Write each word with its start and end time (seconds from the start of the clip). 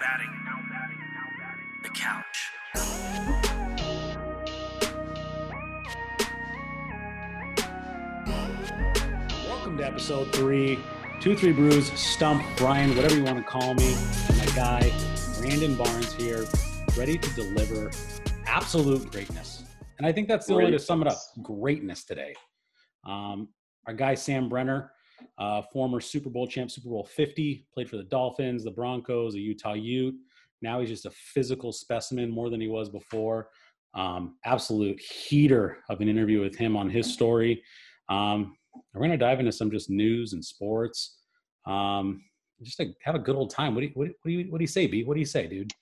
batting. 0.00 0.30
The 1.82 1.90
couch. 1.90 2.50
Welcome 9.46 9.76
to 9.76 9.86
episode 9.86 10.32
three, 10.34 10.78
two 11.20 11.36
three 11.36 11.52
brews, 11.52 11.92
stump 11.92 12.42
Brian, 12.56 12.96
whatever 12.96 13.14
you 13.14 13.24
want 13.24 13.36
to 13.38 13.44
call 13.44 13.74
me, 13.74 13.94
and 14.28 14.38
my 14.38 14.46
guy 14.56 14.90
Brandon 15.38 15.76
Barnes 15.76 16.14
here, 16.14 16.46
ready 16.96 17.18
to 17.18 17.34
deliver 17.34 17.90
absolute 18.46 19.10
greatness. 19.12 19.64
And 19.98 20.06
I 20.06 20.12
think 20.12 20.28
that's 20.28 20.46
the 20.46 20.54
only 20.54 20.66
way 20.66 20.70
to 20.70 20.78
sum 20.78 21.02
it 21.02 21.08
up: 21.08 21.18
greatness 21.42 22.04
today. 22.04 22.34
Um, 23.04 23.48
our 23.86 23.92
guy 23.92 24.14
Sam 24.14 24.48
Brenner, 24.48 24.92
uh, 25.40 25.62
former 25.72 26.00
Super 26.00 26.28
Bowl 26.28 26.46
champ, 26.46 26.70
Super 26.70 26.90
Bowl 26.90 27.04
50, 27.04 27.66
played 27.72 27.88
for 27.88 27.96
the 27.96 28.04
Dolphins, 28.04 28.62
the 28.62 28.70
Broncos, 28.70 29.32
the 29.32 29.40
Utah 29.40 29.72
Ute. 29.72 30.14
Now 30.62 30.80
he's 30.80 30.90
just 30.90 31.06
a 31.06 31.10
physical 31.10 31.72
specimen 31.72 32.30
more 32.30 32.50
than 32.50 32.60
he 32.60 32.68
was 32.68 32.90
before. 32.90 33.48
Um, 33.94 34.36
absolute 34.44 35.00
heater 35.00 35.78
of 35.88 36.00
an 36.00 36.08
interview 36.08 36.42
with 36.42 36.54
him 36.54 36.76
on 36.76 36.90
his 36.90 37.12
story. 37.12 37.62
Um, 38.10 38.54
we're 38.92 39.00
going 39.00 39.10
to 39.10 39.16
dive 39.16 39.40
into 39.40 39.50
some 39.50 39.70
just 39.70 39.88
news 39.88 40.34
and 40.34 40.44
sports. 40.44 41.16
Um, 41.66 42.22
just 42.62 42.76
to 42.76 42.92
have 43.02 43.14
a 43.14 43.18
good 43.18 43.36
old 43.36 43.50
time. 43.50 43.74
What 43.74 43.80
do 43.80 43.86
you, 43.86 43.92
what 43.94 44.08
do 44.24 44.30
you, 44.30 44.50
what 44.50 44.58
do 44.58 44.62
you 44.62 44.68
say, 44.68 44.86
B? 44.86 45.02
What 45.04 45.14
do 45.14 45.20
you 45.20 45.26
say, 45.26 45.46
dude? 45.46 45.72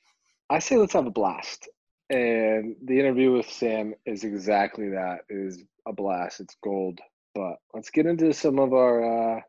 I 0.48 0.60
say 0.60 0.76
let's 0.76 0.92
have 0.92 1.06
a 1.06 1.10
blast. 1.10 1.68
And 2.10 2.76
the 2.84 2.98
interview 2.98 3.32
with 3.32 3.50
Sam 3.50 3.94
is 4.06 4.24
exactly 4.24 4.88
that. 4.90 5.22
It 5.28 5.36
is 5.36 5.64
a 5.86 5.92
blast. 5.92 6.40
It's 6.40 6.56
gold. 6.62 7.00
But 7.38 7.58
let's 7.72 7.88
get 7.90 8.04
into 8.04 8.34
some 8.34 8.58
of 8.58 8.72
our 8.72 9.36
uh, 9.36 9.40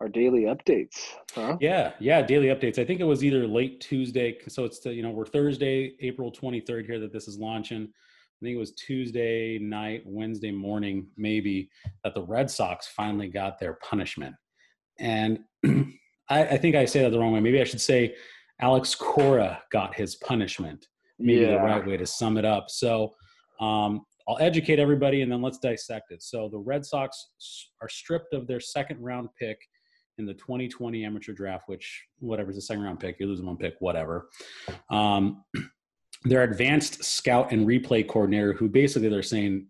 our 0.00 0.08
daily 0.08 0.44
updates. 0.44 0.96
Huh? 1.34 1.58
Yeah, 1.60 1.92
yeah, 2.00 2.22
daily 2.22 2.46
updates. 2.46 2.78
I 2.78 2.84
think 2.86 3.00
it 3.00 3.04
was 3.04 3.22
either 3.22 3.46
late 3.46 3.78
Tuesday, 3.82 4.38
so 4.48 4.64
it's 4.64 4.82
you 4.86 5.02
know 5.02 5.10
we're 5.10 5.26
Thursday, 5.26 5.96
April 6.00 6.30
twenty 6.30 6.60
third 6.60 6.86
here 6.86 6.98
that 6.98 7.12
this 7.12 7.28
is 7.28 7.36
launching. 7.36 7.82
I 7.82 8.38
think 8.42 8.54
it 8.54 8.58
was 8.58 8.72
Tuesday 8.72 9.58
night, 9.58 10.02
Wednesday 10.06 10.50
morning, 10.50 11.08
maybe 11.18 11.68
that 12.04 12.14
the 12.14 12.22
Red 12.22 12.50
Sox 12.50 12.88
finally 12.88 13.28
got 13.28 13.58
their 13.58 13.74
punishment, 13.82 14.34
and 14.98 15.40
I, 15.66 15.90
I 16.30 16.56
think 16.56 16.74
I 16.74 16.86
say 16.86 17.02
that 17.02 17.10
the 17.10 17.18
wrong 17.18 17.32
way. 17.32 17.40
Maybe 17.40 17.60
I 17.60 17.64
should 17.64 17.82
say 17.82 18.14
Alex 18.62 18.94
Cora 18.94 19.62
got 19.70 19.94
his 19.94 20.16
punishment. 20.16 20.86
Maybe 21.18 21.42
yeah. 21.42 21.50
the 21.50 21.58
right 21.58 21.86
way 21.86 21.98
to 21.98 22.06
sum 22.06 22.38
it 22.38 22.46
up. 22.46 22.70
So 22.70 23.12
um, 23.60 24.06
I'll 24.28 24.38
educate 24.40 24.78
everybody 24.78 25.22
and 25.22 25.30
then 25.30 25.40
let's 25.40 25.58
dissect 25.58 26.10
it. 26.10 26.22
So 26.22 26.48
the 26.48 26.58
Red 26.58 26.84
Sox 26.84 27.28
are 27.80 27.88
stripped 27.88 28.34
of 28.34 28.46
their 28.46 28.60
second 28.60 29.00
round 29.00 29.28
pick 29.38 29.58
in 30.18 30.26
the 30.26 30.34
2020 30.34 31.04
amateur 31.04 31.32
draft, 31.32 31.64
which 31.66 32.04
whatever's 32.18 32.56
the 32.56 32.62
second 32.62 32.82
round 32.82 32.98
pick, 32.98 33.20
you 33.20 33.26
lose 33.26 33.38
them 33.38 33.46
one 33.46 33.56
pick, 33.56 33.74
whatever. 33.80 34.28
Um, 34.90 35.44
their 36.24 36.42
advanced 36.42 37.04
scout 37.04 37.52
and 37.52 37.66
replay 37.66 38.06
coordinator, 38.06 38.52
who 38.52 38.68
basically 38.68 39.08
they're 39.08 39.22
saying 39.22 39.66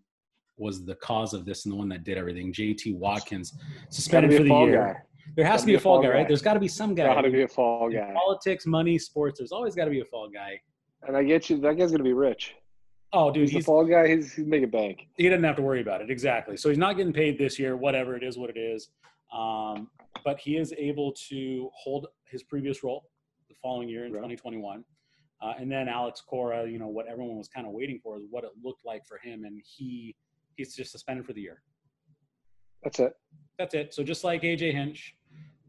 was 0.57 0.85
the 0.85 0.95
cause 0.97 1.35
of 1.35 1.45
this 1.45 1.67
and 1.67 1.73
the 1.73 1.77
one 1.77 1.89
that 1.91 2.05
did 2.05 2.17
everything, 2.17 2.53
JT 2.53 2.97
Watkins, 2.97 3.59
suspended 3.91 4.33
for 4.35 4.43
the 4.43 4.55
year. 4.55 4.95
Guy. 4.95 5.03
There 5.37 5.45
has 5.45 5.63
to 5.63 5.67
be 5.67 5.75
a 5.75 5.81
fall 5.81 6.01
guy, 6.01 6.09
guy, 6.09 6.15
right? 6.15 6.29
There's 6.29 6.41
got 6.41 6.55
to 6.55 6.61
be 6.61 6.69
some 6.69 6.95
guy. 6.95 7.07
Got 7.13 7.23
to 7.23 7.31
be 7.31 7.43
a 7.43 7.49
fall 7.49 7.91
guy. 7.91 8.09
In 8.09 8.15
politics, 8.15 8.65
money, 8.65 8.97
sports. 8.97 9.39
There's 9.39 9.53
always 9.53 9.75
got 9.75 9.85
to 9.85 9.91
be 9.91 10.01
a 10.01 10.05
fall 10.05 10.31
guy. 10.31 10.59
And 11.03 11.17
I 11.17 11.25
get 11.25 11.51
you. 11.51 11.59
That 11.61 11.77
guy's 11.77 11.91
gonna 11.91 12.05
be 12.05 12.15
rich. 12.15 12.55
Oh, 13.19 13.31
dude, 13.31 13.45
he's, 13.45 13.51
he's 13.53 13.65
the 13.65 13.67
fall 13.67 13.85
guy. 13.87 14.09
He's 14.09 14.35
he's 14.35 14.45
making 14.47 14.69
bank. 14.71 15.07
He 15.17 15.29
doesn't 15.31 15.43
have 15.43 15.57
to 15.57 15.63
worry 15.63 15.81
about 15.81 16.03
it. 16.03 16.11
Exactly. 16.11 16.57
So 16.59 16.69
he's 16.69 16.77
not 16.77 16.97
getting 16.99 17.15
paid 17.15 17.39
this 17.39 17.59
year. 17.59 17.75
Whatever 17.77 18.15
it 18.15 18.23
is, 18.23 18.37
what 18.37 18.51
it 18.51 18.59
is. 18.59 18.91
Um, 19.33 19.89
but 20.23 20.39
he 20.39 20.57
is 20.59 20.75
able 20.77 21.13
to 21.31 21.71
hold 21.75 22.09
his 22.25 22.43
previous 22.43 22.85
role 22.85 23.09
the 23.49 23.55
following 23.63 23.89
year 23.89 24.05
in 24.05 24.13
Right. 24.13 24.19
2021. 24.19 24.85
Uh, 25.41 25.53
and 25.59 25.71
then 25.73 25.89
Alex 25.89 26.21
Cora, 26.21 26.69
you 26.69 26.79
know, 26.79 26.89
what 26.89 27.07
everyone 27.07 27.37
was 27.39 27.49
kind 27.49 27.67
of 27.67 27.73
waiting 27.73 27.99
for 28.03 28.19
is 28.19 28.25
what 28.31 28.45
it 28.45 28.51
looked 28.63 28.85
like 28.85 29.05
for 29.07 29.19
him, 29.19 29.45
and 29.45 29.61
he 29.65 30.15
he's 30.57 30.75
just 30.77 30.93
suspended 30.93 31.25
for 31.25 31.33
the 31.33 31.41
year. 31.41 31.63
That's 32.83 32.99
it. 33.01 33.13
That's 33.59 33.75
it. 33.75 33.95
So 33.95 34.03
just 34.03 34.25
like 34.25 34.43
AJ 34.43 34.73
Hinch, 34.73 35.17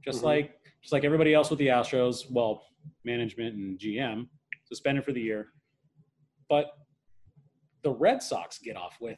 just 0.04 0.20
Mhm. 0.22 0.26
like 0.26 0.60
just 0.82 0.92
like 0.92 1.06
everybody 1.06 1.34
else 1.34 1.50
with 1.50 1.60
the 1.60 1.68
Astros, 1.68 2.30
well, 2.30 2.66
management 3.06 3.56
and 3.56 3.80
GM 3.80 4.28
suspended 4.66 5.06
for 5.06 5.14
the 5.14 5.22
year. 5.22 5.54
But 6.50 6.72
the 7.88 7.94
Red 7.94 8.22
Sox 8.22 8.60
get 8.60 8.76
off 8.76 8.98
with 9.00 9.18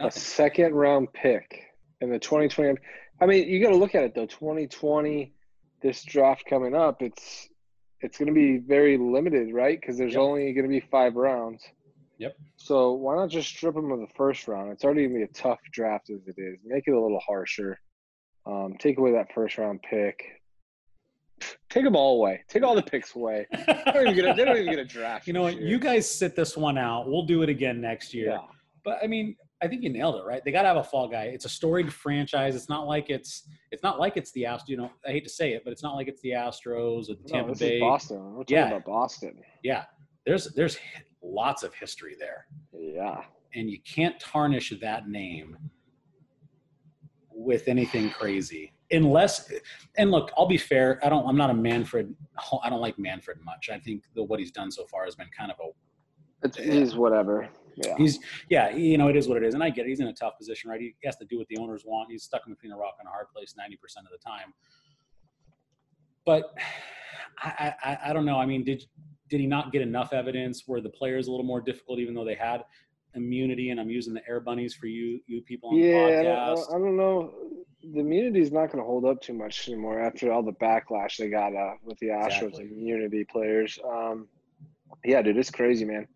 A 0.00 0.10
second 0.10 0.74
round 0.74 1.12
pick 1.12 1.60
in 2.00 2.10
the 2.10 2.18
2020. 2.18 2.78
I 3.20 3.26
mean, 3.26 3.46
you 3.48 3.62
got 3.62 3.70
to 3.70 3.76
look 3.76 3.94
at 3.94 4.02
it 4.02 4.14
though. 4.14 4.26
2020, 4.26 5.32
this 5.82 6.02
draft 6.04 6.44
coming 6.48 6.74
up, 6.74 7.02
it's 7.02 7.48
it's 8.00 8.16
going 8.18 8.28
to 8.28 8.34
be 8.34 8.58
very 8.58 8.96
limited, 8.96 9.52
right? 9.52 9.78
Because 9.80 9.96
there's 9.98 10.14
Yep. 10.14 10.20
only 10.22 10.52
going 10.54 10.64
to 10.64 10.68
be 10.70 10.80
five 10.80 11.16
rounds. 11.16 11.62
Yep. 12.18 12.34
So 12.56 12.92
why 12.92 13.14
not 13.16 13.28
just 13.28 13.48
strip 13.48 13.74
them 13.74 13.92
of 13.92 14.00
the 14.00 14.12
first 14.16 14.48
round? 14.48 14.72
It's 14.72 14.84
already 14.84 15.02
going 15.06 15.20
to 15.20 15.26
be 15.26 15.30
a 15.30 15.34
tough 15.34 15.60
draft 15.70 16.08
as 16.10 16.26
it 16.26 16.36
is. 16.38 16.58
Make 16.64 16.84
it 16.86 16.92
a 16.92 17.00
little 17.00 17.20
harsher. 17.20 17.78
Um, 18.46 18.74
take 18.78 18.98
away 18.98 19.12
that 19.12 19.32
first 19.34 19.58
round 19.58 19.80
pick. 19.82 20.22
Take 21.68 21.84
them 21.84 21.96
all 21.96 22.16
away. 22.18 22.42
Take 22.48 22.62
all 22.62 22.74
the 22.74 22.82
picks 22.82 23.14
away. 23.16 23.46
They 23.66 23.92
don't 23.92 24.02
even 24.08 24.14
get 24.14 24.24
a, 24.24 24.34
they 24.34 24.44
don't 24.44 24.56
even 24.56 24.70
get 24.70 24.78
a 24.78 24.84
draft. 24.84 25.26
you 25.26 25.32
know 25.32 25.42
what? 25.42 25.54
year. 25.56 25.66
You 25.68 25.78
guys 25.78 26.08
sit 26.10 26.34
this 26.36 26.56
one 26.56 26.78
out. 26.78 27.08
We'll 27.08 27.26
do 27.26 27.42
it 27.42 27.48
again 27.48 27.80
next 27.80 28.14
year. 28.14 28.30
Yeah. 28.30 28.38
But 28.84 28.98
I 29.02 29.06
mean, 29.06 29.36
I 29.62 29.68
think 29.68 29.82
you 29.82 29.90
nailed 29.90 30.16
it, 30.16 30.24
right? 30.26 30.42
They 30.44 30.52
got 30.52 30.62
to 30.62 30.68
have 30.68 30.76
a 30.76 30.84
fall 30.84 31.08
guy. 31.08 31.24
It's 31.24 31.44
a 31.44 31.48
storied 31.48 31.92
franchise. 31.92 32.54
It's 32.54 32.68
not 32.68 32.86
like 32.86 33.08
it's 33.08 33.48
it's 33.70 33.82
not 33.82 33.98
like 33.98 34.16
it's 34.16 34.30
the 34.32 34.42
Astros. 34.42 34.68
You 34.68 34.76
know, 34.78 34.90
I 35.06 35.10
hate 35.10 35.24
to 35.24 35.30
say 35.30 35.52
it, 35.54 35.62
but 35.64 35.72
it's 35.72 35.82
not 35.82 35.94
like 35.96 36.06
it's 36.08 36.20
the 36.22 36.30
Astros 36.30 37.08
or 37.10 37.14
the 37.14 37.22
No, 37.28 37.32
Tampa 37.34 37.50
this 37.52 37.58
Bay. 37.60 37.80
Boston. 37.80 38.32
We're 38.34 38.42
talking 38.42 38.56
Yeah. 38.56 38.68
about 38.68 38.84
Boston. 38.84 39.40
Yeah, 39.62 39.84
there's 40.26 40.52
there's 40.54 40.76
lots 41.22 41.62
of 41.62 41.72
history 41.74 42.14
there, 42.18 42.46
Yeah. 42.78 43.22
and 43.54 43.70
you 43.70 43.78
can't 43.82 44.18
tarnish 44.20 44.72
that 44.80 45.08
name 45.08 45.56
with 47.30 47.68
anything 47.68 48.10
crazy 48.10 48.72
unless 48.90 49.50
and 49.96 50.10
look 50.10 50.30
i'll 50.36 50.46
be 50.46 50.56
fair 50.58 51.00
i 51.04 51.08
don't 51.08 51.26
i'm 51.26 51.36
not 51.36 51.50
a 51.50 51.54
manfred 51.54 52.14
i 52.62 52.68
don't 52.68 52.80
like 52.80 52.98
manfred 52.98 53.38
much 53.44 53.70
i 53.70 53.78
think 53.78 54.04
the 54.14 54.22
what 54.22 54.38
he's 54.38 54.50
done 54.50 54.70
so 54.70 54.84
far 54.86 55.04
has 55.04 55.14
been 55.14 55.28
kind 55.36 55.50
of 55.50 55.56
a 55.60 55.68
It's, 56.46 56.58
eh. 56.58 56.62
it 56.62 56.68
is 56.68 56.94
whatever. 56.94 57.48
Yeah. 57.76 57.96
He's 57.96 58.20
yeah, 58.48 58.70
you 58.70 58.98
know, 58.98 59.08
it 59.08 59.16
is 59.16 59.26
what 59.26 59.36
it 59.36 59.42
is, 59.42 59.54
and 59.54 59.62
I 59.62 59.70
get 59.70 59.86
it. 59.86 59.88
He's 59.88 60.00
in 60.00 60.06
a 60.06 60.12
tough 60.12 60.38
position, 60.38 60.70
right? 60.70 60.80
He 60.80 60.94
has 61.04 61.16
to 61.16 61.24
do 61.24 61.38
what 61.38 61.48
the 61.48 61.56
owners 61.56 61.82
want. 61.84 62.12
He's 62.12 62.22
stuck 62.22 62.42
in 62.46 62.52
between 62.52 62.70
a 62.70 62.76
rock 62.76 62.96
and 63.00 63.08
a 63.08 63.10
hard 63.10 63.26
place 63.34 63.54
ninety 63.56 63.76
percent 63.76 64.06
of 64.06 64.12
the 64.12 64.18
time. 64.18 64.54
But 66.24 66.54
I, 67.38 67.74
I, 67.82 67.98
I 68.06 68.12
don't 68.12 68.24
know. 68.24 68.38
I 68.38 68.46
mean, 68.46 68.62
did 68.62 68.84
did 69.28 69.40
he 69.40 69.46
not 69.46 69.72
get 69.72 69.82
enough 69.82 70.12
evidence? 70.12 70.68
Were 70.68 70.80
the 70.80 70.90
players 70.90 71.26
a 71.26 71.30
little 71.32 71.46
more 71.46 71.60
difficult, 71.60 71.98
even 71.98 72.14
though 72.14 72.24
they 72.24 72.36
had 72.36 72.62
immunity? 73.14 73.70
And 73.70 73.80
I'm 73.80 73.90
using 73.90 74.14
the 74.14 74.22
air 74.28 74.40
bunnies 74.40 74.74
for 74.74 74.86
you, 74.86 75.20
you 75.26 75.42
people 75.42 75.70
on 75.70 75.78
yeah, 75.78 75.96
I 76.06 76.10
the 76.16 76.22
don't, 76.22 76.38
I 76.38 76.46
don't- 76.54 76.68
I 76.70 76.78
don't 76.78 76.96
know. 76.96 77.34
The 77.92 78.00
immunity 78.00 78.40
is 78.40 78.50
not 78.50 78.72
going 78.72 78.78
to 78.78 78.84
hold 78.86 79.04
up 79.04 79.20
too 79.20 79.34
much 79.34 79.68
anymore 79.68 80.00
after 80.00 80.32
all 80.32 80.42
the 80.42 80.52
backlash 80.54 81.18
they 81.18 81.28
got 81.28 81.54
uh, 81.54 81.74
with 81.84 81.98
the 81.98 82.06
Astros 82.06 82.48
Exactly. 82.48 82.64
immunity 82.72 83.24
players. 83.30 83.78
Um, 83.86 84.26
yeah, 85.04 85.20
dude, 85.20 85.36
it's 85.36 85.50
crazy, 85.50 85.84
man. 85.84 86.08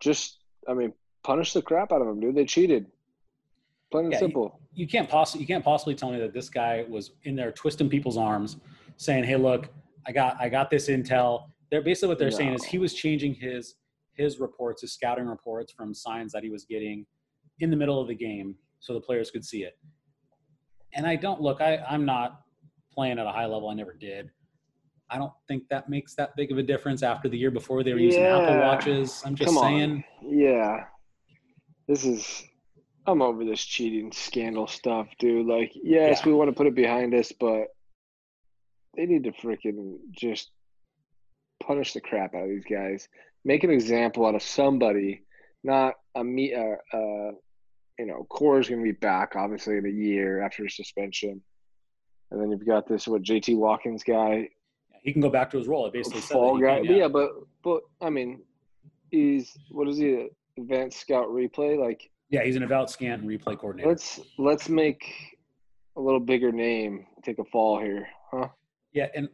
Just, 0.00 0.38
I 0.68 0.74
mean, 0.74 0.92
punish 1.24 1.52
the 1.52 1.62
crap 1.62 1.90
out 1.92 2.00
of 2.00 2.06
them, 2.06 2.20
dude. 2.20 2.34
They 2.36 2.44
cheated. 2.44 2.86
Plain 3.90 4.04
and 4.06 4.12
Yeah, 4.12 4.18
simple. 4.20 4.60
you 4.74 4.86
can't 4.86 5.08
possibly 5.08 5.42
you 5.42 5.46
can't 5.46 5.64
possibly 5.64 5.94
tell 5.94 6.10
me 6.12 6.18
that 6.20 6.32
this 6.32 6.48
guy 6.48 6.84
was 6.88 7.10
in 7.24 7.34
there 7.36 7.52
twisting 7.52 7.88
people's 7.88 8.16
arms, 8.16 8.56
saying, 8.96 9.24
"Hey, 9.24 9.36
look, 9.36 9.68
I 10.06 10.12
got 10.12 10.36
I 10.40 10.48
got 10.48 10.70
this 10.70 10.88
intel." 10.88 11.48
They're 11.70 11.82
basically 11.82 12.08
what 12.08 12.18
they're 12.18 12.30
saying 12.30 12.54
is 12.54 12.64
he 12.64 12.78
was 12.78 12.94
changing 12.94 13.34
his 13.34 13.74
his 14.14 14.40
reports, 14.40 14.82
his 14.82 14.92
scouting 14.92 15.26
reports 15.26 15.72
from 15.72 15.94
signs 15.94 16.32
that 16.32 16.42
he 16.42 16.50
was 16.50 16.64
getting 16.64 17.06
in 17.60 17.70
the 17.70 17.76
middle 17.76 18.00
of 18.00 18.08
the 18.08 18.14
game, 18.14 18.54
so 18.80 18.92
the 18.94 19.00
players 19.00 19.30
could 19.30 19.44
see 19.44 19.62
it. 19.62 19.78
And 20.94 21.06
I 21.06 21.16
don't 21.16 21.40
look. 21.40 21.60
I 21.60 21.78
I'm 21.88 22.04
not 22.04 22.42
playing 22.92 23.18
at 23.18 23.26
a 23.26 23.30
high 23.32 23.46
level. 23.46 23.68
I 23.70 23.74
never 23.74 23.94
did. 23.94 24.30
I 25.10 25.18
don't 25.18 25.32
think 25.48 25.64
that 25.68 25.88
makes 25.88 26.14
that 26.14 26.34
big 26.36 26.52
of 26.52 26.58
a 26.58 26.62
difference 26.62 27.02
after 27.02 27.28
the 27.28 27.36
year 27.36 27.50
before 27.50 27.82
they 27.82 27.92
were 27.92 27.98
using 27.98 28.22
Apple 28.24 28.58
watches. 28.58 29.22
I'm 29.24 29.34
just 29.34 29.48
Come 29.48 29.58
on. 29.58 29.64
saying. 29.64 30.04
Yeah. 30.22 30.84
This 31.88 32.04
is 32.04 32.44
I'm 33.06 33.20
over 33.20 33.44
this 33.44 33.62
cheating 33.64 34.12
scandal 34.12 34.66
stuff, 34.66 35.08
dude. 35.18 35.46
Like, 35.46 35.72
yes, 35.74 36.20
Yeah. 36.20 36.26
we 36.26 36.34
want 36.34 36.48
to 36.50 36.54
put 36.56 36.66
it 36.66 36.74
behind 36.74 37.14
us, 37.14 37.32
but 37.32 37.66
they 38.96 39.06
need 39.06 39.24
to 39.24 39.32
freaking 39.32 39.96
just 40.12 40.50
punish 41.62 41.92
the 41.94 42.00
crap 42.00 42.34
out 42.34 42.44
of 42.44 42.48
these 42.50 42.64
guys. 42.64 43.08
Make 43.44 43.64
an 43.64 43.70
example 43.70 44.26
out 44.26 44.34
of 44.34 44.42
somebody, 44.42 45.22
not 45.64 45.94
a 46.14 46.22
me 46.22 46.54
uh, 46.54 46.96
uh 46.96 47.32
you 47.98 48.06
know, 48.06 48.26
Cora 48.30 48.60
is 48.60 48.68
gonna 48.68 48.82
be 48.82 48.92
back 48.92 49.34
obviously 49.36 49.76
in 49.76 49.86
a 49.86 49.90
year 49.90 50.42
after 50.42 50.64
his 50.64 50.76
suspension. 50.76 51.42
And 52.30 52.40
then 52.40 52.50
you've 52.50 52.66
got 52.66 52.88
this 52.88 53.06
what 53.06 53.22
JT 53.22 53.56
Watkins 53.56 54.02
guy, 54.02 54.48
He 55.02 55.12
can 55.12 55.20
go 55.20 55.28
back 55.28 55.50
to 55.50 55.58
his 55.58 55.68
role. 55.68 55.86
I 55.86 55.90
basically 55.90 56.20
fall 56.22 56.58
guy. 56.58 56.78
can, 56.78 56.86
But 56.86 56.96
yeah, 56.96 57.08
but 57.08 57.30
but 57.62 57.82
I 58.00 58.10
mean, 58.10 58.42
he's 59.10 59.56
what 59.70 59.88
is 59.88 59.98
he? 59.98 60.28
Advanced 60.58 61.00
scout 61.00 61.28
replay. 61.28 61.78
Like 61.78 62.10
Yeah, 62.30 62.42
he's 62.44 62.56
an 62.56 62.62
about 62.62 62.90
scan 62.90 63.20
and 63.20 63.28
replay 63.28 63.58
coordinator. 63.58 63.88
let's 63.88 64.20
let's 64.38 64.68
make 64.68 65.04
a 65.96 66.00
little 66.00 66.20
bigger 66.20 66.52
name 66.52 67.06
take 67.22 67.38
a 67.38 67.44
fall 67.44 67.80
here, 67.80 68.08
huh? 68.30 68.48
Yeah, 68.92 69.08
and 69.14 69.28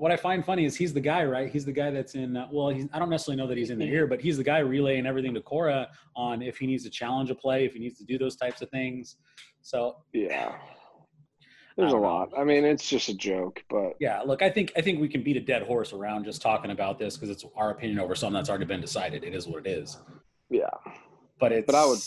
what 0.00 0.12
I 0.12 0.16
find 0.16 0.44
funny 0.44 0.64
is 0.64 0.76
he's 0.76 0.92
the 0.92 1.00
guy, 1.00 1.24
right? 1.24 1.50
He's 1.50 1.64
the 1.64 1.72
guy 1.72 1.90
that's 1.90 2.14
in. 2.14 2.36
Uh, 2.36 2.46
well, 2.52 2.68
he's, 2.70 2.86
I 2.92 2.98
don't 2.98 3.10
necessarily 3.10 3.40
know 3.42 3.48
that 3.48 3.58
he's 3.58 3.70
in 3.70 3.78
the 3.78 3.86
here, 3.86 4.06
but 4.06 4.20
he's 4.20 4.36
the 4.36 4.44
guy 4.44 4.58
relaying 4.58 5.06
everything 5.06 5.34
to 5.34 5.40
Cora 5.40 5.88
on 6.16 6.42
if 6.42 6.58
he 6.58 6.66
needs 6.66 6.84
to 6.84 6.90
challenge 6.90 7.30
a 7.30 7.34
play, 7.34 7.64
if 7.64 7.72
he 7.74 7.78
needs 7.80 7.98
to 7.98 8.04
do 8.04 8.18
those 8.18 8.36
types 8.36 8.62
of 8.62 8.70
things. 8.70 9.16
So 9.62 9.96
Yeah. 10.12 10.54
There's 11.76 11.92
a 11.92 11.96
lot. 11.96 12.30
I 12.36 12.42
mean, 12.42 12.64
it's 12.64 12.88
just 12.88 13.08
a 13.08 13.14
joke, 13.14 13.62
but 13.70 13.92
yeah, 14.00 14.20
look, 14.22 14.42
I 14.42 14.50
think 14.50 14.72
I 14.76 14.80
think 14.80 15.00
we 15.00 15.08
can 15.08 15.22
beat 15.22 15.36
a 15.36 15.40
dead 15.40 15.62
horse 15.62 15.92
around 15.92 16.24
just 16.24 16.42
talking 16.42 16.72
about 16.72 16.98
this 16.98 17.16
because 17.16 17.30
it's 17.30 17.44
our 17.54 17.70
opinion 17.70 18.00
over 18.00 18.16
something 18.16 18.34
that's 18.34 18.48
already 18.48 18.64
been 18.64 18.80
decided. 18.80 19.22
It 19.22 19.32
is 19.32 19.46
what 19.46 19.64
it 19.64 19.70
is. 19.70 19.96
yeah, 20.50 20.70
But 21.38 21.52
it's. 21.52 21.66
But 21.66 21.76
I 21.76 21.86
would- 21.86 22.00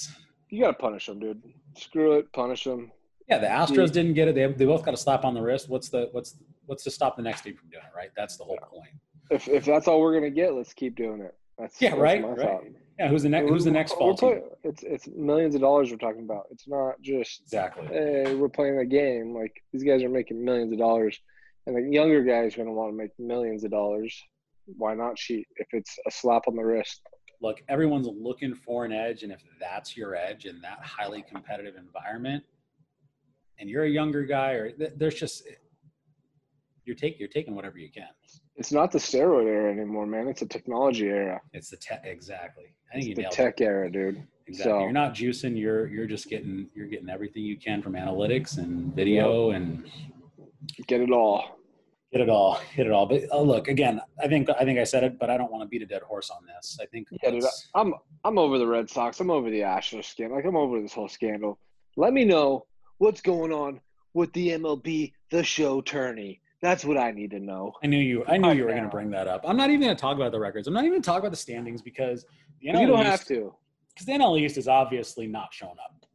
you 0.50 0.62
got 0.62 0.72
to 0.72 0.74
punish 0.78 1.06
them, 1.06 1.20
dude. 1.22 1.42
Screw 1.78 2.18
it, 2.18 2.34
punish 2.34 2.66
them. 2.66 2.92
Yeah, 3.30 3.38
the 3.38 3.48
Astros 3.48 3.94
didn't 3.94 4.16
get 4.16 4.28
it. 4.28 4.36
They, 4.36 4.46
they 4.48 4.66
both 4.66 4.84
got 4.84 4.94
a 4.94 4.98
slap 4.98 5.24
on 5.24 5.34
the 5.34 5.42
wrist. 5.42 5.70
What's 5.70 5.88
the 5.88 6.10
what's 6.12 6.36
what's 6.72 6.86
to 6.86 6.90
stop 6.92 7.18
the 7.18 7.22
next 7.22 7.42
team 7.42 7.54
from 7.56 7.70
doing 7.70 7.84
it? 7.84 7.96
Right. 7.96 8.12
That's 8.16 8.38
the 8.38 8.46
whole 8.46 8.58
point. 8.72 8.90
If 9.30 9.48
if 9.50 9.66
that's 9.66 9.88
all 9.90 10.00
we're 10.00 10.14
gonna 10.14 10.30
get, 10.32 10.54
let's 10.56 10.74
keep 10.74 10.96
doing 10.96 11.20
it. 11.22 11.36
That's 11.60 11.80
Yeah, 11.82 11.90
that's 11.92 12.02
right, 12.02 12.26
right. 12.26 12.40
thought. 12.40 12.64
Yeah. 12.98 13.10
Who's 13.10 13.24
the 13.24 13.30
next? 13.30 13.50
Who's 13.50 13.66
the 13.66 13.72
next 13.72 13.92
fall 13.94 14.16
team? 14.16 14.40
It's 14.64 14.82
it's 14.84 15.08
millions 15.10 15.54
of 15.54 15.62
dollars 15.62 15.92
we're 15.92 15.98
talking 15.98 16.24
about. 16.24 16.46
It's 16.50 16.68
not 16.68 16.96
just 17.02 17.42
Exactly. 17.44 17.88
hey, 17.88 18.36
we're 18.36 18.48
playing 18.50 18.78
a 18.80 18.86
game. 18.86 19.36
Like 19.36 19.62
these 19.74 19.84
guys 19.84 20.02
are 20.02 20.10
making 20.10 20.44
millions 20.44 20.72
of 20.72 20.80
dollars, 20.80 21.20
and 21.68 21.76
the 21.76 21.82
younger 21.82 22.24
guys 22.24 22.56
are 22.56 22.60
gonna 22.60 22.72
want 22.74 22.92
to 22.94 22.98
make 22.98 23.12
millions 23.20 23.66
of 23.66 23.72
dollars. 23.72 24.18
Why 24.78 24.94
not 24.96 25.18
cheat 25.18 25.46
if 25.58 25.68
it's 25.74 25.98
a 26.08 26.12
slap 26.12 26.44
on 26.48 26.56
the 26.56 26.64
wrist? 26.64 27.02
look, 27.44 27.60
everyone's 27.70 28.08
looking 28.08 28.54
for 28.54 28.86
an 28.86 28.92
edge, 28.94 29.24
and 29.24 29.32
if 29.34 29.42
that's 29.60 29.98
your 29.98 30.14
edge 30.16 30.46
in 30.46 30.62
that 30.62 30.78
highly 30.84 31.24
competitive 31.24 31.74
environment, 31.76 32.44
and 33.58 33.68
you're 33.68 33.86
a 33.86 33.90
younger 33.90 34.24
guy, 34.24 34.52
or 34.52 34.70
th- 34.72 34.92
there's 34.96 35.16
just 35.16 35.48
you're 36.86 36.96
taking 36.96 37.20
you're 37.20 37.30
taking 37.30 37.56
whatever 37.56 37.78
you 37.78 37.90
can. 37.92 38.08
It's 38.56 38.72
not 38.72 38.92
the 38.92 39.00
steroid 39.00 39.46
era 39.46 39.72
anymore, 39.72 40.06
man. 40.06 40.28
It's 40.28 40.42
a 40.42 40.46
technology 40.48 41.08
era. 41.08 41.42
It's 41.54 41.70
the 41.70 41.78
tech 41.78 42.02
exactly. 42.06 42.74
I 42.90 42.96
think 42.96 43.10
It's 43.10 43.20
you 43.20 43.24
the 43.24 43.30
tech 43.30 43.62
it. 43.62 43.66
era, 43.66 43.92
dude. 43.92 44.24
Exactly. 44.48 44.72
So 44.72 44.80
You're 44.82 44.92
not 44.92 45.14
juicing. 45.14 45.58
You're 45.60 45.88
you're 45.88 46.08
just 46.08 46.30
getting 46.30 46.68
you're 46.76 46.88
getting 46.88 47.10
everything 47.10 47.44
you 47.44 47.58
can 47.58 47.82
from 47.82 47.94
analytics 47.94 48.58
and 48.58 48.94
video 48.96 49.52
and 49.52 49.90
get 50.88 51.02
it 51.02 51.12
all. 51.12 51.58
hit 52.12 52.22
it 52.22 52.30
all, 52.30 52.56
hit 52.76 52.88
it 52.88 52.92
all. 52.92 53.06
But 53.06 53.24
oh, 53.32 53.44
look, 53.44 53.68
again, 53.68 54.02
I 54.22 54.28
think 54.28 54.50
I 54.50 54.66
think 54.66 54.80
I 54.80 54.84
said 54.84 55.04
it, 55.04 55.18
but 55.20 55.30
I 55.30 55.38
don't 55.38 55.52
want 55.52 55.64
to 55.64 55.68
beat 55.68 55.82
a 55.82 55.86
dead 55.86 56.02
horse 56.02 56.30
on 56.30 56.46
this. 56.46 56.78
I 56.82 56.86
think 56.88 57.08
Yeah, 57.24 57.32
dude, 57.32 57.44
I'm 57.76 57.94
I'm 58.24 58.38
over 58.38 58.58
the 58.58 58.68
Red 58.68 58.90
Sox. 58.90 59.20
I'm 59.20 59.32
over 59.32 59.50
the 59.50 59.62
Astros 59.62 60.06
scandal. 60.06 60.36
Like 60.38 60.46
I'm 60.46 60.58
over 60.58 60.82
this 60.82 60.94
whole 60.94 61.08
scandal. 61.10 61.58
Let 61.96 62.14
me 62.14 62.26
know 62.26 62.66
what's 62.98 63.22
going 63.22 63.52
on 63.52 63.80
with 64.14 64.32
the 64.34 64.50
MLB, 64.50 65.14
the 65.30 65.44
show 65.44 65.82
tourney. 65.82 66.42
That's 66.62 66.86
what 66.86 66.98
I 66.98 67.12
need 67.12 67.32
to 67.32 67.40
know. 67.40 67.74
I 67.84 67.88
knew 67.88 67.98
you. 67.98 68.24
I 68.28 68.38
knew 68.38 68.50
Right 68.50 68.58
you 68.58 68.64
were 68.66 68.72
going 68.72 68.84
to 68.84 68.90
bring 68.90 69.10
that 69.12 69.28
up. 69.28 69.42
I'm 69.48 69.58
not 69.58 69.70
even 69.70 69.82
going 69.82 69.96
to 69.96 70.00
talk 70.00 70.16
about 70.16 70.32
the 70.32 70.40
records. 70.40 70.68
I'm 70.68 70.74
not 70.74 70.82
even 70.82 70.92
going 70.94 71.02
to 71.02 71.06
talk 71.06 71.20
about 71.20 71.32
the 71.32 71.38
standings 71.38 71.82
because 71.82 72.26
the 72.62 72.68
NL 72.70 72.82
You 72.82 72.88
don't 72.88 73.00
East, 73.00 73.08
have 73.10 73.26
to. 73.26 73.54
because 73.90 74.06
the 74.06 74.12
NL 74.14 74.40
East 74.40 74.56
has 74.58 74.68
obviously 74.68 75.26
not 75.26 75.52
shown 75.54 75.72
up. 75.72 76.06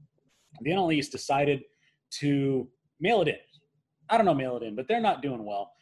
The 0.61 0.71
NL 0.71 0.95
East 0.95 1.11
decided 1.11 1.63
to 2.21 2.69
mail 3.01 3.23
it 3.23 3.29
in. 3.29 3.37
I 4.09 4.17
don't 4.17 4.25
know, 4.27 4.35
mail 4.35 4.57
it 4.57 4.63
in, 4.63 4.77
but 4.77 4.87
they're 4.87 5.01
not 5.01 5.21
doing 5.21 5.45
well. 5.45 5.73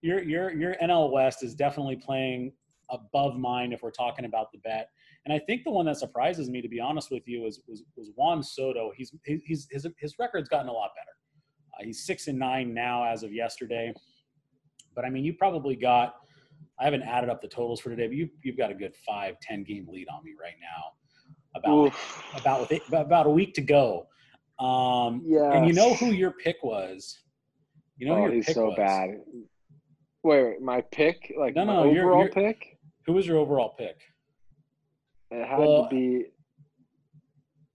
your 0.02 0.22
your 0.22 0.50
your 0.52 0.74
NL 0.82 1.10
West 1.12 1.42
is 1.42 1.54
definitely 1.54 1.96
playing 1.96 2.52
above 2.90 3.38
mine 3.38 3.72
if 3.72 3.82
we're 3.82 3.90
talking 3.90 4.24
about 4.24 4.50
the 4.52 4.58
bet. 4.58 4.88
And 5.24 5.32
I 5.32 5.38
think 5.38 5.64
the 5.64 5.70
one 5.70 5.86
that 5.86 5.98
surprises 5.98 6.50
me, 6.50 6.60
to 6.62 6.68
be 6.68 6.80
honest 6.80 7.10
with 7.10 7.22
you, 7.28 7.46
is 7.46 7.60
was, 7.68 7.84
was 7.96 8.10
Juan 8.16 8.42
Soto. 8.42 8.90
He's 8.96 9.14
he's 9.24 9.68
his 9.70 9.86
his 9.98 10.14
record's 10.18 10.48
gotten 10.48 10.68
a 10.68 10.72
lot 10.72 10.90
better. 10.96 11.12
Uh, 11.78 11.84
he's 11.84 12.04
six 12.04 12.28
and 12.28 12.38
nine 12.38 12.74
now 12.74 13.04
as 13.04 13.22
of 13.22 13.32
yesterday. 13.32 13.92
But 14.94 15.04
I 15.04 15.10
mean, 15.10 15.24
you 15.24 15.34
probably 15.34 15.76
got. 15.76 16.16
I 16.78 16.84
haven't 16.84 17.02
added 17.02 17.30
up 17.30 17.40
the 17.40 17.48
totals 17.48 17.80
for 17.80 17.90
today, 17.90 18.06
but 18.08 18.16
you 18.16 18.28
you've 18.42 18.56
got 18.56 18.70
a 18.70 18.74
good 18.74 18.94
five, 19.06 19.36
ten 19.40 19.62
game 19.64 19.86
lead 19.90 20.08
on 20.08 20.24
me 20.24 20.32
right 20.40 20.54
now. 20.60 20.92
About 21.54 21.86
Oof. 21.86 22.24
about 22.40 22.60
with 22.60 22.72
it, 22.72 22.82
about 22.92 23.26
a 23.26 23.30
week 23.30 23.54
to 23.54 23.60
go. 23.60 24.06
Um, 24.58 25.22
and 25.26 25.66
you 25.66 25.72
know 25.72 25.94
who 25.94 26.06
your 26.06 26.30
pick 26.32 26.56
was. 26.62 27.18
You 27.98 28.06
know 28.08 28.16
who 28.16 28.20
oh, 28.22 28.24
your 28.26 28.34
he's 28.34 28.46
pick 28.46 28.54
so 28.54 28.66
was. 28.66 28.76
bad. 28.76 29.10
Wait, 30.24 30.44
wait, 30.44 30.62
my 30.62 30.80
pick, 30.92 31.32
like 31.38 31.54
No, 31.56 31.64
my 31.64 31.72
no, 31.74 31.84
you're- 31.84 32.00
overall 32.00 32.20
you're- 32.20 32.32
pick, 32.32 32.78
Who 33.06 33.12
was 33.12 33.26
your 33.26 33.38
overall 33.38 33.74
pick? 33.78 33.96
it 35.30 35.46
had 35.46 35.58
Well- 35.58 35.88
to 35.88 35.94
be. 35.94 36.26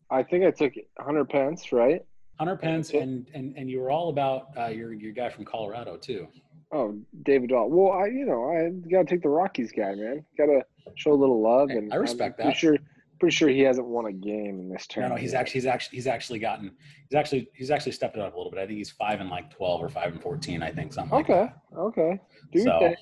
I 0.09 0.23
think 0.23 0.45
I 0.45 0.51
took 0.51 0.73
Hunter 0.97 1.25
Pence, 1.25 1.71
right? 1.73 2.01
Hunter 2.39 2.55
Pence, 2.55 2.91
and 2.91 3.27
and 3.33 3.55
and 3.57 3.69
you 3.69 3.79
were 3.79 3.89
all 3.91 4.09
about 4.09 4.49
uh, 4.57 4.67
your 4.67 4.93
your 4.93 5.11
guy 5.13 5.29
from 5.29 5.45
Colorado 5.45 5.97
too. 5.97 6.27
Oh, 6.71 6.97
David 7.23 7.49
Dahl. 7.49 7.69
Well, 7.69 7.93
I 7.93 8.07
you 8.07 8.25
know 8.25 8.49
I 8.51 8.69
got 8.89 9.07
to 9.07 9.15
take 9.15 9.23
the 9.23 9.29
Rockies 9.29 9.71
guy, 9.71 9.95
man. 9.95 10.23
Got 10.37 10.47
to 10.47 10.61
show 10.95 11.11
a 11.11 11.15
little 11.15 11.41
love, 11.41 11.69
and 11.69 11.91
I 11.93 11.95
respect 11.97 12.39
I'm 12.39 12.45
pretty 12.45 12.49
that. 12.51 12.57
Sure, 12.59 12.77
pretty 13.19 13.35
sure 13.35 13.49
he 13.49 13.61
hasn't 13.61 13.87
won 13.87 14.05
a 14.05 14.11
game 14.11 14.59
in 14.59 14.69
this 14.69 14.85
No, 14.89 14.93
tournament. 14.93 15.15
no, 15.19 15.21
he's 15.21 15.33
actually 15.33 15.53
he's 15.61 15.65
actually 15.65 15.95
he's 15.95 16.07
actually 16.07 16.39
gotten 16.39 16.71
he's 17.09 17.15
actually 17.17 17.49
he's 17.55 17.71
actually 17.71 17.93
stepped 17.93 18.17
it 18.17 18.21
up 18.21 18.33
a 18.33 18.37
little 18.37 18.51
bit. 18.51 18.59
I 18.59 18.67
think 18.67 18.77
he's 18.77 18.91
five 18.91 19.19
and 19.21 19.29
like 19.29 19.49
twelve 19.49 19.81
or 19.81 19.89
five 19.89 20.11
and 20.11 20.21
fourteen. 20.21 20.61
I 20.61 20.71
think 20.71 20.93
something. 20.93 21.11
like 21.17 21.29
okay. 21.29 21.51
Okay, 21.75 22.19
do 22.51 22.59
So- 22.63 22.79
thing. 22.79 22.95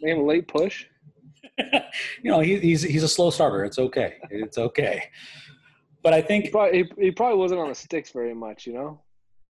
Name 0.00 0.18
a 0.18 0.24
late 0.24 0.48
push. 0.48 0.86
you 1.58 2.30
know, 2.30 2.40
he, 2.40 2.58
he's 2.58 2.82
he's 2.82 3.02
a 3.02 3.08
slow 3.08 3.30
starter. 3.30 3.62
It's 3.64 3.78
okay. 3.78 4.14
It's 4.30 4.56
okay. 4.58 5.04
But 6.02 6.12
I 6.14 6.20
He 6.20 6.22
think 6.22 6.50
probably 6.50 6.84
he, 6.96 7.04
he 7.06 7.10
probably 7.10 7.38
wasn't 7.38 7.60
on 7.60 7.68
the 7.68 7.74
sticks 7.74 8.10
very 8.10 8.34
much, 8.34 8.66
you 8.66 8.72
know. 8.74 9.00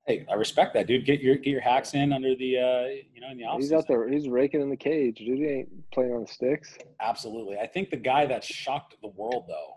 hey, 0.06 0.26
I 0.30 0.34
respect 0.36 0.74
that, 0.74 0.88
dude. 0.88 1.06
Get 1.06 1.22
your 1.22 1.36
get 1.36 1.48
your 1.52 1.62
hacks 1.62 1.94
in 1.94 2.12
under 2.14 2.36
the 2.36 2.58
uh, 2.58 2.88
you 3.14 3.22
know 3.22 3.32
in 3.32 3.38
the 3.38 3.46
office. 3.46 3.66
He's 3.66 3.74
out 3.74 3.88
there. 3.88 4.08
He's 4.10 4.28
raking 4.28 4.62
in 4.62 4.70
the 4.70 4.78
cage, 4.78 5.20
dude. 5.20 5.40
He 5.40 5.46
ain't 5.46 5.92
playing 5.92 6.12
on 6.14 6.22
the 6.22 6.28
sticks. 6.28 6.78
Absolutely. 7.02 7.58
I 7.58 7.68
think 7.68 7.90
the 7.90 7.98
guy 7.98 8.26
that 8.26 8.44
shocked 8.44 8.96
the 9.02 9.10
world 9.10 9.46
though 9.48 9.76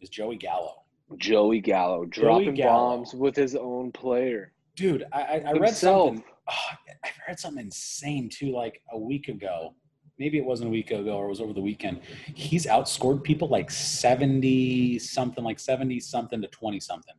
is 0.00 0.08
Joey 0.10 0.36
Gallo. 0.36 0.82
Joey 1.18 1.60
Gallo 1.60 2.04
dropping 2.06 2.54
Gallo. 2.54 2.96
bombs 2.96 3.14
with 3.14 3.36
his 3.36 3.54
own 3.54 3.92
player. 3.92 4.52
Dude, 4.76 5.04
I, 5.12 5.22
I, 5.22 5.42
I 5.48 5.52
read 5.52 5.74
something. 5.74 6.24
oh, 6.50 6.52
I 7.04 7.08
read 7.28 7.38
something 7.38 7.64
insane 7.64 8.28
too, 8.28 8.50
like 8.52 8.80
a 8.92 8.98
week 8.98 9.28
ago. 9.28 9.74
Maybe 10.18 10.38
it 10.38 10.44
wasn't 10.44 10.68
a 10.68 10.70
week 10.70 10.90
ago 10.90 11.16
or 11.16 11.26
it 11.26 11.28
was 11.28 11.40
over 11.40 11.52
the 11.52 11.60
weekend. 11.60 12.00
He's 12.34 12.66
outscored 12.66 13.22
people 13.22 13.48
like 13.48 13.70
70 13.70 14.98
something, 15.00 15.42
like 15.42 15.58
70 15.58 15.98
something 16.00 16.40
to 16.40 16.48
20 16.48 16.80
something. 16.80 17.14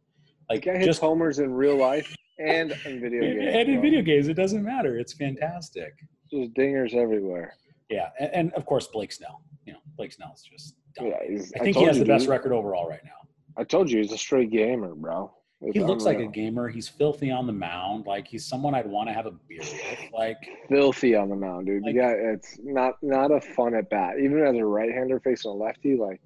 Like 0.49 0.63
just 0.63 1.01
homers 1.01 1.39
in 1.39 1.53
real 1.53 1.75
life 1.75 2.15
and 2.39 2.71
in 2.85 3.01
video 3.01 3.21
games. 3.21 3.55
and 3.55 3.69
in 3.69 3.81
video 3.81 4.01
games, 4.01 4.27
it 4.27 4.35
doesn't 4.35 4.63
matter. 4.63 4.97
It's 4.97 5.13
fantastic. 5.13 5.93
Just 6.31 6.53
dingers 6.53 6.93
everywhere. 6.93 7.55
Yeah. 7.89 8.09
And, 8.19 8.31
and 8.33 8.53
of 8.53 8.65
course, 8.65 8.87
Blake 8.87 9.11
Snell. 9.11 9.41
You 9.65 9.73
know, 9.73 9.79
Blake 9.97 10.13
Snell's 10.13 10.43
just 10.43 10.75
dumb. 10.95 11.07
Yeah, 11.07 11.17
I 11.55 11.63
think 11.63 11.75
he 11.75 11.83
has 11.83 11.99
the 11.99 12.05
best 12.05 12.27
record 12.27 12.53
overall 12.53 12.87
right 12.87 13.03
now. 13.03 13.11
I 13.57 13.63
told 13.63 13.89
you 13.89 13.99
he's 13.99 14.11
a 14.11 14.17
straight 14.17 14.51
gamer, 14.51 14.93
bro. 14.95 15.33
He 15.61 15.79
looks 15.79 16.03
like 16.03 16.19
a 16.19 16.27
gamer. 16.27 16.67
He's 16.67 16.87
filthy 16.87 17.31
on 17.31 17.47
the 17.47 17.53
mound. 17.53 18.05
Like 18.05 18.27
he's 18.27 18.45
someone 18.45 18.75
I'd 18.75 18.87
want 18.87 19.09
to 19.09 19.13
have 19.13 19.25
a 19.25 19.31
beer 19.31 19.61
with. 19.61 19.99
Like 20.13 20.37
filthy 20.69 21.15
on 21.15 21.29
the 21.29 21.35
mound, 21.35 21.67
dude. 21.67 21.83
Like- 21.83 21.95
yeah, 21.95 22.11
it's 22.11 22.59
not 22.63 22.95
not 23.01 23.31
a 23.31 23.41
fun 23.41 23.73
at 23.73 23.89
bat. 23.89 24.19
Even 24.19 24.45
as 24.45 24.55
a 24.55 24.65
right 24.65 24.91
hander 24.91 25.19
facing 25.19 25.51
a 25.51 25.53
lefty, 25.53 25.95
like 25.95 26.21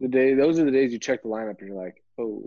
the 0.00 0.08
day 0.08 0.34
those 0.34 0.58
are 0.58 0.64
the 0.64 0.70
days 0.70 0.92
you 0.92 0.98
check 0.98 1.22
the 1.22 1.28
lineup 1.28 1.58
and 1.60 1.68
you're 1.68 1.82
like, 1.82 2.02
oh, 2.18 2.42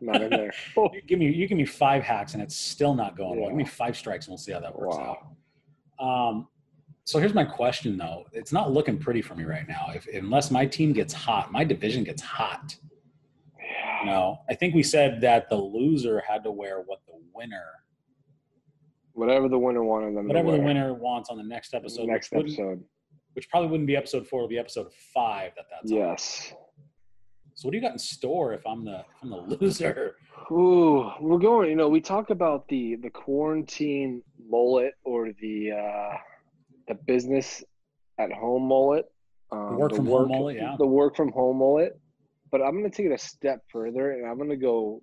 not 0.00 0.20
in 0.20 0.30
there. 0.30 0.52
oh, 0.76 0.90
you 0.94 1.00
give 1.02 1.18
me 1.18 1.30
you 1.30 1.46
give 1.46 1.58
me 1.58 1.64
five 1.64 2.02
hacks 2.02 2.34
and 2.34 2.42
it's 2.42 2.56
still 2.56 2.94
not 2.94 3.16
going 3.16 3.40
well. 3.40 3.48
Give 3.48 3.56
me 3.56 3.64
five 3.64 3.96
strikes 3.96 4.26
and 4.26 4.32
we'll 4.32 4.38
see 4.38 4.52
how 4.52 4.60
that 4.60 4.76
works 4.76 4.96
wow. 4.96 5.18
out. 6.00 6.30
Um, 6.30 6.48
so 7.04 7.20
here's 7.20 7.34
my 7.34 7.44
question 7.44 7.96
though. 7.96 8.24
It's 8.32 8.52
not 8.52 8.72
looking 8.72 8.98
pretty 8.98 9.22
for 9.22 9.34
me 9.34 9.44
right 9.44 9.66
now. 9.68 9.92
If 9.94 10.08
unless 10.12 10.50
my 10.50 10.66
team 10.66 10.92
gets 10.92 11.14
hot, 11.14 11.52
my 11.52 11.64
division 11.64 12.04
gets 12.04 12.20
hot. 12.20 12.76
Know, 14.04 14.40
I 14.48 14.54
think 14.54 14.74
we 14.74 14.82
said 14.82 15.20
that 15.22 15.48
the 15.48 15.56
loser 15.56 16.22
had 16.26 16.44
to 16.44 16.50
wear 16.50 16.82
what 16.84 17.00
the 17.06 17.14
winner, 17.34 17.64
Whatever 19.16 19.48
the 19.48 19.58
winner 19.58 19.82
wanted 19.82 20.14
them 20.14 20.28
whatever 20.28 20.52
the 20.52 20.60
winner 20.60 20.92
wants 20.92 21.30
on 21.30 21.38
the 21.38 21.42
next 21.42 21.72
episode. 21.72 22.06
Next 22.06 22.30
which, 22.32 22.48
episode. 22.48 22.84
which 23.32 23.48
probably 23.48 23.70
wouldn't 23.70 23.86
be 23.86 23.96
episode 23.96 24.26
four, 24.26 24.40
it'll 24.40 24.48
be 24.48 24.58
episode 24.58 24.92
five 25.14 25.52
that 25.56 25.64
that's 25.70 25.90
on. 25.90 25.96
Yes. 25.96 26.52
So 27.54 27.66
what 27.66 27.72
do 27.72 27.78
you 27.78 27.82
got 27.82 27.92
in 27.92 27.98
store 27.98 28.52
if 28.52 28.66
I'm 28.66 28.84
the 28.84 28.98
if 28.98 29.22
I'm 29.22 29.30
the 29.30 29.36
loser? 29.60 30.16
Ooh, 30.52 31.10
we're 31.18 31.38
going. 31.38 31.70
You 31.70 31.76
know, 31.76 31.88
we 31.88 32.02
talk 32.02 32.28
about 32.28 32.68
the 32.68 32.96
the 32.96 33.08
quarantine 33.08 34.22
mullet 34.50 34.92
or 35.02 35.30
the 35.40 35.72
uh, 35.72 36.16
the 36.86 36.94
business 37.06 37.64
at 38.18 38.30
home 38.30 38.68
mullet. 38.68 39.06
Um, 39.50 39.78
work 39.78 39.94
from 39.94 40.04
home 40.04 40.28
mullet, 40.28 40.56
yeah. 40.56 40.76
The 40.78 40.86
work 40.86 41.16
from 41.16 41.32
home 41.32 41.56
mullet. 41.56 41.98
But 42.56 42.64
I'm 42.64 42.78
going 42.78 42.90
to 42.90 42.96
take 42.96 43.04
it 43.04 43.12
a 43.12 43.18
step 43.18 43.60
further, 43.70 44.12
and 44.12 44.26
I'm 44.26 44.38
going 44.38 44.48
to 44.48 44.56
go 44.56 45.02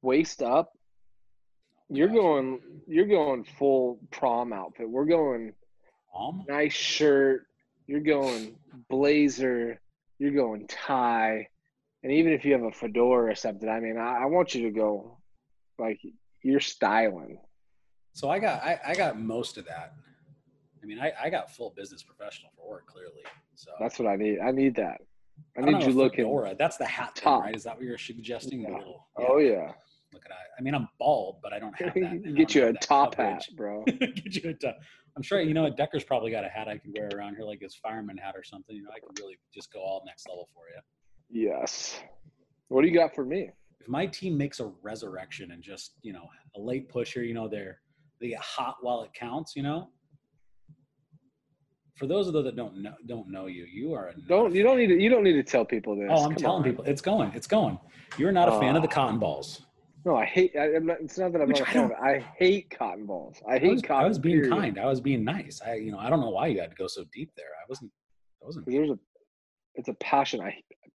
waist 0.00 0.40
up. 0.40 0.72
You're 1.90 2.08
Gosh. 2.08 2.16
going. 2.16 2.60
You're 2.86 3.06
going 3.06 3.44
full 3.44 4.00
prom 4.10 4.54
outfit. 4.54 4.88
We're 4.88 5.04
going 5.04 5.52
Um, 6.18 6.46
nice 6.48 6.72
shirt. 6.72 7.42
You're 7.86 8.00
going 8.00 8.56
blazer. 8.88 9.78
You're 10.18 10.32
going 10.32 10.66
tie. 10.68 11.48
And 12.02 12.10
even 12.12 12.32
if 12.32 12.46
you 12.46 12.54
have 12.54 12.62
a 12.62 12.72
fedora 12.72 13.30
or 13.30 13.34
something, 13.34 13.68
I 13.68 13.78
mean, 13.80 13.98
I, 13.98 14.22
I 14.22 14.26
want 14.26 14.54
you 14.54 14.62
to 14.62 14.70
go 14.70 15.18
like 15.78 16.00
you're 16.42 16.60
styling. 16.60 17.40
So 18.14 18.30
I 18.30 18.38
got 18.38 18.62
I, 18.62 18.80
I 18.86 18.94
got 18.94 19.20
most 19.20 19.58
of 19.58 19.66
that. 19.66 19.92
I 20.82 20.86
mean, 20.86 20.98
I, 20.98 21.12
I 21.24 21.28
got 21.28 21.50
full 21.50 21.74
business 21.76 22.02
professional 22.02 22.50
for 22.56 22.66
work 22.70 22.86
clearly. 22.86 23.22
So 23.54 23.72
That's 23.78 23.98
what 23.98 24.08
I 24.08 24.16
need. 24.16 24.38
I 24.40 24.50
need 24.50 24.76
that. 24.76 25.02
I, 25.56 25.60
I 25.60 25.64
need 25.64 25.82
you 25.84 25.92
looking. 25.92 26.24
fedora. 26.24 26.54
That's 26.58 26.76
the 26.76 26.84
hat 26.86 27.16
thing, 27.18 27.32
right? 27.32 27.54
Is 27.54 27.64
that 27.64 27.76
what 27.76 27.84
you're 27.84 27.98
suggesting? 27.98 28.60
Yeah. 28.62 28.70
little- 28.76 29.06
Oh 29.16 29.38
yeah. 29.38 29.72
Look 30.12 30.24
at 30.26 30.32
I. 30.32 30.36
I 30.58 30.62
mean, 30.62 30.74
I'm 30.74 30.88
bald, 30.98 31.38
but 31.42 31.52
I 31.52 31.58
don't 31.58 31.74
have 31.80 31.92
that. 31.94 32.34
Get 32.36 32.54
you 32.54 32.66
a 32.66 32.72
top 32.74 33.16
coverage. 33.16 33.46
hat, 33.46 33.56
bro. 33.56 33.84
Get 33.84 34.36
you 34.42 34.50
a 34.50 34.54
top. 34.54 34.76
I'm 35.16 35.22
sure 35.22 35.40
you 35.40 35.52
know 35.54 35.62
what 35.64 35.76
Decker's 35.76 36.04
probably 36.04 36.30
got 36.30 36.44
a 36.44 36.48
hat 36.48 36.68
I 36.68 36.78
can 36.78 36.92
wear 36.96 37.08
around 37.14 37.36
here, 37.36 37.44
like 37.44 37.60
his 37.60 37.74
fireman 37.74 38.16
hat 38.16 38.34
or 38.36 38.42
something. 38.44 38.74
You 38.76 38.82
know, 38.84 38.90
I 38.94 39.00
could 39.00 39.18
really 39.18 39.38
just 39.54 39.72
go 39.72 39.80
all 39.80 40.02
next 40.06 40.28
level 40.28 40.48
for 40.54 40.62
you. 40.74 40.80
Yes. 41.48 42.00
What 42.68 42.82
do 42.82 42.88
you 42.88 42.94
got 42.94 43.14
for 43.14 43.24
me? 43.24 43.50
If 43.80 43.88
my 43.88 44.06
team 44.06 44.36
makes 44.38 44.60
a 44.60 44.72
resurrection 44.82 45.50
and 45.52 45.62
just 45.62 45.92
you 46.02 46.12
know 46.12 46.26
a 46.56 46.60
late 46.60 46.88
pusher, 46.88 47.22
you 47.22 47.34
know 47.34 47.48
they're 47.48 47.80
they 48.20 48.28
get 48.28 48.40
hot 48.40 48.76
while 48.80 49.02
it 49.02 49.12
counts. 49.14 49.54
You 49.56 49.62
know. 49.64 49.90
For 51.96 52.06
those 52.06 52.26
of 52.26 52.32
those 52.34 52.44
that 52.44 52.56
don't 52.56 52.76
know 52.82 52.92
don't 53.06 53.28
know 53.30 53.46
you, 53.46 53.64
you 53.64 53.94
are 53.94 54.08
a 54.08 54.20
Don't 54.28 54.54
you 54.54 54.62
don't 54.62 54.76
need 54.78 54.88
to 54.88 55.00
you 55.00 55.08
don't 55.08 55.24
need 55.24 55.32
to 55.34 55.42
tell 55.42 55.64
people 55.64 55.96
this. 55.96 56.08
Oh, 56.10 56.24
I'm 56.24 56.30
Come 56.30 56.36
telling 56.36 56.62
on. 56.62 56.64
people, 56.64 56.84
it's 56.84 57.00
going, 57.00 57.32
it's 57.34 57.46
going. 57.46 57.78
You're 58.18 58.32
not 58.32 58.48
a 58.48 58.58
fan 58.60 58.76
of 58.76 58.82
the 58.82 58.88
Ah. 58.88 58.92
cotton 58.92 59.18
balls. 59.18 59.62
No, 60.04 60.14
I 60.14 60.24
hate. 60.24 60.52
I, 60.56 60.76
I'm 60.76 60.86
not, 60.86 60.98
it's 61.00 61.18
not 61.18 61.32
that 61.32 61.40
I'm 61.42 61.48
Which 61.48 61.58
not 61.58 61.68
a 61.68 61.70
I 61.70 61.72
fan 61.72 61.90
it. 61.90 61.96
I 62.00 62.18
hate 62.38 62.70
cotton 62.70 63.06
balls. 63.06 63.38
I 63.48 63.54
I 63.54 63.58
hate 63.58 63.72
was, 63.72 63.82
cotton. 63.82 64.04
I 64.04 64.08
was 64.08 64.18
being 64.20 64.36
period. 64.42 64.52
kind. 64.52 64.78
I 64.78 64.86
was 64.86 65.00
being 65.00 65.24
nice. 65.24 65.60
I, 65.66 65.74
you 65.74 65.90
know, 65.90 65.98
I 65.98 66.08
don't 66.10 66.20
know 66.20 66.30
why 66.30 66.46
you 66.48 66.60
had 66.60 66.70
to 66.70 66.76
go 66.76 66.86
so 66.86 67.04
deep 67.12 67.30
there. 67.36 67.46
I 67.60 67.64
wasn't. 67.68 67.90
I 68.42 68.46
wasn't. 68.46 68.66
There's 68.66 68.90
a, 68.90 68.98
it's 69.74 69.88
a 69.88 69.94
passion. 69.94 70.40
I 70.40 70.54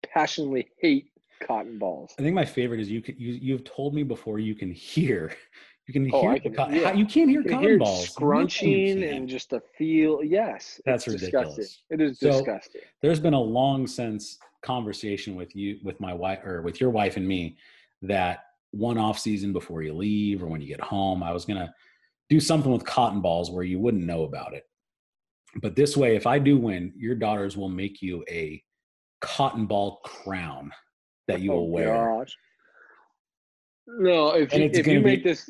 passionately 0.06 0.68
hate 0.82 1.06
cotton 1.48 1.77
balls. 1.80 2.13
I 2.20 2.22
think 2.24 2.36
my 2.36 2.44
favorite 2.44 2.82
is 2.82 2.89
you. 2.89 3.01
Can, 3.01 3.16
you 3.18 3.34
you've 3.42 3.63
told 3.63 3.94
me 3.94 4.04
before. 4.04 4.39
You 4.39 4.56
can 4.56 4.72
hear. 4.72 5.32
You 5.88 5.94
can 5.94 6.10
Oh, 6.13 6.22
hear. 6.22 6.29
I 6.32 6.34
the 6.36 6.41
can- 6.41 6.53
co- 6.53 6.70
yeah. 6.70 6.94
You 6.94 7.06
can't 7.06 7.29
hear 7.29 7.39
You 7.39 7.44
can 7.44 7.51
cotton 7.53 7.67
hear 7.70 7.77
balls. 7.79 8.10
Scrunching 8.10 9.03
and 9.03 9.27
just 9.27 9.51
the 9.51 9.62
feel. 9.77 10.22
Yes, 10.22 10.82
That's 10.86 11.08
ridiculous. 11.08 11.56
Disgusting. 11.56 11.82
It 11.91 12.01
is 12.01 12.20
So- 12.20 12.32
disgusting. 12.32 12.82
There's 13.01 13.20
been 13.22 13.34
a 13.34 13.41
long 13.41 13.88
since 13.88 14.38
conversation 14.63 15.36
with 15.36 15.56
you, 15.56 15.79
with 15.84 16.00
my 16.01 16.13
wife, 16.13 16.44
or 16.44 16.62
with 16.62 16.82
your 16.82 16.89
wife 16.89 17.15
and 17.15 17.25
me, 17.25 17.58
that 18.01 18.44
one 18.72 18.98
off 18.98 19.17
season 19.17 19.53
before 19.53 19.82
you 19.82 19.94
leave 19.94 20.44
or 20.44 20.48
when 20.48 20.60
you 20.60 20.67
get 20.67 20.82
home, 20.82 21.24
I 21.24 21.32
was 21.32 21.46
gonna 21.46 21.74
do 22.29 22.41
something 22.41 22.72
with 22.72 22.84
cotton 22.86 23.22
balls 23.22 23.50
where 23.50 23.63
you 23.63 23.79
wouldn't 23.79 24.03
know 24.03 24.24
about 24.24 24.53
it. 24.53 24.67
But 25.62 25.77
this 25.77 25.96
way, 25.96 26.17
if 26.17 26.27
I 26.27 26.38
do 26.38 26.58
win, 26.58 26.91
your 26.98 27.15
daughters 27.15 27.56
will 27.56 27.70
make 27.70 28.01
you 28.01 28.25
a 28.29 28.62
cotton 29.22 29.65
ball 29.67 30.01
crown 30.03 30.74
that 31.29 31.39
you 31.39 31.53
Oh, 31.53 31.62
will 31.62 31.70
wear. 31.70 31.94
gosh. 32.20 32.36
No, 33.88 34.32
if 34.32 34.51
And 34.51 34.63
you, 34.63 34.70
if 34.74 34.86
you 34.86 35.00
be 35.00 35.06
make 35.06 35.24
this, 35.24 35.50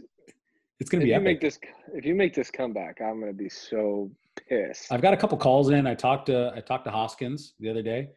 It's 0.80 0.90
gonna 0.90 1.02
if 1.04 1.06
be 1.06 1.10
you 1.10 1.16
epic. 1.16 1.26
make 1.26 1.42
this, 1.42 1.60
if 1.94 2.06
you 2.06 2.14
make 2.16 2.34
this 2.36 2.52
comeback, 2.52 3.02
I'm 3.02 3.20
gonna 3.20 3.34
be 3.34 3.50
so 3.50 4.12
pissed. 4.48 4.92
I've 4.92 5.02
got 5.02 5.14
a 5.14 5.18
couple 5.18 5.38
calls 5.38 5.70
in. 5.70 5.88
I 5.88 5.96
talked 5.96 6.28
to 6.28 6.54
I 6.56 6.62
talked 6.62 6.86
to 6.86 6.92
Hoskins 6.92 7.54
the 7.60 7.70
other 7.70 7.82
day 7.82 8.10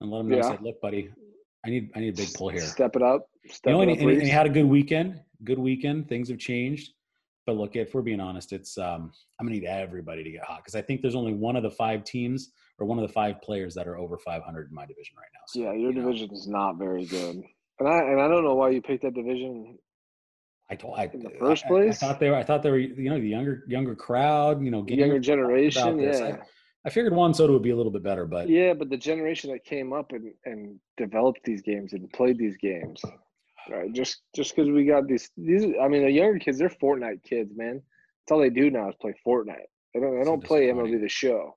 and 0.00 0.10
let 0.10 0.20
him 0.20 0.28
know. 0.28 0.38
I 0.38 0.42
said, 0.42 0.62
"Look, 0.62 0.80
buddy, 0.80 1.10
I 1.66 1.70
need 1.70 1.90
I 1.94 2.00
need 2.00 2.14
a 2.14 2.16
big 2.16 2.32
pull 2.34 2.48
here." 2.48 2.60
Step 2.60 2.96
it 2.96 3.02
up. 3.02 3.28
Step 3.46 3.70
you 3.70 3.76
know, 3.76 3.80
it 3.80 3.88
and, 3.88 3.92
up, 3.92 3.98
and 4.00 4.10
he- 4.10 4.16
and 4.16 4.24
he 4.24 4.30
had 4.30 4.46
a 4.46 4.50
good 4.50 4.64
weekend. 4.64 5.20
Good 5.44 5.58
weekend. 5.58 6.08
Things 6.08 6.28
have 6.30 6.38
changed, 6.38 6.92
but 7.46 7.56
look, 7.56 7.76
if 7.76 7.94
we're 7.94 8.02
being 8.02 8.20
honest, 8.20 8.52
it's 8.52 8.78
um, 8.78 9.12
I'm 9.38 9.46
gonna 9.46 9.56
need 9.58 9.66
everybody 9.66 10.24
to 10.24 10.30
get 10.30 10.44
hot 10.44 10.58
because 10.58 10.74
I 10.74 10.82
think 10.82 11.02
there's 11.02 11.14
only 11.14 11.34
one 11.34 11.56
of 11.56 11.62
the 11.62 11.70
five 11.70 12.04
teams 12.04 12.52
or 12.78 12.86
one 12.86 12.98
of 12.98 13.06
the 13.06 13.12
five 13.12 13.40
players 13.42 13.74
that 13.74 13.86
are 13.86 13.98
over 13.98 14.18
500 14.18 14.68
in 14.68 14.74
my 14.74 14.86
division 14.86 15.16
right 15.16 15.28
now. 15.34 15.40
So, 15.48 15.60
yeah, 15.60 15.72
your 15.72 15.92
you 15.92 16.00
know, 16.00 16.06
division 16.06 16.30
is 16.32 16.46
not 16.46 16.78
very 16.78 17.04
good, 17.04 17.42
and 17.80 17.88
I 17.88 17.98
and 17.98 18.20
I 18.20 18.28
don't 18.28 18.44
know 18.44 18.54
why 18.54 18.70
you 18.70 18.80
picked 18.80 19.02
that 19.02 19.14
division. 19.14 19.78
I 20.70 20.74
told 20.76 20.98
I, 20.98 21.10
in 21.12 21.20
the 21.20 21.30
first 21.38 21.64
I- 21.64 21.68
I- 21.68 21.70
place? 21.70 22.02
I, 22.02 22.06
thought 22.06 22.20
they 22.20 22.30
were. 22.30 22.36
I 22.36 22.44
thought 22.44 22.62
they 22.62 22.70
were. 22.70 22.78
You 22.78 23.10
know, 23.10 23.20
the 23.20 23.28
younger 23.28 23.64
younger 23.66 23.94
crowd. 23.94 24.62
You 24.62 24.70
know, 24.70 24.84
younger 24.86 25.18
generation, 25.18 25.98
yeah, 25.98 26.36
I 26.84 26.90
figured 26.90 27.12
Juan 27.12 27.34
Soto 27.34 27.52
would 27.52 27.62
be 27.62 27.70
a 27.70 27.76
little 27.76 27.92
bit 27.92 28.02
better, 28.02 28.26
but 28.26 28.48
yeah, 28.48 28.72
but 28.72 28.88
the 28.88 28.96
generation 28.96 29.50
that 29.52 29.64
came 29.64 29.92
up 29.92 30.12
and 30.12 30.32
and 30.44 30.78
developed 30.96 31.40
these 31.44 31.62
games 31.62 31.92
and 31.92 32.10
played 32.12 32.38
these 32.38 32.56
games, 32.56 33.02
right? 33.70 33.92
Just 33.92 34.22
just 34.34 34.54
because 34.54 34.70
we 34.70 34.84
got 34.84 35.06
these 35.06 35.30
these, 35.36 35.64
I 35.80 35.88
mean, 35.88 36.02
the 36.02 36.10
younger 36.10 36.38
kids, 36.38 36.58
they're 36.58 36.68
Fortnite 36.68 37.24
kids, 37.24 37.52
man. 37.56 37.82
That's 38.22 38.32
all 38.32 38.40
they 38.40 38.50
do 38.50 38.70
now 38.70 38.88
is 38.88 38.94
play 39.00 39.14
Fortnite. 39.26 39.68
They 39.92 40.00
don't 40.00 40.18
they 40.18 40.24
don't 40.24 40.44
play. 40.44 40.68
MLB 40.68 41.00
the 41.00 41.08
Show 41.08 41.56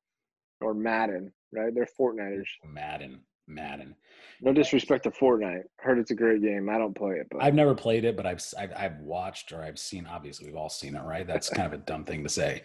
or 0.59 0.73
Madden, 0.73 1.31
right? 1.53 1.73
They're 1.73 1.87
Fortniters. 1.99 2.47
Madden, 2.65 3.19
Madden. 3.47 3.95
No 4.43 4.51
disrespect 4.53 5.03
to 5.03 5.11
Fortnite. 5.11 5.63
Heard 5.77 5.99
it's 5.99 6.09
a 6.09 6.15
great 6.15 6.41
game. 6.41 6.67
I 6.67 6.79
don't 6.79 6.95
play 6.95 7.15
it, 7.15 7.27
but 7.29 7.43
I've 7.43 7.53
never 7.53 7.75
played 7.75 8.05
it, 8.05 8.17
but 8.17 8.25
I've, 8.25 8.43
I've 8.57 8.73
I've 8.75 8.97
watched 8.99 9.51
or 9.51 9.61
I've 9.61 9.77
seen. 9.77 10.07
Obviously, 10.07 10.47
we've 10.47 10.55
all 10.55 10.69
seen 10.69 10.95
it, 10.95 11.03
right? 11.03 11.27
That's 11.27 11.49
kind 11.49 11.71
of 11.71 11.79
a 11.79 11.83
dumb 11.83 12.05
thing 12.05 12.23
to 12.23 12.29
say. 12.29 12.63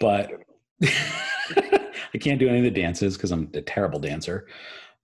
but- 0.00 0.30
I 2.14 2.18
can't 2.18 2.38
do 2.38 2.48
any 2.48 2.58
of 2.58 2.64
the 2.64 2.70
dances 2.70 3.16
because 3.16 3.32
I'm 3.32 3.50
a 3.52 3.60
terrible 3.60 3.98
dancer. 3.98 4.46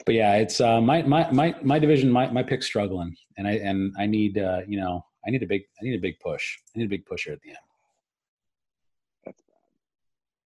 But 0.06 0.14
yeah, 0.14 0.36
it's 0.36 0.60
uh, 0.60 0.80
my 0.80 1.02
my 1.02 1.30
my 1.30 1.54
my 1.62 1.78
division. 1.78 2.10
My 2.10 2.30
my 2.30 2.42
pick's 2.42 2.66
struggling, 2.66 3.14
and 3.36 3.46
I 3.46 3.52
and 3.52 3.92
I 3.98 4.06
need 4.06 4.38
uh, 4.38 4.60
you 4.66 4.78
know 4.80 5.04
I 5.26 5.30
need 5.30 5.42
a 5.42 5.46
big 5.46 5.62
I 5.80 5.84
need 5.84 5.96
a 5.96 6.00
big 6.00 6.18
push. 6.20 6.56
I 6.74 6.78
need 6.78 6.86
a 6.86 6.88
big 6.88 7.04
push 7.06 7.24
here 7.24 7.34
at 7.34 7.40
the 7.40 7.50
end. 7.50 7.58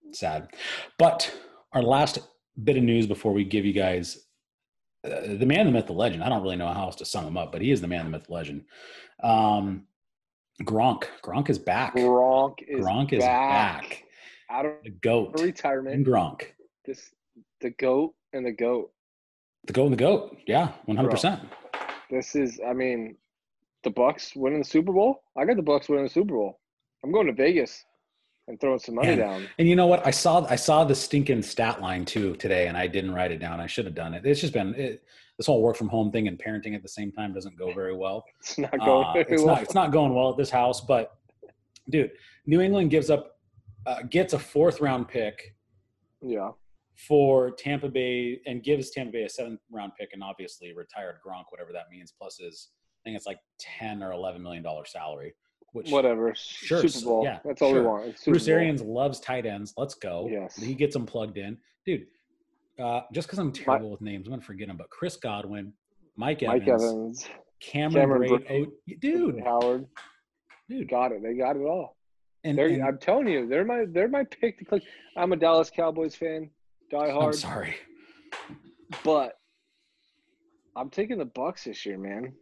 That's 0.04 0.18
Sad, 0.18 0.48
but 0.98 1.32
our 1.72 1.82
last 1.82 2.18
bit 2.64 2.76
of 2.76 2.82
news 2.82 3.06
before 3.06 3.32
we 3.32 3.44
give 3.44 3.64
you 3.64 3.72
guys 3.72 4.27
uh, 5.04 5.34
the 5.36 5.46
man, 5.46 5.66
the 5.66 5.72
myth, 5.72 5.86
the 5.86 5.92
legend. 5.92 6.22
I 6.24 6.28
don't 6.28 6.42
really 6.42 6.56
know 6.56 6.68
how 6.72 6.82
else 6.84 6.96
to 6.96 7.04
sum 7.04 7.26
him 7.26 7.36
up, 7.36 7.52
but 7.52 7.62
he 7.62 7.70
is 7.70 7.80
the 7.80 7.88
man, 7.88 8.04
the 8.04 8.10
myth, 8.10 8.24
the 8.26 8.32
legend. 8.34 8.64
Um, 9.22 9.84
Gronk. 10.62 11.04
Gronk 11.22 11.48
is 11.50 11.58
back. 11.58 11.94
Gronk 11.94 12.54
is 12.66 12.84
Gronk 12.84 13.12
is 13.12 13.22
back. 13.24 14.04
out 14.50 14.66
of 14.66 14.72
The 14.82 14.90
goat 14.90 15.38
retirement. 15.40 15.94
and 15.94 16.06
retirement. 16.06 16.38
Gronk. 16.40 16.46
This 16.84 17.10
the 17.60 17.70
goat 17.70 18.14
and 18.32 18.44
the 18.44 18.52
goat. 18.52 18.90
The 19.66 19.72
goat 19.72 19.84
and 19.84 19.92
the 19.92 19.96
goat. 19.96 20.36
Yeah, 20.46 20.72
one 20.86 20.96
hundred 20.96 21.10
percent. 21.10 21.40
This 22.10 22.34
is, 22.34 22.58
I 22.66 22.72
mean, 22.72 23.16
the 23.84 23.90
Bucks 23.90 24.32
winning 24.34 24.60
the 24.60 24.64
Super 24.64 24.92
Bowl. 24.92 25.22
I 25.36 25.44
got 25.44 25.56
the 25.56 25.62
Bucks 25.62 25.88
winning 25.88 26.04
the 26.04 26.10
Super 26.10 26.34
Bowl. 26.34 26.58
I'm 27.04 27.12
going 27.12 27.26
to 27.26 27.32
Vegas 27.32 27.84
and 28.48 28.58
throwing 28.60 28.78
some 28.78 28.96
money 28.96 29.08
Man. 29.08 29.18
down. 29.18 29.48
And 29.58 29.68
you 29.68 29.76
know 29.76 29.86
what? 29.86 30.04
I 30.06 30.10
saw 30.10 30.44
I 30.48 30.56
saw 30.56 30.84
the 30.84 30.94
stinking 30.94 31.42
stat 31.42 31.80
line 31.80 32.04
too 32.04 32.34
today, 32.36 32.66
and 32.66 32.76
I 32.76 32.86
didn't 32.86 33.12
write 33.14 33.30
it 33.30 33.38
down. 33.38 33.60
I 33.60 33.66
should 33.66 33.84
have 33.84 33.94
done 33.94 34.14
it. 34.14 34.24
It's 34.26 34.40
just 34.40 34.52
been 34.52 34.74
it, 34.74 35.02
this 35.36 35.46
whole 35.46 35.62
work 35.62 35.76
from 35.76 35.88
home 35.88 36.10
thing 36.10 36.26
and 36.26 36.38
parenting 36.38 36.74
at 36.74 36.82
the 36.82 36.88
same 36.88 37.12
time 37.12 37.32
doesn't 37.32 37.56
go 37.56 37.72
very 37.72 37.94
well. 37.94 38.24
It's 38.40 38.58
not 38.58 38.78
going 38.78 39.04
Uh, 39.06 39.12
very 39.12 39.26
it's 39.28 39.42
well. 39.42 39.54
not 39.54 39.62
it's 39.62 39.74
not 39.74 39.92
going 39.92 40.14
well 40.14 40.30
at 40.30 40.36
this 40.36 40.50
house. 40.50 40.80
But 40.80 41.16
dude, 41.90 42.10
New 42.46 42.60
England 42.60 42.90
gives 42.90 43.10
up 43.10 43.38
uh, 43.86 44.02
gets 44.10 44.32
a 44.32 44.38
fourth 44.38 44.80
round 44.80 45.08
pick 45.08 45.54
yeah, 46.20 46.50
for 46.96 47.52
Tampa 47.52 47.88
Bay 47.88 48.40
and 48.46 48.62
gives 48.64 48.90
Tampa 48.90 49.12
Bay 49.12 49.22
a 49.24 49.28
seventh 49.28 49.60
round 49.70 49.92
pick 49.98 50.10
and 50.14 50.22
obviously 50.22 50.72
retired 50.74 51.16
Gronk, 51.24 51.44
whatever 51.50 51.72
that 51.72 51.84
means, 51.90 52.12
plus 52.18 52.38
his 52.38 52.68
I 53.00 53.00
think 53.04 53.16
it's 53.16 53.26
like 53.26 53.38
ten 53.60 54.02
or 54.02 54.12
eleven 54.12 54.42
million 54.42 54.62
dollar 54.62 54.84
salary. 54.86 55.34
Which 55.72 55.90
whatever. 55.90 56.34
Sure, 56.34 56.86
Super 56.88 57.04
Bowl. 57.04 57.24
yeah, 57.24 57.38
That's 57.44 57.60
all 57.60 57.74
we 57.74 57.80
want. 57.80 58.24
Bruce 58.24 58.46
Bowl. 58.46 58.54
Arians 58.54 58.80
loves 58.82 59.20
tight 59.20 59.44
ends. 59.46 59.74
Let's 59.76 59.94
go. 59.94 60.28
Yes. 60.30 60.56
He 60.56 60.74
gets 60.74 60.94
them 60.94 61.04
plugged 61.06 61.36
in. 61.36 61.58
Dude, 61.84 62.06
uh, 62.82 63.02
just 63.12 63.28
because 63.28 63.38
I'm 63.38 63.52
terrible 63.52 63.90
with 63.90 64.00
names, 64.00 64.26
I'm 64.26 64.30
going 64.30 64.40
to 64.40 64.46
forget 64.46 64.68
them. 64.68 64.76
But 64.76 64.88
Chris 64.90 65.16
Godwin, 65.16 65.72
Mike 66.16 66.42
Evans, 66.42 66.60
Mike 66.60 66.68
Evans, 66.68 67.28
Cameron, 67.60 68.28
Cameron. 68.28 68.30
Brate, 68.30 68.66
oh, 68.66 68.94
dude, 69.00 69.40
Howard, 69.44 69.86
dude. 70.68 70.88
got 70.88 71.12
it. 71.12 71.22
They 71.22 71.34
got 71.34 71.56
it 71.56 71.60
all. 71.62 71.96
And, 72.44 72.58
and- 72.58 72.82
I'm 72.82 72.98
telling 72.98 73.28
you, 73.28 73.46
they're 73.46 73.64
my 73.64 73.84
they're 73.88 74.08
my 74.08 74.24
pick 74.24 74.58
to 74.60 74.64
click. 74.64 74.82
I'm 75.16 75.32
a 75.32 75.36
Dallas 75.36 75.70
Cowboys 75.70 76.14
fan, 76.14 76.50
die 76.90 77.06
I'm 77.08 77.14
hard, 77.14 77.34
sorry. 77.34 77.74
but 79.04 79.32
I'm 80.76 80.88
taking 80.88 81.18
the 81.18 81.24
Bucks 81.26 81.64
this 81.64 81.84
year, 81.84 81.98
man. 81.98 82.32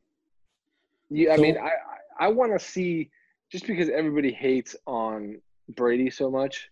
Yeah, 1.10 1.32
I 1.32 1.36
mean, 1.38 1.56
I 1.56 1.70
I, 2.20 2.26
I 2.26 2.28
want 2.28 2.52
to 2.52 2.64
see 2.64 3.10
just 3.50 3.66
because 3.66 3.88
everybody 3.88 4.32
hates 4.32 4.76
on 4.86 5.40
Brady 5.74 6.10
so 6.10 6.30
much. 6.30 6.68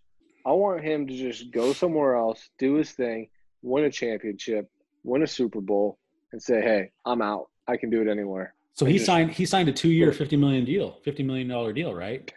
I 0.47 0.52
want 0.52 0.85
him 0.85 1.07
to 1.07 1.16
just 1.16 1.50
go 1.52 1.73
somewhere 1.73 2.16
else, 2.16 2.50
do 2.59 2.75
his 2.75 2.90
thing, 2.93 3.28
win 3.62 3.85
a 3.85 3.90
championship, 3.90 4.71
win 5.02 5.23
a 5.23 5.26
Super 5.26 5.61
Bowl, 5.61 5.99
and 6.33 6.43
say, 6.43 6.61
"Hey, 6.61 6.90
I'm 7.07 7.23
out. 7.23 7.49
I 7.66 7.76
can 7.76 7.88
do 7.90 8.02
it 8.02 8.09
anywhere." 8.09 8.54
So 8.75 8.87
I 8.87 8.90
he 8.90 8.95
just- 8.97 9.07
signed. 9.07 9.31
He 9.31 9.47
signed 9.47 9.69
a 9.69 9.73
two-year, 9.73 10.12
fifty 10.12 10.37
million 10.37 10.64
deal, 10.64 11.00
fifty 11.02 11.23
million 11.23 11.49
dollar 11.49 11.73
deal, 11.73 11.95
right? 11.95 12.33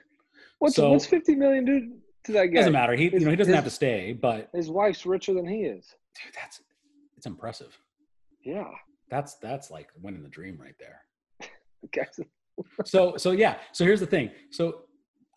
What's 0.59 0.75
So- 0.75 0.91
what's 0.91 1.05
50 1.05 1.35
million 1.35 1.65
do 1.65 1.97
to 2.23 2.31
that 2.31 2.47
guy? 2.47 2.57
Doesn't 2.61 2.73
matter. 2.73 2.95
He, 2.95 3.09
you 3.09 3.19
know, 3.19 3.29
he 3.29 3.35
doesn't 3.35 3.53
have 3.53 3.63
to 3.65 3.69
stay. 3.69 4.13
But 4.13 4.49
His 4.53 4.69
wife's 4.71 5.05
richer 5.05 5.33
than 5.35 5.45
he 5.47 5.63
is. 5.65 5.93
dude, 6.15 6.33
that's 6.33 6.61
it's 7.15 7.25
impressive. 7.27 7.77
Yeah. 8.41 8.71
That's 9.09 9.35
that's 9.35 9.69
like 9.69 9.89
winning 10.01 10.23
the 10.23 10.29
dream 10.29 10.57
right 10.59 10.75
there. 10.79 11.01
Guys, 11.93 12.19
so 12.85 13.15
so 13.17 13.31
yeah 13.31 13.57
so 13.71 13.83
here's 13.85 13.99
the 13.99 14.05
thing 14.05 14.29
so 14.51 14.81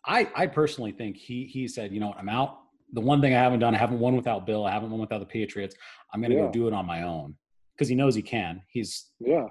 i 0.05 0.27
i 0.35 0.47
personally 0.47 0.91
think 0.91 1.15
he 1.17 1.45
he 1.45 1.67
said 1.67 1.91
you 1.91 1.99
know 1.99 2.07
what 2.07 2.17
i'm 2.17 2.29
out 2.29 2.59
the 2.93 3.01
one 3.01 3.21
thing 3.21 3.33
i 3.33 3.37
haven't 3.39 3.59
done 3.59 3.73
i 3.75 3.77
haven't 3.77 3.99
won 3.99 4.15
without 4.15 4.45
bill 4.45 4.65
i 4.65 4.71
haven't 4.71 4.89
won 4.91 4.99
without 4.99 5.19
the 5.19 5.25
patriots 5.25 5.75
i'm 6.13 6.21
gonna 6.21 6.35
Yeah. 6.35 6.41
go 6.47 6.51
do 6.51 6.67
it 6.67 6.73
on 6.73 6.85
my 6.85 7.03
own 7.03 7.35
because 7.73 7.87
he 7.87 7.95
knows 7.95 8.15
he 8.15 8.21
can 8.21 8.61
he's 8.69 9.09
yeah. 9.19 9.45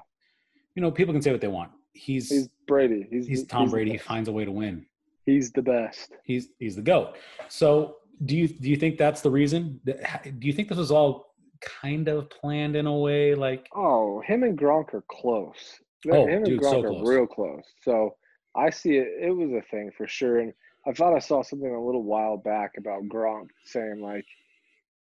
you 0.75 0.83
know 0.83 0.91
people 0.91 1.13
can 1.15 1.23
say 1.23 1.33
what 1.33 1.41
they 1.41 1.49
want 1.49 1.71
he's 1.93 2.29
He's 2.31 2.49
Brady. 2.67 3.07
He's 3.11 3.27
he's 3.27 3.45
tom 3.47 3.67
the 3.67 3.71
brady 3.73 3.93
he 3.93 3.99
finds 3.99 4.29
a 4.29 4.33
way 4.33 4.45
to 4.45 4.53
win 4.53 4.87
He's 5.27 5.53
the 5.53 5.63
best. 5.63 6.13
He's 6.25 6.49
he's 6.59 6.75
the 6.75 6.83
goat. 6.83 7.15
So 7.49 7.97
do 8.25 8.35
you 8.37 8.49
do 8.49 8.69
you 8.71 8.75
think 8.77 8.97
that's 8.99 9.21
the 9.21 9.31
reason? 9.31 9.79
Do 9.85 10.47
you 10.49 10.53
think 10.53 10.69
this 10.69 10.79
was 10.79 10.91
all 10.91 11.35
kind 11.61 12.09
of 12.09 12.29
planned 12.31 12.75
in 12.75 12.87
a 12.87 12.97
way? 12.97 13.35
Like 13.35 13.69
Oh, 13.77 14.23
him 14.27 14.43
and 14.43 14.59
Gronk 14.59 14.93
are 14.95 15.05
close. 15.11 15.79
Oh, 16.11 16.27
him 16.27 16.45
dude, 16.45 16.55
and 16.55 16.63
Gronk 16.63 16.71
so 16.71 16.81
are 16.85 16.89
close. 16.89 17.09
real 17.09 17.27
close. 17.27 17.65
So 17.83 18.17
I 18.57 18.71
see 18.71 18.97
it. 18.97 19.09
It 19.21 19.31
was 19.37 19.51
a 19.53 19.63
thing 19.71 19.91
for 19.97 20.07
sure. 20.07 20.39
And 20.39 20.53
I 20.87 20.93
thought 20.93 21.15
I 21.15 21.19
saw 21.19 21.43
something 21.43 21.75
a 21.75 21.85
little 21.85 22.03
while 22.03 22.37
back 22.37 22.73
about 22.79 23.05
Gronk 23.05 23.49
saying 23.65 24.01
like 24.01 24.25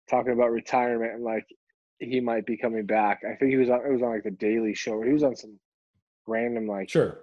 talking 0.10 0.34
about 0.34 0.52
retirement 0.52 1.14
and 1.14 1.24
like 1.24 1.46
he 2.00 2.20
might 2.20 2.46
be 2.46 2.58
coming 2.58 2.86
back. 2.86 3.22
I 3.24 3.36
think 3.36 3.52
he 3.52 3.58
was 3.58 3.70
on. 3.70 3.82
It 3.86 3.92
was 3.92 4.02
on 4.02 4.10
like 4.12 4.24
the 4.24 4.32
Daily 4.32 4.76
Show. 4.76 5.02
He 5.02 5.14
was 5.14 5.24
on 5.24 5.36
some 5.36 5.58
random 6.28 6.68
like 6.68 6.90
sure. 6.90 7.22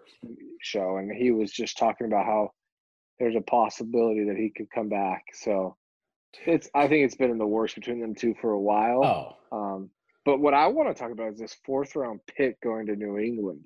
show, 0.61 0.97
and 0.97 1.11
he 1.12 1.31
was 1.31 1.52
just 1.52 1.78
talking 1.78 2.07
about 2.07 2.26
how 2.26 2.52
there's 3.19 3.37
a 3.37 3.40
possibility 3.42 4.25
that 4.25 4.37
he 4.37 4.50
could 4.50 4.71
come 4.71 4.88
back. 4.88 5.25
So 5.35 5.76
it's. 6.47 6.69
I 6.75 6.88
think 6.88 7.04
it's 7.04 7.14
been 7.16 7.31
in 7.31 7.38
the 7.38 7.47
works 7.47 7.75
between 7.75 8.00
them 8.00 8.14
two 8.14 8.35
for 8.40 8.52
a 8.52 8.61
while. 8.61 9.04
Oh, 9.04 9.57
Um, 9.57 9.90
but 10.25 10.41
what 10.41 10.55
I 10.55 10.67
want 10.69 10.88
to 10.88 11.00
talk 11.00 11.11
about 11.12 11.33
is 11.33 11.38
this 11.38 11.57
fourth 11.64 11.97
round 11.97 12.21
pick 12.26 12.61
going 12.61 12.87
to 12.87 12.97
New 12.97 13.19
England. 13.19 13.64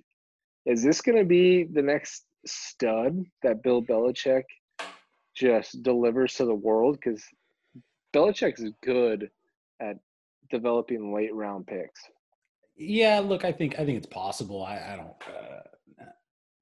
Is 0.65 0.83
this 0.83 1.01
going 1.01 1.19
to 1.19 1.25
be 1.25 1.65
the 1.65 1.83
next 1.83 2.25
stud 2.47 3.23
that 3.43 3.63
Bill 3.63 3.83
Belichick 3.83 4.45
just 5.37 5.83
delivers 5.83 6.35
to 6.35 6.45
the 6.45 6.55
world? 6.55 6.99
Because 7.03 7.23
Belichick 8.15 8.61
is 8.61 8.73
good 8.83 9.31
at 9.81 9.97
developing 10.51 11.15
late 11.15 11.35
round 11.35 11.67
picks. 11.67 12.01
yeah. 12.77 13.21
Look, 13.21 13.45
I 13.45 13.53
think 13.53 13.75
I 13.79 13.85
think 13.85 13.99
it's 13.99 14.07
possible. 14.07 14.63
I, 14.65 14.77
I 14.77 14.97
don't. 14.97 15.37
Uh, 15.37 15.61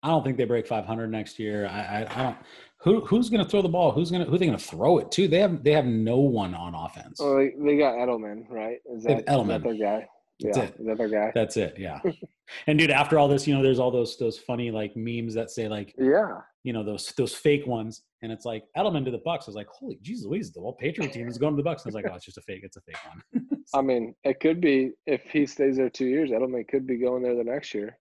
I 0.04 0.08
don't 0.08 0.22
think 0.22 0.36
they 0.36 0.44
break 0.44 0.66
500 0.66 1.10
next 1.10 1.38
year. 1.38 1.66
I, 1.66 1.80
I, 1.80 2.20
I 2.20 2.22
don't. 2.22 2.36
Who 2.82 3.00
who's 3.06 3.30
going 3.30 3.42
to 3.42 3.50
throw 3.50 3.62
the 3.62 3.68
ball? 3.70 3.90
Who's 3.90 4.10
going 4.10 4.22
to 4.22 4.30
who 4.30 4.36
they 4.36 4.44
going 4.44 4.58
to 4.58 4.64
throw 4.64 4.98
it 4.98 5.10
to? 5.12 5.26
They 5.26 5.38
have 5.38 5.64
they 5.64 5.72
have 5.72 5.86
no 5.86 6.18
one 6.18 6.54
on 6.54 6.74
offense. 6.74 7.18
Oh, 7.18 7.38
they, 7.38 7.54
they 7.58 7.78
got 7.78 7.94
Edelman, 7.94 8.44
right? 8.50 8.76
Is 8.84 9.04
that, 9.04 9.10
have 9.10 9.18
is 9.20 9.24
Edelman. 9.24 9.48
that 9.48 9.62
their 9.62 9.74
guy? 9.74 10.06
That's 10.40 10.58
yeah, 10.58 10.64
it. 10.64 10.74
is 10.78 10.86
that 10.86 10.98
their 10.98 11.08
guy? 11.08 11.32
That's 11.34 11.56
it. 11.56 11.76
Yeah. 11.78 12.00
and 12.66 12.78
dude, 12.78 12.90
after 12.90 13.18
all 13.18 13.26
this, 13.26 13.46
you 13.46 13.54
know, 13.54 13.62
there's 13.62 13.78
all 13.78 13.90
those 13.90 14.18
those 14.18 14.38
funny 14.38 14.70
like 14.70 14.94
memes 14.94 15.32
that 15.32 15.50
say 15.50 15.66
like 15.66 15.94
yeah. 15.96 16.40
you 16.64 16.74
know 16.74 16.84
those 16.84 17.10
those 17.16 17.34
fake 17.34 17.66
ones, 17.66 18.02
and 18.20 18.30
it's 18.30 18.44
like 18.44 18.64
Edelman 18.76 19.06
to 19.06 19.10
the 19.10 19.22
Bucks. 19.24 19.46
I 19.46 19.50
was 19.50 19.56
like, 19.56 19.68
holy 19.68 19.98
Jesus, 20.02 20.26
Louise, 20.26 20.52
the 20.52 20.60
whole 20.60 20.74
Patriot 20.74 21.14
team 21.14 21.26
is 21.26 21.38
going 21.38 21.54
to 21.54 21.56
the 21.56 21.62
Bucks. 21.62 21.86
I 21.86 21.88
was 21.88 21.94
like, 21.94 22.04
oh, 22.10 22.14
it's 22.14 22.26
just 22.26 22.36
a 22.36 22.42
fake. 22.42 22.60
It's 22.64 22.76
a 22.76 22.82
fake 22.82 22.98
one. 23.08 23.46
I 23.74 23.80
mean, 23.80 24.14
it 24.24 24.40
could 24.40 24.60
be 24.60 24.90
if 25.06 25.22
he 25.30 25.46
stays 25.46 25.78
there 25.78 25.88
two 25.88 26.06
years. 26.06 26.30
Edelman 26.30 26.68
could 26.68 26.86
be 26.86 26.98
going 26.98 27.22
there 27.22 27.34
the 27.34 27.44
next 27.44 27.72
year. 27.72 27.96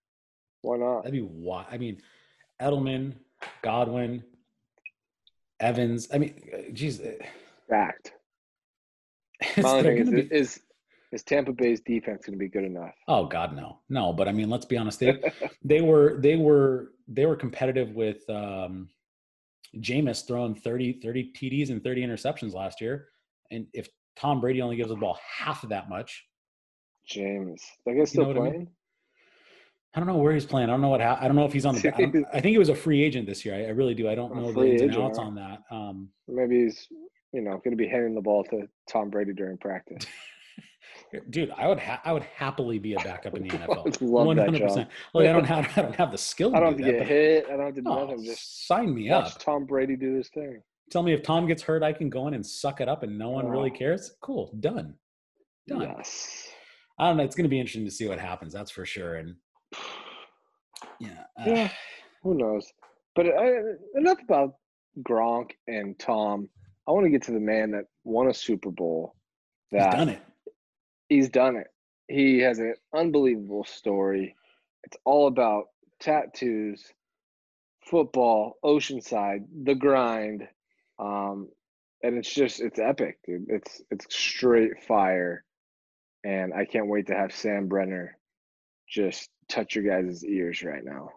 Why 0.63 0.77
not? 0.77 1.03
That'd 1.03 1.11
be 1.11 1.19
why. 1.19 1.65
I 1.69 1.77
mean, 1.77 2.01
Edelman, 2.61 3.13
Godwin, 3.61 4.23
Evans. 5.59 6.07
I 6.11 6.17
mean, 6.17 6.33
geez, 6.73 7.01
Fact. 7.69 8.13
My 9.57 9.81
thing 9.81 9.97
is, 9.97 10.09
be, 10.09 10.21
is 10.31 10.59
is 11.11 11.23
Tampa 11.23 11.51
Bay's 11.51 11.81
defense 11.81 12.25
going 12.25 12.33
to 12.33 12.39
be 12.39 12.47
good 12.47 12.63
enough? 12.63 12.95
oh 13.09 13.25
God, 13.25 13.55
no, 13.55 13.79
no. 13.89 14.13
But 14.13 14.29
I 14.29 14.31
mean, 14.31 14.49
let's 14.49 14.65
be 14.65 14.77
honest. 14.77 14.99
They 14.99 15.21
they 15.63 15.81
were 15.81 16.17
they 16.19 16.37
were 16.37 16.93
they 17.09 17.25
were 17.25 17.35
competitive 17.35 17.89
with 17.93 18.27
um, 18.29 18.87
Jameis 19.77 20.25
throwing 20.25 20.55
30, 20.55 21.01
30 21.01 21.33
TDs 21.35 21.71
and 21.71 21.83
30 21.83 22.07
interceptions 22.07 22.53
last 22.53 22.79
year. 22.79 23.09
And 23.51 23.67
if 23.73 23.89
Tom 24.15 24.39
Brady 24.39 24.61
only 24.61 24.77
gives 24.77 24.89
the 24.89 24.95
ball 24.95 25.19
half 25.37 25.63
of 25.63 25.69
that 25.69 25.89
much, 25.89 26.25
James, 27.05 27.61
that 27.85 27.95
guy's 27.95 28.11
still 28.11 28.31
know 28.31 28.39
what 28.39 28.47
I 28.47 28.51
mean? 28.51 28.67
I 29.95 29.99
don't 29.99 30.07
know 30.07 30.17
where 30.17 30.33
he's 30.33 30.45
playing. 30.45 30.69
I 30.69 30.73
don't 30.73 30.81
know 30.81 30.89
what. 30.89 31.01
Ha- 31.01 31.19
I 31.21 31.27
don't 31.27 31.35
know 31.35 31.45
if 31.45 31.53
he's 31.53 31.65
on 31.65 31.75
the. 31.75 31.89
I, 31.95 32.11
I 32.37 32.41
think 32.41 32.51
he 32.53 32.57
was 32.57 32.69
a 32.69 32.75
free 32.75 33.03
agent 33.03 33.27
this 33.27 33.45
year. 33.45 33.53
I, 33.55 33.65
I 33.65 33.69
really 33.69 33.93
do. 33.93 34.09
I 34.09 34.15
don't 34.15 34.35
know 34.35 34.51
the 34.51 34.61
ins 34.71 34.81
and 34.81 34.95
outs 34.95 35.19
on 35.19 35.35
that. 35.35 35.59
Um, 35.69 36.09
Maybe 36.27 36.63
he's 36.63 36.87
you 37.31 37.41
know 37.41 37.51
going 37.63 37.71
to 37.71 37.75
be 37.77 37.87
handing 37.87 38.15
the 38.15 38.21
ball 38.21 38.43
to 38.45 38.67
Tom 38.89 39.09
Brady 39.09 39.33
during 39.33 39.57
practice. 39.57 40.03
dude, 41.29 41.51
I 41.55 41.67
would. 41.67 41.79
Ha- 41.79 42.01
I 42.03 42.11
would 42.11 42.23
happily 42.23 42.79
be 42.79 42.93
a 42.93 42.97
backup 42.99 43.35
in 43.35 43.43
the 43.43 43.49
NFL. 43.49 43.97
Love 44.01 44.35
that 44.37 44.53
job. 44.53 44.87
Like 45.13 45.27
I 45.27 45.31
don't 45.33 45.45
have. 45.45 45.69
I 45.77 45.81
don't 45.83 45.95
have 45.95 46.11
the 46.11 46.17
skill. 46.17 46.55
I 46.55 46.59
To 46.59 46.65
don't 46.65 46.69
have 46.69 46.77
to 46.79 46.83
that, 46.85 46.97
get 46.99 47.07
hit. 47.07 47.45
I 47.47 47.57
don't 47.57 47.65
have 47.67 47.75
to 47.75 47.81
do 47.81 47.89
Oh, 47.89 48.05
nothing. 48.05 48.25
Just 48.25 48.67
sign 48.67 48.95
me 48.95 49.09
watch 49.11 49.33
up. 49.33 49.39
Tom 49.39 49.65
Brady 49.65 49.95
do 49.95 50.15
his 50.15 50.29
thing. 50.29 50.61
Tell 50.89 51.03
me 51.03 51.13
if 51.13 51.21
Tom 51.23 51.47
gets 51.47 51.61
hurt, 51.61 51.83
I 51.83 51.93
can 51.93 52.09
go 52.09 52.27
in 52.27 52.33
and 52.33 52.45
suck 52.45 52.81
it 52.81 52.89
up, 52.89 53.03
and 53.03 53.17
no 53.17 53.29
one 53.29 53.47
really 53.47 53.71
Oh. 53.73 53.77
cares. 53.77 54.15
Cool, 54.21 54.51
done, 54.59 54.95
done. 55.67 55.81
Yes. 55.81 56.47
I 56.99 57.07
don't 57.07 57.17
know. 57.17 57.23
It's 57.23 57.35
going 57.35 57.45
to 57.45 57.49
be 57.49 57.59
interesting 57.59 57.85
to 57.85 57.91
see 57.91 58.07
what 58.07 58.19
happens. 58.19 58.53
That's 58.53 58.69
for 58.69 58.85
sure. 58.85 59.15
And 59.15 59.35
yeah, 60.99 61.23
uh, 61.39 61.43
Yeah. 61.45 61.69
Who 62.23 62.35
knows? 62.35 62.71
But 63.15 63.27
uh, 63.27 63.59
enough 63.95 64.21
about 64.23 64.55
Gronk 65.01 65.51
and 65.67 65.97
Tom. 65.99 66.49
I 66.87 66.91
want 66.91 67.05
to 67.05 67.09
get 67.09 67.23
to 67.23 67.31
the 67.31 67.39
man 67.39 67.71
that 67.71 67.85
won 68.03 68.27
a 68.27 68.33
Super 68.33 68.71
Bowl. 68.71 69.15
he's 69.71 69.79
done 69.97 70.09
it. 70.09 70.21
he's 71.09 71.29
done 71.29 71.55
it. 71.57 71.67
He 72.07 72.39
has 72.39 72.59
an 72.59 72.75
unbelievable 72.93 73.63
story. 73.63 74.35
It's 74.83 74.97
all 75.05 75.27
about 75.27 75.65
tattoos, 75.99 76.83
football, 77.89 78.57
Oceanside, 78.63 79.45
the 79.63 79.75
grind, 79.75 80.47
um, 80.99 81.49
and 82.03 82.17
it's 82.17 82.33
just 82.33 82.59
it's 82.59 82.79
epic, 82.79 83.19
dude. 83.25 83.45
It's 83.47 83.81
it's 83.89 84.05
straight 84.13 84.83
fire, 84.83 85.45
and 86.23 86.53
I 86.53 86.65
can't 86.65 86.87
wait 86.87 87.07
to 87.07 87.15
have 87.15 87.33
Sam 87.33 87.67
Brenner 87.67 88.17
just 88.93 89.29
touch 89.49 89.75
your 89.75 89.83
guys' 89.83 90.23
ears 90.23 90.63
right 90.63 90.83
now. 90.85 91.09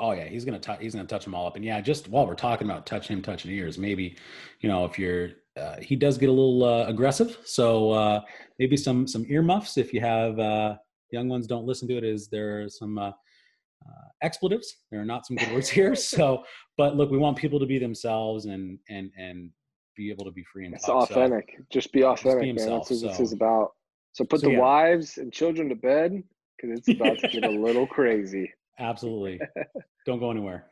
Oh 0.00 0.12
yeah, 0.12 0.24
he's 0.24 0.44
gonna 0.44 0.58
touch. 0.58 0.80
He's 0.80 0.94
gonna 0.94 1.06
touch 1.06 1.24
them 1.24 1.34
all 1.34 1.46
up. 1.46 1.56
And 1.56 1.64
yeah, 1.64 1.80
just 1.80 2.08
while 2.08 2.26
we're 2.26 2.34
talking 2.34 2.68
about 2.68 2.86
touching 2.86 3.16
him, 3.16 3.22
touching 3.22 3.50
ears, 3.52 3.78
maybe 3.78 4.16
you 4.60 4.68
know 4.68 4.84
if 4.84 4.98
you're, 4.98 5.30
uh, 5.58 5.76
he 5.80 5.94
does 5.94 6.16
get 6.18 6.28
a 6.28 6.32
little 6.32 6.64
uh, 6.64 6.86
aggressive. 6.86 7.36
So 7.44 7.90
uh, 7.92 8.20
maybe 8.58 8.76
some 8.76 9.06
some 9.06 9.26
earmuffs 9.28 9.76
if 9.76 9.92
you 9.92 10.00
have 10.00 10.38
uh, 10.38 10.76
young 11.12 11.28
ones. 11.28 11.46
Don't 11.46 11.66
listen 11.66 11.86
to 11.88 11.96
it. 11.98 12.04
Is 12.04 12.28
there 12.28 12.68
some 12.68 12.98
uh, 12.98 13.08
uh, 13.10 14.08
expletives? 14.22 14.74
There 14.90 15.00
are 15.00 15.04
not 15.04 15.26
some 15.26 15.36
good 15.36 15.52
words 15.52 15.68
here. 15.78 15.94
So, 15.94 16.44
but 16.78 16.96
look, 16.96 17.10
we 17.10 17.18
want 17.18 17.36
people 17.36 17.60
to 17.60 17.66
be 17.66 17.78
themselves 17.78 18.46
and 18.46 18.78
and 18.88 19.10
and 19.18 19.50
be 19.96 20.10
able 20.10 20.24
to 20.24 20.30
be 20.32 20.44
free 20.50 20.64
and 20.64 20.74
It's 20.74 20.86
talk. 20.86 21.08
So, 21.08 21.14
authentic. 21.16 21.58
just 21.70 21.92
be 21.92 22.04
authentic, 22.04 22.54
man. 22.56 22.68
That's 22.70 22.90
what 22.90 23.00
this 23.02 23.20
is 23.20 23.32
about. 23.32 23.72
So 24.12 24.24
put 24.24 24.40
So, 24.40 24.46
the 24.46 24.54
yeah. 24.54 24.60
wives 24.60 25.18
and 25.18 25.30
children 25.30 25.68
to 25.68 25.74
bed 25.74 26.22
because 26.60 26.78
it's 26.78 26.88
about 26.88 27.18
to 27.18 27.28
get 27.28 27.44
a 27.44 27.50
little 27.66 27.86
crazy. 27.86 28.52
absolutely, 28.78 29.40
don't 30.06 30.18
go 30.18 30.30
anywhere. 30.30 30.66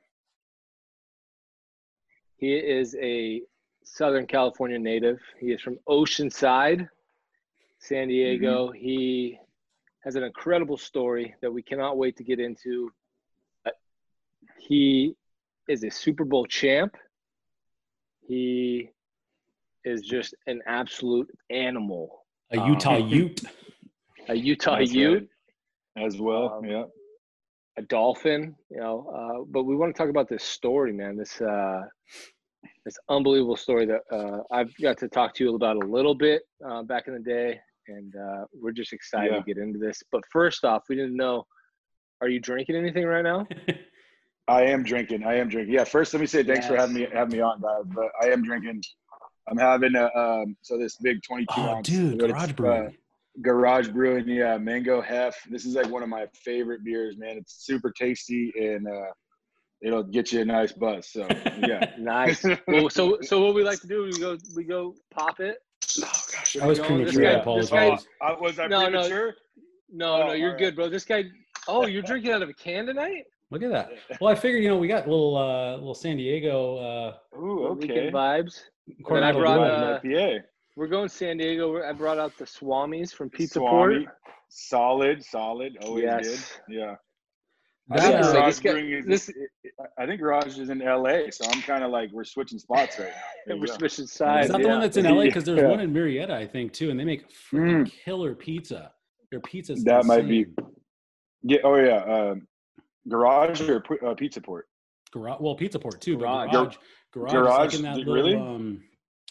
He 2.36 2.54
is 2.54 2.94
a 3.00 3.42
Southern 3.84 4.26
California 4.26 4.78
native. 4.78 5.18
He 5.40 5.46
is 5.52 5.60
from 5.60 5.78
Oceanside, 5.88 6.88
San 7.80 8.08
Diego. 8.08 8.70
He 8.70 9.38
has 10.04 10.14
an 10.14 10.22
incredible 10.22 10.76
story 10.76 11.34
that 11.42 11.52
we 11.52 11.62
cannot 11.62 11.96
wait 11.98 12.16
to 12.18 12.24
get 12.24 12.38
into. 12.38 12.92
Uh, 13.66 13.70
He 14.58 15.14
is 15.68 15.82
a 15.84 15.90
Super 15.90 16.24
Bowl 16.24 16.46
champ. 16.46 16.94
He 18.26 18.90
is 19.84 20.02
just 20.02 20.34
an 20.46 20.60
absolute 20.66 21.28
animal. 21.50 22.24
A 22.52 22.58
Um, 22.60 22.68
Utah 22.74 22.96
Ute. 22.98 23.42
A 24.28 24.34
Utah 24.34 24.78
That's 24.78 24.92
Ute. 24.92 25.20
right. 25.22 25.28
As 25.96 26.18
well. 26.18 26.54
Um, 26.58 26.64
yeah. 26.64 26.84
a 27.76 27.82
dolphin, 27.82 28.54
you 28.70 28.78
know. 28.80 29.06
Uh, 29.14 29.44
but 29.48 29.64
we 29.64 29.76
want 29.76 29.94
to 29.94 29.98
talk 29.98 30.10
about 30.10 30.28
this 30.28 30.44
story, 30.44 30.92
man. 30.92 31.16
This 31.16 31.40
uh, 31.40 31.82
this 32.84 32.96
unbelievable 33.08 33.56
story 33.56 33.86
that 33.86 34.00
uh, 34.12 34.42
I've 34.50 34.74
got 34.80 34.98
to 34.98 35.08
talk 35.08 35.34
to 35.34 35.44
you 35.44 35.54
about 35.54 35.76
a 35.76 35.86
little 35.86 36.14
bit 36.14 36.42
uh, 36.68 36.82
back 36.82 37.06
in 37.06 37.14
the 37.14 37.20
day, 37.20 37.60
and 37.88 38.14
uh, 38.16 38.44
we're 38.52 38.72
just 38.72 38.92
excited 38.92 39.32
Yeah. 39.32 39.38
to 39.38 39.44
get 39.44 39.58
into 39.58 39.78
this. 39.78 40.02
But 40.10 40.22
first 40.32 40.64
off, 40.64 40.84
we 40.88 40.96
didn't 40.96 41.16
know. 41.16 41.46
Are 42.20 42.28
you 42.28 42.40
drinking 42.40 42.74
anything 42.76 43.04
right 43.04 43.22
now? 43.22 43.46
I 44.48 44.62
am 44.62 44.82
drinking. 44.82 45.24
I 45.24 45.34
am 45.34 45.48
drinking. 45.48 45.74
Yeah. 45.74 45.84
First, 45.84 46.14
let 46.14 46.20
me 46.20 46.26
say 46.26 46.42
thanks 46.42 46.66
for 46.66 46.74
having 46.76 46.94
me 46.96 47.06
having 47.12 47.36
me 47.36 47.40
on, 47.42 47.60
guys. 47.60 47.84
But 47.94 48.06
I 48.20 48.30
am 48.32 48.42
drinking. 48.42 48.82
I'm 49.48 49.58
having 49.58 49.94
a 49.94 50.06
um. 50.18 50.56
So 50.62 50.78
this 50.78 50.96
big 50.96 51.22
22 51.22 51.46
oh, 51.56 51.62
ounce. 51.62 51.88
dude, 51.88 52.18
garage 52.18 52.50
uh, 52.50 52.52
brewing. 52.54 52.96
Garage 53.42 53.88
brewing. 53.88 54.28
Yeah, 54.28 54.58
mango 54.58 55.00
hef. 55.00 55.36
This 55.50 55.64
is 55.64 55.74
like 55.74 55.88
one 55.88 56.02
of 56.02 56.08
my 56.08 56.26
favorite 56.34 56.84
beers, 56.84 57.16
man. 57.18 57.36
It's 57.36 57.64
super 57.64 57.90
tasty 57.90 58.52
and 58.58 58.86
uh, 58.88 59.12
it'll 59.82 60.02
get 60.02 60.32
you 60.32 60.40
a 60.40 60.44
nice 60.44 60.72
buzz. 60.72 61.08
So 61.08 61.26
yeah. 61.58 61.92
Nice. 61.98 62.44
well, 62.66 62.90
so 62.90 63.18
so 63.22 63.44
what 63.44 63.54
we 63.54 63.62
like 63.64 63.80
to 63.80 63.86
do, 63.86 64.04
we 64.04 64.18
go 64.18 64.36
we 64.56 64.64
go 64.64 64.94
pop 65.10 65.40
it. 65.40 65.58
oh 65.98 66.02
gosh. 66.32 66.56
I 66.60 66.66
was 66.66 66.78
you 66.78 66.82
know, 66.84 66.88
premature. 66.88 67.06
this 67.06 67.18
I 67.18 67.22
guy- 67.34 67.40
apologize. 67.40 67.98
this 68.00 68.06
I, 68.22 68.32
was 68.32 68.58
I 68.58 68.66
No, 68.66 68.80
no. 68.88 68.90
premature? 69.02 69.34
No, 69.90 70.18
no, 70.18 70.28
Oh, 70.30 70.32
you're 70.34 70.52
all 70.52 70.58
good, 70.58 70.76
bro. 70.76 70.88
This 70.88 71.04
guy. 71.04 71.24
Oh, 71.66 71.86
you're 71.86 72.02
drinking 72.02 72.32
out 72.32 72.42
of 72.42 72.48
a 72.48 72.54
can 72.54 72.86
tonight. 72.86 73.24
Look 73.50 73.62
at 73.62 73.70
that. 73.70 73.90
Well, 74.20 74.30
I 74.30 74.34
figured 74.34 74.62
you 74.62 74.68
know 74.68 74.76
we 74.76 74.88
got 74.88 75.08
little 75.08 75.36
uh, 75.36 75.76
little 75.76 75.94
San 75.94 76.16
Diego. 76.18 76.76
Uh, 76.76 77.38
Ooh, 77.38 77.72
Weekend 77.78 77.98
okay. 77.98 78.10
vibes. 78.10 78.60
Coronado 79.04 79.38
brought, 79.38 80.02
Brew. 80.02 80.12
uh, 80.14 80.20
IPA. 80.20 80.40
We're 80.78 80.86
going 80.86 81.08
San 81.08 81.38
Diego. 81.38 81.82
I 81.82 81.92
brought 81.92 82.18
out 82.18 82.38
the 82.38 82.44
Swamis 82.44 83.12
from 83.12 83.30
Pizza 83.30 83.54
Swami. 83.54 84.04
Port. 84.04 84.16
Solid, 84.48 85.24
solid. 85.24 85.76
Always 85.82 86.04
Yes. 86.04 86.60
good. 86.68 86.76
Yeah. 86.76 86.94
I 87.90 87.98
think 88.00 88.22
Garage 88.22 88.60
this 89.06 89.28
is. 89.28 89.34
this- 89.34 89.48
I 89.98 90.06
think 90.06 90.20
Garage 90.20 90.56
is 90.56 90.68
in 90.70 90.80
L.A., 90.80 91.32
so 91.32 91.46
I'm 91.50 91.60
kind 91.62 91.82
of 91.82 91.90
like 91.90 92.12
we're 92.12 92.22
switching 92.22 92.60
spots 92.60 92.96
right 92.96 93.08
now. 93.08 93.14
There 93.46 93.56
you 93.56 93.60
We're 93.62 93.66
go. 93.66 93.72
switching 93.78 94.04
Is 94.04 94.12
sides. 94.12 94.48
that 94.50 94.62
the 94.62 94.68
one 94.68 94.80
that's 94.80 94.96
in 94.96 95.04
LA? 95.04 95.22
Because 95.24 95.42
there's 95.42 95.58
Yeah. 95.60 95.66
one 95.68 95.80
in 95.80 95.92
Murrieta, 95.92 96.30
I 96.30 96.46
think, 96.46 96.72
too, 96.72 96.90
and 96.90 97.00
they 97.00 97.04
make 97.04 97.28
freaking 97.28 97.90
killer 97.90 98.36
pizza. 98.36 98.92
Their 99.32 99.40
pizza's 99.40 99.82
That 99.82 100.04
might 100.04 100.28
be- 100.28 100.42
insane. 100.42 100.54
Yeah. 101.42 101.58
Oh 101.64 101.74
yeah. 101.74 102.04
Um, 102.04 102.46
garage 103.08 103.60
or 103.62 103.82
uh, 104.06 104.14
Pizza 104.14 104.40
Port. 104.40 104.68
Garage, 105.10 105.38
well, 105.40 105.56
Pizza 105.56 105.78
Port 105.80 106.00
too, 106.00 106.18
Garage. 106.18 106.50
but 106.52 106.52
garage, 106.52 106.76
garage, 107.12 107.32
Garage, 107.32 107.74
is 107.74 107.80
like 107.82 107.90
in 107.96 108.00
that 108.00 108.06
little, 108.06 108.14
really? 108.14 108.36
um, 108.36 108.82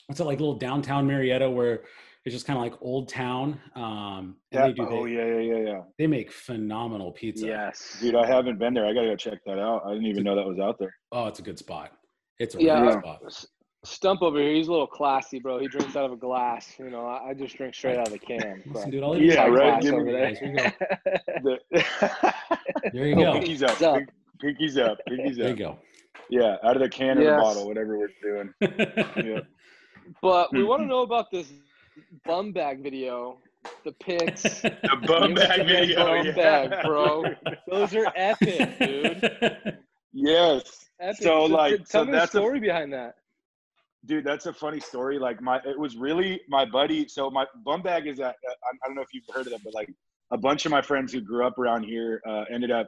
what's 0.08 0.20
it 0.20 0.24
like, 0.24 0.40
little 0.40 0.58
downtown 0.58 1.08
Murrieta 1.08 1.54
where 1.54 1.84
it's 2.26 2.34
just 2.34 2.46
kind 2.48 2.58
of 2.58 2.64
like 2.64 2.74
old 2.82 3.08
town. 3.10 3.60
Um, 3.76 4.36
Yeah. 4.52 4.68
they 4.68 4.74
do 4.74 4.88
oh 4.90 5.06
they, 5.06 5.12
yeah, 5.14 5.26
yeah, 5.26 5.40
yeah, 5.40 5.66
yeah. 5.72 5.82
they 5.98 6.08
make 6.08 6.32
phenomenal 6.32 7.12
pizza. 7.12 7.46
Yes. 7.46 7.98
Dude, 8.02 8.16
I 8.16 8.26
haven't 8.26 8.58
been 8.60 8.74
there. 8.74 8.86
I 8.86 8.94
gotta 8.94 9.08
go 9.08 9.16
check 9.16 9.40
that 9.46 9.60
out. 9.60 9.84
I 9.86 9.92
didn't 9.94 10.08
even 10.08 10.24
know 10.24 10.36
that 10.36 10.46
was 10.46 10.60
out 10.60 10.78
there. 10.80 10.94
Oh, 11.12 11.28
it's 11.28 11.40
a 11.40 11.44
good 11.44 11.58
spot. 11.60 11.92
It's 12.40 12.56
a 12.56 12.62
Yeah. 12.62 12.82
really 12.82 12.94
good 12.96 13.02
spot. 13.04 13.46
Stump 13.86 14.22
over 14.22 14.40
here, 14.42 14.54
he's 14.54 14.68
a 14.68 14.72
little 14.72 14.88
classy, 14.88 15.40
bro. 15.40 15.60
He 15.60 15.68
drinks 15.68 15.96
out 15.96 16.04
of 16.06 16.12
a 16.12 16.18
glass. 16.18 16.74
You 16.80 16.90
know, 16.90 17.06
I, 17.06 17.30
I 17.30 17.34
just 17.34 17.56
drink 17.56 17.74
straight 17.76 17.98
out 17.98 18.08
of 18.08 18.14
the 18.14 18.20
can. 18.20 18.62
Listen, 18.66 18.90
dude, 18.90 19.04
I'll 19.04 19.16
Yeah, 19.18 19.46
right, 19.46 19.80
Class 19.80 19.84
give 19.84 19.94
over 19.94 20.04
me- 20.04 20.12
there. 20.12 20.74
There 21.44 21.48
you 21.48 21.56
go. 21.56 21.58
The- 21.72 22.34
There 22.94 23.08
you 23.08 23.16
go. 23.16 23.34
Pinkies 23.34 23.64
up. 23.64 23.82
Up. 23.82 24.02
Pinkies 24.44 24.78
up. 24.78 24.98
Pinkies 25.10 25.38
There 25.38 25.50
you 25.50 25.56
go. 25.56 25.78
Yeah, 26.30 26.58
out 26.64 26.76
of 26.76 26.82
the 26.82 26.90
can 26.90 27.18
or 27.20 27.22
Yes. 27.22 27.38
the 27.38 27.42
bottle, 27.42 27.68
whatever 27.68 27.98
we're 27.98 28.10
doing. 28.22 28.54
Yeah. 28.62 29.40
But 30.22 30.54
we 30.54 30.64
want 30.64 30.82
to 30.82 30.88
know 30.88 31.02
about 31.02 31.32
this 31.32 31.52
bum 32.26 32.52
bag 32.54 32.82
video, 32.84 33.40
the 33.84 33.92
pics. 33.94 34.62
The 34.62 34.98
bum 35.08 35.34
bag 35.34 35.66
video. 35.68 36.06
bum 36.06 36.26
yeah. 36.26 36.32
bag, 36.34 36.84
bro. 36.86 37.24
Those 37.68 37.94
are 37.96 38.12
epic, 38.16 38.80
dude. 38.80 39.78
Yes. 40.14 40.86
Epic. 41.00 41.18
So, 41.22 41.42
Just 41.48 41.52
like, 41.52 41.72
tell 41.86 41.86
so 42.02 42.06
me 42.06 42.12
the 42.12 42.18
that's 42.20 42.34
a- 42.34 42.38
story 42.38 42.60
behind 42.60 42.92
that. 42.94 43.16
dude 44.06 44.24
that's 44.24 44.46
a 44.46 44.54
funny 44.54 44.80
story 44.80 45.20
like 45.20 45.42
my 45.42 45.58
it 45.66 45.78
was 45.78 45.98
really 45.98 46.40
my 46.48 46.64
buddy 46.66 47.08
so 47.08 47.30
my 47.30 47.46
bum 47.66 47.82
bag 47.82 48.08
is 48.08 48.18
that 48.18 48.36
uh, 48.48 48.54
I, 48.68 48.70
I 48.82 48.88
don't 48.88 48.96
know 48.96 49.02
if 49.02 49.12
you've 49.14 49.26
heard 49.36 49.46
of 49.48 49.52
them 49.54 49.62
but 49.66 49.74
like 49.74 49.90
a 50.32 50.38
bunch 50.38 50.66
of 50.66 50.72
my 50.72 50.82
friends 50.82 51.12
who 51.14 51.20
grew 51.22 51.46
up 51.46 51.58
around 51.60 51.84
here 51.84 52.22
uh, 52.32 52.44
ended 52.54 52.72
up 52.72 52.88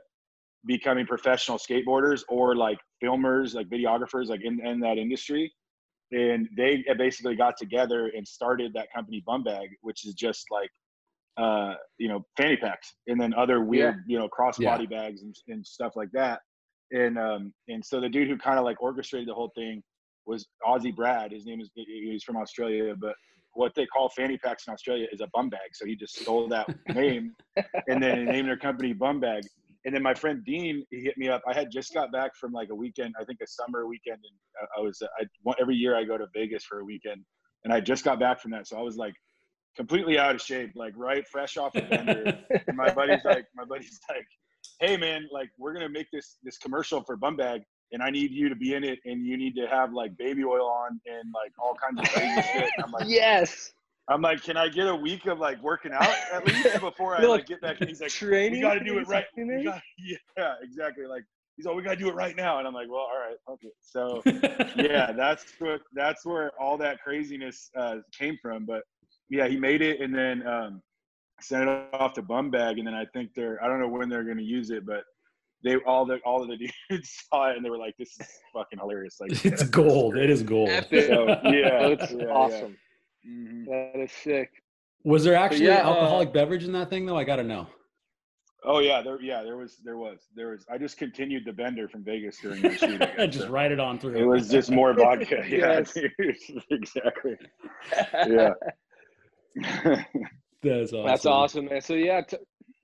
becoming 0.65 1.05
professional 1.05 1.57
skateboarders 1.57 2.21
or 2.29 2.55
like 2.55 2.79
filmers 3.03 3.53
like 3.53 3.67
videographers 3.69 4.27
like 4.27 4.41
in, 4.43 4.65
in 4.65 4.79
that 4.79 4.97
industry 4.97 5.51
and 6.11 6.47
they 6.57 6.83
basically 6.97 7.35
got 7.35 7.55
together 7.57 8.11
and 8.15 8.27
started 8.27 8.71
that 8.73 8.87
company 8.93 9.23
bum 9.25 9.43
bag 9.43 9.69
which 9.81 10.05
is 10.05 10.13
just 10.13 10.45
like 10.51 10.69
uh 11.37 11.75
you 11.97 12.07
know 12.07 12.25
fanny 12.37 12.57
packs 12.57 12.93
and 13.07 13.19
then 13.19 13.33
other 13.35 13.61
weird 13.61 14.03
you 14.07 14.17
know 14.17 14.27
crossbody 14.27 14.89
bags 14.89 15.21
and, 15.21 15.35
and 15.47 15.65
stuff 15.65 15.93
like 15.95 16.09
that 16.11 16.39
and 16.91 17.17
um 17.17 17.53
and 17.67 17.85
so 17.85 18.01
the 18.01 18.09
dude 18.09 18.27
who 18.27 18.37
kind 18.37 18.57
of 18.57 18.65
like 18.65 18.81
orchestrated 18.81 19.27
the 19.27 19.33
whole 19.33 19.51
thing 19.55 19.81
was 20.29 20.47
Aussie 20.65 20.95
Brad. 20.95 21.31
His 21.31 21.45
name 21.45 21.59
is 21.59 21.69
he's 21.75 22.23
from 22.23 22.37
Australia, 22.37 22.93
but 22.97 23.15
what 23.53 23.73
they 23.75 23.85
call 23.87 24.09
fanny 24.09 24.37
packs 24.37 24.67
in 24.67 24.73
Australia 24.73 25.07
is 25.11 25.21
a 25.21 25.27
bum 25.33 25.49
bag. 25.49 25.71
So 25.73 25.85
he 25.85 25.95
just 25.95 26.19
stole 26.19 26.47
that 26.49 26.67
name 26.93 27.33
and 27.87 28.01
then 28.01 28.19
he 28.19 28.23
named 28.25 28.47
their 28.47 28.57
company 28.57 28.93
Bum 28.93 29.19
Bag. 29.19 29.43
And 29.85 29.95
then 29.95 30.03
my 30.03 30.13
friend 30.13 30.43
Dean, 30.43 30.83
he 30.91 31.01
hit 31.01 31.17
me 31.17 31.29
up. 31.29 31.41
I 31.47 31.53
had 31.53 31.71
just 31.71 31.93
got 31.93 32.11
back 32.11 32.35
from 32.35 32.51
like 32.51 32.69
a 32.69 32.75
weekend, 32.75 33.15
I 33.19 33.23
think 33.23 33.39
a 33.41 33.47
summer 33.47 33.87
weekend, 33.87 34.17
and 34.17 34.67
I- 34.77 34.81
was 34.81 35.01
I 35.19 35.53
every 35.59 35.75
year 35.75 35.95
I 35.95 36.03
go 36.03 36.17
to 36.17 36.27
Vegas 36.33 36.63
for 36.65 36.79
a 36.79 36.83
weekend, 36.85 37.23
and 37.63 37.73
I 37.73 37.79
just 37.79 38.03
got 38.03 38.19
back 38.19 38.41
from 38.41 38.51
that, 38.51 38.67
so 38.67 38.77
I 38.77 38.81
was 38.81 38.97
like 38.97 39.13
completely 39.75 40.17
out 40.19 40.35
of 40.35 40.41
shape, 40.41 40.71
like 40.75 40.93
right 40.97 41.25
fresh 41.27 41.55
off 41.57 41.73
the 41.73 41.81
bender. 41.83 42.37
and 42.67 42.75
my 42.75 42.93
buddy's 42.93 43.23
like, 43.23 43.45
my 43.55 43.63
buddy's 43.63 43.99
like, 44.09 44.25
hey 44.81 44.97
man, 44.97 45.27
like 45.31 45.49
we're 45.57 45.73
gonna 45.73 45.89
make 45.89 46.07
this 46.11 46.37
this 46.43 46.57
commercial 46.57 47.01
for 47.03 47.15
Bum 47.15 47.37
Bag, 47.37 47.61
and 47.93 48.03
I 48.03 48.09
need 48.09 48.31
you 48.31 48.49
to 48.49 48.55
be 48.55 48.73
in 48.73 48.83
it, 48.83 48.99
and 49.05 49.25
you 49.25 49.37
need 49.37 49.55
to 49.55 49.67
have 49.67 49.93
like 49.93 50.17
baby 50.17 50.43
oil 50.43 50.67
on 50.67 50.99
and 51.05 51.31
like 51.33 51.53
all 51.57 51.75
kinds 51.75 52.01
of 52.01 52.13
crazy 52.13 52.41
shit. 52.51 52.69
And 52.77 52.85
I'm 52.85 52.91
like, 52.91 53.05
yes. 53.07 53.71
I'm 54.09 54.21
like, 54.21 54.43
can 54.43 54.57
I 54.57 54.67
get 54.67 54.87
a 54.87 54.95
week 54.95 55.27
of 55.27 55.39
like 55.39 55.61
working 55.61 55.91
out 55.93 56.09
at 56.33 56.45
least 56.47 56.79
before 56.81 57.15
I 57.15 57.21
like 57.21 57.29
like, 57.29 57.45
get 57.47 57.61
back? 57.61 57.79
And 57.79 57.89
he's 57.89 58.01
like, 58.01 58.09
Training. 58.09 58.53
we 58.53 58.61
got 58.61 58.73
to 58.73 58.83
do 58.83 58.97
it 58.97 59.07
right. 59.07 59.25
these 59.35 59.45
We 59.45 59.53
things? 59.53 59.65
got, 59.65 59.81
yeah, 60.37 60.53
exactly. 60.61 61.05
Like 61.05 61.23
he's 61.55 61.65
like, 61.65 61.75
we 61.75 61.83
got 61.83 61.91
to 61.91 61.95
do 61.97 62.09
it 62.09 62.15
right 62.15 62.35
now, 62.35 62.57
and 62.57 62.67
I'm 62.67 62.73
like, 62.73 62.89
well, 62.89 63.01
all 63.01 63.19
right, 63.19 63.37
okay. 63.47 63.69
So 63.81 64.21
yeah, 64.75 65.11
that's 65.15 65.45
what 65.59 65.81
that's 65.93 66.25
where 66.25 66.51
all 66.59 66.77
that 66.79 67.01
craziness 67.01 67.69
uh, 67.77 67.97
came 68.17 68.37
from. 68.41 68.65
But 68.65 68.81
yeah, 69.29 69.47
he 69.47 69.57
made 69.57 69.81
it 69.81 70.01
and 70.01 70.13
then 70.13 70.45
um, 70.47 70.81
sent 71.39 71.69
it 71.69 71.87
off 71.93 72.13
to 72.13 72.23
Bum 72.23 72.49
Bag, 72.49 72.79
and 72.79 72.87
then 72.87 72.95
I 72.95 73.05
think 73.13 73.35
they're 73.35 73.63
I 73.63 73.67
don't 73.67 73.79
know 73.79 73.87
when 73.87 74.09
they're 74.09 74.23
going 74.23 74.37
to 74.37 74.43
use 74.43 74.71
it, 74.71 74.87
but 74.87 75.03
they 75.63 75.75
all 75.85 76.05
the 76.05 76.17
all 76.25 76.41
of 76.41 76.47
the 76.47 76.57
dudes 76.89 77.25
saw 77.31 77.51
it 77.51 77.57
and 77.57 77.63
they 77.63 77.69
were 77.69 77.77
like, 77.77 77.95
this 77.97 78.17
is 78.19 78.27
fucking 78.53 78.79
hilarious. 78.79 79.17
Like 79.19 79.45
it's 79.45 79.63
gold. 79.63 80.17
It 80.17 80.29
is 80.31 80.41
gold. 80.41 80.69
So 80.69 81.27
yeah, 81.43 81.95
That's 81.95 82.11
yeah, 82.11 82.47
yeah. 82.47 82.67
Awesome. 83.25 83.65
Mhm. 83.65 83.65
That 83.65 84.01
is 84.01 84.11
sick. 84.11 84.51
Was 85.03 85.23
there 85.23 85.35
actually 85.35 85.65
yeah, 85.65 85.87
uh, 85.87 85.93
alcoholic 85.93 86.33
beverage 86.33 86.63
in 86.63 86.71
that 86.73 86.89
thing 86.89 87.05
though? 87.05 87.17
I 87.17 87.23
gotta 87.23 87.43
know. 87.43 87.67
Oh 88.65 88.79
yeah, 88.79 89.01
there 89.01 89.21
yeah 89.21 89.41
there 89.41 89.55
was 89.55 89.77
there 89.77 89.97
was 89.97 90.27
there 90.35 90.49
was. 90.49 90.65
I 90.69 90.77
just 90.77 90.97
continued 90.97 91.45
the 91.45 91.53
bender 91.53 91.87
from 91.87 92.03
Vegas 92.03 92.39
during 92.39 92.61
the 92.61 92.75
shoot. 92.75 93.01
I 93.17 93.25
just 93.25 93.45
so. 93.45 93.49
write 93.49 93.71
it 93.71 93.79
on 93.79 93.99
through. 93.99 94.17
It 94.17 94.25
was 94.25 94.49
just 94.49 94.69
more 94.69 94.93
vodka. 94.93 95.43
Yeah, 95.47 95.81
exactly. 96.69 97.37
Yeah. 98.27 98.53
That's 100.61 100.93
awesome. 100.93 101.05
That's 101.05 101.25
awesome, 101.25 101.65
man. 101.65 101.81
So 101.81 101.93
yeah, 101.93 102.21
t- 102.21 102.37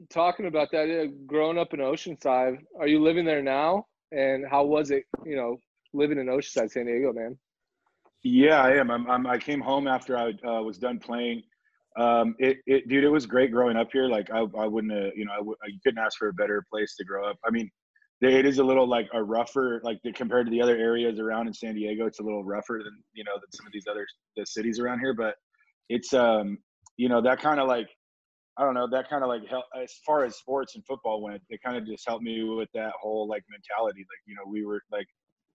talking 0.09 0.45
about 0.45 0.71
that, 0.71 0.89
uh, 0.89 1.07
growing 1.25 1.57
up 1.57 1.73
in 1.73 1.79
Oceanside, 1.81 2.57
are 2.79 2.87
you 2.87 3.01
living 3.01 3.25
there 3.25 3.43
now? 3.43 3.85
And 4.11 4.45
how 4.49 4.63
was 4.63 4.91
it, 4.91 5.03
you 5.25 5.35
know, 5.35 5.57
living 5.93 6.17
in 6.17 6.27
Oceanside, 6.27 6.71
San 6.71 6.85
Diego, 6.85 7.11
man? 7.11 7.37
Yeah, 8.27 8.59
I 8.63 8.71
am. 8.71 8.89
I'm, 8.89 9.07
I'm, 9.07 9.27
I 9.27 9.37
came 9.37 9.61
home 9.61 9.87
after 9.87 10.17
I 10.17 10.33
uh, 10.43 10.63
was 10.63 10.79
done 10.79 10.97
playing. 10.97 11.43
Um, 11.95 12.35
it, 12.39 12.57
it, 12.65 12.89
dude, 12.89 13.03
it 13.03 13.09
was 13.09 13.27
great 13.27 13.51
growing 13.51 13.77
up 13.77 13.89
here. 13.93 14.07
Like, 14.07 14.31
I, 14.31 14.39
I 14.57 14.65
wouldn't, 14.65 14.91
uh, 14.91 15.11
you 15.15 15.25
know, 15.25 15.55
I 15.63 15.69
couldn't 15.83 15.99
ask 15.99 16.17
for 16.17 16.29
a 16.29 16.33
better 16.33 16.65
place 16.71 16.95
to 16.95 17.05
grow 17.05 17.29
up. 17.29 17.37
I 17.45 17.51
mean, 17.51 17.69
it 18.21 18.47
is 18.47 18.57
a 18.57 18.63
little 18.63 18.87
like 18.87 19.07
a 19.13 19.23
rougher, 19.23 19.79
like 19.83 19.99
the, 20.03 20.11
compared 20.11 20.47
to 20.47 20.51
the 20.51 20.59
other 20.59 20.75
areas 20.75 21.19
around 21.19 21.45
in 21.45 21.53
San 21.53 21.75
Diego, 21.75 22.07
it's 22.07 22.19
a 22.19 22.23
little 22.23 22.43
rougher 22.43 22.81
than, 22.83 22.97
you 23.13 23.23
know, 23.23 23.33
than 23.35 23.51
some 23.51 23.67
of 23.67 23.71
these 23.71 23.85
other 23.87 24.07
the 24.35 24.43
cities 24.43 24.79
around 24.79 25.01
here. 25.01 25.13
But 25.13 25.35
it's, 25.89 26.11
um, 26.15 26.57
you 26.97 27.09
know, 27.09 27.21
that 27.21 27.39
kind 27.39 27.59
of 27.59 27.67
like, 27.67 27.89
I 28.57 28.63
don't 28.63 28.73
know, 28.73 28.87
that 28.89 29.07
kind 29.07 29.21
of 29.21 29.29
like 29.29 29.47
help 29.47 29.65
as 29.79 29.93
far 30.03 30.23
as 30.23 30.35
sports 30.35 30.73
and 30.73 30.83
football 30.87 31.21
went, 31.21 31.43
it 31.49 31.59
kind 31.63 31.77
of 31.77 31.85
just 31.85 32.05
helped 32.07 32.23
me 32.23 32.43
with 32.43 32.69
that 32.73 32.93
whole 32.99 33.27
like 33.27 33.43
mentality. 33.51 33.99
Like, 33.99 34.23
you 34.25 34.33
know, 34.33 34.49
we 34.49 34.65
were 34.65 34.81
like, 34.91 35.05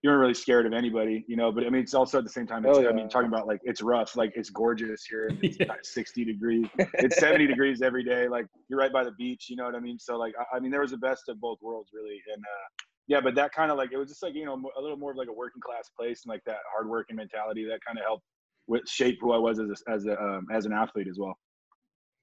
you 0.02 0.08
weren't 0.10 0.20
really 0.20 0.34
scared 0.34 0.64
of 0.66 0.72
anybody, 0.72 1.24
you 1.28 1.36
know. 1.36 1.52
But 1.52 1.66
I 1.66 1.70
mean, 1.70 1.82
it's 1.82 1.92
also 1.94 2.18
at 2.18 2.24
the 2.24 2.30
same 2.30 2.46
time. 2.46 2.64
It's, 2.64 2.78
Oh, 2.78 2.88
I 2.88 2.92
mean, 2.92 3.08
talking 3.08 3.28
about 3.28 3.46
like 3.46 3.60
it's 3.64 3.82
rough, 3.82 4.16
like 4.16 4.32
it's 4.34 4.48
gorgeous 4.50 5.04
here, 5.04 5.28
it's 5.42 5.58
Yeah. 5.60 5.66
not 5.66 5.84
60 5.84 6.24
degrees. 6.24 6.66
It's 7.04 7.18
70 7.18 7.46
degrees 7.46 7.82
every 7.82 8.02
day. 8.04 8.26
Like 8.28 8.46
you're 8.68 8.78
right 8.78 8.92
by 8.92 9.04
the 9.04 9.12
beach, 9.12 9.48
you 9.50 9.56
know 9.56 9.64
what 9.64 9.74
I 9.74 9.80
mean. 9.80 9.98
So 9.98 10.16
like, 10.16 10.34
I, 10.40 10.56
I 10.56 10.60
mean, 10.60 10.70
there 10.70 10.80
was 10.80 10.90
the 10.92 10.96
best 10.98 11.28
of 11.28 11.38
both 11.40 11.58
worlds, 11.60 11.90
really. 11.92 12.18
And 12.32 12.42
uh, 12.42 12.66
yeah, 13.08 13.20
but 13.20 13.34
that 13.34 13.52
kind 13.52 13.70
of 13.70 13.76
like 13.76 13.90
it 13.92 13.98
was 13.98 14.08
just 14.08 14.22
like 14.22 14.34
you 14.34 14.44
know 14.46 14.60
a 14.78 14.80
little 14.80 14.96
more 14.96 15.10
of 15.10 15.16
like 15.16 15.28
a 15.28 15.32
working 15.32 15.60
class 15.60 15.90
place 15.98 16.22
and 16.24 16.30
like 16.30 16.42
that 16.46 16.58
hard 16.72 16.88
working 16.88 17.16
mentality 17.16 17.64
that 17.66 17.80
kind 17.86 17.98
of 17.98 18.04
helped 18.04 18.24
with 18.68 18.88
shape 18.88 19.18
who 19.20 19.32
I 19.32 19.38
was 19.38 19.58
as 19.58 19.68
a, 19.68 19.90
as 19.90 20.06
a 20.06 20.18
um, 20.22 20.46
as 20.52 20.64
an 20.64 20.72
athlete 20.72 21.08
as 21.08 21.18
well. 21.18 21.36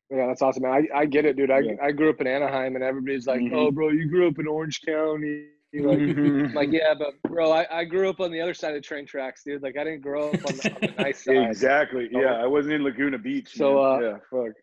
Yeah, 0.10 0.28
that's 0.28 0.42
awesome, 0.42 0.64
man. 0.64 0.88
I, 0.96 1.00
I 1.00 1.06
get 1.06 1.26
it, 1.26 1.36
dude. 1.36 1.52
I, 1.52 1.60
Yeah. 1.60 1.74
I 1.84 1.92
grew 1.92 2.10
up 2.10 2.22
in 2.22 2.28
Anaheim, 2.28 2.76
and 2.76 2.84
everybody's 2.84 3.28
like, 3.28 3.42
Mhm. 3.42 3.52
"Oh, 3.54 3.72
bro, 3.72 3.90
you 3.90 4.08
grew 4.10 4.30
up 4.30 4.40
in 4.40 4.48
Orange 4.48 4.80
County." 4.86 5.48
Like, 5.74 6.00
I'm 6.00 6.54
like, 6.56 6.70
yeah, 6.72 6.94
but 6.98 7.22
bro, 7.30 7.52
I, 7.52 7.66
I 7.80 7.84
grew 7.84 8.10
up 8.10 8.20
on 8.20 8.32
the 8.32 8.40
other 8.42 8.54
side 8.54 8.76
of 8.76 8.84
train 8.84 9.06
tracks, 9.06 9.44
dude. 9.46 9.62
Like, 9.62 9.78
I 9.78 9.84
didn't 9.84 10.02
grow 10.02 10.30
up 10.30 10.36
on 10.36 10.56
the, 10.56 10.72
on 10.74 10.82
the 10.82 10.94
nice 11.04 11.24
side. 11.26 11.36
exactly. 11.50 12.10
So- 12.12 12.20
Yeah, 12.22 12.34
I 12.36 12.46
wasn't 12.48 12.76
in 12.76 12.84
Laguna 12.84 13.18
Beach. 13.18 13.50
So, 13.54 13.76
man. 13.76 13.84
uh, 13.84 14.00
yeah, 14.00 14.18
fuck. 14.32 14.54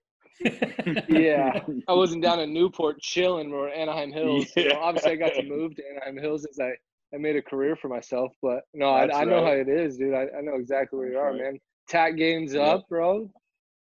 Yeah, 1.08 1.60
I 1.88 1.92
wasn't 1.92 2.22
down 2.22 2.40
in 2.40 2.52
Newport 2.52 3.00
chilling 3.00 3.52
or 3.52 3.68
Anaheim 3.68 4.12
Hills. 4.12 4.46
You 4.56 4.70
know, 4.70 4.80
obviously, 4.80 5.12
I 5.12 5.16
got 5.16 5.34
to 5.34 5.42
move 5.44 5.76
to 5.76 5.82
Anaheim 5.88 6.16
Hills 6.18 6.44
as 6.44 6.58
I, 6.58 6.70
I 7.14 7.18
made 7.18 7.36
a 7.36 7.42
career 7.42 7.76
for 7.76 7.88
myself. 7.88 8.32
But 8.42 8.62
no, 8.74 8.90
I, 8.90 9.06
That's 9.06 9.18
I 9.18 9.24
know 9.24 9.44
right. 9.44 9.64
how 9.66 9.72
it 9.72 9.78
is, 9.80 9.96
dude. 9.96 10.12
I, 10.14 10.22
I 10.36 10.40
know 10.40 10.54
exactly 10.56 10.98
where 10.98 11.08
you 11.08 11.18
are, 11.18 11.30
right. 11.32 11.40
man. 11.40 11.58
Tat 11.88 12.16
game's 12.16 12.54
Yep. 12.54 12.66
up, 12.66 12.88
bro. 12.88 13.30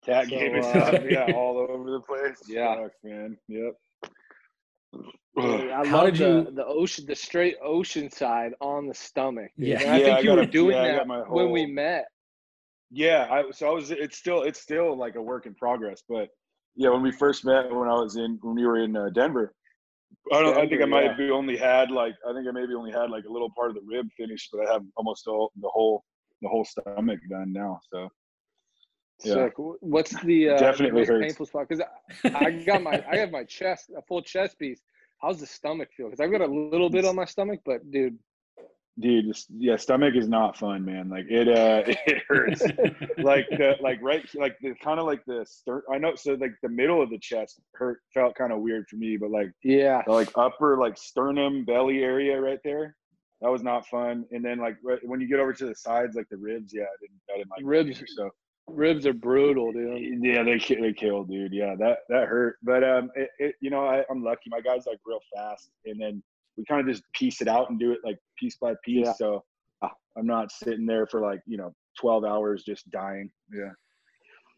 Tat 0.05 0.25
So, 0.27 0.31
game 0.31 0.55
is 0.57 0.67
uh, 0.67 0.79
up, 0.79 1.03
yeah, 1.11 1.33
all 1.35 1.59
over 1.59 1.91
the 1.91 2.01
place. 2.01 2.41
Yeah. 2.47 2.77
Fuck, 2.77 2.93
man. 3.03 3.37
Yep. 3.49 3.73
Dude, 5.39 5.71
I 5.71 5.85
How 5.87 5.97
love 6.05 6.15
did 6.15 6.17
the, 6.17 6.51
you- 6.51 6.55
the 6.57 6.65
ocean, 6.67 7.05
the 7.07 7.15
straight 7.15 7.57
ocean 7.63 8.11
side 8.11 8.53
on 8.61 8.87
the 8.87 8.95
stomach. 8.95 9.51
dude. 9.59 9.69
Yeah. 9.69 9.81
And 9.83 9.91
I 9.91 9.99
Yeah, 9.99 10.05
think 10.07 10.17
I 10.17 10.21
you 10.21 10.27
got 10.29 10.37
were 10.37 10.43
a- 10.43 10.47
doing 10.47 10.77
yeah, 10.77 10.97
that 10.97 11.07
my 11.07 11.19
when 11.21 11.51
we 11.51 11.67
met. 11.67 12.07
Yeah, 12.91 13.27
I 13.31 13.51
so 13.51 13.69
I 13.69 13.73
was. 13.73 13.91
It's 13.91 14.17
still 14.17 14.43
it's 14.43 14.61
still 14.61 14.97
like 14.97 15.17
a 15.17 15.23
work 15.23 15.47
in 15.47 15.55
progress, 15.55 16.03
but 16.09 16.29
yeah, 16.77 16.89
when 16.91 17.03
we 17.03 17.11
first 17.11 17.45
met, 17.45 17.71
when 17.71 17.89
I 17.89 17.95
was 17.95 18.17
in 18.17 18.39
when 18.43 18.55
we 18.55 18.65
were 18.65 18.79
in 18.79 18.97
uh, 18.97 19.09
Denver, 19.11 19.53
I 20.33 20.41
don't. 20.41 20.57
I 20.57 20.69
think 20.69 20.81
I 20.83 20.85
might 20.87 21.03
yeah. 21.03 21.09
have 21.09 21.19
be 21.19 21.31
only 21.31 21.57
had 21.57 21.91
like 21.91 22.15
I 22.29 22.33
think 22.33 22.47
I 22.49 22.53
maybe 22.53 22.75
only 22.75 22.93
had 22.93 23.11
like 23.11 23.25
a 23.25 23.33
little 23.33 23.51
part 23.57 23.71
of 23.71 23.75
the 23.75 23.83
rib 23.85 24.07
finished, 24.17 24.51
but 24.53 24.67
I 24.67 24.73
have 24.73 24.83
almost 24.97 25.27
all 25.27 25.51
the 25.61 25.69
whole 25.69 26.05
the 26.43 26.49
whole 26.49 26.65
stomach 26.65 27.19
done 27.29 27.53
now. 27.53 27.81
So 27.93 28.09
Yeah. 29.25 29.35
Sick. 29.35 29.55
Wh- 29.57 29.83
What's 29.83 30.21
the 30.23 30.51
uh, 30.51 30.59
Definitely 30.59 31.05
the 31.05 31.21
painful 31.21 31.47
spot? 31.47 31.69
Because 31.69 31.85
I, 32.25 32.47
I 32.47 32.51
got 32.65 32.83
my 32.83 33.05
I 33.11 33.17
have 33.17 33.31
my 33.31 33.45
chest 33.45 33.91
a 33.97 34.03
full 34.03 34.23
chest 34.23 34.59
piece. 34.59 34.81
how's 35.21 35.41
the 35.41 35.47
stomach 35.47 35.89
feel? 35.97 36.07
Because 36.07 36.21
I've 36.21 36.31
got 36.31 36.43
a 36.43 36.47
little 36.47 36.91
bit 36.91 37.05
on 37.05 37.17
my 37.17 37.25
stomach, 37.25 37.61
but 37.65 37.91
dude, 37.91 38.19
Dude, 38.99 39.29
this, 39.29 39.47
yeah, 39.55 39.77
stomach 39.77 40.15
is 40.17 40.27
not 40.27 40.57
fun, 40.57 40.83
man. 40.83 41.11
Like 41.11 41.27
it, 41.29 41.49
uh, 41.49 41.83
it 42.07 42.23
hurts. 42.27 42.63
like 43.19 43.47
the, 43.51 43.77
like 43.83 44.01
right, 44.01 44.27
like 44.35 44.57
the 44.63 44.75
kind 44.83 44.99
of 44.99 45.05
like 45.05 45.23
the 45.27 45.45
stern. 45.47 45.83
I 45.93 45.99
know, 45.99 46.15
so 46.15 46.33
like 46.33 46.55
the 46.63 46.71
middle 46.71 47.03
of 47.03 47.11
the 47.11 47.19
chest 47.19 47.61
hurt, 47.75 48.01
felt 48.15 48.35
kind 48.37 48.53
of 48.53 48.61
weird 48.61 48.87
for 48.89 48.97
me, 48.97 49.19
but 49.19 49.31
like 49.31 49.53
yeah, 49.63 50.01
the 50.07 50.13
like 50.13 50.31
upper 50.35 50.79
like 50.79 50.97
sternum 50.97 51.67
belly 51.67 52.03
area 52.03 52.41
right 52.41 52.61
there, 52.65 52.97
that 53.43 53.51
was 53.51 53.63
not 53.63 53.87
fun. 53.87 54.25
And 54.31 54.43
then 54.43 54.59
like 54.61 54.79
right, 54.83 54.99
when 55.03 55.21
you 55.21 55.29
get 55.29 55.41
over 55.41 55.53
to 55.53 55.67
the 55.67 55.75
sides, 55.75 56.17
like 56.17 56.31
the 56.31 56.39
ribs, 56.39 56.73
yeah, 56.75 56.85
I 56.85 56.97
didn't, 57.03 57.21
I 57.35 57.37
didn't 57.37 57.51
like 57.51 57.61
Ribs. 57.65 58.03
So 58.17 58.31
ribs 58.69 59.07
are 59.07 59.13
brutal, 59.13 59.73
dude. 59.73 60.23
yeah, 60.23 60.43
they 60.43 60.59
they 60.59 60.93
killed, 60.93 61.29
dude. 61.29 61.53
Yeah, 61.53 61.75
that 61.79 61.99
that 62.09 62.27
hurt. 62.29 62.57
But 62.63 62.83
um, 62.85 63.11
it, 63.15 63.31
it 63.39 63.55
you 63.61 63.71
know 63.71 63.87
I, 63.87 64.03
I'm 64.11 64.23
lucky. 64.23 64.49
My 64.51 64.61
guy's 64.61 64.87
like 64.87 64.99
real 65.07 65.21
fast, 65.35 65.71
and 65.85 66.01
then 66.01 66.23
we 66.57 66.65
kind 66.65 66.81
of 66.81 66.87
just 66.95 67.05
piece 67.15 67.41
it 67.41 67.49
out 67.49 67.71
and 67.71 67.79
do 67.79 67.93
it 67.93 67.99
like 68.05 68.19
piece 68.39 68.57
by 68.57 68.75
piece. 68.85 69.07
Yeah. 69.07 69.13
So 69.15 69.45
uh, 69.83 69.89
I'm 70.17 70.27
not 70.27 70.51
sitting 70.53 70.87
there 70.87 71.07
for 71.07 71.21
like 71.21 71.41
you 71.47 71.57
know 71.59 71.75
12 72.01 72.25
hours 72.25 72.65
just 72.65 72.91
dying. 72.91 73.31
Yeah. 73.53 73.71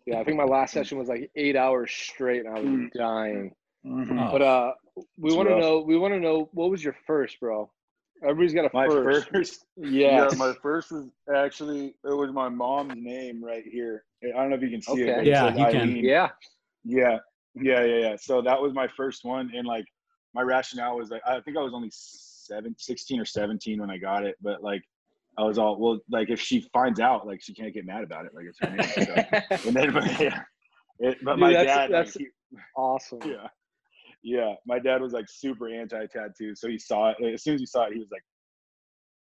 Yeah, 0.06 0.20
I 0.20 0.24
think 0.24 0.38
my 0.38 0.44
last 0.44 0.72
session 0.72 0.96
was 0.96 1.08
like 1.08 1.30
eight 1.36 1.54
hours 1.54 1.92
straight, 1.92 2.46
and 2.46 2.48
I 2.48 2.60
was 2.60 2.64
Mm. 2.70 2.90
dying. 2.92 3.54
Oh. 3.86 4.28
But 4.32 4.42
uh, 4.42 4.72
we 5.18 5.34
want 5.34 5.48
to 5.48 5.58
know. 5.58 5.80
We 5.86 5.98
want 5.98 6.14
to 6.14 6.20
know 6.20 6.48
what 6.52 6.70
was 6.70 6.82
your 6.82 6.96
first, 7.06 7.38
bro. 7.40 7.70
Everybody's 8.22 8.54
got 8.54 8.64
a 8.64 8.70
My 8.72 8.86
first. 8.86 9.28
first, 9.30 9.64
Yes. 9.76 10.30
yeah, 10.32 10.38
my 10.38 10.52
first 10.62 10.90
was 10.90 11.06
actually 11.34 11.94
it 12.04 12.12
was 12.16 12.32
my 12.32 12.48
mom's 12.48 12.94
name 12.96 13.42
right 13.44 13.64
here. 13.64 14.04
I 14.24 14.36
don't 14.36 14.50
know 14.50 14.56
if 14.56 14.62
you 14.62 14.70
can 14.70 14.82
see 14.82 15.02
it. 15.02 15.04
Okay. 15.04 15.14
but 15.14 15.26
it 15.26 15.30
Yeah, 15.30 15.48
says 15.50 15.58
you 15.58 15.66
can. 15.80 15.96
Yeah. 15.96 16.28
Yeah, 16.84 17.18
yeah, 17.54 17.84
yeah, 17.84 17.96
yeah. 17.98 18.16
So 18.20 18.42
that 18.42 18.60
was 18.60 18.72
my 18.74 18.88
first 18.96 19.24
one, 19.24 19.50
and 19.54 19.66
like 19.66 19.84
my 20.34 20.42
rationale 20.42 20.96
was 20.96 21.10
like 21.10 21.22
I 21.26 21.40
think 21.40 21.56
I 21.56 21.60
was 21.60 21.72
only 21.74 21.90
seven, 21.92 22.74
16 22.78 23.20
or 23.20 23.24
seventeen 23.24 23.80
when 23.80 23.90
I 23.90 23.98
got 23.98 24.24
it, 24.24 24.36
but 24.40 24.62
like 24.62 24.82
I 25.36 25.42
was 25.44 25.58
all 25.58 25.78
well, 25.78 26.00
like 26.10 26.30
if 26.30 26.40
she 26.40 26.66
finds 26.72 26.98
out, 26.98 27.26
like 27.26 27.40
she 27.42 27.54
can't 27.54 27.72
get 27.72 27.86
mad 27.86 28.02
about 28.02 28.26
it, 28.26 28.32
like 28.34 28.46
it's 28.48 28.58
her 28.60 28.70
name. 28.70 29.06
So. 29.06 29.66
and 29.68 29.76
then, 29.76 29.92
but 29.92 30.04
yeah, 30.20 30.42
it, 30.98 31.18
but 31.22 31.32
Dude, 31.34 31.40
my 31.40 31.52
that's- 31.52 31.76
dad, 31.76 31.90
that's- 31.92 32.16
like, 32.16 32.26
awesome. 32.76 33.20
yeah, 33.24 33.48
yeah, 34.22 34.54
my 34.66 34.78
dad 34.78 35.00
was 35.00 35.12
like 35.12 35.26
super 35.28 35.68
anti-tattoo, 35.68 36.54
so 36.54 36.68
he 36.68 36.78
saw 36.78 37.10
it. 37.10 37.16
As 37.34 37.42
soon 37.42 37.54
as 37.54 37.60
he 37.60 37.66
saw 37.66 37.84
it, 37.86 37.92
he 37.94 37.98
was 38.00 38.08
like. 38.10 38.22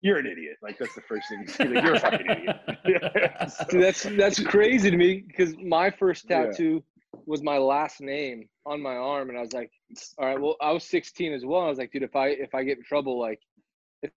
You're 0.01 0.17
an 0.19 0.27
idiot. 0.27 0.57
Like 0.61 0.77
that's 0.77 0.93
the 0.93 1.01
first 1.01 1.27
thing. 1.29 1.39
He's 1.47 1.59
like, 1.59 1.69
You're 1.83 1.95
a 1.95 1.99
fucking 1.99 2.27
idiot. 2.29 3.31
So- 3.49 3.65
Dude, 3.69 3.81
that's 3.83 4.03
that's 4.03 4.39
crazy 4.39 4.91
to 4.91 4.97
me 4.97 5.23
because 5.27 5.55
my 5.57 5.89
first 5.89 6.25
Yeah. 6.29 6.45
tattoo 6.47 6.83
was 7.25 7.41
my 7.41 7.57
last 7.57 8.01
name 8.01 8.47
on 8.67 8.81
my 8.83 8.95
arm, 8.95 9.29
and 9.29 9.37
I 9.37 9.41
was 9.41 9.53
like, 9.53 9.71
all 10.19 10.27
right, 10.27 10.39
well, 10.39 10.57
I 10.61 10.71
was 10.71 10.83
16 10.83 11.33
as 11.33 11.43
well. 11.45 11.61
I 11.61 11.69
was 11.69 11.79
like, 11.79 11.91
dude, 11.91 12.03
if 12.03 12.15
I 12.15 12.27
if 12.27 12.53
I 12.53 12.63
get 12.63 12.77
in 12.77 12.83
trouble, 12.83 13.17
like, 13.19 13.39
if 14.03 14.11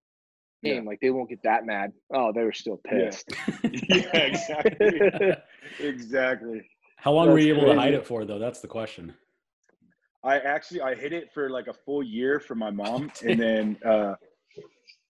Yeah. 0.62 0.80
like 0.84 0.98
they 1.00 1.08
won't 1.10 1.30
get 1.30 1.42
that 1.44 1.64
mad. 1.64 1.92
Oh, 2.12 2.32
they 2.34 2.42
were 2.42 2.52
still 2.52 2.80
pissed. 2.86 3.30
yeah, 3.62 4.16
exactly. 4.16 5.32
exactly. 5.80 6.68
How 6.96 7.12
long 7.12 7.28
were 7.30 7.38
you 7.38 7.54
able 7.56 7.72
to 7.72 7.80
hide 7.80 7.94
it 7.94 8.04
for, 8.06 8.24
though? 8.26 8.38
That's 8.40 8.60
the 8.60 8.68
question. 8.68 9.14
I 10.24 10.38
actually 10.38 10.80
I 10.80 10.94
hid 10.94 11.12
it 11.12 11.28
for 11.32 11.48
like 11.50 11.68
a 11.68 11.72
full 11.72 12.02
year 12.02 12.40
from 12.40 12.58
my 12.58 12.70
mom, 12.70 13.10
and 13.26 13.38
then 13.40 13.76
uh, 13.84 14.14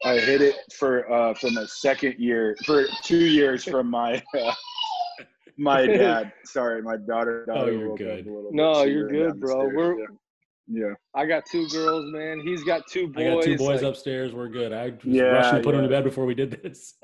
I 0.05 0.18
hid 0.18 0.42
it 0.42 0.57
for 0.79 1.11
uh, 1.11 1.35
from 1.35 1.57
a 1.57 1.66
second 1.66 2.16
year 2.18 2.57
for 2.66 2.85
two 3.03 3.25
years 3.25 3.64
from 3.64 3.88
my 3.90 4.23
uh, 4.38 4.53
my 5.57 5.87
dad. 5.87 6.33
Sorry, 6.44 6.83
my 6.83 6.97
daughter. 6.97 7.47
Oh, 7.51 7.66
you're 7.66 7.97
good. 7.97 8.27
a 8.27 8.31
little 8.33 8.51
No, 8.53 8.83
you're 8.85 9.09
good, 9.09 9.40
bro. 9.40 9.61
stairs, 9.62 9.73
We're- 9.77 9.97
yeah. 10.71 10.87
yeah. 10.88 10.94
I 11.14 11.25
got 11.27 11.47
two 11.47 11.66
girls, 11.68 12.05
man. 12.12 12.40
He's 12.44 12.62
got 12.62 12.83
two 12.88 13.09
boys. 13.09 13.27
I 13.27 13.35
got 13.35 13.42
two 13.42 13.57
boys 13.57 13.83
like- 13.83 13.90
upstairs. 13.90 14.33
We're 14.35 14.49
good. 14.49 14.73
I 14.73 14.90
was 14.90 14.94
Yeah, 15.05 15.23
rushing 15.25 15.57
to 15.59 15.62
put 15.64 15.73
them 15.73 15.83
to 15.83 15.88
bed 15.88 16.05
before 16.05 16.27
we 16.27 16.35
did 16.35 16.51
this. 16.62 16.94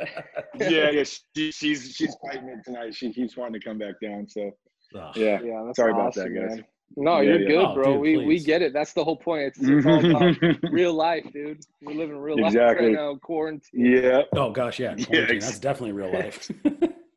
yeah, 0.60 0.90
yeah. 0.90 1.04
She, 1.34 1.50
she's 1.50 1.94
she's 1.96 2.14
fighting 2.22 2.48
it 2.50 2.62
tonight. 2.64 2.94
She 2.94 3.12
keeps 3.12 3.36
wanting 3.36 3.58
to 3.60 3.66
come 3.66 3.78
back 3.78 3.94
down. 4.02 4.28
So 4.28 4.50
Oh. 4.94 5.10
yeah. 5.16 5.40
Yeah, 5.42 5.62
that's 5.66 5.76
Sorry 5.78 5.90
about 5.90 6.14
that, 6.14 6.28
guys. 6.28 6.56
man. 6.56 6.64
No, 6.96 7.20
Yeah, 7.20 7.22
you're 7.32 7.40
yeah. 7.42 7.48
good, 7.48 7.64
Oh, 7.66 7.74
bro. 7.74 7.92
dude, 7.94 8.00
we 8.00 8.26
we 8.26 8.38
get 8.40 8.62
it. 8.62 8.72
That's 8.72 8.92
the 8.92 9.02
whole 9.04 9.16
point. 9.16 9.42
It's, 9.48 9.58
it's 9.60 9.86
all 9.86 10.04
about 10.04 10.36
real 10.70 10.92
life, 10.94 11.26
dude. 11.32 11.60
We're 11.82 11.94
living 11.94 12.18
real 12.18 12.36
life 12.38 12.48
Exactly. 12.54 12.86
right 12.86 12.94
now. 12.94 13.16
Quarantine. 13.16 13.84
yeah. 13.86 14.22
Oh 14.36 14.50
gosh, 14.50 14.78
yeah. 14.78 14.94
Yeah, 14.98 15.04
quarantine, 15.06 15.36
ex- 15.36 15.46
That's 15.46 15.58
definitely 15.58 15.92
real 15.92 16.12
life. 16.22 16.48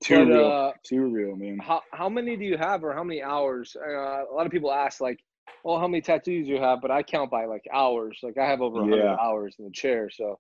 Too 0.04 0.26
But, 0.26 0.28
real. 0.28 0.48
uh, 0.52 0.72
Too 0.84 1.06
real, 1.06 1.36
man. 1.36 1.58
how 1.62 1.82
how 1.92 2.10
many 2.10 2.36
do 2.38 2.46
you 2.46 2.58
have, 2.58 2.84
or 2.84 2.94
how 2.94 3.04
many 3.04 3.22
hours? 3.22 3.76
Uh, 3.76 4.24
a 4.32 4.34
lot 4.34 4.46
of 4.46 4.52
people 4.52 4.72
ask, 4.72 5.02
like, 5.02 5.20
"Well, 5.64 5.80
how 5.80 5.88
many 5.88 6.02
tattoos 6.02 6.48
you 6.48 6.60
have?" 6.60 6.82
But 6.82 6.92
I 6.92 7.04
count 7.04 7.30
by 7.32 7.46
like 7.46 7.64
hours. 7.74 8.20
Like 8.24 8.38
I 8.38 8.46
have 8.48 8.62
over 8.62 8.80
100 8.82 8.98
Yeah. 9.04 9.16
hours 9.22 9.56
in 9.60 9.66
the 9.66 9.72
chair. 9.72 10.10
So 10.10 10.40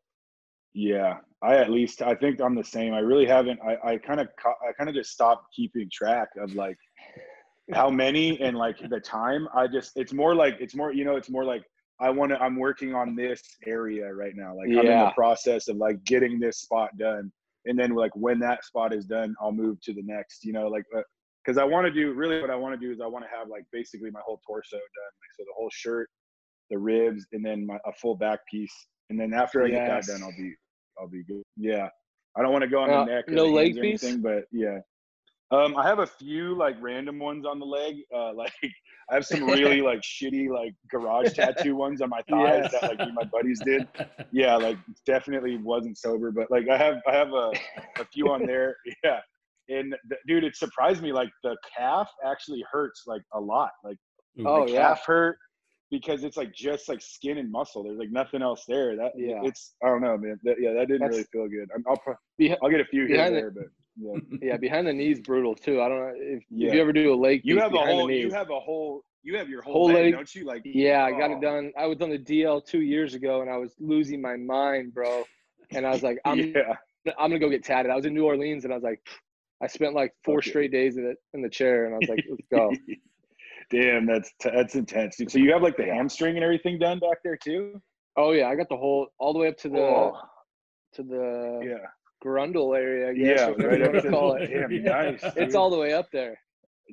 Yeah, 0.74 1.18
I 1.42 1.56
at 1.58 1.70
least 1.72 2.02
I 2.02 2.14
think 2.16 2.40
I'm 2.40 2.56
the 2.56 2.64
same. 2.64 2.94
I 2.94 3.00
really 3.00 3.26
haven't. 3.26 3.60
I 3.62 3.74
I 3.92 3.98
kind 3.98 4.20
of 4.20 4.28
I 4.68 4.72
kind 4.78 4.90
of 4.90 4.96
just 4.96 5.12
stopped 5.12 5.46
keeping 5.56 5.90
track 5.92 6.30
of 6.40 6.54
like 6.54 6.78
how 7.74 7.90
many 7.90 8.40
and 8.40 8.58
like 8.58 8.78
the 8.90 9.00
time. 9.00 9.48
I 9.54 9.68
just 9.68 9.92
it's 9.96 10.14
more 10.14 10.36
like 10.36 10.58
it's 10.60 10.76
more 10.76 10.94
you 10.94 11.06
know 11.06 11.16
it's 11.16 11.30
more 11.30 11.44
like 11.44 11.64
I 12.00 12.10
want 12.10 12.32
to. 12.32 12.40
I'm 12.40 12.58
working 12.58 12.94
on 12.94 13.16
this 13.16 13.42
area 13.66 14.14
right 14.14 14.34
now. 14.36 14.56
Like 14.56 14.70
I'm 14.70 14.86
in 14.86 15.00
the 15.00 15.12
process 15.16 15.68
of 15.68 15.78
like 15.78 16.04
getting 16.06 16.40
this 16.40 16.60
spot 16.62 16.92
done, 16.98 17.32
and 17.66 17.78
then 17.78 17.96
like 17.96 18.12
when 18.16 18.40
that 18.40 18.64
spot 18.64 18.94
is 18.94 19.06
done, 19.06 19.36
I'll 19.42 19.52
move 19.52 19.82
to 19.82 19.94
the 19.94 20.04
next. 20.04 20.46
You 20.46 20.54
know, 20.54 20.68
like 20.68 20.86
because 21.44 21.58
I 21.58 21.64
want 21.64 21.86
to 21.88 21.92
do 21.92 22.14
really 22.14 22.40
what 22.40 22.50
I 22.52 22.56
want 22.56 22.80
to 22.80 22.86
do 22.86 22.92
is 22.94 23.00
I 23.02 23.08
want 23.08 23.26
to 23.26 23.38
have 23.38 23.48
like 23.50 23.64
basically 23.72 24.12
my 24.12 24.22
whole 24.26 24.40
torso 24.46 24.76
done. 24.76 24.82
Like 24.82 25.32
so 25.38 25.44
the 25.44 25.54
whole 25.58 25.70
shirt, 25.74 26.10
the 26.70 26.78
ribs, 26.78 27.26
and 27.32 27.44
then 27.44 27.66
my 27.66 27.78
a 27.86 27.94
full 27.94 28.16
back 28.16 28.40
piece. 28.50 28.74
And 29.10 29.20
then 29.20 29.34
after 29.34 29.64
I 29.64 29.70
get 29.70 29.88
that 29.88 30.06
done, 30.06 30.22
I'll 30.24 30.38
be 30.38 30.54
I'll 31.00 31.08
be 31.10 31.24
good. 31.24 31.44
Yeah. 31.56 31.90
I 32.38 32.44
don't 32.44 32.52
want 32.52 32.64
to 32.64 32.70
go 32.70 32.82
on 32.82 32.90
Uh, 32.92 33.06
the 33.06 33.12
neck 33.12 33.28
or 33.28 33.32
no 33.32 33.46
leg 33.48 33.80
piece? 33.82 34.04
anything, 34.04 34.22
but 34.22 34.44
yeah. 34.52 34.78
Um, 35.52 35.78
I 35.78 35.88
have 35.88 36.00
a 36.00 36.06
few 36.08 36.56
like 36.58 36.76
random 36.82 37.20
ones 37.20 37.46
on 37.46 37.60
the 37.60 37.66
leg. 37.66 37.96
Uh, 38.14 38.34
like 38.36 38.52
I 39.10 39.14
have 39.16 39.26
some 39.26 39.46
really 39.46 39.82
like 39.92 40.02
shitty 40.02 40.50
like 40.50 40.74
garage 40.92 41.34
tattoo 41.34 41.76
ones 41.76 42.02
on 42.02 42.10
my 42.10 42.22
thighs 42.30 42.70
Yeah. 42.74 42.80
that 42.82 42.84
like 42.84 43.00
me 43.00 43.06
and 43.06 43.16
my 43.16 43.24
buddies 43.24 43.62
did. 43.64 43.88
Yeah, 44.32 44.56
like 44.56 44.78
definitely 45.06 45.58
wasn't 45.58 45.98
sober, 45.98 46.32
but 46.32 46.52
like 46.52 46.68
I 46.70 46.78
have 46.78 47.02
I 47.08 47.14
have 47.14 47.30
a, 47.34 47.52
a 48.00 48.06
few 48.14 48.30
on 48.30 48.46
there. 48.46 48.76
Yeah. 49.04 49.20
And 49.70 49.96
th- 50.10 50.22
dude, 50.28 50.44
it 50.46 50.56
surprised 50.56 51.02
me. 51.02 51.12
Like 51.12 51.30
the 51.44 51.56
calf 51.78 52.10
actually 52.26 52.64
hurts 52.72 53.04
like 53.08 53.22
a 53.34 53.40
lot. 53.40 53.72
Like 53.84 53.98
Oh, 54.46 54.66
the 54.66 54.74
yeah. 54.74 54.82
calf 54.90 55.04
hurt 55.06 55.38
because 55.90 56.24
it's 56.26 56.38
like 56.38 56.54
just 56.54 56.88
like 56.90 57.02
skin 57.02 57.38
and 57.38 57.50
muscle. 57.52 57.84
There's 57.84 57.98
like 57.98 58.12
nothing 58.12 58.42
else 58.42 58.66
there. 58.68 58.96
That 58.98 59.14
Yeah. 59.16 59.40
it's 59.44 59.76
I 59.84 59.88
don't 59.88 60.02
know, 60.02 60.18
man. 60.18 60.38
That, 60.44 60.58
yeah, 60.60 60.74
that 60.74 60.88
didn't 60.90 61.00
That's- 61.00 61.12
really 61.12 61.26
feel 61.32 61.48
good. 61.48 61.70
I'm, 61.74 61.84
I'll 61.90 61.98
pro- 61.98 62.16
Behi- 62.40 62.58
I'll 62.62 62.70
get 62.70 62.82
a 62.82 62.86
few 62.86 63.06
here 63.08 63.16
behind 63.16 63.36
and 63.36 63.44
there, 63.44 63.52
but 63.52 63.64
yeah. 64.00 64.20
yeah, 64.42 64.58
behind 64.58 64.88
the 64.88 64.94
knees 64.94 65.20
brutal 65.20 65.56
too. 65.56 65.82
I 65.82 65.90
don't 65.90 66.00
know 66.00 66.14
if, 66.16 66.44
Yeah. 66.50 66.68
if 66.70 66.74
you 66.76 66.82
ever 66.82 66.94
do 66.94 67.14
a 67.14 67.16
leg. 67.16 67.42
You 67.44 67.60
have 67.60 67.72
a 67.72 67.74
behind 67.74 67.90
the 67.92 67.96
whole. 67.96 68.12
You 68.12 68.32
have 68.32 68.50
a 68.50 68.60
whole. 68.60 69.04
You 69.24 69.38
have 69.38 69.50
your 69.50 69.62
whole, 69.62 69.74
Whole 69.74 69.88
leg, 69.88 69.96
leg. 70.06 70.14
don't 70.14 70.36
you? 70.36 70.46
Like 70.46 70.62
Yeah, 70.64 71.04
I 71.04 71.12
got 71.12 71.32
Oh. 71.32 71.34
it 71.38 71.42
done. 71.42 71.72
I 71.78 71.86
was 71.86 72.02
on 72.02 72.10
the 72.10 72.18
DL 72.20 72.66
two 72.66 72.82
years 72.82 73.14
ago, 73.14 73.42
and 73.42 73.50
I 73.50 73.58
was 73.58 73.76
losing 73.80 74.22
my 74.22 74.38
mind, 74.38 74.94
bro. 74.94 75.24
And 75.72 75.86
I 75.86 75.90
was 75.92 76.02
like, 76.04 76.18
I'm 76.24 76.40
yeah, 76.56 76.76
I'm 77.18 77.30
gonna 77.30 77.40
go 77.40 77.50
get 77.50 77.64
tatted. 77.64 77.92
I 77.92 77.96
was 77.96 78.06
in 78.06 78.14
New 78.14 78.26
Orleans, 78.26 78.64
and 78.64 78.72
I 78.72 78.76
was 78.78 78.84
like, 78.84 79.02
I 79.62 79.68
spent 79.68 79.94
like 79.96 80.14
four 80.24 80.38
Okay. 80.38 80.50
straight 80.50 80.72
days 80.72 80.98
in 80.98 81.06
it 81.06 81.18
in 81.34 81.42
the 81.42 81.50
chair, 81.50 81.86
and 81.86 81.96
I 81.96 81.98
was 82.00 82.08
like, 82.10 82.24
let's 82.30 82.48
go. 82.52 82.72
Damn, 83.70 84.06
that's 84.06 84.32
t- 84.42 84.50
that's 84.54 84.76
intense, 84.76 85.18
dude. 85.18 85.30
So 85.32 85.40
you 85.40 85.52
have 85.52 85.62
like 85.62 85.76
the 85.76 85.86
hamstring 85.86 86.36
and 86.36 86.44
everything 86.44 86.80
done 86.80 87.00
back 87.00 87.18
there 87.24 87.36
too? 87.36 87.82
Oh 88.16 88.32
yeah, 88.32 88.48
I 88.48 88.56
got 88.56 88.70
the 88.70 88.78
whole 88.78 89.08
all 89.20 89.34
the 89.34 89.40
way 89.40 89.50
up 89.50 89.58
to 89.58 89.70
the 89.70 89.80
Oh, 89.82 90.18
to 90.94 91.04
the 91.04 91.62
yeah, 91.66 91.88
grundle 92.24 92.76
area. 92.78 93.10
I 93.10 93.14
guess, 93.14 93.40
yeah, 93.60 93.66
right 93.68 93.80
you 93.80 93.86
up 93.86 93.92
to 93.94 94.02
to 94.02 94.10
call 94.10 94.34
it. 94.36 94.48
Damn, 94.48 94.84
nice. 94.84 95.24
It's 95.36 95.56
all 95.56 95.70
the 95.70 95.78
way 95.78 95.94
up 95.94 96.12
there. 96.12 96.40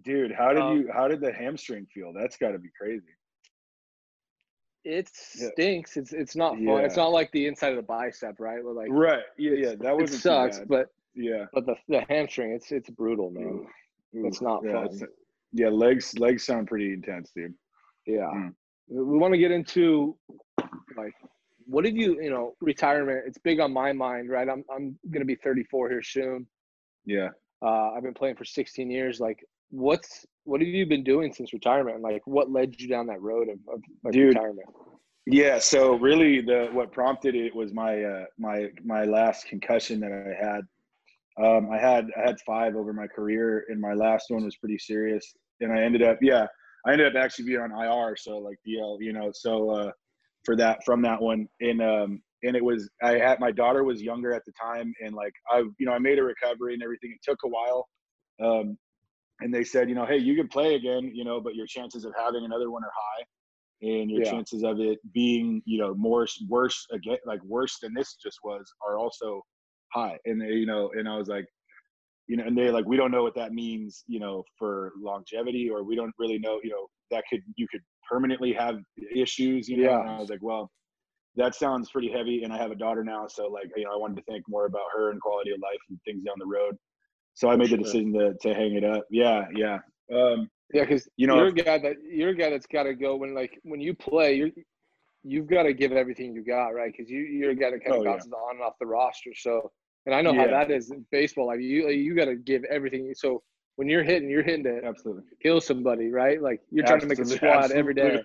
dude. 0.04 0.32
How 0.32 0.52
did 0.52 0.62
um, 0.62 0.76
you? 0.76 0.90
How 0.92 1.08
did 1.08 1.20
the 1.20 1.32
hamstring 1.32 1.86
feel? 1.92 2.12
That's 2.12 2.36
got 2.36 2.50
to 2.52 2.58
be 2.58 2.70
crazy. 2.78 3.04
It 4.84 5.08
Yeah. 5.36 5.48
stinks. 5.52 5.96
It's 5.96 6.12
it's 6.12 6.36
not 6.36 6.56
fun. 6.56 6.84
It's 6.84 6.96
not 6.96 7.08
like 7.08 7.30
the 7.32 7.46
inside 7.46 7.70
of 7.70 7.76
the 7.76 7.82
bicep, 7.82 8.36
right? 8.38 8.62
Like 8.64 8.88
Right. 8.90 9.22
Yeah. 9.38 9.52
Yeah. 9.52 9.74
That 9.80 9.96
wasn't 9.96 10.20
sucks, 10.20 10.60
but 10.68 10.88
yeah. 11.14 11.46
but 11.54 11.64
the 11.64 11.74
the 11.88 12.02
hamstring, 12.08 12.52
it's 12.52 12.70
it's 12.70 12.90
brutal, 12.90 13.30
man. 13.30 13.44
Ooh, 13.44 14.26
It's 14.26 14.42
not 14.42 14.62
yeah, 14.64 14.72
fun. 14.72 14.84
it's- 14.86 15.02
yeah, 15.52 15.68
legs 15.68 16.18
legs 16.18 16.44
sound 16.44 16.66
pretty 16.66 16.92
intense, 16.92 17.30
dude. 17.34 17.54
Yeah. 18.06 18.28
Mm. 18.34 18.54
We 18.88 19.16
want 19.18 19.32
to 19.32 19.38
get 19.38 19.50
into 19.52 20.16
like 20.96 21.14
what 21.66 21.84
did 21.84 21.96
you, 21.96 22.20
you 22.20 22.30
know, 22.30 22.54
retirement. 22.60 23.24
It's 23.26 23.38
big 23.38 23.60
on 23.60 23.72
my 23.72 23.92
mind, 23.92 24.30
right? 24.30 24.48
I'm 24.48 24.64
I'm 24.74 24.98
gonna 25.10 25.24
be 25.24 25.36
34 25.36 25.90
here 25.90 26.02
soon. 26.02 26.46
Yeah. 27.04 27.28
Uh, 27.64 27.92
I've 27.92 28.02
been 28.02 28.14
playing 28.14 28.36
for 28.36 28.44
16 28.44 28.90
years. 28.90 29.20
Like, 29.20 29.44
what's 29.70 30.26
what 30.44 30.60
have 30.60 30.68
you 30.68 30.86
been 30.86 31.04
doing 31.04 31.32
since 31.32 31.52
retirement? 31.52 32.02
Like, 32.02 32.22
what 32.26 32.50
led 32.50 32.80
you 32.80 32.88
down 32.88 33.06
that 33.06 33.20
road 33.20 33.48
of, 33.48 33.58
of, 33.72 33.80
of 34.04 34.12
Dude. 34.12 34.28
retirement? 34.28 34.68
Yeah, 35.26 35.58
so 35.58 35.94
really 35.94 36.42
the 36.42 36.68
what 36.72 36.92
prompted 36.92 37.34
it 37.34 37.54
was 37.54 37.72
my 37.72 38.02
uh 38.02 38.24
my 38.38 38.68
my 38.84 39.04
last 39.04 39.46
concussion 39.46 40.00
that 40.00 40.12
I 40.12 40.46
had. 40.46 40.62
Um 41.42 41.70
I 41.70 41.78
had 41.78 42.08
I 42.16 42.26
had 42.26 42.36
five 42.46 42.76
over 42.76 42.92
my 42.92 43.06
career 43.06 43.64
and 43.68 43.80
my 43.80 43.94
last 43.94 44.26
one 44.28 44.44
was 44.44 44.56
pretty 44.56 44.78
serious 44.78 45.34
and 45.60 45.72
I 45.72 45.82
ended 45.82 46.02
up 46.02 46.18
yeah, 46.20 46.46
I 46.86 46.92
ended 46.92 47.06
up 47.06 47.22
actually 47.22 47.46
being 47.46 47.60
on 47.60 47.72
IR 47.72 48.16
so 48.16 48.36
like 48.36 48.58
DL, 48.68 48.98
you 49.00 49.14
know, 49.14 49.30
so 49.32 49.70
uh 49.70 49.90
for 50.44 50.56
that 50.56 50.84
from 50.84 51.02
that 51.02 51.20
one. 51.20 51.48
And 51.60 51.82
um, 51.82 52.22
and 52.42 52.56
it 52.56 52.64
was 52.64 52.88
I 53.02 53.12
had 53.12 53.40
my 53.40 53.50
daughter 53.50 53.84
was 53.84 54.02
younger 54.02 54.32
at 54.32 54.44
the 54.46 54.52
time, 54.60 54.92
and 55.04 55.14
like 55.14 55.32
I 55.50 55.58
you 55.58 55.86
know 55.86 55.92
I 55.92 55.98
made 55.98 56.18
a 56.18 56.22
recovery 56.24 56.74
and 56.74 56.82
everything. 56.82 57.12
It 57.12 57.20
took 57.22 57.40
a 57.44 57.48
while. 57.48 57.88
Um, 58.42 58.78
and 59.40 59.52
they 59.52 59.64
said, 59.64 59.88
you 59.88 59.94
know, 59.94 60.06
hey, 60.06 60.18
you 60.18 60.36
can 60.36 60.48
play 60.48 60.74
again, 60.76 61.10
you 61.12 61.24
know, 61.24 61.40
but 61.40 61.54
your 61.54 61.66
chances 61.66 62.04
of 62.04 62.12
having 62.16 62.44
another 62.44 62.70
one 62.70 62.84
are 62.84 62.92
high, 62.94 63.24
and 63.82 64.10
your 64.10 64.22
Yeah. 64.22 64.30
chances 64.30 64.62
of 64.62 64.80
it 64.80 64.98
being, 65.12 65.60
you 65.66 65.78
know, 65.78 65.94
more 65.94 66.26
worse 66.48 66.86
again, 66.92 67.18
like 67.26 67.42
worse 67.44 67.78
than 67.80 67.92
this 67.94 68.16
just 68.22 68.38
was, 68.44 68.64
are 68.86 68.96
also 68.98 69.42
high. 69.92 70.18
And 70.24 70.40
they, 70.40 70.46
you 70.48 70.66
know, 70.66 70.90
and 70.94 71.08
I 71.08 71.16
was 71.16 71.28
like, 71.28 71.46
you 72.26 72.36
know, 72.36 72.44
and 72.44 72.56
they're 72.56 72.72
like, 72.72 72.86
we 72.86 72.96
don't 72.96 73.10
know 73.10 73.22
what 73.22 73.34
that 73.34 73.52
means, 73.52 74.04
you 74.06 74.20
know, 74.20 74.44
for 74.58 74.92
longevity, 75.00 75.68
or 75.68 75.82
we 75.82 75.96
don't 75.96 76.14
really 76.18 76.38
know, 76.38 76.60
you 76.62 76.70
know, 76.70 76.86
that 77.14 77.24
could 77.30 77.42
you 77.56 77.66
could 77.70 77.80
permanently 78.10 78.52
have 78.52 78.76
issues, 79.14 79.68
you 79.68 79.76
know. 79.78 79.90
Yeah. 79.90 80.00
And 80.00 80.10
I 80.10 80.18
was 80.18 80.30
like, 80.30 80.42
well, 80.42 80.70
that 81.36 81.54
sounds 81.54 81.90
pretty 81.90 82.10
heavy, 82.10 82.36
and 82.44 82.52
I 82.52 82.58
have 82.58 82.70
a 82.70 82.76
daughter 82.76 83.02
now, 83.02 83.26
so 83.26 83.42
like, 83.48 83.68
you 83.76 83.84
know, 83.84 83.92
I 83.92 83.96
wanted 83.96 84.16
to 84.20 84.22
think 84.30 84.44
more 84.48 84.66
about 84.66 84.88
her 84.96 85.10
and 85.10 85.20
quality 85.20 85.50
of 85.52 85.60
life 85.60 85.82
and 85.88 85.98
things 86.06 86.22
down 86.24 86.36
the 86.38 86.46
road. 86.46 86.76
So 87.34 87.48
I 87.50 87.56
made 87.56 87.70
the 87.70 87.78
decision 87.78 88.12
to 88.12 88.34
to 88.42 88.54
hang 88.54 88.74
it 88.80 88.84
up. 88.84 89.04
Yeah, 89.10 89.46
yeah. 89.54 89.78
Um, 90.14 90.48
Yeah, 90.72 90.82
because 90.82 91.08
You 91.16 91.26
know, 91.26 91.36
you're 91.36 91.48
a 91.48 91.52
guy 91.52 91.78
that 91.78 91.96
you're 92.18 92.30
a 92.30 92.34
guy 92.42 92.50
that's 92.50 92.66
got 92.66 92.84
to 92.84 92.94
go 92.94 93.16
when 93.16 93.34
like 93.34 93.58
when 93.64 93.80
you 93.80 93.94
play, 93.94 94.34
you're 94.34 94.50
you've 95.24 95.48
got 95.48 95.64
to 95.64 95.72
give 95.72 95.92
everything 95.92 96.34
you 96.36 96.44
got, 96.44 96.68
right? 96.68 96.92
Because 96.92 97.10
you 97.10 97.20
you're 97.20 97.50
a 97.50 97.56
guy 97.56 97.70
that 97.72 97.80
kind 97.84 97.96
of 97.96 98.00
Oh, 98.00 98.04
yeah. 98.04 98.12
bounces 98.12 98.32
on 98.32 98.56
and 98.56 98.64
off 98.64 98.74
the 98.78 98.86
roster. 98.86 99.32
So, 99.34 99.72
and 100.06 100.14
I 100.14 100.20
know 100.20 100.34
how 100.34 100.46
that 100.46 100.70
is 100.70 100.90
in 100.92 101.04
baseball. 101.10 101.46
Like 101.46 101.60
you 101.60 101.88
you 101.88 102.14
got 102.14 102.26
to 102.26 102.36
give 102.36 102.62
everything. 102.76 103.12
So 103.16 103.42
when 103.76 103.88
you're 103.88 104.02
hitting, 104.04 104.28
you're 104.30 104.42
hitting 104.42 104.64
to 104.64 104.80
absolutely. 104.84 105.24
kill 105.42 105.60
somebody, 105.60 106.10
right? 106.10 106.40
Like 106.40 106.60
you're 106.70 106.84
trying 106.84 107.00
to 107.00 107.06
make 107.06 107.18
a 107.18 107.22
Absolutely, 107.22 107.48
squad 107.48 107.72
every 107.72 107.94
day. 107.94 108.22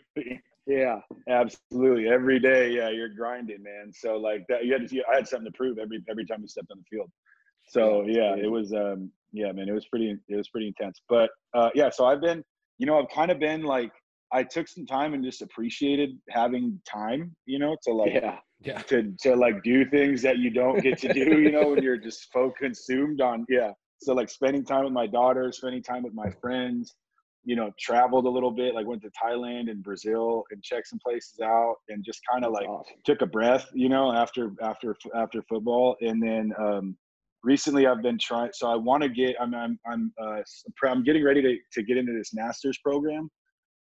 Yeah, 0.68 1.00
Absolutely, 1.28 2.08
every 2.08 2.40
day. 2.40 2.70
Yeah, 2.72 2.90
you're 2.90 3.10
grinding, 3.10 3.64
man. 3.64 3.92
So 3.92 4.18
like 4.18 4.46
that, 4.50 4.66
you 4.66 4.74
had 4.74 4.88
to. 4.88 5.04
I 5.12 5.16
had 5.16 5.28
something 5.28 5.52
to 5.52 5.58
prove 5.58 5.80
every 5.80 6.04
every 6.10 6.26
time 6.26 6.42
we 6.42 6.48
stepped 6.48 6.70
on 6.72 6.78
the 6.78 6.84
field. 6.96 7.10
So 7.68 8.04
Yeah, 8.06 8.36
yeah, 8.36 8.44
it 8.46 8.52
was. 8.52 8.74
um 8.74 9.12
Yeah, 9.32 9.52
man, 9.52 9.68
it 9.68 9.74
was 9.74 9.86
pretty. 9.88 10.16
It 10.28 10.36
was 10.36 10.50
pretty 10.50 10.68
intense. 10.68 11.02
But 11.10 11.32
uh 11.56 11.70
yeah, 11.74 11.90
so 11.90 12.06
I've 12.06 12.22
been. 12.22 12.44
You 12.78 12.86
know, 12.86 13.00
I've 13.00 13.10
kind 13.10 13.32
of 13.32 13.40
been 13.40 13.64
like. 13.64 13.92
I 14.32 14.44
took 14.44 14.68
some 14.68 14.86
time 14.86 15.16
and 15.16 15.24
just 15.24 15.42
appreciated 15.42 16.12
having 16.30 16.80
time. 16.88 17.36
You 17.48 17.58
know, 17.58 17.76
to 17.86 17.94
like 17.94 18.14
yeah, 18.14 18.38
Yeah. 18.62 18.78
to 18.84 19.12
to 19.22 19.36
like 19.36 19.64
do 19.64 19.90
things 19.90 20.22
that 20.22 20.38
you 20.38 20.52
don't 20.52 20.84
get 20.84 21.00
to 21.00 21.12
do. 21.12 21.42
You 21.42 21.52
know, 21.52 21.70
when 21.70 21.82
you're 21.82 21.98
just 21.98 22.32
so 22.32 22.54
consumed 22.60 23.22
on. 23.22 23.46
Yeah. 23.50 23.72
So 24.00 24.14
like 24.14 24.30
spending 24.30 24.66
time 24.66 24.86
with 24.86 24.94
my 24.94 25.08
daughter, 25.08 25.52
spending 25.52 25.84
time 25.84 26.04
with 26.04 26.14
my 26.14 26.30
friends 26.42 26.96
you 27.46 27.56
know, 27.56 27.72
traveled 27.80 28.26
a 28.26 28.30
little 28.30 28.52
bit, 28.52 28.76
like 28.76 28.86
went 28.86 29.02
to 29.02 29.10
Thailand 29.10 29.70
and 29.70 29.82
Brazil 29.82 30.44
and 30.52 30.62
checked 30.62 30.88
some 30.88 31.00
places 31.04 31.40
out 31.44 31.76
and 31.88 32.04
just 32.04 32.20
kind 32.32 32.46
of 32.46 32.52
like 32.52 32.68
awesome. 32.68 32.98
took 33.06 33.22
a 33.22 33.26
breath, 33.26 33.68
you 33.74 33.90
know, 33.90 34.14
after 34.14 34.52
after 34.62 34.96
after 35.16 35.42
football. 35.44 35.96
And 36.02 36.22
then 36.22 36.52
um 36.60 36.98
recently 37.44 37.88
I've 37.88 38.02
been 38.02 38.18
trying 38.20 38.52
so 38.54 38.70
I 38.70 38.76
want 38.76 39.04
to 39.04 39.10
get 39.10 39.36
I'm 39.40 39.56
I'm 39.56 39.80
I'm 39.90 40.14
uh 40.22 40.42
I'm 40.86 41.04
getting 41.04 41.24
ready 41.24 41.42
to 41.42 41.58
to 41.74 41.84
get 41.84 41.98
into 41.98 42.14
this 42.14 42.34
masters 42.34 42.78
program. 42.84 43.30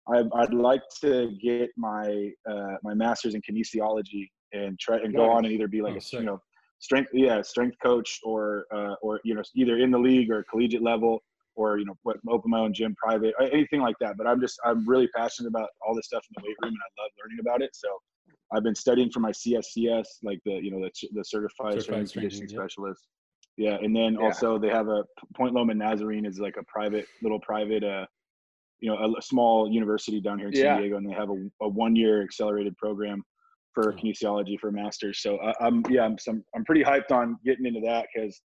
I 0.08 0.24
I'd 0.36 0.54
like 0.54 0.84
to 1.02 1.32
get 1.42 1.70
my 1.78 2.30
uh 2.50 2.76
my 2.84 2.94
masters 2.94 3.36
in 3.36 3.42
kinesiology 3.42 4.30
and 4.54 4.78
try 4.80 4.98
and 4.98 5.16
go 5.16 5.32
on 5.32 5.46
and 5.46 5.54
either 5.54 5.68
be 5.68 5.82
like 5.82 5.96
Oh, 5.96 6.18
a 6.18 6.20
you 6.20 6.26
know 6.26 6.42
strength 6.80 7.10
yeah 7.14 7.42
strength 7.42 7.76
coach 7.82 8.20
or 8.24 8.66
uh 8.74 8.96
or 9.02 9.20
you 9.24 9.34
know 9.34 9.42
either 9.56 9.78
in 9.78 9.92
the 9.92 9.98
league 9.98 10.30
or 10.32 10.44
collegiate 10.50 10.82
level 10.84 11.24
or 11.56 11.78
you 11.80 11.86
know 11.86 11.96
what 12.04 12.18
open 12.30 12.52
my 12.52 12.60
own 12.60 12.74
gym 12.74 12.94
private 12.96 13.34
uh, 13.42 13.46
anything 13.46 13.82
like 13.82 13.96
that 14.00 14.18
but 14.18 14.28
i'm 14.28 14.42
just 14.42 14.60
i'm 14.66 14.88
really 14.88 15.08
passionate 15.16 15.48
about 15.50 15.70
all 15.86 15.96
this 15.96 16.06
stuff 16.06 16.24
in 16.30 16.42
the 16.42 16.48
weight 16.48 16.56
room 16.62 16.74
and 16.74 16.78
i 16.78 17.02
love 17.04 17.12
learning 17.24 17.38
about 17.40 17.62
it 17.62 17.70
so 17.74 17.88
i've 18.54 18.64
been 18.64 18.76
studying 18.76 19.10
for 19.10 19.20
my 19.22 19.32
cscs 19.32 20.06
like 20.24 20.40
the 20.46 20.52
you 20.62 20.70
know 20.72 20.80
the, 20.80 20.92
the 21.14 21.24
certified, 21.24 21.74
Certified 21.74 21.82
strength 21.82 22.02
and 22.02 22.12
conditioning 22.14 22.44
and- 22.44 22.52
yep. 22.52 22.60
specialist 22.62 23.08
yeah 23.58 23.78
and 23.82 23.96
then 23.96 24.16
Yeah. 24.16 24.20
also 24.20 24.60
they 24.60 24.70
have 24.70 24.90
a 24.90 25.04
point 25.36 25.54
loma 25.54 25.74
nazarene 25.74 26.26
is 26.26 26.40
like 26.40 26.58
a 26.60 26.64
private 26.64 27.06
little 27.24 27.40
private 27.40 27.84
uh 27.84 28.06
you 28.82 28.90
know 28.92 28.98
a, 28.98 29.18
a 29.18 29.22
small 29.22 29.72
university 29.72 30.20
down 30.20 30.38
here 30.40 30.50
in 30.50 30.54
Yeah. 30.54 30.74
san 30.74 30.82
diego 30.82 30.98
and 30.98 31.10
they 31.10 31.14
have 31.14 31.30
a, 31.30 31.38
a 31.62 31.68
one 31.70 31.96
year 31.96 32.22
accelerated 32.22 32.76
program 32.78 33.24
for 33.76 33.94
kinesiology 33.94 34.60
for 34.60 34.72
masters. 34.72 35.22
So 35.22 35.38
I, 35.40 35.54
i'm 35.66 35.84
yeah 35.90 36.04
i'm 36.04 36.18
some, 36.18 36.44
i'm 36.56 36.66
pretty 36.66 36.84
hyped 36.84 37.12
on 37.12 37.38
getting 37.46 37.68
into 37.68 37.82
that 37.82 38.08
because 38.16 38.42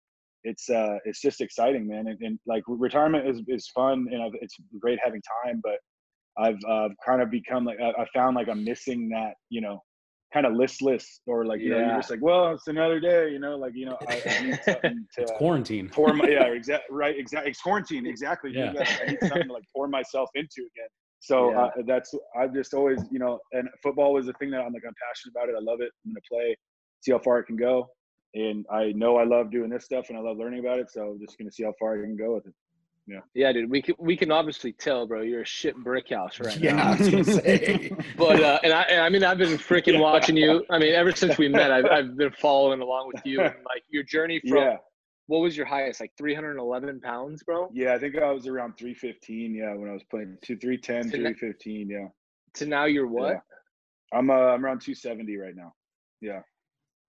it's 0.46 0.70
uh 0.70 0.98
it's 1.06 1.20
just 1.20 1.42
exciting 1.42 1.88
man. 1.88 2.08
And, 2.08 2.18
and 2.22 2.40
like 2.46 2.64
retirement 2.68 3.28
is, 3.28 3.42
is 3.50 3.68
fun 3.76 4.08
and 4.12 4.22
I've, 4.24 4.32
it's 4.42 4.56
great 4.80 5.00
having 5.04 5.22
time 5.44 5.62
but 5.64 5.80
i've 6.38 6.60
uh, 6.70 6.90
kind 7.06 7.22
of 7.22 7.32
become 7.32 7.66
like 7.66 7.80
I, 7.82 7.90
I 8.02 8.06
found 8.14 8.36
like 8.36 8.48
i'm 8.50 8.64
missing 8.64 9.10
that 9.10 9.34
you 9.50 9.62
know 9.62 9.82
kind 10.34 10.46
of 10.46 10.54
listless 10.54 11.22
or 11.28 11.46
like 11.46 11.62
you 11.62 11.70
know 11.70 11.80
you're 11.80 11.96
just 11.96 12.10
like 12.12 12.22
well 12.22 12.52
it's 12.52 12.68
another 12.68 13.00
day 13.00 13.32
you 13.32 13.40
know 13.40 13.56
like 13.56 13.72
you 13.74 13.86
know 13.86 13.98
i, 14.10 14.22
I 14.28 14.44
need 14.46 14.60
something 14.66 15.06
to 15.16 15.22
It's 15.22 15.32
quarantine. 15.38 15.90
pour 15.90 16.14
my 16.14 16.28
yeah 16.28 16.44
exactly 16.60 16.96
right 16.96 17.16
exactly 17.18 17.52
it's 17.52 17.62
quarantine 17.62 18.06
exactly. 18.06 18.52
Yeah. 18.54 18.74
I 19.02 19.12
need 19.12 19.20
something 19.22 19.48
to 19.48 19.54
like 19.54 19.64
pour 19.74 19.88
myself 19.88 20.30
into 20.36 20.62
again 20.72 20.90
so 21.26 21.52
Yeah. 21.52 21.62
uh, 21.64 21.70
that's 21.88 22.14
i've 22.40 22.54
just 22.54 22.74
always 22.74 23.00
you 23.12 23.20
know 23.20 23.40
and 23.52 23.68
football 23.84 24.14
was 24.14 24.28
a 24.28 24.34
thing 24.34 24.50
that 24.52 24.62
i'm 24.62 24.74
like 24.74 24.84
i'm 24.88 24.94
passionate 25.08 25.34
about 25.36 25.50
it 25.50 25.56
i 25.60 25.64
love 25.72 25.82
it 25.82 25.92
i'm 26.06 26.12
gonna 26.12 26.20
play 26.32 26.56
see 27.02 27.12
how 27.12 27.20
far 27.20 27.40
it 27.40 27.46
can 27.46 27.56
go 27.56 27.88
and 28.36 28.66
i 28.72 28.92
know 29.02 29.18
i 29.18 29.24
love 29.24 29.50
doing 29.52 29.70
this 29.70 29.86
stuff 29.86 30.06
and 30.10 30.18
i 30.18 30.22
love 30.22 30.38
learning 30.38 30.60
about 30.60 30.78
it 30.80 30.90
so 30.92 31.02
i'm 31.12 31.20
just 31.20 31.38
gonna 31.38 31.52
see 31.52 31.64
how 31.64 31.74
far 31.80 31.98
i 31.98 32.02
can 32.02 32.16
go 32.16 32.34
with 32.36 32.46
it 32.46 32.54
Yeah. 33.08 33.20
yeah, 33.42 33.52
dude. 33.54 33.70
We 33.70 33.82
can 33.86 33.94
we 34.10 34.16
can 34.22 34.32
obviously 34.32 34.72
tell, 34.86 35.06
bro. 35.10 35.22
You're 35.22 35.44
a 35.44 35.52
shit 35.60 35.76
brick 35.88 36.08
house 36.10 36.40
right 36.40 36.58
Yeah, 36.60 36.74
now. 36.76 36.86
I 36.88 36.96
was 36.98 37.08
gonna 37.12 37.24
say. 37.24 37.92
But 38.18 38.38
uh, 38.50 38.60
and 38.66 38.74
I 38.74 38.82
and 38.94 39.00
I 39.06 39.10
mean 39.14 39.24
I've 39.24 39.38
been 39.38 39.60
freaking 39.70 39.94
Yeah. 39.98 40.10
watching 40.10 40.36
you. 40.44 40.52
I 40.72 40.80
mean 40.82 40.94
ever 41.02 41.12
since 41.22 41.38
we 41.38 41.48
met, 41.48 41.70
I've 41.78 41.86
I've 41.98 42.18
been 42.18 42.34
following 42.46 42.82
along 42.82 43.04
with 43.14 43.22
you 43.24 43.38
and 43.46 43.54
like 43.74 43.84
your 43.96 44.02
journey 44.16 44.40
from 44.50 44.58
yeah 44.64 44.78
what 45.28 45.40
was 45.40 45.58
your 45.58 45.66
highest 45.66 46.00
like 46.02 46.12
311 46.18 47.00
pounds, 47.02 47.44
bro, 47.44 47.70
yeah 47.74 47.94
i 47.94 48.00
think 48.00 48.16
i 48.18 48.32
was 48.32 48.48
around 48.48 48.74
315 48.78 49.56
yeah 49.56 49.74
when 49.74 49.90
i 49.90 49.94
was 49.94 50.04
playing 50.10 50.38
two 50.44 50.56
310 50.58 51.12
To 51.12 51.18
na- 51.18 51.30
315 51.38 51.90
yeah 51.90 52.08
to 52.56 52.66
now 52.66 52.86
you're 52.86 53.08
what? 53.08 53.32
Yeah. 53.34 54.18
i'm 54.20 54.30
uh, 54.30 54.34
i'm 54.34 54.64
around 54.66 54.82
270 54.82 55.38
right 55.38 55.56
now 55.56 55.74
yeah 56.22 56.42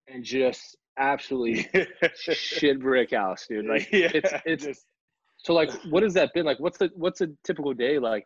And 0.09 0.25
just 0.25 0.77
absolutely 0.99 1.69
shit 2.15 2.81
brick 2.81 3.11
house, 3.13 3.47
dude. 3.49 3.67
Like 3.67 3.91
yeah, 3.93 4.11
it's 4.15 4.33
it's 4.47 4.65
just 4.65 4.87
so 5.39 5.53
like 5.53 5.71
what 5.91 6.03
has 6.03 6.15
that 6.15 6.33
been 6.33 6.47
like? 6.47 6.59
What's 6.61 6.79
the 6.79 6.91
what's 6.97 7.21
a 7.21 7.29
typical 7.45 7.75
day 7.75 7.99
like 7.99 8.25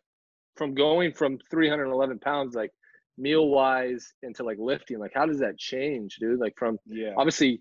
from 0.57 0.75
going 0.75 1.13
from 1.13 1.39
311 1.51 2.19
pounds 2.21 2.55
like 2.55 2.71
meal 3.19 3.49
wise 3.49 4.13
into 4.23 4.45
like 4.45 4.59
lifting? 4.61 4.99
Like 4.99 5.13
how 5.15 5.27
does 5.27 5.39
that 5.41 5.59
change, 5.59 6.17
dude? 6.21 6.39
Like 6.39 6.55
from 6.57 6.79
yeah 6.87 7.13
obviously 7.17 7.61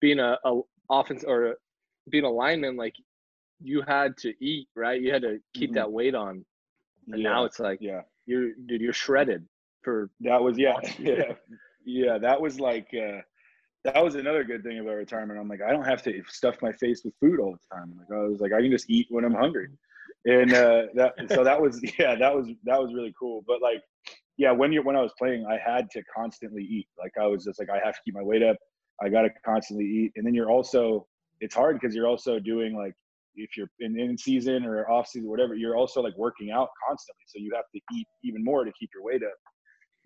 being 0.00 0.18
a, 0.18 0.36
a 0.44 0.60
offense 0.90 1.24
or 1.24 1.56
being 2.10 2.24
a 2.24 2.30
lineman, 2.30 2.76
like 2.76 2.94
you 3.62 3.82
had 3.86 4.16
to 4.18 4.34
eat, 4.44 4.68
right? 4.76 5.00
You 5.00 5.12
had 5.12 5.22
to 5.22 5.38
keep 5.54 5.72
Mhm. 5.72 5.74
that 5.74 5.92
weight 5.92 6.14
on. 6.14 6.44
And 7.12 7.22
now 7.22 7.44
it's 7.44 7.60
like 7.60 7.78
yeah 7.80 8.02
you're 8.26 8.52
dude, 8.66 8.80
you're 8.80 8.92
shredded 8.92 9.46
for 9.82 10.10
That 10.20 10.42
was 10.42 10.58
yeah, 10.58 10.76
yeah, 10.98 11.34
yeah. 11.84 12.18
That 12.18 12.40
was 12.40 12.60
like 12.60 12.88
uh, 12.94 13.20
that 13.84 14.02
was 14.04 14.14
another 14.14 14.44
good 14.44 14.62
thing 14.62 14.78
about 14.78 14.94
retirement. 14.96 15.40
I'm 15.40 15.48
like, 15.48 15.62
I 15.62 15.72
don't 15.72 15.84
have 15.86 16.02
to 16.02 16.22
stuff 16.28 16.56
my 16.62 16.72
face 16.72 17.02
with 17.04 17.14
food 17.20 17.40
all 17.40 17.52
the 17.52 17.76
time. 17.76 17.94
Like 17.98 18.08
I 18.16 18.22
was 18.28 18.40
like, 18.40 18.52
I 18.52 18.60
can 18.60 18.70
just 18.70 18.90
eat 18.90 19.06
when 19.10 19.24
I'm 19.24 19.34
hungry, 19.34 19.68
and 20.26 20.52
uh, 20.54 20.82
that 20.94 21.14
so 21.32 21.44
that 21.44 21.60
was 21.60 21.80
yeah, 21.98 22.14
that 22.16 22.34
was 22.34 22.48
that 22.64 22.80
was 22.80 22.92
really 22.94 23.14
cool. 23.18 23.42
But 23.46 23.62
like, 23.62 23.82
yeah, 24.36 24.52
when 24.52 24.72
you 24.72 24.82
when 24.82 24.96
I 24.96 25.02
was 25.02 25.12
playing, 25.18 25.46
I 25.46 25.58
had 25.58 25.90
to 25.92 26.02
constantly 26.14 26.62
eat. 26.62 26.88
Like 26.98 27.12
I 27.20 27.26
was 27.26 27.44
just 27.44 27.58
like, 27.58 27.70
I 27.70 27.80
have 27.84 27.94
to 27.94 28.00
keep 28.04 28.14
my 28.14 28.22
weight 28.22 28.42
up. 28.42 28.56
I 29.02 29.08
got 29.08 29.22
to 29.22 29.30
constantly 29.44 29.86
eat, 29.86 30.12
and 30.16 30.26
then 30.26 30.34
you're 30.34 30.50
also 30.50 31.06
it's 31.40 31.54
hard 31.54 31.80
because 31.80 31.94
you're 31.94 32.08
also 32.08 32.38
doing 32.38 32.76
like 32.76 32.94
if 33.36 33.56
you're 33.56 33.70
in, 33.80 33.98
in 33.98 34.18
season 34.18 34.66
or 34.66 34.90
off 34.90 35.06
season, 35.06 35.28
whatever, 35.28 35.54
you're 35.54 35.76
also 35.76 36.02
like 36.02 36.16
working 36.18 36.50
out 36.50 36.68
constantly. 36.86 37.22
So 37.26 37.38
you 37.38 37.52
have 37.54 37.64
to 37.74 37.80
eat 37.96 38.06
even 38.24 38.44
more 38.44 38.64
to 38.64 38.72
keep 38.78 38.90
your 38.94 39.04
weight 39.04 39.22
up 39.22 39.38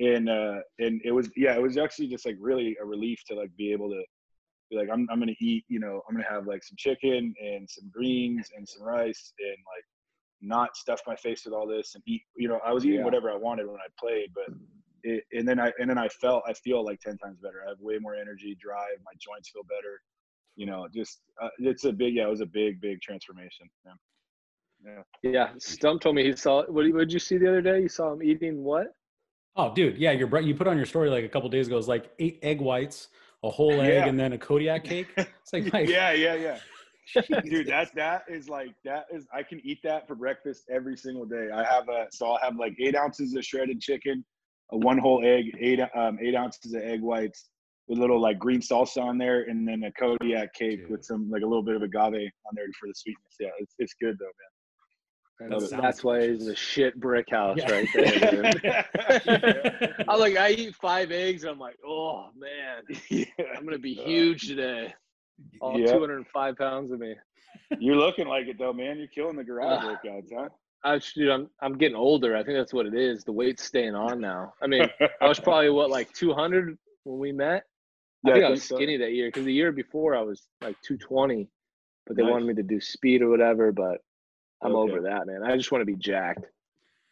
and 0.00 0.28
uh 0.28 0.56
and 0.80 1.00
it 1.04 1.12
was 1.12 1.30
yeah 1.36 1.54
it 1.54 1.62
was 1.62 1.76
actually 1.76 2.08
just 2.08 2.26
like 2.26 2.36
really 2.40 2.76
a 2.82 2.84
relief 2.84 3.20
to 3.26 3.34
like 3.34 3.50
be 3.56 3.72
able 3.72 3.88
to 3.88 4.02
be 4.70 4.76
like 4.76 4.88
i'm, 4.92 5.06
I'm 5.10 5.20
gonna 5.20 5.32
eat 5.40 5.64
you 5.68 5.78
know 5.78 6.02
i'm 6.08 6.16
gonna 6.16 6.28
have 6.28 6.46
like 6.46 6.64
some 6.64 6.76
chicken 6.76 7.32
and 7.40 7.68
some 7.70 7.90
greens 7.92 8.48
and 8.56 8.68
some 8.68 8.82
rice 8.82 9.32
and 9.38 9.50
like 9.50 9.84
not 10.40 10.76
stuff 10.76 11.00
my 11.06 11.14
face 11.14 11.44
with 11.44 11.54
all 11.54 11.66
this 11.66 11.94
and 11.94 12.02
eat 12.06 12.22
you 12.36 12.48
know 12.48 12.58
i 12.66 12.72
was 12.72 12.84
eating 12.84 12.98
Yeah. 12.98 13.04
whatever 13.04 13.30
i 13.30 13.36
wanted 13.36 13.66
when 13.66 13.76
i 13.76 13.86
played 13.98 14.30
but 14.34 14.52
it, 15.04 15.22
and 15.32 15.46
then 15.46 15.58
i 15.60 15.70
and 15.78 15.88
then 15.88 15.98
i 15.98 16.08
felt 16.08 16.42
i 16.48 16.52
feel 16.52 16.84
like 16.84 16.98
10 17.00 17.16
times 17.18 17.38
better 17.40 17.62
i 17.64 17.68
have 17.68 17.78
way 17.80 17.98
more 17.98 18.14
energy 18.14 18.56
drive 18.60 18.96
my 19.04 19.12
joints 19.20 19.50
feel 19.50 19.62
better 19.64 20.00
you 20.56 20.66
know 20.66 20.86
just 20.92 21.20
uh, 21.42 21.48
it's 21.58 21.84
a 21.84 21.92
big 21.92 22.14
yeah 22.14 22.26
it 22.26 22.30
was 22.30 22.40
a 22.40 22.46
big 22.46 22.80
big 22.80 23.00
transformation 23.00 23.68
yeah 23.86 23.92
yeah 24.84 25.02
yeah. 25.22 25.48
Stump 25.58 26.02
told 26.02 26.14
me 26.16 26.24
he 26.24 26.36
saw 26.36 26.64
what 26.66 26.84
did 26.84 27.12
you 27.12 27.18
see 27.18 27.38
the 27.38 27.48
other 27.48 27.62
day? 27.62 27.80
You 27.80 27.88
saw 27.88 28.12
him 28.12 28.22
eating 28.22 28.62
what? 28.62 28.88
Oh, 29.56 29.72
dude, 29.72 29.96
yeah, 29.96 30.10
your 30.10 30.40
you 30.40 30.54
put 30.54 30.66
on 30.66 30.76
your 30.76 30.84
story 30.84 31.08
like 31.08 31.24
a 31.24 31.28
couple 31.28 31.48
days 31.48 31.68
ago. 31.68 31.76
It 31.76 31.78
was 31.78 31.88
like 31.88 32.10
eight 32.18 32.38
egg 32.42 32.60
whites, 32.60 33.08
a 33.44 33.50
whole 33.50 33.80
egg, 33.80 33.94
Yeah. 33.94 34.06
and 34.08 34.18
then 34.18 34.32
a 34.32 34.38
Kodiak 34.38 34.84
cake. 34.84 35.08
It's 35.16 35.52
like, 35.52 35.72
Mike, 35.72 35.88
yeah 35.88 36.12
yeah 36.12 36.34
yeah 36.34 36.58
dude 37.44 37.66
that 37.68 37.94
that 37.94 38.24
is 38.28 38.48
like 38.48 38.74
that 38.84 39.04
is 39.12 39.26
i 39.32 39.42
can 39.42 39.60
eat 39.62 39.78
that 39.84 40.08
for 40.08 40.14
breakfast 40.14 40.64
every 40.70 40.96
single 40.96 41.26
day 41.26 41.48
i 41.54 41.62
have 41.62 41.86
a 41.90 42.06
so 42.10 42.26
i'll 42.26 42.38
have 42.38 42.56
like 42.56 42.74
eight 42.80 42.96
ounces 42.96 43.34
of 43.34 43.44
shredded 43.44 43.78
chicken 43.78 44.24
a 44.72 44.76
one 44.78 44.98
whole 44.98 45.22
egg, 45.24 45.56
eight 45.60 45.80
um, 45.94 46.18
eight 46.20 46.34
ounces 46.34 46.74
of 46.74 46.82
egg 46.82 47.00
whites 47.02 47.50
with 47.88 47.98
a 47.98 48.00
little 48.00 48.20
like 48.20 48.38
green 48.38 48.60
salsa 48.60 49.02
on 49.02 49.18
there, 49.18 49.42
and 49.42 49.66
then 49.68 49.82
a 49.84 49.92
Kodiak 49.92 50.54
cake 50.54 50.80
Dude. 50.82 50.90
with 50.90 51.04
some 51.04 51.30
like 51.30 51.42
a 51.42 51.46
little 51.46 51.62
bit 51.62 51.76
of 51.76 51.82
agave 51.82 52.30
on 52.46 52.52
there 52.54 52.64
for 52.80 52.86
the 52.88 52.94
sweetness. 52.94 53.34
Yeah, 53.38 53.48
it's 53.58 53.74
it's 53.78 53.94
good 54.00 54.16
though, 54.18 54.24
man. 54.24 55.50
That 55.50 55.80
that's 55.82 56.04
why 56.04 56.18
it's 56.20 56.46
a 56.46 56.54
shit 56.54 56.98
brick 57.00 57.26
house 57.30 57.58
Yeah. 57.58 57.72
right 57.72 57.88
there. 57.92 58.84
I'm 60.08 60.20
like, 60.20 60.36
I 60.36 60.50
eat 60.50 60.74
five 60.76 61.10
eggs, 61.10 61.42
and 61.42 61.50
I'm 61.52 61.58
like, 61.58 61.76
oh 61.86 62.28
man, 62.36 62.82
yeah. 63.10 63.24
I'm 63.56 63.64
gonna 63.64 63.78
be 63.78 63.94
huge 63.94 64.46
today. 64.46 64.94
All 65.60 65.78
Yeah. 65.78 65.92
205 65.92 66.56
pounds 66.56 66.92
of 66.92 67.00
me. 67.00 67.14
You're 67.80 67.96
looking 67.96 68.28
like 68.28 68.46
it 68.46 68.58
though, 68.58 68.72
man. 68.72 68.98
You're 68.98 69.08
killing 69.08 69.36
the 69.36 69.42
garage 69.44 69.80
Ah. 69.82 69.98
workouts, 70.04 70.28
huh? 70.36 70.48
I, 70.84 71.00
dude, 71.14 71.30
I'm 71.30 71.48
I'm 71.60 71.78
getting 71.78 71.96
older. 71.96 72.36
I 72.36 72.44
think 72.44 72.58
that's 72.58 72.74
what 72.74 72.86
it 72.86 72.94
is. 72.94 73.24
The 73.24 73.32
weight's 73.32 73.64
staying 73.64 73.94
on 73.94 74.20
now. 74.20 74.52
I 74.62 74.66
mean, 74.66 74.86
I 75.20 75.26
was 75.26 75.40
probably 75.40 75.70
what 75.70 75.88
like 75.90 76.12
200 76.12 76.76
when 77.04 77.18
we 77.18 77.32
met. 77.32 77.64
I 78.24 78.28
Yeah, 78.28 78.34
think 78.34 78.44
I 78.46 78.50
was 78.50 78.64
so. 78.64 78.76
skinny 78.76 78.96
that 78.98 79.12
year 79.12 79.28
because 79.28 79.44
the 79.44 79.52
year 79.52 79.72
before 79.72 80.14
I 80.14 80.20
was 80.20 80.46
like 80.62 80.76
220, 80.82 81.48
but 82.06 82.16
they 82.16 82.22
Nice. 82.22 82.30
wanted 82.30 82.46
me 82.48 82.54
to 82.54 82.62
do 82.62 82.80
speed 82.80 83.22
or 83.22 83.30
whatever. 83.30 83.72
But 83.72 84.02
I'm 84.62 84.74
Okay. 84.76 84.92
over 84.92 85.00
that, 85.02 85.26
man. 85.26 85.42
I 85.42 85.56
just 85.56 85.72
want 85.72 85.80
to 85.82 85.86
be 85.86 85.96
jacked. 85.96 86.44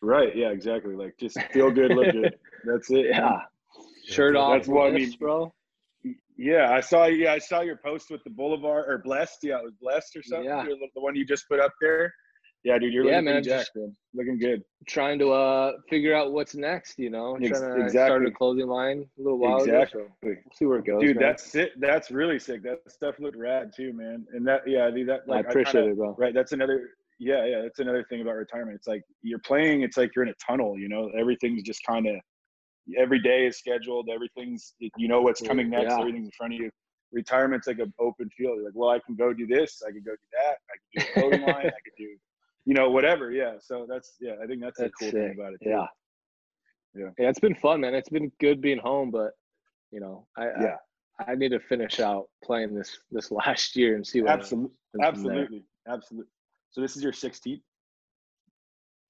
Right. 0.02 0.34
Yeah. 0.36 0.50
Exactly. 0.50 0.94
Like 0.94 1.16
just 1.18 1.40
feel 1.52 1.70
good, 1.70 1.92
look 1.92 2.12
good. 2.12 2.34
That's 2.64 2.90
it. 2.90 3.10
man. 3.10 3.20
Yeah, 3.22 3.40
shirt 4.04 4.36
off, 4.36 4.52
That's 4.52 4.68
what 4.68 4.88
I 4.88 4.90
mean. 4.90 5.12
bro. 5.18 5.52
Yeah, 6.36 6.72
I 6.72 6.80
saw. 6.80 7.04
Yeah, 7.06 7.32
I 7.32 7.38
saw 7.38 7.60
your 7.60 7.76
post 7.76 8.10
with 8.10 8.24
the 8.24 8.30
Boulevard 8.30 8.86
or 8.88 8.98
Blessed. 8.98 9.44
Yeah, 9.44 9.58
it 9.58 9.64
was 9.64 9.74
Blessed 9.80 10.16
or 10.16 10.22
something. 10.22 10.46
Yeah. 10.46 10.64
The 10.64 11.00
one 11.00 11.14
you 11.14 11.24
just 11.24 11.48
put 11.48 11.60
up 11.60 11.72
there. 11.80 12.12
Yeah, 12.64 12.78
dude, 12.78 12.92
you're 12.92 13.04
Yeah, 13.04 13.16
looking 13.16 13.24
man, 13.24 13.42
jacked, 13.42 13.70
man. 13.74 13.96
Looking 14.14 14.38
good. 14.38 14.62
Trying 14.86 15.18
to 15.18 15.32
uh 15.32 15.72
figure 15.90 16.14
out 16.14 16.32
what's 16.32 16.54
next. 16.54 16.96
You 16.98 17.10
know, 17.10 17.34
Ex- 17.36 17.58
trying 17.58 17.82
to 17.82 17.90
start 17.90 18.24
a 18.26 18.30
clothing 18.30 18.68
line 18.68 19.04
a 19.18 19.22
little 19.22 19.38
while 19.38 19.58
Exactly. 19.64 20.02
ago. 20.02 20.10
So 20.22 20.28
we'll 20.28 20.36
see 20.54 20.64
where 20.66 20.78
it 20.78 20.84
goes. 20.86 21.00
Dude, 21.00 21.16
man. 21.16 21.22
that's 21.30 21.42
sick. 21.44 21.70
That's 21.80 22.10
really 22.12 22.38
sick. 22.38 22.62
That 22.62 22.78
stuff 22.88 23.16
looked 23.18 23.36
rad 23.36 23.72
too, 23.76 23.92
man. 23.92 24.26
And 24.32 24.46
that, 24.46 24.60
yeah, 24.66 24.88
dude, 24.90 25.08
that. 25.08 25.22
I 25.28 25.30
Like, 25.30 25.46
appreciate 25.48 25.72
kinda- 25.82 25.90
it, 25.92 25.96
bro. 25.96 26.14
Right. 26.16 26.32
That's 26.34 26.52
another. 26.52 26.90
Yeah, 27.18 27.44
yeah. 27.46 27.62
That's 27.62 27.78
another 27.80 28.04
thing 28.08 28.20
about 28.20 28.36
retirement. 28.36 28.76
It's 28.76 28.86
like 28.86 29.02
you're 29.22 29.38
playing. 29.40 29.82
It's 29.82 29.96
like 29.96 30.10
you're 30.14 30.24
in 30.24 30.30
a 30.30 30.34
tunnel. 30.46 30.78
You 30.78 30.88
know, 30.88 31.10
everything's 31.18 31.62
just 31.64 31.84
kind 31.84 32.06
of. 32.06 32.14
Every 32.96 33.20
day 33.20 33.46
is 33.46 33.58
scheduled. 33.58 34.08
Everything's. 34.08 34.74
You 34.96 35.08
know 35.08 35.20
what's 35.22 35.40
coming 35.40 35.68
next. 35.68 35.90
Yeah. 35.90 35.98
Everything's 36.00 36.26
in 36.26 36.32
front 36.36 36.54
of 36.54 36.60
you. 36.60 36.70
Retirement's 37.12 37.66
like 37.66 37.78
an 37.78 37.92
open 37.98 38.28
field. 38.36 38.56
You're 38.56 38.64
like, 38.66 38.74
well, 38.74 38.90
I 38.90 38.98
can 39.04 39.14
go 39.16 39.32
do 39.32 39.46
this. 39.46 39.82
I 39.86 39.90
can 39.90 40.02
go 40.02 40.12
do 40.12 40.28
that. 40.32 40.56
I 40.70 40.74
can 40.78 40.90
do 40.94 41.10
a 41.10 41.20
clothing 41.20 41.42
line. 41.46 41.66
I 41.66 41.80
could 41.84 41.96
do, 41.98 42.16
you 42.64 42.74
know, 42.74 42.90
whatever. 42.90 43.30
Yeah. 43.32 43.54
So 43.60 43.86
that's 43.88 44.12
yeah. 44.20 44.34
I 44.42 44.46
think 44.46 44.62
that's, 44.62 44.78
That's 44.78 44.90
a 44.90 44.98
cool 44.98 45.10
sick. 45.10 45.14
thing 45.14 45.34
about 45.38 45.54
it. 45.54 45.60
too. 45.62 45.70
Yeah. 45.70 45.86
Yeah. 46.94 47.08
Yeah, 47.18 47.28
it's 47.30 47.40
been 47.40 47.54
fun, 47.54 47.80
man. 47.80 47.94
It's 47.94 48.10
been 48.10 48.30
good 48.40 48.60
being 48.60 48.78
home, 48.78 49.10
but 49.10 49.32
you 49.90 50.00
know, 50.00 50.26
I 50.36 50.44
Yeah. 50.60 50.76
I, 51.20 51.32
I 51.32 51.34
need 51.34 51.50
to 51.50 51.60
finish 51.60 52.00
out 52.00 52.26
playing 52.44 52.74
this 52.74 52.98
this 53.10 53.30
last 53.40 53.76
year 53.76 53.96
and 53.96 54.06
see 54.06 54.20
what 54.22 54.30
Absolutely. 54.32 54.70
happens 55.00 55.22
from 55.22 55.32
there. 55.32 55.42
Absolutely. 55.42 55.64
Absolutely. 55.88 56.30
So 56.70 56.80
this 56.80 56.96
is 56.96 57.02
your 57.02 57.12
16th, 57.12 57.60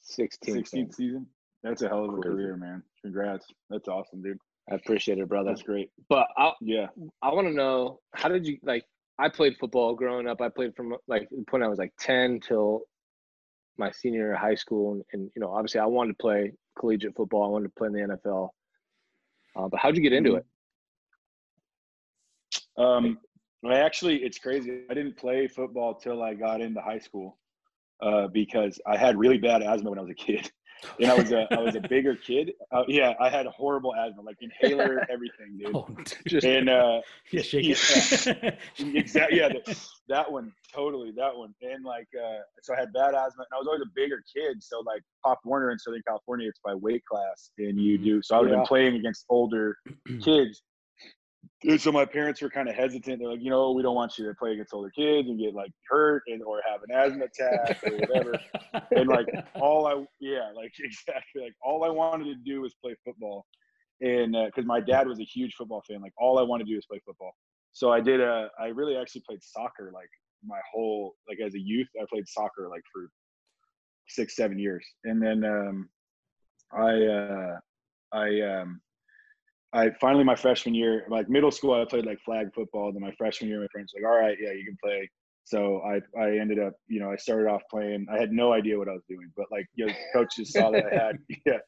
16. 0.00 0.54
16th 0.64 0.94
season. 0.94 1.26
That's 1.62 1.82
a 1.82 1.88
hell 1.88 2.04
of 2.04 2.14
a 2.14 2.20
career, 2.20 2.56
man. 2.56 2.82
Congrats. 3.02 3.46
That's 3.70 3.86
awesome, 3.86 4.20
dude. 4.22 4.38
I 4.70 4.74
appreciate 4.74 5.18
it, 5.18 5.28
brother. 5.28 5.50
That's 5.50 5.62
great. 5.62 5.90
But 6.08 6.26
I 6.36 6.52
Yeah. 6.60 6.86
I 7.22 7.32
want 7.32 7.46
to 7.46 7.52
know 7.52 8.00
how 8.14 8.28
did 8.28 8.46
you 8.46 8.58
like? 8.62 8.84
I 9.18 9.28
played 9.28 9.56
football 9.60 9.94
growing 9.94 10.26
up. 10.26 10.40
I 10.40 10.48
played 10.48 10.74
from 10.74 10.96
like 11.06 11.28
when 11.50 11.62
I 11.62 11.68
was 11.68 11.78
like 11.78 11.92
10 12.00 12.40
till 12.40 12.82
my 13.78 13.90
senior 13.90 14.20
year 14.20 14.34
of 14.34 14.40
high 14.40 14.54
school, 14.54 14.92
and, 14.92 15.04
and 15.12 15.30
you 15.34 15.40
know, 15.40 15.50
obviously, 15.52 15.80
I 15.80 15.86
wanted 15.86 16.12
to 16.12 16.22
play 16.22 16.52
collegiate 16.78 17.14
football. 17.16 17.44
I 17.44 17.48
wanted 17.48 17.68
to 17.68 17.74
play 17.74 17.86
in 17.88 17.92
the 17.92 18.00
NFL. 18.00 18.50
Uh, 19.56 19.68
but 19.68 19.80
how'd 19.80 19.96
you 19.96 20.02
get 20.02 20.12
into 20.12 20.30
Mhm. 20.32 20.38
it? 20.38 20.46
Um, 22.76 23.20
I 23.64 23.78
actually, 23.78 24.22
it's 24.24 24.38
crazy. 24.38 24.84
I 24.90 24.94
didn't 24.94 25.16
play 25.16 25.46
football 25.46 25.94
till 25.94 26.22
I 26.22 26.34
got 26.34 26.60
into 26.60 26.80
high 26.80 26.98
school 26.98 27.38
uh, 28.00 28.26
because 28.28 28.80
I 28.86 28.96
had 28.96 29.16
really 29.16 29.38
bad 29.38 29.62
asthma 29.62 29.90
when 29.90 29.98
I 29.98 30.02
was 30.02 30.10
a 30.10 30.14
kid. 30.14 30.50
And 31.00 31.10
I 31.10 31.14
was 31.14 31.32
a 31.32 31.46
I 31.52 31.58
was 31.60 31.74
a 31.76 31.80
bigger 31.88 32.16
kid. 32.16 32.52
Uh, 32.70 32.82
yeah, 32.88 33.14
I 33.20 33.28
had 33.30 33.46
horrible 33.46 33.94
asthma, 33.94 34.22
like 34.22 34.36
inhaler, 34.40 35.02
everything, 35.10 35.58
dude. 35.58 35.74
Oh, 35.74 35.88
Just 36.26 36.46
And 36.46 36.68
uh, 36.68 37.00
yeah, 37.30 37.42
shake 37.42 37.66
it. 37.68 38.58
exactly 38.94 39.38
yeah 39.38 39.48
that, 39.52 39.62
that 40.08 40.30
one 40.32 40.52
totally 40.74 41.12
that 41.16 41.36
one 41.36 41.54
and 41.62 41.84
like 41.84 42.08
uh 42.18 42.38
so 42.62 42.74
i 42.74 42.78
had 42.80 42.92
bad 42.92 43.14
asthma 43.14 43.42
and 43.42 43.54
i 43.54 43.58
was 43.58 43.66
always 43.66 43.82
a 43.82 43.90
bigger 43.94 44.22
kid 44.34 44.62
so 44.62 44.80
like 44.80 45.02
pop 45.22 45.38
warner 45.44 45.70
in 45.70 45.78
southern 45.78 46.02
california 46.06 46.48
it's 46.48 46.58
by 46.64 46.74
weight 46.74 47.04
class 47.04 47.50
and 47.58 47.78
you 47.78 47.98
do 47.98 48.22
so 48.22 48.34
i 48.36 48.38
would 48.40 48.48
have 48.48 48.52
Yeah. 48.56 48.60
been 48.60 48.66
playing 48.66 48.94
against 48.96 49.24
older 49.28 49.76
kids 50.22 50.62
so 51.78 51.92
my 51.92 52.04
parents 52.04 52.42
were 52.42 52.50
kind 52.50 52.68
of 52.68 52.74
hesitant. 52.74 53.20
They're 53.20 53.30
like 53.30 53.42
you 53.42 53.50
know 53.50 53.72
we 53.72 53.82
don't 53.82 53.94
want 53.94 54.18
you 54.18 54.26
to 54.26 54.34
play 54.34 54.52
against 54.52 54.74
older 54.74 54.90
kids 54.90 55.28
and 55.28 55.38
get 55.38 55.54
like 55.54 55.70
hurt 55.88 56.22
and 56.26 56.42
or 56.42 56.60
have 56.68 56.80
an 56.88 56.94
asthma 56.94 57.24
attack 57.24 57.82
or 57.84 57.96
whatever. 57.98 58.38
And 58.90 59.08
like 59.08 59.26
all 59.54 59.86
I 59.86 60.04
yeah 60.20 60.50
like 60.54 60.72
exactly. 60.78 61.42
Like 61.42 61.54
all 61.62 61.84
I 61.84 61.88
wanted 61.88 62.24
to 62.24 62.34
do 62.34 62.60
was 62.62 62.74
play 62.82 62.94
football, 63.04 63.46
and 64.00 64.36
because 64.46 64.66
my 64.66 64.80
dad 64.80 65.06
was 65.06 65.20
a 65.20 65.24
huge 65.24 65.54
football 65.54 65.82
fan, 65.88 66.00
like 66.00 66.14
all 66.18 66.38
I 66.38 66.42
wanted 66.42 66.64
to 66.64 66.70
do 66.70 66.76
was 66.76 66.86
play 66.86 67.00
football. 67.06 67.32
So 67.72 67.92
I 67.92 68.00
did 68.00 68.20
a 68.20 68.48
I 68.60 68.66
really 68.66 68.96
actually 68.96 69.22
played 69.26 69.42
soccer 69.42 69.90
like 69.94 70.10
my 70.44 70.60
whole 70.72 71.14
like 71.28 71.38
as 71.44 71.54
a 71.54 71.60
youth 71.60 71.88
I 72.00 72.04
played 72.10 72.28
soccer 72.28 72.68
like 72.68 72.82
for 72.92 73.08
six 74.08 74.36
seven 74.36 74.58
years, 74.58 74.84
and 75.04 75.22
then 75.22 75.44
um, 75.44 75.88
I 76.72 77.04
uh, 77.06 77.58
I 78.12 78.40
um, 78.40 78.80
I 79.74 79.90
finally 80.00 80.24
my 80.24 80.36
freshman 80.36 80.74
year 80.74 81.06
like 81.08 81.28
middle 81.28 81.50
school 81.50 81.74
I 81.74 81.84
played 81.84 82.06
like 82.06 82.20
flag 82.20 82.48
football. 82.54 82.92
Then 82.92 83.02
my 83.02 83.12
freshman 83.12 83.48
year 83.48 83.60
my 83.60 83.68
friends 83.72 83.92
were 83.94 84.02
like 84.02 84.10
all 84.10 84.20
right 84.20 84.36
yeah 84.40 84.52
you 84.52 84.64
can 84.64 84.76
play 84.82 85.08
so 85.44 85.82
I, 85.82 86.00
I 86.20 86.38
ended 86.38 86.58
up, 86.58 86.74
you 86.86 87.00
know, 87.00 87.10
I 87.10 87.16
started 87.16 87.48
off 87.48 87.62
playing. 87.70 88.06
I 88.10 88.18
had 88.18 88.32
no 88.32 88.52
idea 88.52 88.78
what 88.78 88.88
I 88.88 88.92
was 88.92 89.02
doing, 89.08 89.30
but 89.36 89.46
like, 89.50 89.66
you 89.74 89.86
know, 89.86 89.92
coaches 90.12 90.52
saw 90.52 90.70
that 90.70 90.86
I 90.92 90.94
had, 90.94 91.18
yeah, 91.46 91.58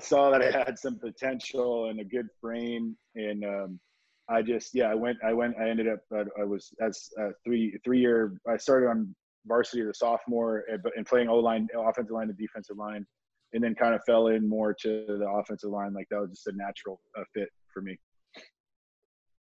saw 0.00 0.30
that 0.30 0.42
I 0.42 0.50
had 0.50 0.78
some 0.78 0.98
potential 0.98 1.90
and 1.90 2.00
a 2.00 2.04
good 2.04 2.26
frame. 2.40 2.96
And 3.14 3.44
um, 3.44 3.80
I 4.28 4.42
just, 4.42 4.74
yeah, 4.74 4.90
I 4.90 4.94
went, 4.94 5.18
I 5.24 5.32
went, 5.32 5.56
I 5.60 5.68
ended 5.68 5.88
up, 5.88 6.00
uh, 6.14 6.24
I 6.40 6.44
was 6.44 6.72
as 6.80 7.08
a 7.18 7.30
three, 7.44 7.78
three 7.84 8.00
year, 8.00 8.36
I 8.48 8.56
started 8.56 8.88
on 8.88 9.14
varsity 9.46 9.82
as 9.82 9.88
a 9.88 9.94
sophomore 9.94 10.64
and, 10.70 10.82
and 10.96 11.06
playing 11.06 11.28
O 11.28 11.36
line, 11.36 11.68
offensive 11.76 12.12
line 12.12 12.28
and 12.28 12.38
defensive 12.38 12.76
line, 12.76 13.06
and 13.52 13.62
then 13.62 13.74
kind 13.74 13.94
of 13.94 14.02
fell 14.04 14.28
in 14.28 14.48
more 14.48 14.74
to 14.74 15.04
the 15.08 15.28
offensive 15.28 15.70
line. 15.70 15.92
Like 15.92 16.08
that 16.10 16.20
was 16.20 16.30
just 16.30 16.46
a 16.46 16.52
natural 16.52 17.00
uh, 17.18 17.24
fit 17.34 17.48
for 17.72 17.82
me. 17.82 17.98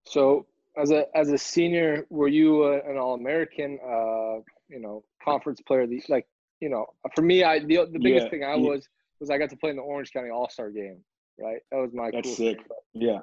So 0.06 0.46
as 0.78 0.92
a 0.92 1.06
as 1.16 1.30
a 1.30 1.38
senior, 1.38 2.06
were 2.10 2.28
you 2.28 2.64
uh, 2.64 2.80
an 2.90 2.98
All 2.98 3.16
American? 3.16 3.80
Uh, 3.84 4.42
you 4.70 4.80
know, 4.80 5.04
conference 5.24 5.62
player. 5.62 5.88
The 5.88 6.04
like, 6.10 6.28
you 6.60 6.70
know, 6.70 6.86
for 7.16 7.22
me, 7.22 7.44
I 7.44 7.60
the 7.60 7.88
the 7.92 8.00
biggest 8.00 8.26
Yeah, 8.26 8.30
thing 8.30 8.44
I 8.44 8.56
was 8.56 8.88
was 9.20 9.30
I 9.30 9.38
got 9.38 9.50
to 9.50 9.58
play 9.58 9.72
in 9.72 9.76
the 9.78 9.82
Orange 9.82 10.12
County 10.12 10.30
All 10.30 10.50
Star 10.50 10.70
game. 10.70 11.00
Right, 11.40 11.60
that 11.72 11.78
was 11.78 11.92
my 11.94 12.10
That's 12.12 12.36
sick. 12.36 12.58
thing, 12.58 12.66
Yeah. 12.94 13.20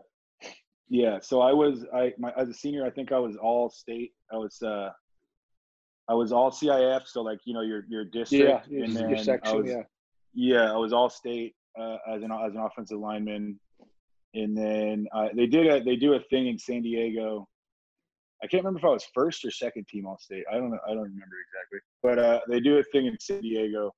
Yeah. 0.89 1.19
So 1.21 1.41
I 1.41 1.53
was 1.53 1.85
I 1.93 2.13
my 2.19 2.33
as 2.37 2.49
a 2.49 2.55
senior, 2.55 2.87
I 2.87 2.91
think 2.91 3.11
I 3.13 3.19
was 3.19 3.37
all 3.37 3.71
state. 3.71 4.13
I 4.33 4.37
was 4.37 4.61
uh 4.63 4.91
I 6.09 6.15
was 6.15 6.33
all 6.33 6.51
CIF, 6.51 7.07
so 7.07 7.23
like, 7.23 7.41
you 7.45 7.55
know, 7.55 7.63
your 7.63 7.85
your 7.89 8.05
district 8.05 8.43
Yeah, 8.45 8.61
your, 8.69 8.85
and 8.85 8.93
your 8.95 9.09
then 9.09 9.19
I 9.19 9.23
section. 9.23 9.57
was 9.57 9.67
yeah, 9.67 9.83
yeah, 10.35 10.73
I 10.73 10.77
was 10.77 10.93
all 10.93 11.09
state 11.11 11.55
uh, 11.79 11.97
as 12.09 12.23
an 12.23 12.31
as 12.33 12.55
an 12.55 12.61
offensive 12.61 12.99
lineman. 12.99 13.59
And 14.35 14.57
then 14.57 15.07
uh, 15.15 15.29
they 15.37 15.47
did 15.47 15.67
a 15.67 15.83
they 15.85 15.97
do 15.97 16.15
a 16.15 16.21
thing 16.21 16.49
in 16.49 16.59
San 16.59 16.83
Diego. 16.83 17.47
I 18.43 18.47
can't 18.47 18.65
remember 18.65 18.81
if 18.81 18.85
I 18.85 18.93
was 18.93 19.07
first 19.15 19.45
or 19.45 19.51
second 19.51 19.87
team 19.89 20.07
all 20.07 20.19
state. 20.19 20.45
I 20.53 20.57
don't 20.57 20.71
know. 20.71 20.79
I 20.87 20.91
don't 20.91 21.03
remember 21.03 21.37
exactly. 21.47 21.79
But 22.03 22.19
uh, 22.19 22.41
they 22.49 22.61
do 22.61 22.79
a 22.79 22.83
thing 22.93 23.07
in 23.07 23.17
San 23.21 23.41
Diego, 23.41 23.93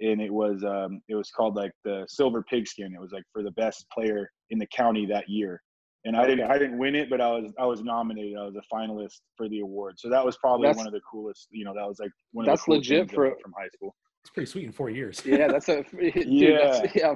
and 0.00 0.20
it 0.20 0.32
was 0.32 0.62
um, 0.64 1.00
it 1.08 1.14
was 1.14 1.30
called 1.30 1.56
like 1.56 1.72
the 1.84 2.04
Silver 2.08 2.42
Pigskin. 2.42 2.94
It 2.94 3.00
was 3.00 3.12
like 3.12 3.24
for 3.32 3.42
the 3.42 3.50
best 3.52 3.86
player 3.90 4.30
in 4.50 4.58
the 4.58 4.66
county 4.66 5.06
that 5.06 5.28
year. 5.28 5.62
And 6.04 6.16
I 6.16 6.26
didn't 6.26 6.50
I 6.50 6.58
didn't 6.58 6.78
win 6.78 6.94
it, 6.94 7.08
but 7.10 7.20
I 7.20 7.28
was 7.30 7.52
I 7.58 7.64
was 7.64 7.82
nominated. 7.82 8.36
I 8.38 8.44
was 8.44 8.56
a 8.56 8.74
finalist 8.74 9.20
for 9.36 9.48
the 9.48 9.60
award. 9.60 9.94
So 9.98 10.08
that 10.10 10.24
was 10.24 10.36
probably 10.38 10.66
That's- 10.66 10.76
one 10.78 10.86
of 10.86 10.92
the 10.92 11.00
coolest. 11.10 11.48
You 11.50 11.64
know, 11.64 11.74
that 11.74 11.86
was 11.86 11.98
like 11.98 12.10
one 12.32 12.44
of 12.46 12.52
That's 12.52 12.64
the 12.66 12.72
legit 12.72 13.10
for- 13.10 13.36
from 13.42 13.52
high 13.58 13.68
school. 13.74 13.94
It's 14.22 14.30
pretty 14.30 14.50
sweet 14.50 14.64
in 14.64 14.72
four 14.72 14.90
years. 14.90 15.22
yeah, 15.26 15.48
that's 15.48 15.68
a 15.68 15.82
dude, 15.90 16.26
Yeah. 16.26 16.80
That's, 16.80 16.94
yeah, 16.94 17.14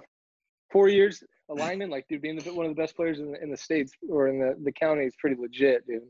four 0.71 0.89
years 0.89 1.23
a 1.51 1.55
lineman, 1.55 1.91
like 1.91 2.07
dude, 2.09 2.23
being 2.23 2.37
the, 2.39 2.53
one 2.55 2.67
of 2.67 2.75
the 2.75 2.81
best 2.81 2.97
players 2.97 3.19
in 3.19 3.33
the, 3.33 3.43
in 3.43 3.51
the 3.51 3.57
states 3.57 3.93
or 4.09 4.29
in 4.29 4.39
the 4.39 4.57
the 4.63 4.73
county 4.73 5.05
is 5.05 5.15
pretty 5.17 5.37
legit, 5.41 5.87
dude. 5.87 6.03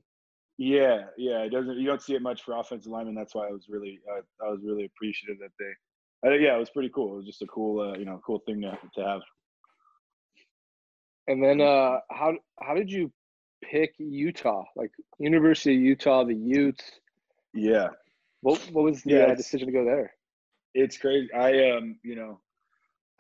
Yeah, 0.57 1.07
yeah, 1.17 1.41
it 1.43 1.51
doesn't. 1.51 1.77
You 1.79 1.87
don't 1.87 2.01
see 2.01 2.15
it 2.15 2.23
much 2.23 2.43
for 2.43 2.57
offensive 2.57 2.93
linemen. 2.93 3.17
That's 3.17 3.35
why 3.35 3.49
I 3.49 3.51
was 3.51 3.67
really, 3.69 3.99
uh, 4.09 4.21
I 4.47 4.51
was 4.51 4.61
really 4.63 4.85
appreciative 4.85 5.39
that 5.41 5.51
they. 5.59 6.29
I, 6.29 6.37
yeah, 6.37 6.55
it 6.55 6.61
was 6.61 6.71
pretty 6.71 6.91
cool. 6.91 7.15
It 7.15 7.17
was 7.17 7.27
just 7.27 7.43
a 7.43 7.47
cool, 7.47 7.81
uh, 7.81 7.99
you 7.99 8.05
know, 8.05 8.21
cool 8.25 8.39
thing 8.47 8.61
to 8.63 8.79
to 8.95 9.05
have. 9.05 9.23
And 11.27 11.43
then 11.43 11.61
uh 11.61 12.01
how 12.11 12.35
how 12.61 12.75
did 12.75 12.91
you 12.91 13.11
pick 13.63 13.95
Utah? 13.99 14.65
Like 14.77 14.93
University 15.19 15.75
of 15.75 15.81
Utah, 15.83 16.25
the 16.25 16.35
Utes. 16.35 16.85
Yeah, 17.53 17.89
What 18.43 18.61
what 18.73 18.85
was 18.85 19.03
the 19.03 19.15
Yeah, 19.15 19.25
uh, 19.25 19.35
decision 19.35 19.67
to 19.67 19.73
go 19.73 19.85
there? 19.85 20.13
It's 20.75 20.97
crazy. 20.99 21.33
I 21.33 21.71
um, 21.71 21.97
you 22.03 22.17
know, 22.17 22.41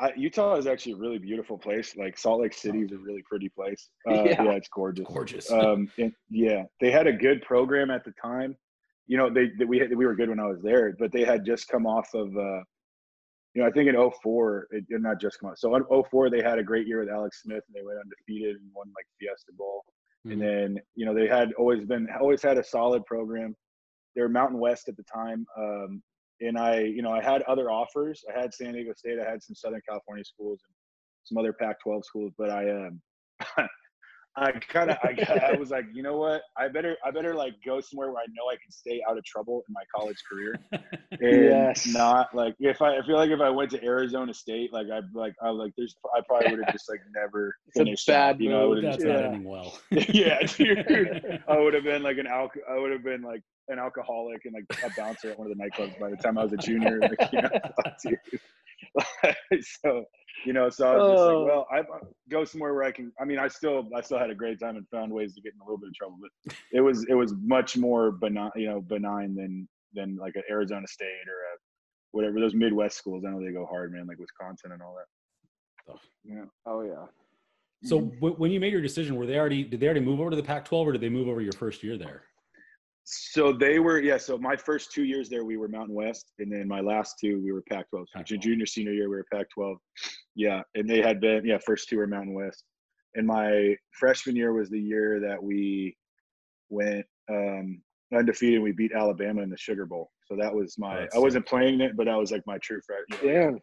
I, 0.00 0.12
Utah 0.16 0.57
is 0.57 0.66
actually 0.66 0.92
a 0.92 0.96
really 0.96 1.18
beautiful 1.18 1.57
place. 1.59 1.96
Like 1.96 2.18
Salt 2.18 2.40
Lake 2.42 2.52
City 2.55 2.80
is 2.80 2.92
a 2.92 2.98
really 2.98 3.22
pretty 3.28 3.48
place. 3.48 3.88
Uh, 4.09 4.24
Yeah. 4.24 4.42
yeah. 4.42 4.50
it's 4.52 4.68
gorgeous. 4.68 5.07
Gorgeous. 5.07 5.50
Um, 5.50 5.90
and 5.98 6.12
yeah, 6.30 6.64
they 6.80 6.90
had 6.90 7.07
a 7.07 7.12
good 7.12 7.42
program 7.42 7.90
at 7.90 8.05
the 8.05 8.12
time. 8.20 8.57
You 9.07 9.18
know, 9.18 9.30
they, 9.30 9.50
they 9.59 9.64
we 9.66 9.78
had, 9.78 9.94
we 9.94 10.07
were 10.07 10.14
good 10.14 10.30
when 10.30 10.40
I 10.40 10.46
was 10.46 10.62
there, 10.62 10.94
but 10.98 11.12
they 11.12 11.24
had 11.24 11.44
just 11.44 11.68
come 11.68 11.86
off 11.86 12.09
of, 12.14 12.28
uh, 12.36 12.61
you 13.55 13.62
know, 13.62 13.66
I 13.66 13.70
think 13.70 13.88
in 13.88 14.11
04, 14.22 14.66
it 14.70 14.88
did 14.88 15.02
not 15.02 15.20
just 15.20 15.38
come 15.38 15.50
out. 15.50 15.59
So 15.59 15.76
in 15.76 15.84
04, 16.11 16.30
they 16.30 16.42
had 16.42 16.59
a 16.59 16.62
great 16.64 16.86
year 16.88 17.00
with 17.00 17.09
Alex 17.11 17.42
Smith, 17.42 17.62
and 17.68 17.74
they 17.74 17.84
went 17.86 17.98
undefeated 18.00 18.57
and 18.57 18.70
won 18.74 18.88
like 18.96 19.07
Fiesta 19.20 19.52
Bowl. 19.57 19.84
Mhm. 20.26 20.32
And 20.32 20.42
then 20.42 20.80
you 20.94 21.05
know 21.07 21.14
they 21.14 21.28
had 21.28 21.52
always 21.59 21.84
been 21.84 22.09
always 22.18 22.42
had 22.42 22.57
a 22.59 22.64
solid 22.64 23.05
program. 23.05 23.55
They 24.16 24.22
were 24.22 24.28
Mountain 24.30 24.59
West 24.59 24.88
at 24.88 24.96
the 24.96 25.02
time, 25.05 25.46
um, 25.59 26.02
and 26.41 26.59
I 26.59 26.80
you 26.80 27.03
know 27.03 27.12
I 27.12 27.22
had 27.22 27.43
other 27.43 27.70
offers. 27.70 28.24
I 28.28 28.39
had 28.39 28.53
San 28.55 28.72
Diego 28.72 28.93
State. 28.97 29.18
I 29.18 29.30
had 29.30 29.43
some 29.43 29.55
Southern 29.55 29.82
California 29.89 30.24
schools 30.24 30.61
and 30.66 30.74
some 31.24 31.39
other 31.39 31.53
Pac-12 31.53 32.05
schools, 32.05 32.32
but 32.37 32.51
I 32.51 32.70
um 32.70 33.01
I 34.37 34.51
kind 34.53 34.91
of 34.91 34.97
I, 35.03 35.16
I 35.53 35.53
was 35.57 35.70
like 35.70 35.85
you 35.93 36.03
know 36.03 36.16
what 36.16 36.43
I 36.57 36.68
better 36.68 36.97
I 37.05 37.11
better 37.11 37.35
like 37.35 37.55
go 37.64 37.80
somewhere 37.80 38.11
where 38.11 38.22
I 38.22 38.26
know 38.30 38.51
I 38.51 38.57
can 38.62 38.70
stay 38.70 39.01
out 39.09 39.16
of 39.16 39.24
trouble 39.24 39.62
in 39.68 39.72
my 39.72 39.82
college 39.95 40.16
career 40.30 40.55
and 41.20 41.45
Yes. 41.76 41.87
not 41.87 42.35
like 42.35 42.55
if 42.59 42.82
I, 42.82 42.99
I 42.99 43.03
feel 43.07 43.16
like 43.16 43.30
if 43.30 43.41
I 43.41 43.51
went 43.51 43.70
to 43.72 43.85
Arizona 43.85 44.35
State 44.35 44.72
like 44.72 44.87
I 44.93 45.01
like 45.14 45.35
I 45.43 45.51
like 45.51 45.72
there's 45.76 45.95
I 46.16 46.20
probably 46.26 46.51
would 46.51 46.59
have 46.64 46.72
just 46.72 46.89
like 46.89 47.01
never 47.14 47.55
It's 47.68 47.76
a 47.76 47.85
finished 47.85 48.07
bad 48.07 48.35
out, 48.37 48.41
you 48.41 48.51
know 48.51 48.62
I 48.62 48.66
would 48.66 48.82
have 48.82 48.93
That's 48.93 49.05
not 49.05 49.18
Yeah. 49.20 49.24
ending 49.26 49.45
well. 49.45 49.78
yeah, 49.91 50.39
dude. 50.47 51.41
I 51.49 51.59
would 51.59 51.74
have 51.74 51.85
been 51.85 52.03
like 52.03 52.18
an 52.18 52.26
alco- 52.26 52.64
I 52.70 52.78
would 52.78 52.91
have 52.93 53.05
been 53.05 53.22
like 53.22 53.43
an 53.68 53.78
alcoholic 53.78 54.41
and 54.45 54.55
like 54.55 54.64
a 54.85 54.91
bouncer 55.01 55.30
at 55.30 55.39
one 55.39 55.51
of 55.51 55.57
the 55.57 55.62
nightclubs 55.64 55.99
by 56.01 56.11
the 56.11 56.16
time 56.16 56.37
I 56.39 56.43
was 56.43 56.53
a 56.53 56.57
junior. 56.59 57.01
Like, 57.01 57.18
you 57.32 57.41
know, 57.41 57.49
so 59.62 60.05
you 60.45 60.53
know, 60.53 60.68
so 60.68 60.86
I 60.88 60.97
was 60.97 61.12
just 61.12 61.22
Oh. 61.22 61.38
like, 61.38 61.47
well, 61.49 61.66
I 61.70 61.82
go 62.28 62.45
somewhere 62.45 62.74
where 62.74 62.84
I 62.84 62.92
can. 62.92 63.12
I 63.20 63.24
mean, 63.24 63.38
I 63.38 63.49
still, 63.49 63.88
I 63.95 64.01
still 64.01 64.18
had 64.18 64.30
a 64.30 64.34
great 64.34 64.59
time 64.61 64.76
and 64.76 64.86
found 64.88 65.12
ways 65.12 65.34
to 65.34 65.40
get 65.40 65.55
in 65.55 65.61
a 65.61 65.64
little 65.64 65.78
bit 65.78 65.88
of 65.88 65.95
trouble, 65.95 66.18
but 66.20 66.55
it 66.72 66.80
was, 66.80 67.05
it 67.09 67.14
was 67.14 67.34
much 67.42 67.76
more 67.76 68.12
benign, 68.12 68.51
you 68.57 68.66
know, 68.66 68.80
benign 68.80 69.34
than 69.34 69.68
than 69.95 70.16
like 70.16 70.34
an 70.34 70.42
Arizona 70.51 70.86
State 70.88 71.07
or 71.28 71.38
a 71.55 71.57
whatever 72.11 72.40
those 72.40 72.55
Midwest 72.55 72.97
schools. 72.97 73.24
I 73.26 73.30
know 73.30 73.40
they 73.45 73.53
go 73.53 73.64
hard, 73.66 73.92
man, 73.92 74.07
like 74.07 74.18
Wisconsin 74.18 74.72
and 74.72 74.82
all 74.82 74.97
that. 74.97 75.99
Yeah. 76.24 76.45
Oh 76.66 76.82
yeah. 76.82 77.07
So 77.84 78.01
Mhm. 78.01 78.14
w- 78.16 78.36
when 78.36 78.51
you 78.51 78.59
made 78.61 78.72
your 78.72 78.80
decision, 78.82 79.14
were 79.16 79.26
they 79.26 79.38
already 79.38 79.62
did 79.62 79.78
they 79.80 79.86
already 79.86 80.01
move 80.01 80.20
over 80.20 80.30
to 80.30 80.36
the 80.36 80.42
Pac-12 80.42 80.86
or 80.86 80.92
did 80.92 81.01
they 81.01 81.09
move 81.09 81.28
over 81.28 81.40
your 81.40 81.53
first 81.53 81.82
year 81.82 81.97
there? 81.99 82.24
So 83.07 83.53
they 83.53 83.78
were, 83.80 84.01
yeah. 84.01 84.16
So 84.16 84.38
my 84.38 84.57
first 84.57 84.90
two 84.90 85.05
years 85.05 85.28
there, 85.28 85.45
we 85.45 85.59
were 85.59 85.68
Mountain 85.68 85.95
West, 85.95 86.32
and 86.38 86.51
then 86.51 86.66
my 86.66 86.80
last 86.80 87.18
two, 87.20 87.38
we 87.45 87.53
were 87.53 87.61
Pac-12. 87.70 88.07
So 88.09 88.18
Pac-12. 88.18 88.40
junior, 88.40 88.64
senior 88.64 88.92
year, 88.95 89.11
we 89.11 89.16
were 89.16 89.26
Pac-12. 89.30 89.76
Yeah, 90.35 90.62
and 90.74 90.89
they 90.89 91.01
had 91.01 91.20
been, 91.20 91.45
yeah, 91.45 91.59
first 91.59 91.89
two 91.89 91.99
were 91.99 92.07
Mountain 92.07 92.35
West, 92.35 92.64
and 93.14 93.26
my 93.26 93.76
freshman 93.93 94.37
year 94.37 94.53
was 94.53 94.68
the 94.68 94.80
year 94.80 95.20
that 95.20 95.43
we 95.43 95.97
went 96.70 97.07
um, 97.30 97.80
undefeated. 98.12 98.61
We 98.61 98.72
beat 98.72 98.93
Alabama 98.93 99.43
in 99.43 99.51
the 99.51 99.57
Sugar 99.57 99.87
Bowl. 99.87 100.11
So 100.26 100.37
that 100.37 100.53
was 100.53 100.76
my. 100.78 101.01
that's 101.01 101.14
I 101.16 101.18
wasn't 101.18 101.47
playing 101.47 101.80
it, 101.80 101.97
but 101.97 102.07
that 102.07 102.18
was 102.18 102.32
like 102.32 102.43
my 102.47 102.59
true 102.59 102.80
freshman. 102.87 103.28
Yeah, 103.28 103.43
Damn, 103.45 103.61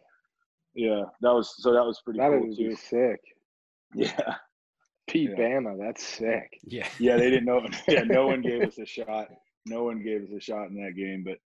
yeah, 0.74 1.04
that 1.22 1.34
was 1.34 1.54
so 1.58 1.74
that 1.74 1.86
was 1.86 2.02
pretty 2.04 2.20
that 2.20 2.30
cool 2.30 2.56
too. 2.56 2.70
be 2.70 2.76
sick. 2.76 3.20
Yeah, 3.94 4.36
Pete 5.08 5.32
Yeah. 5.32 5.38
Bama, 5.38 5.78
that's 5.78 6.04
sick. 6.04 6.58
Yeah. 6.64 6.88
yeah, 7.00 7.18
they 7.18 7.30
didn't 7.30 7.46
know. 7.46 7.68
Yeah, 7.88 8.04
no 8.04 8.28
one 8.28 8.42
gave 8.42 8.62
us 8.62 8.78
a 8.78 8.86
shot. 8.86 9.28
No 9.66 9.84
one 9.84 10.02
gave 10.02 10.24
us 10.24 10.30
a 10.36 10.40
shot 10.40 10.70
in 10.70 10.76
that 10.82 10.96
game, 10.96 11.24
but 11.26 11.38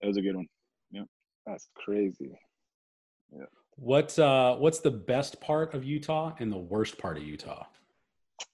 that 0.00 0.06
was 0.06 0.16
a 0.16 0.22
good 0.22 0.36
one. 0.36 0.46
Yeah, 0.92 1.02
that's 1.44 1.68
crazy. 1.74 2.30
What's 3.76 4.18
uh 4.18 4.56
what's 4.56 4.80
the 4.80 4.90
best 4.90 5.40
part 5.40 5.74
of 5.74 5.84
Utah 5.84 6.34
and 6.38 6.52
the 6.52 6.58
worst 6.58 6.98
part 6.98 7.16
of 7.16 7.24
Utah? 7.24 7.66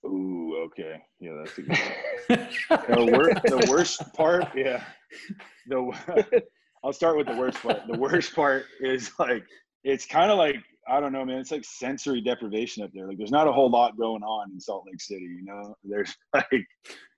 Ooh, 0.04 0.56
okay. 0.66 1.02
Yeah, 1.20 1.32
that's 1.38 1.58
a 1.58 1.62
good 1.62 1.78
one. 2.28 2.48
The, 2.88 3.12
wor- 3.12 3.60
the 3.60 3.66
worst 3.70 4.12
part, 4.14 4.46
yeah. 4.54 4.84
The 5.66 6.42
I'll 6.84 6.92
start 6.92 7.16
with 7.16 7.26
the 7.26 7.36
worst 7.36 7.60
part. 7.60 7.80
The 7.90 7.98
worst 7.98 8.34
part 8.34 8.66
is 8.80 9.10
like 9.18 9.44
it's 9.84 10.06
kind 10.06 10.30
of 10.30 10.38
like 10.38 10.56
I 10.90 11.00
don't 11.00 11.12
know, 11.12 11.24
man. 11.24 11.38
It's 11.38 11.50
like 11.50 11.64
sensory 11.64 12.20
deprivation 12.20 12.82
up 12.82 12.90
there. 12.94 13.06
Like 13.06 13.18
there's 13.18 13.30
not 13.30 13.46
a 13.46 13.52
whole 13.52 13.70
lot 13.70 13.98
going 13.98 14.22
on 14.22 14.50
in 14.52 14.60
Salt 14.60 14.84
Lake 14.86 15.00
City. 15.00 15.24
You 15.24 15.44
know, 15.44 15.76
there's 15.84 16.16
like 16.34 16.66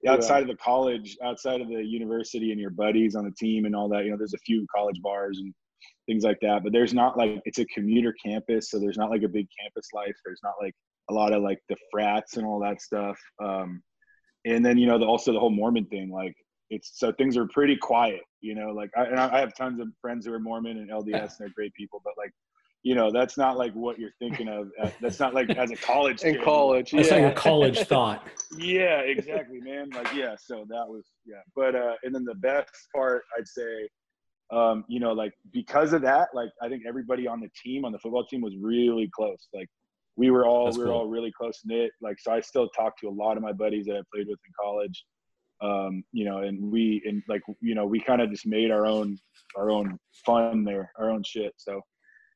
outside 0.09 0.42
of 0.42 0.48
the 0.48 0.57
college, 0.57 1.16
outside 1.22 1.61
of 1.61 1.68
the 1.68 1.84
university, 1.84 2.51
and 2.51 2.61
your 2.61 2.70
buddies 2.70 3.14
on 3.14 3.24
the 3.24 3.30
team 3.32 3.66
and 3.66 3.76
all 3.76 3.88
that. 3.90 4.05
You 4.05 4.11
know, 4.11 4.16
there's 4.16 4.34
a 4.34 4.38
few 4.38 4.66
college 4.74 5.01
bars 5.03 5.38
and 5.38 5.55
things 6.11 6.24
like 6.24 6.40
that, 6.42 6.64
but 6.64 6.72
there's 6.72 6.92
not 6.92 7.16
like 7.16 7.40
it's 7.44 7.61
a 7.61 7.64
commuter 7.66 8.12
campus, 8.24 8.68
so 8.70 8.80
there's 8.80 8.98
not 8.98 9.11
like 9.11 9.22
a 9.22 9.28
big 9.28 9.46
campus 9.61 9.86
life. 9.94 10.16
There's 10.24 10.40
not 10.42 10.54
like 10.61 10.74
a 11.08 11.14
lot 11.14 11.32
of 11.32 11.40
like 11.42 11.61
the 11.68 11.76
frats 11.90 12.36
and 12.36 12.44
all 12.44 12.58
that 12.61 12.82
stuff. 12.82 13.16
Um, 13.42 13.80
and 14.44 14.66
then 14.66 14.76
you 14.76 14.88
know 14.88 14.98
the, 14.98 15.06
also 15.06 15.32
the 15.32 15.38
whole 15.38 15.50
Mormon 15.50 15.86
thing, 15.86 16.11
like 16.11 16.34
it's 16.68 16.92
so 16.94 17.12
things 17.12 17.36
are 17.36 17.46
pretty 17.46 17.76
quiet. 17.76 18.22
You 18.40 18.56
know, 18.56 18.70
like 18.72 18.90
I, 18.96 19.04
and 19.04 19.20
I 19.20 19.36
I 19.36 19.38
have 19.38 19.54
tons 19.56 19.80
of 19.80 19.86
friends 20.00 20.26
who 20.26 20.32
are 20.32 20.40
Mormon 20.40 20.78
and 20.78 20.90
LDS, 20.90 21.12
and 21.12 21.30
they're 21.38 21.48
great 21.54 21.72
people, 21.74 22.00
but 22.04 22.14
like. 22.18 22.32
You 22.82 22.94
know, 22.94 23.12
that's 23.12 23.36
not 23.36 23.58
like 23.58 23.74
what 23.74 23.98
you're 23.98 24.14
thinking 24.18 24.48
of. 24.48 24.70
uh, 24.82 24.88
That's 25.02 25.20
not 25.20 25.34
like 25.34 25.50
as 25.50 25.70
a 25.70 25.76
college 25.76 26.22
In 26.22 26.36
kid. 26.36 26.42
college, 26.42 26.92
That's 26.92 27.11
yeah. 27.11 27.16
not 27.16 27.22
your 27.26 27.32
college 27.32 27.78
thought. 27.92 28.26
Yeah, 28.56 29.00
exactly, 29.00 29.61
man. 29.61 29.90
Like, 29.90 30.14
yeah. 30.14 30.34
So 30.42 30.64
that 30.70 30.88
was 30.88 31.04
yeah. 31.26 31.42
But 31.54 31.74
uh, 31.74 31.96
and 32.04 32.14
then 32.14 32.24
the 32.24 32.36
best 32.36 32.70
part, 32.94 33.24
I'd 33.38 33.46
say, 33.46 33.86
um, 34.53 34.84
you 34.88 35.01
know, 35.01 35.12
like 35.12 35.32
because 35.53 35.92
of 35.92 36.03
that, 36.03 36.28
like 36.34 36.51
I 36.61 36.68
think 36.68 36.82
everybody 36.86 37.26
on 37.26 37.40
the 37.40 37.51
team, 37.62 37.84
on 37.84 37.92
the 37.92 37.98
football 37.98 38.24
team, 38.26 38.40
was 38.40 38.55
really 38.61 39.09
close. 39.14 39.48
Like 39.55 39.68
we 40.16 40.30
were 40.30 40.46
all 40.46 40.66
That's 40.66 40.78
we 40.78 40.84
were 40.84 40.90
cool. 40.90 41.01
all 41.01 41.07
really 41.07 41.32
close 41.32 41.61
knit. 41.64 41.92
Like 42.01 42.18
so, 42.20 42.32
I 42.32 42.40
still 42.40 42.68
talk 42.70 42.98
to 43.01 43.09
a 43.09 43.11
lot 43.11 43.36
of 43.36 43.42
my 43.42 43.53
buddies 43.53 43.86
that 43.86 43.96
I 43.96 44.03
played 44.12 44.26
with 44.26 44.38
in 44.46 44.53
college. 44.61 45.05
Um, 45.62 46.05
you 46.12 46.24
know, 46.24 46.38
and 46.38 46.70
we 46.70 47.03
and 47.07 47.22
like 47.28 47.42
you 47.61 47.74
know, 47.74 47.86
we 47.86 48.01
kind 48.01 48.20
of 48.22 48.30
just 48.30 48.46
made 48.46 48.70
our 48.70 48.86
own 48.86 49.18
our 49.57 49.70
own 49.70 49.98
fun 50.24 50.64
there, 50.64 50.90
our 50.98 51.11
own 51.11 51.22
shit. 51.22 51.55
So 51.57 51.80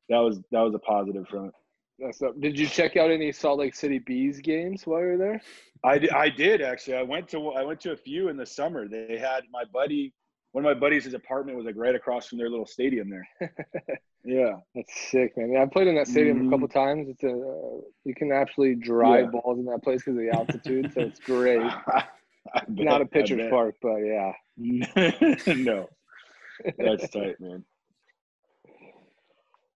that 0.08 0.18
was 0.18 0.40
that 0.52 0.60
was 0.60 0.74
a 0.74 0.78
positive 0.78 1.26
from 1.28 1.46
it. 1.46 1.52
That's 1.98 2.22
up. 2.22 2.40
Did 2.40 2.58
you 2.58 2.66
check 2.66 2.96
out 2.96 3.10
any 3.10 3.32
Salt 3.32 3.60
Lake 3.60 3.74
City 3.74 3.98
Bees 3.98 4.40
games 4.40 4.86
while 4.86 5.00
you 5.00 5.06
were 5.06 5.16
there? 5.16 5.40
I 5.84 5.98
did, 5.98 6.10
I 6.10 6.28
did 6.28 6.60
actually. 6.60 6.96
I 6.96 7.02
went 7.02 7.28
to 7.28 7.50
I 7.50 7.62
went 7.62 7.80
to 7.82 7.92
a 7.92 7.96
few 7.96 8.28
in 8.28 8.36
the 8.36 8.46
summer. 8.46 8.88
They 8.88 9.18
had 9.18 9.44
my 9.52 9.64
buddy, 9.72 10.12
one 10.54 10.64
of 10.64 10.72
my 10.72 10.78
buddies, 10.78 11.02
his 11.02 11.14
apartment 11.14 11.56
was 11.56 11.66
like 11.66 11.74
right 11.76 11.96
across 11.96 12.28
from 12.28 12.38
their 12.38 12.48
little 12.48 12.64
stadium 12.64 13.10
there. 13.10 13.28
yeah, 14.24 14.52
That's 14.76 15.10
sick, 15.10 15.36
man. 15.36 15.50
Yeah, 15.50 15.62
I 15.62 15.66
played 15.66 15.88
in 15.88 15.96
that 15.96 16.06
stadium 16.06 16.38
Mhm. 16.38 16.46
a 16.46 16.50
couple 16.50 16.68
times. 16.68 17.08
It's 17.08 17.24
a 17.24 17.80
you 18.04 18.14
can 18.14 18.30
actually 18.30 18.76
drive 18.76 19.24
Yeah. 19.24 19.40
balls 19.40 19.58
in 19.58 19.64
that 19.64 19.82
place 19.82 20.02
because 20.02 20.12
of 20.16 20.22
the 20.22 20.30
altitude, 20.30 20.92
so 20.94 21.00
it's 21.00 21.18
great. 21.18 21.60
I 22.54 22.60
bet, 22.68 22.84
Not 22.84 23.02
a 23.02 23.06
pitcher's 23.06 23.50
park, 23.50 23.74
but 23.82 23.96
yeah. 23.96 24.32
no, 24.56 25.88
that's 26.78 27.08
tight, 27.10 27.40
man. 27.40 27.64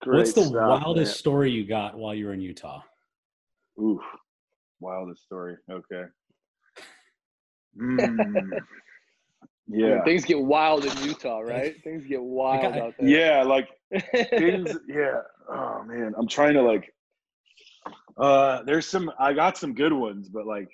Great 0.00 0.16
What's 0.18 0.32
the 0.34 0.42
stuff, 0.42 0.52
wildest 0.52 1.10
man. 1.14 1.18
story 1.18 1.50
you 1.50 1.66
got 1.66 1.98
while 1.98 2.14
you 2.14 2.26
were 2.26 2.34
in 2.34 2.40
Utah? 2.40 2.82
Oof, 3.82 4.00
wildest 4.78 5.24
story. 5.24 5.56
Okay. 5.68 6.04
Mm. 7.76 8.50
Yeah, 9.68 10.02
things 10.04 10.24
get 10.24 10.40
wild 10.40 10.84
in 10.84 10.96
Utah, 11.06 11.40
right? 11.40 11.74
Things 11.82 12.06
get 12.06 12.22
wild 12.22 12.76
out 12.76 12.94
there. 12.98 13.08
yeah, 13.08 13.42
like 13.42 13.68
things 14.30 14.76
yeah. 14.88 15.20
Oh 15.48 15.82
man. 15.84 16.14
I'm 16.16 16.26
trying 16.28 16.54
to 16.54 16.62
like 16.62 16.92
uh 18.16 18.62
there's 18.64 18.86
some 18.86 19.10
i 19.18 19.32
got 19.32 19.56
some 19.56 19.72
good 19.72 19.92
ones 19.92 20.28
but 20.28 20.44
like 20.44 20.68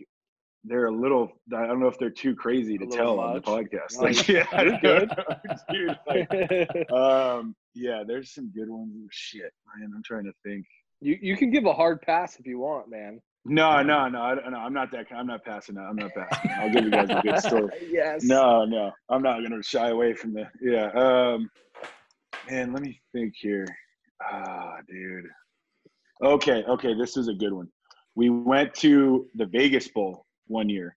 they're 0.65 0.87
a 0.87 0.91
little 0.91 1.31
i 1.55 1.67
don't 1.67 1.79
know 1.79 1.89
if 1.89 1.99
they're 1.99 2.09
too 2.09 2.35
crazy 2.35 2.79
to 2.79 2.87
tell 2.87 3.21
on 3.21 3.35
the 3.35 3.41
podcast. 3.43 3.97
No, 3.97 4.05
like 4.05 4.27
yeah 4.37 4.63
you're 4.63 4.79
good. 4.83 5.11
dude, 5.71 5.99
like, 6.09 6.91
um 6.91 7.55
yeah 7.75 8.03
there's 8.07 8.33
some 8.33 8.51
good 8.51 8.71
ones. 8.71 8.95
Shit 9.11 9.53
man. 9.77 9.93
I'm 9.95 10.03
trying 10.03 10.25
to 10.25 10.33
think. 10.45 10.65
You 11.01 11.19
you 11.21 11.37
can 11.37 11.51
give 11.51 11.67
a 11.67 11.73
hard 11.75 12.01
pass 12.01 12.39
if 12.39 12.47
you 12.47 12.59
want, 12.61 12.89
man. 12.89 13.21
No 13.47 13.83
no 13.83 14.09
no, 14.09 14.21
I, 14.21 14.35
no 14.49 14.57
i'm 14.57 14.73
not 14.73 14.91
that 14.93 15.07
i'm 15.15 15.27
not 15.27 15.45
passing 15.45 15.75
that 15.75 15.83
i'm 15.83 15.97
not 15.97 16.13
passing 16.15 16.51
that. 16.51 16.59
i'll 16.61 16.73
give 16.73 16.85
you 16.85 16.91
guys 16.91 17.11
a 17.11 17.21
good 17.23 17.39
story 17.41 17.71
yes. 17.91 18.25
no, 18.25 18.65
no, 18.65 18.93
I'm 19.09 19.23
not 19.23 19.43
gonna 19.43 19.63
shy 19.63 19.89
away 19.89 20.15
from 20.15 20.35
the 20.35 20.49
yeah. 20.61 20.91
Um, 20.93 21.51
man, 22.51 22.73
let 22.73 22.83
me 22.83 23.01
think 23.13 23.35
here. 23.37 23.67
Ah, 24.23 24.77
dude. 24.89 25.27
Okay, 26.23 26.65
okay, 26.69 26.95
this 26.95 27.17
is 27.17 27.29
a 27.29 27.35
good 27.35 27.53
one. 27.53 27.69
We 28.15 28.31
went 28.31 28.75
to 28.77 29.27
the 29.35 29.47
Vegas 29.47 29.89
Bowl 29.89 30.27
one 30.47 30.69
year, 30.69 30.97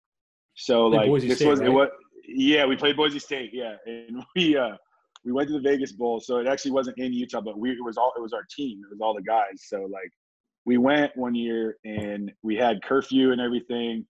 so 0.55 0.89
Played 0.89 0.97
like 0.97 1.07
Boise 1.07 1.27
this 1.27 1.37
State, 1.37 1.47
was 1.47 1.59
right? 1.59 1.69
it 1.69 1.71
was 1.71 1.89
yeah. 2.27 2.65
We 2.65 2.75
played 2.75 2.97
Boise 2.97 3.19
State, 3.19 3.51
yeah, 3.53 3.75
and 3.85 4.23
we 4.35 4.57
uh 4.57 4.75
we 5.25 5.31
went 5.31 5.49
to 5.49 5.53
the 5.53 5.61
Vegas 5.61 5.91
Bowl, 5.91 6.19
so 6.19 6.37
it 6.37 6.47
actually 6.47 6.71
wasn't 6.71 6.97
in 6.97 7.13
Utah, 7.13 7.41
but 7.41 7.57
we 7.57 7.71
it 7.71 7.83
was 7.83 7.97
all 7.97 8.13
it 8.15 8.21
was 8.21 8.33
our 8.33 8.45
team, 8.55 8.81
it 8.83 8.91
was 8.91 9.01
all 9.01 9.13
the 9.13 9.21
guys. 9.21 9.63
So 9.65 9.81
like 9.81 10.11
we 10.67 10.77
went 10.77 11.15
one 11.15 11.33
year 11.33 11.77
and 11.85 12.29
we 12.43 12.53
had 12.57 12.83
curfew 12.83 13.31
and 13.31 13.39
everything. 13.39 14.05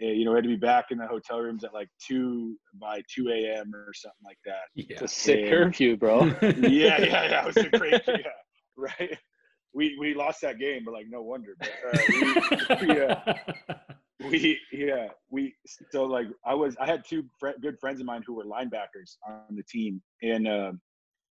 Eh, 0.00 0.12
you 0.12 0.24
know, 0.24 0.30
we 0.30 0.36
had 0.38 0.44
to 0.44 0.48
be 0.48 0.56
back 0.56 0.86
in 0.90 0.96
the 0.96 1.06
hotel 1.06 1.40
rooms 1.40 1.62
at 1.62 1.74
like 1.74 1.88
two 2.04 2.56
by 2.80 3.02
two 3.14 3.28
a.m. 3.28 3.70
or 3.74 3.92
something 3.92 4.24
like 4.24 4.38
that. 4.46 4.62
Yeah. 4.74 4.86
It's 4.88 5.02
a 5.02 5.08
sick 5.08 5.40
Yeah. 5.40 5.50
curfew, 5.50 5.98
bro. 5.98 6.24
yeah, 6.42 6.56
yeah, 6.62 7.02
yeah. 7.02 7.40
It 7.42 7.46
was 7.46 7.56
a 7.58 7.68
great, 7.68 8.00
yeah, 8.08 8.16
right. 8.78 9.18
we 9.74 9.94
we 10.00 10.14
lost 10.14 10.40
that 10.40 10.58
game, 10.58 10.84
but 10.86 10.94
like 10.94 11.04
no 11.10 11.20
wonder. 11.22 11.54
But, 11.58 11.70
uh, 11.92 11.98
we, 12.80 12.86
we, 12.86 13.00
uh, 13.02 13.34
we 14.30 14.58
yeah 14.72 15.08
we 15.28 15.54
so 15.90 16.04
like 16.04 16.28
I 16.46 16.54
was 16.54 16.76
I 16.80 16.86
had 16.86 17.04
two 17.06 17.24
fr- 17.38 17.60
good 17.60 17.78
friends 17.78 18.00
of 18.00 18.06
mine 18.06 18.22
who 18.26 18.32
were 18.32 18.44
linebackers 18.44 19.16
on 19.28 19.54
the 19.54 19.64
team, 19.64 20.00
and 20.22 20.48
uh, 20.48 20.72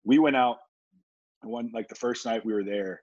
we 0.06 0.18
went 0.18 0.36
out 0.36 0.56
one 1.42 1.70
like 1.74 1.88
the 1.88 1.94
first 1.96 2.24
night 2.24 2.46
we 2.46 2.54
were 2.54 2.64
there, 2.64 3.02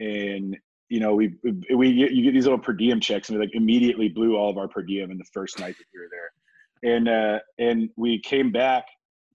and 0.00 0.56
you 0.88 1.00
know 1.00 1.14
we 1.14 1.34
we 1.74 1.88
you 1.88 2.22
get 2.22 2.32
these 2.32 2.44
little 2.44 2.58
per 2.58 2.72
diem 2.72 3.00
checks, 3.00 3.28
and 3.28 3.38
we 3.38 3.44
like 3.44 3.54
immediately 3.54 4.08
blew 4.08 4.36
all 4.36 4.50
of 4.50 4.58
our 4.58 4.68
per 4.68 4.82
diem 4.82 5.10
in 5.10 5.18
the 5.18 5.24
first 5.32 5.58
night 5.58 5.76
that 5.78 5.84
we 5.92 6.00
were 6.00 6.08
there, 6.10 6.96
and 6.96 7.08
uh, 7.08 7.38
and 7.58 7.90
we 7.96 8.20
came 8.20 8.52
back 8.52 8.86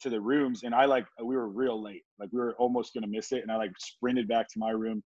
to 0.02 0.10
the 0.10 0.20
rooms, 0.20 0.64
and 0.64 0.74
I 0.74 0.86
like 0.86 1.06
we 1.24 1.36
were 1.36 1.48
real 1.48 1.82
late, 1.82 2.04
like 2.20 2.30
we 2.32 2.40
were 2.40 2.56
almost 2.58 2.94
gonna 2.94 3.08
miss 3.08 3.32
it, 3.32 3.44
and 3.44 3.52
I 3.52 3.58
like 3.58 3.72
sprinted 3.78 4.28
back 4.28 4.48
to 4.50 4.60
my 4.60 4.72
room 4.72 5.04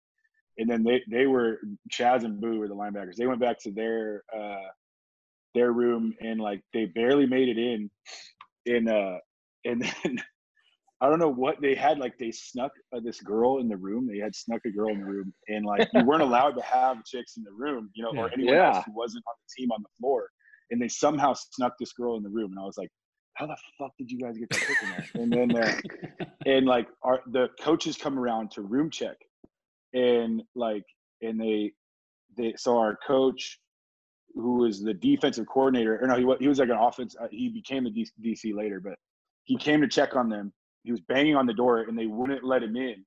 and 0.57 0.69
then 0.69 0.83
they 0.83 1.01
they 1.09 1.27
were 1.27 1.59
Chaz 1.91 2.23
and 2.23 2.39
Boo 2.39 2.59
were 2.59 2.67
the 2.67 2.75
linebackers. 2.75 3.15
They 3.15 3.27
went 3.27 3.39
back 3.39 3.59
to 3.63 3.71
their 3.71 4.23
uh 4.35 4.69
their 5.55 5.71
room 5.71 6.13
and 6.21 6.39
like 6.39 6.61
they 6.73 6.85
barely 6.85 7.25
made 7.25 7.49
it 7.49 7.57
in. 7.57 7.89
In 8.65 8.87
uh 8.87 9.17
and 9.65 9.81
then 9.81 10.21
I 11.03 11.09
don't 11.09 11.19
know 11.19 11.31
what 11.31 11.61
they 11.61 11.75
had. 11.75 11.99
Like 11.99 12.17
they 12.17 12.31
snuck 12.31 12.71
uh, 12.95 13.01
this 13.03 13.19
girl 13.21 13.59
in 13.59 13.67
the 13.67 13.77
room. 13.77 14.07
They 14.07 14.19
had 14.19 14.33
snuck 14.33 14.61
a 14.65 14.71
girl 14.71 14.93
in 14.93 14.99
the 14.99 15.05
room, 15.05 15.33
and 15.49 15.65
like 15.65 15.85
you 15.91 16.05
weren't 16.05 16.23
allowed 16.23 16.51
to 16.53 16.63
have 16.63 17.03
chicks 17.05 17.37
in 17.37 17.43
the 17.43 17.51
room, 17.51 17.89
you 17.93 18.03
know, 18.03 18.11
or 18.17 18.31
anyone 18.33 18.55
Yeah. 18.55 18.67
else 18.67 18.81
who 18.85 18.93
wasn't 18.95 19.23
on 19.27 19.35
the 19.37 19.61
team 19.61 19.71
on 19.71 19.81
the 19.81 19.89
floor. 19.99 20.29
And 20.71 20.81
they 20.81 20.87
somehow 20.87 21.33
snuck 21.33 21.73
this 21.79 21.93
girl 21.93 22.17
in 22.17 22.23
the 22.23 22.29
room, 22.29 22.51
and 22.51 22.59
I 22.59 22.63
was 22.63 22.77
like, 22.77 22.89
"How 23.35 23.45
the 23.47 23.57
fuck 23.77 23.91
did 23.99 24.09
you 24.09 24.19
guys 24.19 24.37
get 24.37 24.49
that 24.51 24.63
chick 24.63 24.77
in 24.81 24.89
there?" 24.89 25.05
And 25.15 25.35
then 25.35 25.55
uh, 25.61 25.73
and 26.45 26.65
like 26.65 26.87
our 27.03 27.21
the 27.31 27.49
coaches 27.61 27.97
come 27.97 28.17
around 28.17 28.51
to 28.51 28.61
room 28.61 28.89
check 28.89 29.17
and 29.93 30.41
like 30.55 30.83
and 31.21 31.39
they 31.39 31.71
they 32.37 32.53
so 32.57 32.77
our 32.77 32.97
coach 33.05 33.59
who 34.35 34.55
was 34.55 34.81
the 34.81 34.93
defensive 34.93 35.45
coordinator 35.47 35.99
or 36.01 36.07
no 36.07 36.17
he 36.17 36.25
was, 36.25 36.37
he 36.39 36.47
was 36.47 36.59
like 36.59 36.69
an 36.69 36.77
offense 36.77 37.15
uh, 37.21 37.27
he 37.31 37.49
became 37.49 37.83
the 37.83 38.07
dc 38.25 38.55
later 38.55 38.79
but 38.79 38.95
he 39.43 39.57
came 39.57 39.81
to 39.81 39.87
check 39.87 40.15
on 40.15 40.29
them 40.29 40.51
he 40.83 40.91
was 40.91 41.01
banging 41.01 41.35
on 41.35 41.45
the 41.45 41.53
door 41.53 41.81
and 41.81 41.97
they 41.97 42.07
wouldn't 42.07 42.43
let 42.43 42.63
him 42.63 42.75
in. 42.75 43.03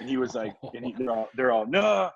And 0.00 0.08
he 0.08 0.16
was 0.16 0.34
like 0.34 0.54
and 0.74 0.84
he, 0.84 0.92
they're 0.98 1.10
all 1.10 1.28
they're 1.36 1.52
all 1.52 1.66
no 1.66 2.10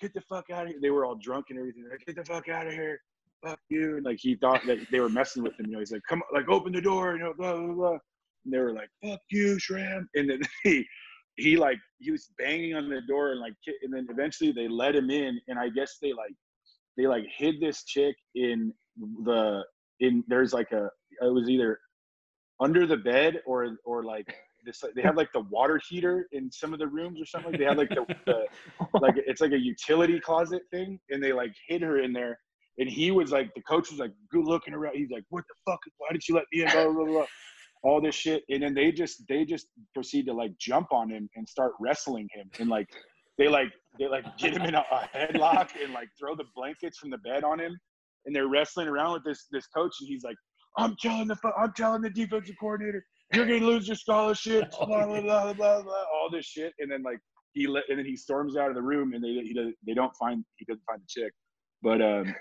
get 0.00 0.14
the 0.14 0.20
fuck 0.22 0.50
out 0.50 0.64
of 0.64 0.68
here. 0.68 0.78
They 0.80 0.90
were 0.90 1.04
all 1.04 1.14
drunk 1.14 1.46
and 1.50 1.58
everything. 1.58 1.82
They're 1.82 1.92
like 1.92 2.06
get 2.06 2.16
the 2.16 2.24
fuck 2.24 2.48
out 2.48 2.66
of 2.66 2.72
here. 2.72 2.98
Fuck 3.44 3.58
you. 3.68 3.96
And 3.96 4.04
like 4.04 4.18
he 4.20 4.36
thought 4.36 4.64
that 4.66 4.78
they 4.90 5.00
were 5.00 5.08
messing 5.08 5.42
with 5.42 5.58
him 5.58 5.66
you 5.66 5.72
know 5.72 5.78
he's 5.78 5.92
like 5.92 6.02
come 6.08 6.22
like 6.32 6.48
open 6.48 6.72
the 6.72 6.80
door 6.80 7.14
you 7.14 7.20
know 7.20 7.34
blah 7.36 7.56
blah 7.56 7.74
blah 7.74 7.98
and 8.44 8.52
they 8.52 8.58
were 8.58 8.72
like 8.72 8.88
fuck 9.04 9.20
you 9.30 9.58
shrimp 9.58 10.08
and 10.14 10.30
then 10.30 10.40
he 10.62 10.84
he 11.36 11.56
like 11.56 11.78
he 11.98 12.10
was 12.10 12.30
banging 12.38 12.74
on 12.74 12.88
the 12.88 13.00
door 13.08 13.32
and 13.32 13.40
like 13.40 13.54
and 13.82 13.92
then 13.92 14.06
eventually 14.10 14.52
they 14.52 14.68
let 14.68 14.94
him 14.94 15.10
in 15.10 15.40
and 15.48 15.58
i 15.58 15.68
guess 15.68 15.96
they 16.00 16.12
like 16.12 16.34
they 16.96 17.06
like 17.06 17.24
hid 17.36 17.60
this 17.60 17.84
chick 17.84 18.14
in 18.34 18.72
the 19.24 19.62
in 20.00 20.22
there's 20.28 20.52
like 20.52 20.70
a 20.72 20.90
it 21.22 21.32
was 21.32 21.48
either 21.48 21.78
under 22.60 22.86
the 22.86 22.96
bed 22.96 23.40
or 23.46 23.76
or 23.84 24.04
like 24.04 24.34
this 24.64 24.82
they 24.94 25.02
have 25.02 25.16
like 25.16 25.32
the 25.32 25.40
water 25.50 25.80
heater 25.88 26.26
in 26.32 26.50
some 26.50 26.72
of 26.72 26.78
the 26.78 26.86
rooms 26.86 27.20
or 27.20 27.26
something 27.26 27.52
they 27.58 27.64
had 27.64 27.76
like 27.76 27.88
the, 27.90 28.04
the 28.26 28.46
like 29.00 29.14
it's 29.16 29.40
like 29.40 29.52
a 29.52 29.58
utility 29.58 30.20
closet 30.20 30.62
thing 30.70 30.98
and 31.10 31.22
they 31.22 31.32
like 31.32 31.52
hid 31.68 31.82
her 31.82 32.00
in 32.00 32.12
there 32.12 32.38
and 32.78 32.88
he 32.88 33.10
was 33.10 33.30
like 33.30 33.52
the 33.54 33.62
coach 33.62 33.90
was 33.90 33.98
like 33.98 34.12
good 34.30 34.44
looking 34.44 34.74
around 34.74 34.94
he's 34.96 35.10
like 35.10 35.24
what 35.30 35.44
the 35.48 35.70
fuck 35.70 35.80
why 35.98 36.08
did 36.12 36.26
you 36.28 36.34
let 36.34 36.44
me 36.52 36.62
in 36.62 36.70
blah 36.70 36.92
blah 36.92 37.04
blah, 37.04 37.26
all 37.84 38.00
this 38.00 38.14
shit 38.14 38.44
and 38.48 38.62
then 38.62 38.74
they 38.74 38.92
just 38.92 39.22
they 39.28 39.44
just 39.44 39.66
proceed 39.94 40.26
to 40.26 40.32
like 40.32 40.52
jump 40.58 40.92
on 40.92 41.10
him 41.10 41.28
and 41.36 41.48
start 41.48 41.72
wrestling 41.80 42.28
him 42.32 42.48
and 42.60 42.68
like 42.68 42.86
they 43.38 43.48
like 43.48 43.72
they 43.98 44.06
like 44.06 44.24
get 44.38 44.54
him 44.54 44.62
in 44.62 44.74
a, 44.74 44.84
a 44.92 45.08
headlock 45.16 45.70
and 45.82 45.92
like 45.92 46.08
throw 46.18 46.34
the 46.36 46.44
blankets 46.54 46.98
from 46.98 47.10
the 47.10 47.18
bed 47.18 47.44
on 47.44 47.58
him 47.58 47.76
and 48.26 48.34
they're 48.34 48.48
wrestling 48.48 48.88
around 48.88 49.12
with 49.14 49.24
this 49.24 49.46
this 49.50 49.66
coach 49.66 49.92
and 50.00 50.08
he's 50.08 50.22
like 50.22 50.36
i'm 50.78 50.94
telling 51.00 51.26
the 51.26 51.36
i'm 51.58 51.72
telling 51.76 52.00
the 52.00 52.10
defensive 52.10 52.54
coordinator 52.60 53.04
you're 53.32 53.46
gonna 53.46 53.64
lose 53.64 53.86
your 53.86 53.96
scholarship 53.96 54.70
blah 54.86 55.06
blah 55.06 55.20
blah 55.20 55.52
blah 55.52 55.82
blah 55.82 56.04
all 56.14 56.28
this 56.30 56.46
shit. 56.46 56.72
And 56.78 56.90
then 56.90 57.02
like 57.02 57.18
he 57.52 57.66
let 57.66 57.84
and 57.88 57.98
then 57.98 58.06
he 58.06 58.16
storms 58.16 58.56
out 58.56 58.68
of 58.68 58.74
the 58.74 58.82
room 58.82 59.14
and 59.14 59.22
they 59.22 59.28
he 59.28 59.54
does, 59.54 59.72
they 59.86 59.94
don't 59.94 60.14
find 60.16 60.44
he 60.56 60.64
doesn't 60.64 60.84
find 60.84 61.00
the 61.00 61.06
chick. 61.08 61.32
But 61.82 62.02
um 62.02 62.34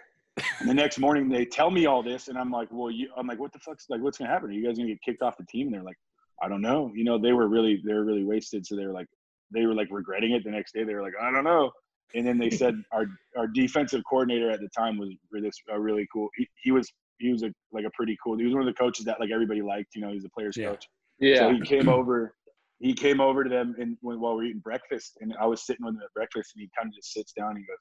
the 0.66 0.74
next 0.74 1.00
morning 1.00 1.30
they 1.30 1.46
tell 1.46 1.70
me 1.70 1.86
all 1.86 2.02
this 2.02 2.30
and 2.30 2.38
i'm 2.38 2.50
like 2.50 2.70
well 2.72 2.90
you 2.90 3.10
i'm 3.18 3.28
like 3.28 3.38
what 3.38 3.52
the 3.52 3.60
fuck's 3.60 3.88
like 3.90 4.02
what's 4.02 4.18
gonna 4.18 4.32
happen? 4.32 4.50
Are 4.50 4.54
you 4.54 4.66
guys 4.66 4.78
gonna 4.78 4.90
get 4.90 5.02
kicked 5.02 5.22
off 5.22 5.38
the 5.38 5.46
team? 5.46 5.68
And 5.68 5.76
they're 5.76 5.84
like 5.84 6.00
i 6.42 6.48
don't 6.48 6.62
know. 6.62 6.92
You 6.96 7.04
know 7.04 7.18
they 7.18 7.34
were 7.34 7.48
really 7.48 7.82
they 7.86 7.94
were 7.94 8.06
really 8.06 8.24
wasted. 8.24 8.66
So 8.66 8.76
they 8.76 8.86
were 8.86 8.94
like 8.94 9.08
they 9.54 9.66
were 9.66 9.76
like 9.76 9.90
regretting 9.92 10.32
it 10.32 10.44
the 10.44 10.52
next 10.52 10.74
day. 10.74 10.84
They 10.84 10.94
were 10.94 11.04
like 11.04 11.14
i 11.22 11.32
don't 11.32 11.44
know. 11.44 11.72
And 12.14 12.28
then 12.28 12.38
they 12.38 12.50
said 12.50 12.76
our 12.92 13.06
our 13.38 13.48
defensive 13.48 14.02
coordinator 14.10 14.50
at 14.50 14.60
the 14.60 14.70
time 14.70 14.98
was 14.98 15.10
this 15.32 15.58
uh, 15.72 15.80
really 15.80 16.08
cool 16.14 16.30
he, 16.36 16.48
he 16.64 16.72
was 16.72 16.92
he 17.22 17.32
was 17.32 17.44
a 17.44 17.54
like 17.72 17.86
a 17.86 17.90
pretty 17.92 18.18
cool 18.24 18.38
he 18.38 18.44
was 18.44 18.54
one 18.54 18.62
of 18.62 18.68
the 18.68 18.74
coaches 18.74 19.06
that 19.06 19.20
like 19.20 19.32
everybody 19.32 19.62
liked 19.62 19.96
you 19.96 20.02
know 20.02 20.12
he's 20.12 20.26
a 20.26 20.30
players 20.30 20.58
Yeah. 20.58 20.70
coach 20.70 20.88
Yeah. 21.20 21.40
so 21.40 21.54
he 21.54 21.62
came 21.62 21.88
over 21.88 22.36
he 22.80 22.94
came 22.94 23.22
over 23.22 23.44
to 23.44 23.50
them 23.50 23.76
and 23.80 23.98
when, 24.02 24.20
while 24.20 24.36
we 24.36 24.46
are 24.46 24.48
eating 24.48 24.60
breakfast 24.60 25.18
and 25.22 25.34
i 25.40 25.46
was 25.46 25.66
sitting 25.66 25.86
with 25.86 25.96
him 25.96 26.02
at 26.04 26.14
breakfast 26.14 26.54
and 26.56 26.62
he 26.62 26.70
kind 26.78 26.90
of 26.90 26.96
just 26.96 27.14
sits 27.14 27.32
down 27.34 27.52
and 27.52 27.60
he 27.60 27.64
goes 27.64 27.78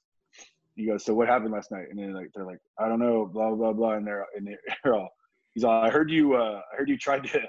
he 0.77 0.87
goes 0.87 1.05
so 1.05 1.15
what 1.15 1.27
happened 1.29 1.53
last 1.53 1.71
night 1.73 1.87
and 1.91 1.99
then 1.99 2.13
like 2.13 2.31
they're 2.35 2.47
like 2.47 2.59
i 2.79 2.89
don't 2.89 3.01
know 3.01 3.27
blah 3.27 3.55
blah 3.55 3.73
blah 3.73 3.93
and 3.93 4.07
they're 4.07 4.27
and 4.37 4.47
they're 4.85 4.95
all 4.95 5.11
he's 5.55 5.65
all 5.65 5.83
i 5.83 5.91
heard 5.91 6.11
you 6.11 6.35
uh 6.35 6.61
i 6.73 6.77
heard 6.77 6.89
you 6.89 6.97
tried 6.99 7.25
to 7.25 7.41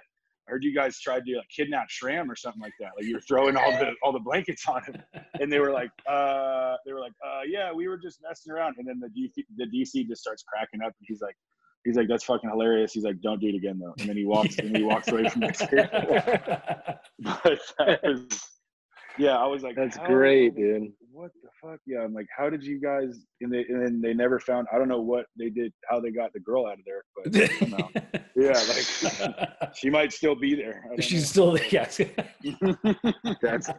I 0.48 0.52
heard 0.52 0.64
you 0.64 0.74
guys 0.74 1.00
tried 1.00 1.26
to 1.26 1.38
like, 1.38 1.48
kidnap 1.56 1.88
Shram 1.90 2.28
or 2.28 2.36
something 2.36 2.62
like 2.62 2.74
that. 2.80 2.92
Like 2.98 3.06
you 3.06 3.16
were 3.16 3.22
throwing 3.22 3.56
all 3.56 3.72
the 3.72 3.94
all 4.04 4.12
the 4.12 4.20
blankets 4.20 4.68
on 4.68 4.84
him, 4.84 4.96
and 5.40 5.52
they 5.52 5.60
were 5.60 5.72
like, 5.72 5.92
uh, 6.10 6.76
they 6.86 6.94
were 6.94 7.00
like, 7.00 7.14
uh, 7.26 7.42
yeah, 7.48 7.72
we 7.72 7.88
were 7.88 7.98
just 7.98 8.20
messing 8.28 8.52
around. 8.52 8.76
And 8.78 8.88
then 8.88 9.00
the 9.00 9.08
DC, 9.08 9.46
the 9.56 9.66
DC 9.66 10.08
just 10.08 10.22
starts 10.22 10.44
cracking 10.44 10.82
up, 10.82 10.88
and 10.88 11.08
he's 11.08 11.22
like, 11.22 11.36
he's 11.86 11.96
like, 11.96 12.08
that's 12.08 12.24
fucking 12.24 12.50
hilarious. 12.50 12.94
He's 12.94 13.04
like, 13.04 13.22
don't 13.22 13.40
do 13.40 13.48
it 13.48 13.56
again 13.56 13.80
though. 13.80 13.94
And 14.00 14.10
then 14.10 14.18
he 14.18 14.26
walks 14.26 14.58
and 14.58 14.76
he 14.76 14.84
walks 14.84 15.08
away 15.10 15.28
from 15.30 15.42
the 15.42 15.52
table. 15.52 16.98
But 17.44 17.60
that 17.78 18.00
was, 18.04 18.28
yeah, 19.18 19.38
I 19.38 19.46
was 19.46 19.62
like, 19.64 19.76
That's 19.76 19.98
how- 19.98 20.08
great, 20.08 20.56
dude. 20.56 20.92
What 21.14 21.32
the 21.44 21.50
fuck? 21.62 21.80
Yeah, 21.86 22.00
I'm 22.00 22.14
like, 22.14 22.28
how 22.36 22.50
did 22.50 22.64
you 22.64 22.80
guys? 22.80 23.26
And 23.42 23.54
they 23.54 23.66
and 23.68 23.86
then 23.86 24.02
they 24.02 24.14
never 24.14 24.40
found. 24.40 24.68
I 24.74 24.78
don't 24.78 24.88
know 24.88 25.02
what 25.02 25.26
they 25.38 25.50
did, 25.50 25.74
how 25.90 26.00
they 26.00 26.10
got 26.10 26.32
the 26.32 26.40
girl 26.40 26.66
out 26.66 26.80
of 26.80 26.86
there, 26.86 27.04
but 27.16 27.52
somehow. 27.60 27.90
yeah, 28.36 28.54
like 28.54 29.76
she 29.76 29.90
might 29.90 30.14
still 30.14 30.36
be 30.36 30.56
there. 30.56 30.86
She's 31.00 31.22
know. 31.22 31.26
still 31.26 31.52
there. 31.52 31.68
Yes. 31.70 32.00
That's 33.42 33.70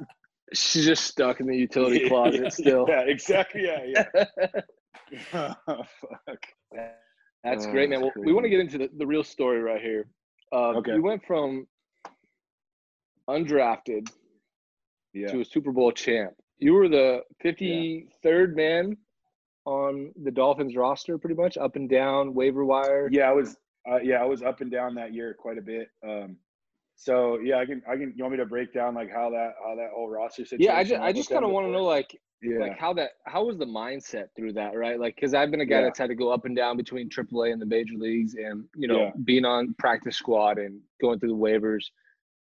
she's 0.52 0.84
just 0.84 1.04
stuck 1.04 1.40
in 1.40 1.46
the 1.46 1.56
utility 1.56 2.06
closet 2.06 2.52
still. 2.52 2.84
Yeah, 2.86 3.00
exactly. 3.00 3.64
Yeah, 3.64 4.02
yeah. 5.32 5.54
oh, 5.66 5.84
fuck. 6.00 6.38
That's 7.44 7.66
Oh, 7.66 7.72
great, 7.72 7.90
man. 7.90 8.00
Well, 8.00 8.12
we 8.16 8.32
want 8.32 8.44
to 8.44 8.50
get 8.50 8.60
into 8.60 8.78
the, 8.78 8.88
the 8.96 9.06
real 9.06 9.24
story 9.24 9.60
right 9.60 9.80
here. 9.80 10.06
Uh, 10.52 10.76
Okay. 10.78 10.94
You 10.94 11.02
went 11.02 11.24
from 11.26 11.66
undrafted 13.28 14.10
Yeah. 15.12 15.28
to 15.28 15.40
a 15.40 15.44
Super 15.44 15.72
Bowl 15.72 15.92
champ. 15.92 16.34
You 16.58 16.74
were 16.74 16.88
the 16.88 17.22
53rd 17.44 18.54
man 18.54 18.96
on 19.64 20.12
the 20.22 20.30
Dolphins 20.30 20.76
roster, 20.76 21.18
pretty 21.18 21.34
much 21.36 21.56
up 21.56 21.76
and 21.76 21.88
down 21.88 22.34
waiver 22.34 22.64
wire. 22.64 23.08
Yeah, 23.10 23.28
I 23.28 23.32
was. 23.32 23.56
Uh, 23.90 23.98
yeah, 24.00 24.22
I 24.22 24.24
was 24.24 24.42
up 24.42 24.60
and 24.60 24.70
down 24.70 24.94
that 24.94 25.12
year 25.12 25.34
quite 25.34 25.58
a 25.58 25.62
bit. 25.62 25.88
Um, 26.06 26.36
so 27.02 27.40
yeah, 27.40 27.58
I 27.58 27.66
can. 27.66 27.82
I 27.88 27.96
can. 27.96 28.12
You 28.16 28.22
want 28.22 28.32
me 28.34 28.38
to 28.38 28.46
break 28.46 28.72
down 28.72 28.94
like 28.94 29.10
how 29.10 29.28
that 29.30 29.54
how 29.60 29.74
that 29.74 29.90
whole 29.92 30.08
roster 30.08 30.44
situation? 30.44 30.72
Yeah, 30.72 30.78
I 30.78 30.84
just, 30.84 31.02
I 31.02 31.12
just 31.12 31.30
kind 31.30 31.44
of 31.44 31.50
want 31.50 31.66
to 31.66 31.72
know 31.72 31.82
like 31.82 32.16
Yeah. 32.40 32.60
like 32.60 32.78
how 32.78 32.92
that 32.92 33.10
how 33.26 33.44
was 33.44 33.58
the 33.58 33.66
mindset 33.66 34.26
through 34.36 34.52
that 34.54 34.76
right 34.76 34.98
like 35.00 35.14
because 35.16 35.32
i've 35.34 35.50
been 35.50 35.60
a 35.62 35.66
guy 35.66 35.78
Yeah. 35.78 35.86
that's 35.86 35.98
had 35.98 36.10
to 36.10 36.14
go 36.14 36.28
up 36.30 36.44
and 36.44 36.54
down 36.56 36.76
between 36.76 37.08
aaa 37.08 37.52
and 37.52 37.60
the 37.60 37.66
major 37.66 37.94
leagues 38.06 38.34
and 38.34 38.64
you 38.82 38.88
know 38.90 39.00
Yeah. 39.00 39.10
being 39.24 39.44
on 39.44 39.74
practice 39.84 40.16
squad 40.16 40.58
and 40.58 40.80
going 41.00 41.18
through 41.18 41.30
the 41.36 41.42
waivers 41.46 41.84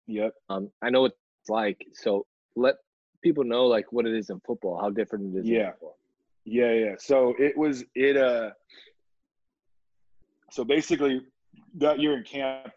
yep. 0.08 0.34
um 0.50 0.64
i 0.86 0.90
know 0.90 1.02
what 1.06 1.14
it's 1.42 1.50
like 1.50 1.80
so 1.94 2.26
let 2.56 2.76
people 3.22 3.44
know 3.44 3.66
like 3.76 3.88
what 3.92 4.06
it 4.10 4.16
is 4.22 4.30
in 4.30 4.40
football 4.42 4.76
how 4.84 4.90
different 4.90 5.24
it 5.36 5.40
is 5.40 5.46
in 5.46 5.54
Yeah. 5.54 5.72
Yeah, 6.46 6.74
yeah. 6.84 6.96
So 6.98 7.36
it 7.48 7.58
was 7.58 7.84
it 7.94 8.16
uh 8.18 8.52
so 10.52 10.64
basically 10.64 11.16
that 11.76 12.00
year 12.00 12.14
in 12.18 12.24
camp 12.24 12.72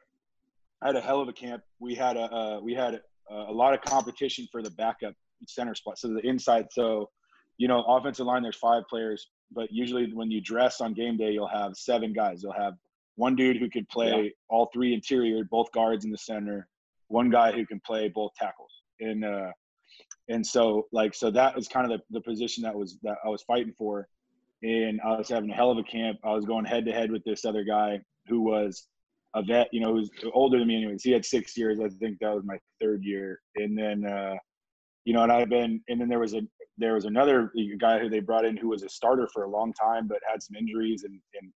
I 0.83 0.87
had 0.89 0.97
a 0.97 1.01
hell 1.01 1.21
of 1.21 1.29
a 1.29 1.33
camp. 1.33 1.63
We 1.81 1.95
had 1.95 2.17
a 2.17 2.33
uh, 2.33 2.61
we 2.63 2.75
had 2.75 3.01
a, 3.31 3.35
a 3.35 3.53
lot 3.53 3.75
of 3.75 3.81
competition 3.83 4.47
for 4.53 4.63
the 4.63 4.71
backup 4.71 5.15
center 5.47 5.75
spot. 5.75 5.99
So 5.99 6.09
the 6.09 6.27
inside 6.27 6.67
so 6.71 7.11
you 7.57 7.69
know, 7.69 7.83
offensive 7.83 8.25
line 8.25 8.43
there's 8.43 8.57
five 8.57 8.85
players, 8.89 9.29
but 9.53 9.71
usually 9.71 10.13
when 10.15 10.31
you 10.31 10.41
dress 10.41 10.81
on 10.81 10.95
game 10.95 11.17
day 11.17 11.31
you'll 11.33 11.49
have 11.49 11.77
seven 11.77 12.13
guys. 12.13 12.43
You'll 12.43 12.53
have 12.53 12.75
one 13.17 13.37
dude 13.37 13.59
who 13.59 13.69
could 13.69 13.89
play 13.89 14.33
all 14.49 14.71
three 14.73 14.95
interior, 14.95 15.45
both 15.45 15.71
guards 15.73 16.05
in 16.05 16.11
the 16.11 16.19
center, 16.19 16.69
one 17.09 17.29
guy 17.29 17.53
who 17.53 17.67
can 17.67 17.81
play 17.81 18.09
both 18.09 18.33
tackles. 18.35 18.73
And 19.01 19.25
uh 19.25 19.53
and 20.29 20.47
so 20.47 20.87
like 20.93 21.15
so 21.15 21.31
that 21.33 21.55
was 21.55 21.69
kind 21.69 21.91
of 21.91 21.99
the, 21.99 22.19
the 22.19 22.23
position 22.23 22.63
that 22.63 22.75
was 22.75 22.99
that 23.03 23.19
I 23.25 23.29
was 23.29 23.43
fighting 23.43 23.75
for. 23.77 24.09
And 24.63 25.01
I 25.03 25.17
was 25.17 25.29
having 25.29 25.51
a 25.51 25.55
hell 25.55 25.71
of 25.71 25.79
a 25.79 25.83
camp. 25.83 26.19
I 26.23 26.33
was 26.33 26.45
going 26.45 26.67
head 26.67 26.85
to 26.85 26.93
head 26.93 27.11
with 27.11 27.25
this 27.25 27.45
other 27.45 27.65
guy 27.65 28.01
who 28.29 28.43
was 28.43 28.87
a 29.35 29.43
vet, 29.43 29.69
you 29.73 29.81
know, 29.81 29.89
who 29.89 30.01
was 30.01 30.11
older 30.35 30.59
than 30.59 30.69
me 30.69 30.77
anyways. 30.77 31.03
He 31.03 31.13
had 31.13 31.25
six 31.25 31.57
years. 31.57 31.79
I 31.81 31.89
think 31.89 32.19
that 32.21 32.35
was 32.35 32.45
my 32.45 32.59
third 32.81 33.05
year. 33.05 33.41
And 33.57 33.77
then 33.77 34.07
uh 34.07 34.35
you 35.07 35.15
know, 35.15 35.23
and 35.23 35.33
I've 35.33 35.49
been, 35.49 35.81
and 35.89 35.99
then 36.01 36.09
there 36.09 36.19
was 36.19 36.35
a 36.35 36.43
there 36.79 36.95
was 36.95 37.05
another 37.05 37.53
guy 37.79 37.99
who 37.99 38.09
they 38.09 38.21
brought 38.21 38.45
in 38.45 38.57
who 38.57 38.69
was 38.69 38.83
a 38.83 38.89
starter 38.89 39.29
for 39.33 39.45
a 39.45 39.51
long 39.51 39.73
time 39.73 40.09
but 40.09 40.19
had 40.31 40.43
some 40.43 40.57
injuries 40.57 41.05
and 41.05 41.21
and 41.41 41.53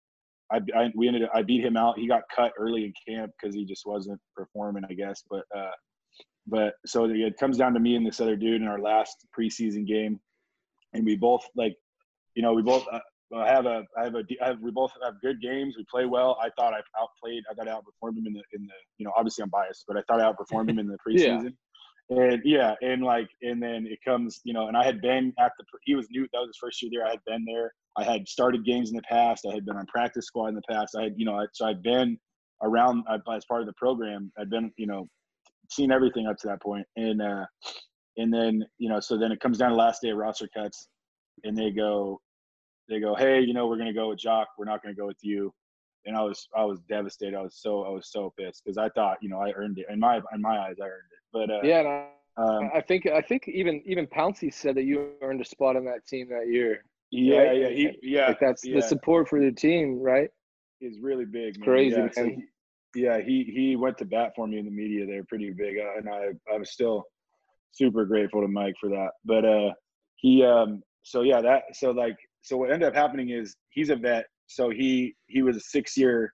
I, 0.52 0.80
I 0.80 0.92
we 0.96 1.08
ended 1.08 1.24
up, 1.24 1.32
I 1.34 1.42
beat 1.42 1.64
him 1.64 1.78
out. 1.78 1.98
He 1.98 2.08
got 2.08 2.24
cut 2.36 2.52
early 2.58 2.86
in 2.86 2.94
camp 3.08 3.32
because 3.40 3.56
he 3.56 3.66
just 3.66 3.86
wasn't 3.86 4.20
performing, 4.36 4.84
I 4.90 4.94
guess. 4.94 5.24
But 5.30 5.44
uh, 5.56 5.72
but 6.48 6.74
so 6.86 7.06
it 7.06 7.38
comes 7.40 7.58
down 7.58 7.74
to 7.74 7.80
me 7.80 7.96
and 7.96 8.06
this 8.06 8.20
other 8.20 8.36
dude 8.36 8.62
in 8.62 8.68
our 8.68 8.80
last 8.80 9.26
preseason 9.38 9.88
game, 9.88 10.20
and 10.94 11.06
we 11.06 11.16
both 11.16 11.46
like, 11.56 11.76
you 12.36 12.42
know, 12.42 12.54
we 12.54 12.62
both. 12.62 12.86
Uh, 12.92 13.00
I 13.40 13.48
have 13.48 13.66
a, 13.66 13.84
I 13.98 14.04
have 14.04 14.16
a, 14.16 14.24
I 14.44 14.48
have, 14.48 14.60
we 14.62 14.72
both 14.72 14.92
have 15.04 15.22
good 15.22 15.42
games. 15.42 15.76
We 15.78 15.86
play 15.90 16.06
well. 16.06 16.38
I 16.42 16.50
thought 16.58 16.74
I 16.74 16.82
outplayed, 17.00 17.44
I 17.50 17.54
thought 17.54 17.68
I 17.68 17.72
outperformed 17.72 18.18
him 18.18 18.28
in 18.28 18.34
the, 18.34 18.44
in 18.54 18.66
the, 18.66 18.74
you 18.98 19.06
know, 19.06 19.14
obviously 19.16 19.44
I'm 19.44 19.50
biased, 19.50 19.86
but 19.88 19.98
I 19.98 20.02
thought 20.08 20.22
I 20.22 20.30
outperformed 20.30 20.70
him 20.70 20.80
in 20.80 20.88
the 20.88 20.98
preseason. 21.08 21.44
yeah. 21.44 21.50
And 22.10 22.42
yeah, 22.44 22.76
and 22.82 23.04
like, 23.04 23.30
and 23.42 23.64
then 23.64 23.88
it 23.90 24.00
comes, 24.04 24.42
you 24.44 24.54
know, 24.54 24.68
and 24.68 24.76
I 24.76 24.84
had 24.84 25.02
been 25.02 25.32
at 25.40 25.54
the, 25.58 25.64
he 25.84 25.96
was 25.96 26.08
new, 26.12 26.24
that 26.34 26.40
was 26.40 26.50
his 26.50 26.58
first 26.60 26.82
year 26.82 26.92
there. 26.94 27.08
I 27.08 27.12
had 27.12 27.24
been 27.26 27.46
there. 27.46 27.72
I 27.98 28.04
had 28.04 28.28
started 28.28 28.66
games 28.66 28.90
in 28.90 28.98
the 28.98 29.02
past. 29.04 29.46
I 29.50 29.54
had 29.54 29.66
been 29.66 29.78
on 29.78 29.86
practice 29.86 30.26
squad 30.26 30.48
in 30.48 30.56
the 30.56 30.62
past. 30.70 30.94
I 30.98 31.04
had, 31.04 31.14
you 31.16 31.26
know, 31.26 31.36
I, 31.36 31.46
so 31.54 31.68
I'd 31.68 31.82
been 31.82 32.18
around 32.62 33.06
as 33.10 33.46
part 33.46 33.62
of 33.62 33.68
the 33.68 33.74
program. 33.78 34.30
I'd 34.38 34.50
been, 34.50 34.74
you 34.76 34.88
know, 34.88 35.08
seen 35.70 35.90
everything 35.90 36.28
up 36.28 36.36
to 36.40 36.48
that 36.48 36.62
point. 36.62 36.86
And, 36.98 37.22
uh, 37.22 37.46
and 38.18 38.34
then, 38.34 38.66
you 38.78 38.90
know, 38.90 39.00
so 39.00 39.18
then 39.18 39.32
it 39.32 39.40
comes 39.40 39.58
down 39.58 39.70
to 39.70 39.76
last 39.76 40.02
day 40.02 40.10
of 40.10 40.18
roster 40.18 40.50
cuts 40.54 40.90
and 41.46 41.58
they 41.58 41.72
go, 41.72 42.20
they 42.92 43.00
go, 43.00 43.16
hey, 43.16 43.40
you 43.40 43.54
know, 43.54 43.68
we're 43.68 43.78
gonna 43.78 43.94
go 43.94 44.10
with 44.10 44.20
Jacques. 44.20 44.50
We're 44.58 44.66
not 44.66 44.84
gonna 44.84 44.96
go 44.96 45.08
with 45.08 45.24
you. 45.24 45.54
And 46.06 46.16
I 46.16 46.22
was 46.22 46.48
I 46.56 46.64
was 46.64 46.82
devastated. 46.82 47.36
I 47.36 47.42
was 47.42 47.56
so 47.56 47.84
I 47.84 47.90
was 47.90 48.12
so 48.12 48.34
pissed 48.38 48.64
because 48.64 48.78
I 48.78 48.90
thought 48.90 49.18
you 49.22 49.30
know 49.30 49.40
I 49.40 49.52
earned 49.52 49.80
it 49.80 49.86
in 49.90 50.00
my 50.00 50.18
in 50.34 50.42
my 50.42 50.60
eyes 50.60 50.76
I 50.82 50.86
earned 50.86 51.12
it. 51.12 51.20
But 51.32 51.50
uh, 51.50 51.62
yeah, 51.64 52.08
I, 52.38 52.42
um, 52.42 52.70
I 52.74 52.82
think 52.82 53.06
I 53.08 53.22
think 53.22 53.48
even 53.48 53.82
even 53.86 54.08
Pouncey 54.08 54.54
said 54.54 54.76
that 54.76 54.84
you 54.84 55.12
earned 55.22 55.42
a 55.42 55.46
spot 55.46 55.76
on 55.76 55.86
that 55.86 56.06
team 56.08 56.30
that 56.30 56.48
year. 56.48 56.84
Yeah, 57.12 57.38
right? 57.40 57.58
yeah, 57.58 57.70
he, 57.70 58.00
yeah. 58.02 58.28
Like 58.28 58.40
that's 58.40 58.66
yeah. 58.66 58.76
the 58.76 58.82
support 58.82 59.28
for 59.28 59.40
the 59.40 59.52
team, 59.52 60.00
right? 60.00 60.30
Is 60.80 61.00
really 61.00 61.26
big. 61.26 61.60
Man. 61.60 61.66
Crazy, 61.66 61.96
yeah, 61.96 62.02
man. 62.02 62.14
So 62.14 62.26
he, 62.26 62.46
yeah, 62.96 63.20
he 63.20 63.44
he 63.54 63.76
went 63.76 63.98
to 64.00 64.06
bat 64.06 64.32
for 64.36 64.48
me 64.48 64.60
in 64.60 64.66
the 64.66 64.72
media. 64.72 65.06
They're 65.06 65.26
pretty 65.26 65.52
big, 65.52 65.78
uh, 65.78 65.98
and 65.98 66.10
I 66.10 66.30
I 66.54 66.58
was 66.58 66.72
still 66.72 67.06
super 67.74 68.06
grateful 68.06 68.42
to 68.42 68.48
Mike 68.48 68.76
for 68.80 68.90
that. 68.90 69.12
But 69.24 69.46
uh, 69.46 69.72
he 70.16 70.44
um 70.44 70.82
so 71.04 71.22
yeah 71.22 71.42
that 71.42 71.64
so 71.74 71.92
like 71.92 72.18
so 72.42 72.58
what 72.58 72.72
ended 72.72 72.88
up 72.88 72.96
happening 72.96 73.30
is 73.30 73.56
he's 73.70 73.90
a 73.90 73.96
vet, 73.96 74.26
so 74.48 74.70
he 74.70 75.16
he 75.28 75.42
was 75.42 75.56
a 75.56 75.62
six 75.62 75.96
year 75.96 76.34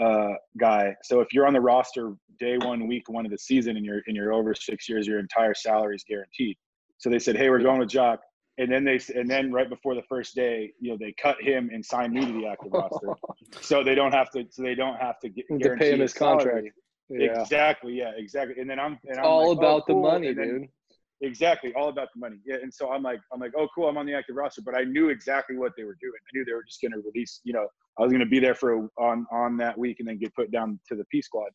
uh, 0.00 0.34
guy. 0.58 0.94
So 1.02 1.20
if 1.20 1.28
you're 1.32 1.46
on 1.46 1.52
the 1.52 1.60
roster 1.60 2.14
day 2.38 2.56
one, 2.58 2.86
week 2.86 3.08
one 3.08 3.24
of 3.24 3.30
the 3.30 3.38
season, 3.38 3.76
and 3.76 3.84
you're 3.84 4.02
and 4.06 4.16
you're 4.16 4.32
over 4.32 4.54
six 4.54 4.88
years, 4.88 5.06
your 5.06 5.18
entire 5.18 5.54
salary 5.54 5.96
is 5.96 6.04
guaranteed. 6.08 6.56
So 6.98 7.08
they 7.10 7.18
said, 7.18 7.36
hey, 7.36 7.48
we're 7.48 7.60
going 7.60 7.80
with 7.80 7.90
Jacques. 7.90 8.20
And 8.58 8.70
then 8.70 8.84
they 8.84 9.00
and 9.14 9.28
then 9.28 9.50
right 9.52 9.68
before 9.68 9.94
the 9.94 10.02
first 10.08 10.34
day, 10.34 10.72
you 10.80 10.90
know, 10.90 10.98
they 11.00 11.14
cut 11.20 11.40
him 11.40 11.70
and 11.72 11.84
signed 11.84 12.12
me 12.12 12.26
to 12.26 12.32
the 12.32 12.46
active 12.46 12.72
roster, 12.72 13.14
so 13.62 13.82
they 13.82 13.94
don't 13.94 14.12
have 14.12 14.30
to. 14.32 14.44
So 14.50 14.62
they 14.62 14.74
don't 14.74 14.96
have 14.96 15.18
to 15.20 15.30
get 15.30 15.46
to 15.48 15.76
pay 15.76 15.92
him 15.92 16.00
his 16.00 16.12
contract. 16.12 16.68
Yeah. 17.08 17.40
Exactly. 17.40 17.94
Yeah. 17.94 18.12
Exactly. 18.16 18.60
And 18.60 18.68
then 18.68 18.78
I'm. 18.78 18.98
And 19.08 19.18
I'm 19.18 19.24
all 19.24 19.48
like, 19.50 19.58
about 19.58 19.82
oh, 19.82 19.82
cool. 19.86 20.02
the 20.02 20.08
money, 20.08 20.34
then, 20.34 20.60
dude. 20.60 20.68
Exactly, 21.22 21.72
all 21.74 21.90
about 21.90 22.08
the 22.14 22.20
money. 22.20 22.36
Yeah, 22.46 22.56
and 22.62 22.72
so 22.72 22.90
I'm 22.90 23.02
like, 23.02 23.20
I'm 23.32 23.40
like, 23.40 23.52
oh, 23.56 23.68
cool, 23.74 23.88
I'm 23.88 23.98
on 23.98 24.06
the 24.06 24.14
active 24.14 24.36
roster, 24.36 24.62
but 24.64 24.74
I 24.74 24.84
knew 24.84 25.10
exactly 25.10 25.56
what 25.56 25.72
they 25.76 25.84
were 25.84 25.96
doing. 26.00 26.14
I 26.16 26.30
knew 26.32 26.44
they 26.46 26.54
were 26.54 26.64
just 26.64 26.80
going 26.80 26.92
to 26.92 27.02
release. 27.06 27.40
You 27.44 27.52
know, 27.52 27.66
I 27.98 28.02
was 28.02 28.10
going 28.10 28.24
to 28.24 28.30
be 28.30 28.40
there 28.40 28.54
for 28.54 28.72
a, 28.72 28.88
on 28.98 29.26
on 29.30 29.58
that 29.58 29.76
week 29.76 29.96
and 29.98 30.08
then 30.08 30.18
get 30.18 30.34
put 30.34 30.50
down 30.50 30.80
to 30.88 30.96
the 30.96 31.04
P 31.10 31.20
squad. 31.20 31.50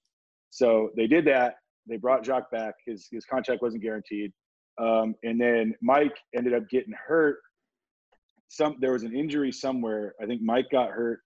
So 0.51 0.91
they 0.95 1.07
did 1.07 1.26
that. 1.26 1.55
They 1.88 1.97
brought 1.97 2.24
Jacques 2.24 2.51
back. 2.51 2.76
His 2.86 3.07
his 3.11 3.26
contract 3.26 3.63
wasn't 3.63 3.82
guaranteed, 3.82 4.32
um, 4.80 5.16
and 5.24 5.41
then 5.41 5.74
Mike 5.82 6.16
ended 6.38 6.53
up 6.53 6.70
getting 6.70 6.93
hurt. 7.07 7.38
Some 8.49 8.76
there 8.82 8.91
was 8.91 9.03
an 9.03 9.16
injury 9.16 9.51
somewhere. 9.51 10.13
I 10.22 10.28
think 10.28 10.41
Mike 10.43 10.68
got 10.72 10.91
hurt. 10.91 11.22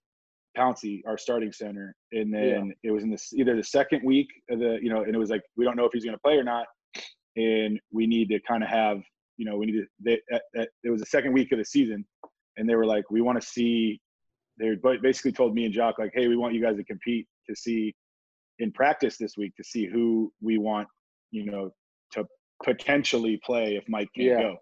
Pouncey, 0.58 1.02
our 1.06 1.16
starting 1.18 1.52
center, 1.52 1.96
and 2.12 2.34
then 2.34 2.74
yeah. 2.84 2.90
it 2.90 2.92
was 2.92 3.04
in 3.04 3.12
the 3.12 3.20
either 3.36 3.56
the 3.56 3.64
second 3.64 4.02
week 4.04 4.28
of 4.50 4.60
the 4.60 4.80
you 4.82 4.90
know, 4.90 5.04
and 5.04 5.14
it 5.14 5.18
was 5.18 5.30
like 5.30 5.44
we 5.56 5.64
don't 5.64 5.76
know 5.76 5.86
if 5.86 5.92
he's 5.94 6.04
going 6.04 6.16
to 6.16 6.22
play 6.22 6.36
or 6.36 6.44
not 6.44 6.66
and 7.36 7.80
we 7.92 8.08
need 8.08 8.30
to 8.30 8.40
kind 8.42 8.64
of 8.64 8.70
have 8.70 9.02
you 9.38 9.46
know 9.46 9.58
we 9.58 9.68
need 9.68 9.74
to 9.74 9.86
they, 10.00 10.20
at, 10.32 10.42
at, 10.56 10.70
it 10.84 10.90
was 10.90 11.00
the 11.00 11.06
second 11.06 11.34
week 11.34 11.52
of 11.52 11.58
the 11.58 11.66
season 11.66 12.06
and 12.58 12.70
they 12.70 12.76
were 12.76 12.86
like 12.86 13.10
we 13.10 13.22
want 13.22 13.40
to 13.40 13.48
see 13.48 14.00
they 14.60 14.76
basically 15.02 15.32
told 15.32 15.54
me 15.54 15.66
and 15.66 15.74
Jacques 15.74 16.00
like 16.00 16.12
hey 16.14 16.28
we 16.28 16.36
want 16.36 16.54
you 16.54 16.62
guys 16.62 16.76
to 16.78 16.84
compete 16.84 17.28
to 17.48 17.56
see 17.56 17.94
in 18.60 18.72
practice 18.72 19.18
this 19.18 19.38
week 19.38 19.56
to 19.56 19.64
see 19.64 19.86
who 19.86 20.32
we 20.42 20.58
want 20.58 20.88
you 21.32 21.46
know 21.46 21.72
to 22.12 22.26
potentially 22.64 23.40
play 23.46 23.76
if 23.76 23.84
Mike 23.88 24.10
can't 24.16 24.28
yeah. 24.28 24.42
go 24.42 24.58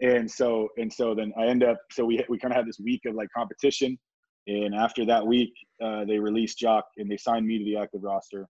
and 0.00 0.30
so 0.30 0.68
and 0.78 0.92
so 0.92 1.14
then 1.14 1.32
I 1.38 1.46
end 1.46 1.62
up 1.62 1.78
so 1.90 2.04
we 2.04 2.24
we 2.28 2.38
kind 2.38 2.52
of 2.52 2.56
had 2.56 2.66
this 2.66 2.80
week 2.80 3.02
of 3.06 3.14
like 3.14 3.28
competition 3.36 3.98
and 4.46 4.74
after 4.74 5.04
that 5.04 5.26
week 5.26 5.52
uh, 5.84 6.04
they 6.06 6.18
released 6.18 6.58
Jacques 6.58 6.88
and 6.96 7.10
they 7.10 7.18
signed 7.18 7.46
me 7.46 7.58
to 7.58 7.64
the 7.64 7.76
active 7.76 8.02
roster 8.02 8.46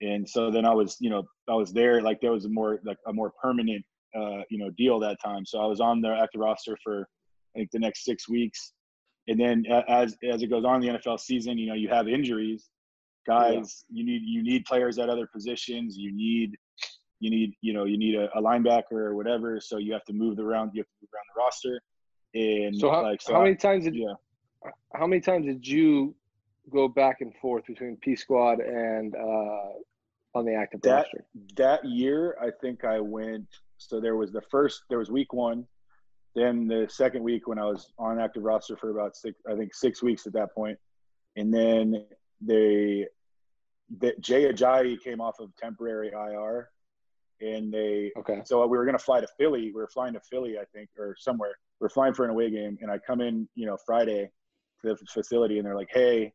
and 0.00 0.28
so 0.28 0.50
then 0.50 0.64
I 0.64 0.72
was, 0.72 0.96
you 1.00 1.10
know, 1.10 1.24
I 1.48 1.54
was 1.54 1.72
there. 1.72 2.00
Like 2.02 2.20
there 2.20 2.32
was 2.32 2.44
a 2.44 2.48
more 2.48 2.80
like 2.84 2.96
a 3.06 3.12
more 3.12 3.32
permanent, 3.42 3.84
uh, 4.16 4.42
you 4.50 4.58
know, 4.58 4.70
deal 4.70 4.98
that 5.00 5.18
time. 5.22 5.44
So 5.44 5.60
I 5.60 5.66
was 5.66 5.80
on 5.80 6.00
the 6.00 6.08
active 6.08 6.40
roster 6.40 6.76
for 6.82 7.06
I 7.54 7.60
think 7.60 7.70
the 7.72 7.78
next 7.78 8.04
six 8.04 8.28
weeks, 8.28 8.72
and 9.28 9.38
then 9.38 9.64
as 9.88 10.16
as 10.30 10.42
it 10.42 10.48
goes 10.48 10.64
on 10.64 10.80
the 10.80 10.88
NFL 10.88 11.20
season, 11.20 11.58
you 11.58 11.66
know, 11.66 11.74
you 11.74 11.88
have 11.88 12.08
injuries. 12.08 12.70
Guys, 13.26 13.84
yeah. 13.90 13.98
you 13.98 14.06
need 14.06 14.22
you 14.24 14.42
need 14.42 14.64
players 14.64 14.98
at 14.98 15.10
other 15.10 15.26
positions. 15.26 15.96
You 15.96 16.12
need 16.12 16.56
you 17.18 17.30
need 17.30 17.54
you 17.60 17.74
know 17.74 17.84
you 17.84 17.98
need 17.98 18.14
a, 18.14 18.30
a 18.36 18.42
linebacker 18.42 18.92
or 18.92 19.14
whatever. 19.14 19.60
So 19.60 19.76
you 19.76 19.92
have 19.92 20.04
to 20.04 20.12
move 20.14 20.38
around. 20.38 20.70
You 20.72 20.80
have 20.80 20.86
to 20.86 20.96
move 21.02 21.10
around 21.14 21.24
the 21.34 21.42
roster. 21.42 21.80
And 22.32 22.76
so 22.76 22.90
how, 22.90 23.02
like 23.02 23.20
so 23.20 23.34
how 23.34 23.42
many 23.42 23.56
times 23.56 23.84
did 23.84 23.96
yeah 23.96 24.14
how 24.94 25.06
many 25.06 25.20
times 25.20 25.46
did 25.46 25.66
you 25.66 26.14
go 26.70 26.88
back 26.88 27.20
and 27.20 27.34
forth 27.36 27.66
between 27.66 27.96
P 27.96 28.14
squad 28.14 28.60
and 28.60 29.14
uh, 29.14 29.72
on 30.34 30.44
the 30.44 30.54
active 30.54 30.80
that, 30.82 30.94
roster? 30.94 31.24
That 31.56 31.84
year, 31.84 32.36
I 32.40 32.50
think 32.60 32.84
I 32.84 33.00
went. 33.00 33.46
So 33.78 34.00
there 34.00 34.16
was 34.16 34.32
the 34.32 34.42
first. 34.50 34.82
There 34.88 34.98
was 34.98 35.10
week 35.10 35.32
one. 35.32 35.66
Then 36.34 36.68
the 36.68 36.86
second 36.88 37.24
week 37.24 37.48
when 37.48 37.58
I 37.58 37.64
was 37.64 37.92
on 37.98 38.20
active 38.20 38.44
roster 38.44 38.76
for 38.76 38.90
about 38.90 39.16
six, 39.16 39.40
I 39.50 39.56
think 39.56 39.74
six 39.74 40.02
weeks 40.02 40.26
at 40.26 40.32
that 40.34 40.54
point, 40.54 40.78
and 41.36 41.52
then 41.52 42.04
they, 42.40 43.06
the, 43.98 44.14
Jay 44.20 44.44
Ajayi 44.44 45.02
came 45.02 45.20
off 45.20 45.40
of 45.40 45.50
temporary 45.56 46.12
IR, 46.12 46.68
and 47.40 47.72
they. 47.72 48.12
Okay. 48.16 48.42
So 48.44 48.64
we 48.66 48.78
were 48.78 48.84
going 48.84 48.96
to 48.96 49.02
fly 49.02 49.20
to 49.20 49.26
Philly. 49.38 49.72
We 49.74 49.80
were 49.80 49.88
flying 49.88 50.14
to 50.14 50.20
Philly, 50.20 50.56
I 50.58 50.64
think, 50.72 50.90
or 50.96 51.16
somewhere. 51.18 51.54
We 51.80 51.86
are 51.86 51.90
flying 51.90 52.14
for 52.14 52.24
an 52.24 52.30
away 52.30 52.50
game, 52.50 52.78
and 52.80 52.90
I 52.90 52.98
come 52.98 53.20
in, 53.20 53.48
you 53.56 53.66
know, 53.66 53.76
Friday 53.84 54.30
to 54.82 54.88
the 54.88 54.96
facility, 55.12 55.58
and 55.58 55.66
they're 55.66 55.76
like, 55.76 55.90
"Hey, 55.90 56.32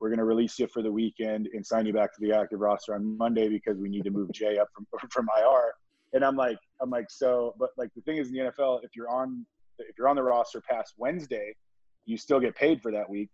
we're 0.00 0.08
going 0.08 0.18
to 0.18 0.24
release 0.24 0.58
you 0.58 0.66
for 0.68 0.82
the 0.82 0.90
weekend 0.90 1.48
and 1.52 1.66
sign 1.66 1.86
you 1.86 1.92
back 1.92 2.14
to 2.14 2.20
the 2.20 2.32
active 2.32 2.60
roster 2.60 2.94
on 2.94 3.16
Monday 3.18 3.48
because 3.48 3.78
we 3.78 3.88
need 3.88 4.04
to 4.04 4.10
move 4.10 4.30
Jay 4.32 4.58
up 4.58 4.68
from 4.74 4.86
from 5.10 5.28
IR. 5.38 5.72
And 6.14 6.24
I'm 6.24 6.36
like, 6.36 6.58
I'm 6.80 6.90
like, 6.90 7.10
so, 7.10 7.54
but 7.58 7.70
like 7.76 7.90
the 7.94 8.00
thing 8.02 8.16
is 8.16 8.28
in 8.28 8.34
the 8.34 8.40
NFL, 8.40 8.80
if 8.84 8.96
you're 8.96 9.10
on 9.10 9.44
if 9.78 9.96
you're 9.98 10.08
on 10.08 10.16
the 10.16 10.22
roster 10.22 10.60
past 10.60 10.94
Wednesday, 10.96 11.54
you 12.06 12.16
still 12.16 12.40
get 12.40 12.56
paid 12.56 12.80
for 12.82 12.90
that 12.92 13.08
week. 13.08 13.28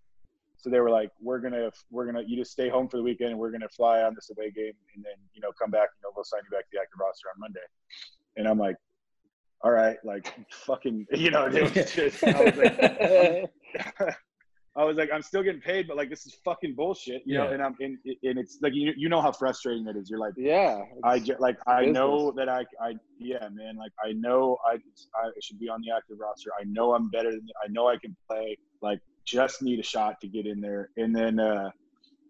So 0.56 0.70
they 0.70 0.80
were 0.80 0.90
like, 0.90 1.10
we're 1.20 1.40
gonna 1.40 1.70
we're 1.90 2.06
gonna 2.06 2.22
you 2.26 2.36
just 2.36 2.52
stay 2.52 2.68
home 2.68 2.88
for 2.88 2.96
the 2.96 3.02
weekend 3.02 3.30
and 3.30 3.38
we're 3.38 3.50
gonna 3.50 3.68
fly 3.68 4.00
on 4.00 4.14
this 4.14 4.30
away 4.30 4.50
game 4.50 4.72
and 4.94 5.04
then 5.04 5.14
you 5.32 5.40
know 5.40 5.50
come 5.60 5.70
back. 5.70 5.88
You 5.98 6.08
know 6.08 6.12
we'll 6.16 6.24
sign 6.24 6.40
you 6.44 6.56
back 6.56 6.64
to 6.64 6.70
the 6.72 6.80
active 6.80 6.98
roster 7.00 7.28
on 7.28 7.40
Monday. 7.40 7.60
And 8.36 8.48
I'm 8.48 8.58
like, 8.58 8.76
all 9.64 9.70
right, 9.70 9.96
like 10.04 10.32
fucking, 10.50 11.06
you 11.12 11.30
know, 11.30 11.46
it 11.46 11.74
was 11.74 11.92
just, 11.92 12.22
I 12.22 12.44
was 12.44 12.56
like, 12.56 14.20
I 14.76 14.84
was 14.84 14.96
like, 14.96 15.10
I'm 15.12 15.22
still 15.22 15.42
getting 15.44 15.60
paid, 15.60 15.86
but 15.86 15.96
like 15.96 16.10
this 16.10 16.26
is 16.26 16.36
fucking 16.44 16.74
bullshit, 16.74 17.22
you 17.24 17.34
yeah. 17.34 17.44
know. 17.44 17.52
And 17.52 17.62
I'm 17.62 17.76
and, 17.78 17.96
and 18.04 18.38
it's 18.38 18.58
like 18.60 18.74
you 18.74 18.92
you 18.96 19.08
know 19.08 19.20
how 19.20 19.30
frustrating 19.30 19.84
that 19.84 19.96
is. 19.96 20.10
You're 20.10 20.18
like, 20.18 20.34
yeah, 20.36 20.82
I 21.04 21.20
get 21.20 21.40
like 21.40 21.58
I 21.66 21.80
business. 21.80 21.94
know 21.94 22.32
that 22.32 22.48
I 22.48 22.64
I 22.80 22.96
yeah 23.18 23.48
man, 23.52 23.76
like 23.76 23.92
I 24.04 24.12
know 24.12 24.58
I 24.66 24.74
I 24.74 25.30
should 25.40 25.60
be 25.60 25.68
on 25.68 25.80
the 25.80 25.94
active 25.96 26.16
roster. 26.18 26.50
I 26.60 26.64
know 26.64 26.94
I'm 26.94 27.08
better 27.10 27.30
than 27.30 27.46
I 27.64 27.68
know 27.68 27.88
I 27.88 27.98
can 27.98 28.16
play. 28.28 28.58
Like 28.82 28.98
just 29.24 29.62
need 29.62 29.78
a 29.78 29.84
shot 29.84 30.20
to 30.22 30.28
get 30.28 30.44
in 30.44 30.60
there, 30.60 30.90
and 30.96 31.14
then 31.14 31.38
uh 31.38 31.70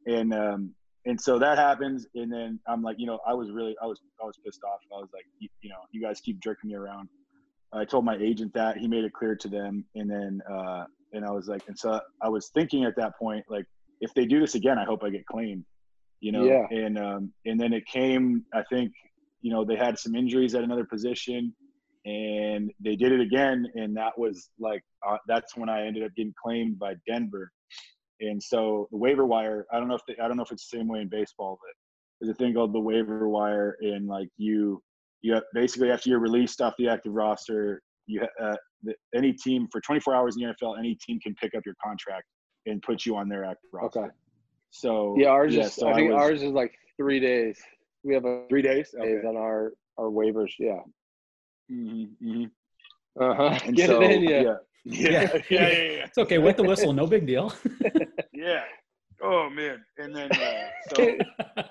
and 0.07 0.35
um 0.35 0.75
and 1.07 1.19
so 1.19 1.39
that 1.39 1.57
happens, 1.57 2.07
and 2.15 2.31
then 2.31 2.61
I'm 2.67 2.83
like, 2.83 2.97
you 2.99 3.07
know, 3.07 3.21
I 3.27 3.33
was 3.33 3.51
really 3.51 3.75
I 3.83 3.87
was 3.87 4.01
I 4.23 4.27
was 4.27 4.37
pissed 4.45 4.63
off. 4.65 4.81
I 4.95 5.01
was 5.01 5.09
like, 5.15 5.25
you, 5.39 5.49
you 5.63 5.71
know, 5.71 5.81
you 5.93 6.03
guys 6.03 6.21
keep 6.21 6.41
jerking 6.41 6.69
me 6.69 6.77
around. 6.77 7.09
I 7.73 7.85
told 7.85 8.05
my 8.05 8.17
agent 8.17 8.55
that 8.55 8.77
he 8.77 8.87
made 8.87 9.05
it 9.05 9.13
clear 9.15 9.35
to 9.35 9.49
them, 9.49 9.85
and 9.95 10.11
then 10.11 10.43
uh 10.51 10.85
and 11.15 11.25
I 11.25 11.31
was 11.31 11.49
like, 11.49 11.63
and 11.69 11.79
so 11.79 12.01
I 12.23 12.29
was 12.29 12.51
thinking 12.55 12.85
at 12.85 12.97
that 12.97 13.17
point, 13.19 13.45
like, 13.49 13.65
if 14.01 14.13
they 14.15 14.27
do 14.27 14.41
this 14.41 14.55
again, 14.55 14.79
I 14.79 14.85
hope 14.85 15.03
I 15.03 15.11
get 15.11 15.25
claimed, 15.27 15.65
you 16.21 16.33
know. 16.33 16.45
Yeah. 16.45 16.67
And 16.71 16.99
um, 16.99 17.33
and 17.47 17.59
then 17.59 17.73
it 17.73 17.87
came. 17.87 18.45
I 18.53 18.63
think, 18.71 18.93
you 19.41 19.53
know, 19.53 19.65
they 19.65 19.77
had 19.77 19.99
some 19.99 20.15
injuries 20.15 20.55
at 20.55 20.65
another 20.65 20.85
position, 20.85 21.55
and 22.05 22.71
they 22.81 22.97
did 22.97 23.13
it 23.13 23.21
again, 23.21 23.67
and 23.75 23.97
that 23.97 24.19
was 24.19 24.51
like, 24.59 24.83
uh, 25.09 25.17
that's 25.27 25.57
when 25.57 25.69
I 25.69 25.87
ended 25.87 26.03
up 26.03 26.11
getting 26.17 26.35
claimed 26.43 26.79
by 26.79 26.95
Denver. 27.07 27.51
And 28.21 28.43
so 28.43 28.89
the 28.91 28.99
waiver 28.99 29.27
wire, 29.27 29.67
I 29.73 29.79
don't 29.79 29.89
know 29.89 29.97
if 29.97 30.03
they, 30.07 30.17
I 30.23 30.29
don't 30.29 30.37
know 30.37 30.45
if 30.45 30.53
it's 30.53 30.69
the 30.69 30.79
same 30.79 30.89
way 30.89 31.01
in 31.01 31.09
baseball, 31.09 31.59
but 31.61 31.73
there's 32.21 32.35
a 32.35 32.39
thing 32.39 32.55
called 32.55 32.75
the 32.75 32.81
waiver 32.81 33.29
wire, 33.29 33.77
and 33.81 34.07
like 34.07 34.29
you 34.37 34.83
you 35.23 35.35
have, 35.35 35.45
basically 35.55 35.91
after 35.91 36.11
you're 36.11 36.19
released 36.21 36.61
off 36.61 36.75
the 36.79 36.89
active 36.89 37.13
roster, 37.13 37.83
you 38.07 38.21
ha- 38.21 38.45
uh, 38.47 38.57
the, 38.83 38.95
any 39.15 39.33
team 39.33 39.69
for 39.73 39.81
24 39.81 40.15
hours 40.15 40.37
in 40.37 40.47
the 40.47 40.55
NFL, 40.55 40.79
any 40.79 40.97
team 40.97 41.19
can 41.21 41.35
pick 41.35 41.55
up 41.55 41.63
your 41.65 41.75
contract 41.85 42.25
and 42.67 42.83
put 42.83 43.05
you 43.07 43.17
on 43.17 43.29
their 43.29 43.45
active 43.45 43.71
roster. 43.73 44.01
Okay. 44.05 44.09
So 44.71 45.15
Yeah, 45.19 45.29
ours 45.29 45.55
is. 45.55 45.75
so 45.75 45.89
I 45.89 45.95
think 45.95 46.13
was- 46.13 46.23
ours 46.23 46.43
is 46.43 46.53
like 46.53 46.75
three 46.97 47.21
days. 47.21 47.59
We 48.03 48.13
have 48.15 48.25
a 48.25 48.45
three 48.49 48.63
days. 48.63 48.95
days 49.01 49.25
on 49.27 49.37
our 49.37 49.73
our 49.99 50.07
waivers. 50.11 50.53
Yeah. 50.59 50.81
hmm 51.71 52.05
hmm 52.21 52.45
Uh 53.19 53.35
huh. 53.35 53.59
Get 53.73 53.89
so, 53.89 54.03
it 54.03 54.11
in, 54.11 54.23
yeah. 54.23 54.43
yeah. 54.43 54.55
Yeah, 54.87 55.11
yeah, 55.11 55.39
yeah, 55.51 55.69
yeah, 55.69 56.05
It's 56.05 56.19
okay. 56.19 56.37
With 56.37 56.59
the 56.59 56.63
whistle, 56.63 56.93
no 56.93 57.07
big 57.07 57.27
deal. 57.27 57.55
yeah. 58.35 58.65
Oh 59.23 59.49
man, 59.49 59.83
and 59.97 60.15
then 60.15 60.31
uh, 60.31 60.69
so 60.91 61.17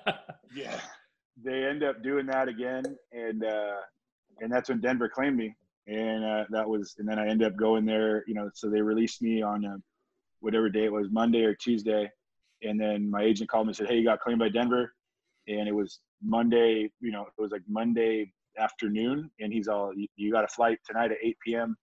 yeah, 0.56 0.80
they 1.44 1.64
end 1.64 1.84
up 1.84 2.02
doing 2.02 2.26
that 2.26 2.48
again, 2.48 2.82
and 3.12 3.44
uh, 3.44 3.76
and 4.40 4.50
that's 4.50 4.68
when 4.68 4.80
Denver 4.80 5.08
claimed 5.08 5.36
me, 5.36 5.54
and 5.86 6.24
uh, 6.24 6.44
that 6.50 6.68
was, 6.68 6.94
and 6.98 7.08
then 7.08 7.18
I 7.18 7.28
ended 7.28 7.46
up 7.46 7.56
going 7.56 7.84
there. 7.84 8.24
You 8.26 8.34
know, 8.34 8.50
so 8.54 8.70
they 8.70 8.80
released 8.80 9.22
me 9.22 9.42
on 9.42 9.64
uh 9.64 9.76
whatever 10.40 10.68
day 10.68 10.84
it 10.84 10.92
was, 10.92 11.08
Monday 11.10 11.42
or 11.42 11.54
Tuesday, 11.54 12.10
and 12.62 12.78
then 12.80 13.10
my 13.10 13.22
agent 13.22 13.50
called 13.50 13.66
me 13.66 13.70
and 13.70 13.76
said, 13.76 13.88
"Hey, 13.88 13.98
you 13.98 14.04
got 14.04 14.20
claimed 14.20 14.40
by 14.40 14.48
Denver," 14.48 14.94
and 15.48 15.68
it 15.68 15.74
was 15.74 16.00
Monday. 16.22 16.90
You 17.00 17.12
know, 17.12 17.22
it 17.22 17.40
was 17.40 17.52
like 17.52 17.62
Monday 17.68 18.32
afternoon, 18.58 19.30
and 19.40 19.52
he's 19.52 19.68
all, 19.68 19.92
"You, 19.94 20.06
you 20.16 20.32
got 20.32 20.44
a 20.44 20.48
flight 20.48 20.78
tonight 20.86 21.12
at 21.12 21.18
8 21.22 21.36
p.m." 21.44 21.76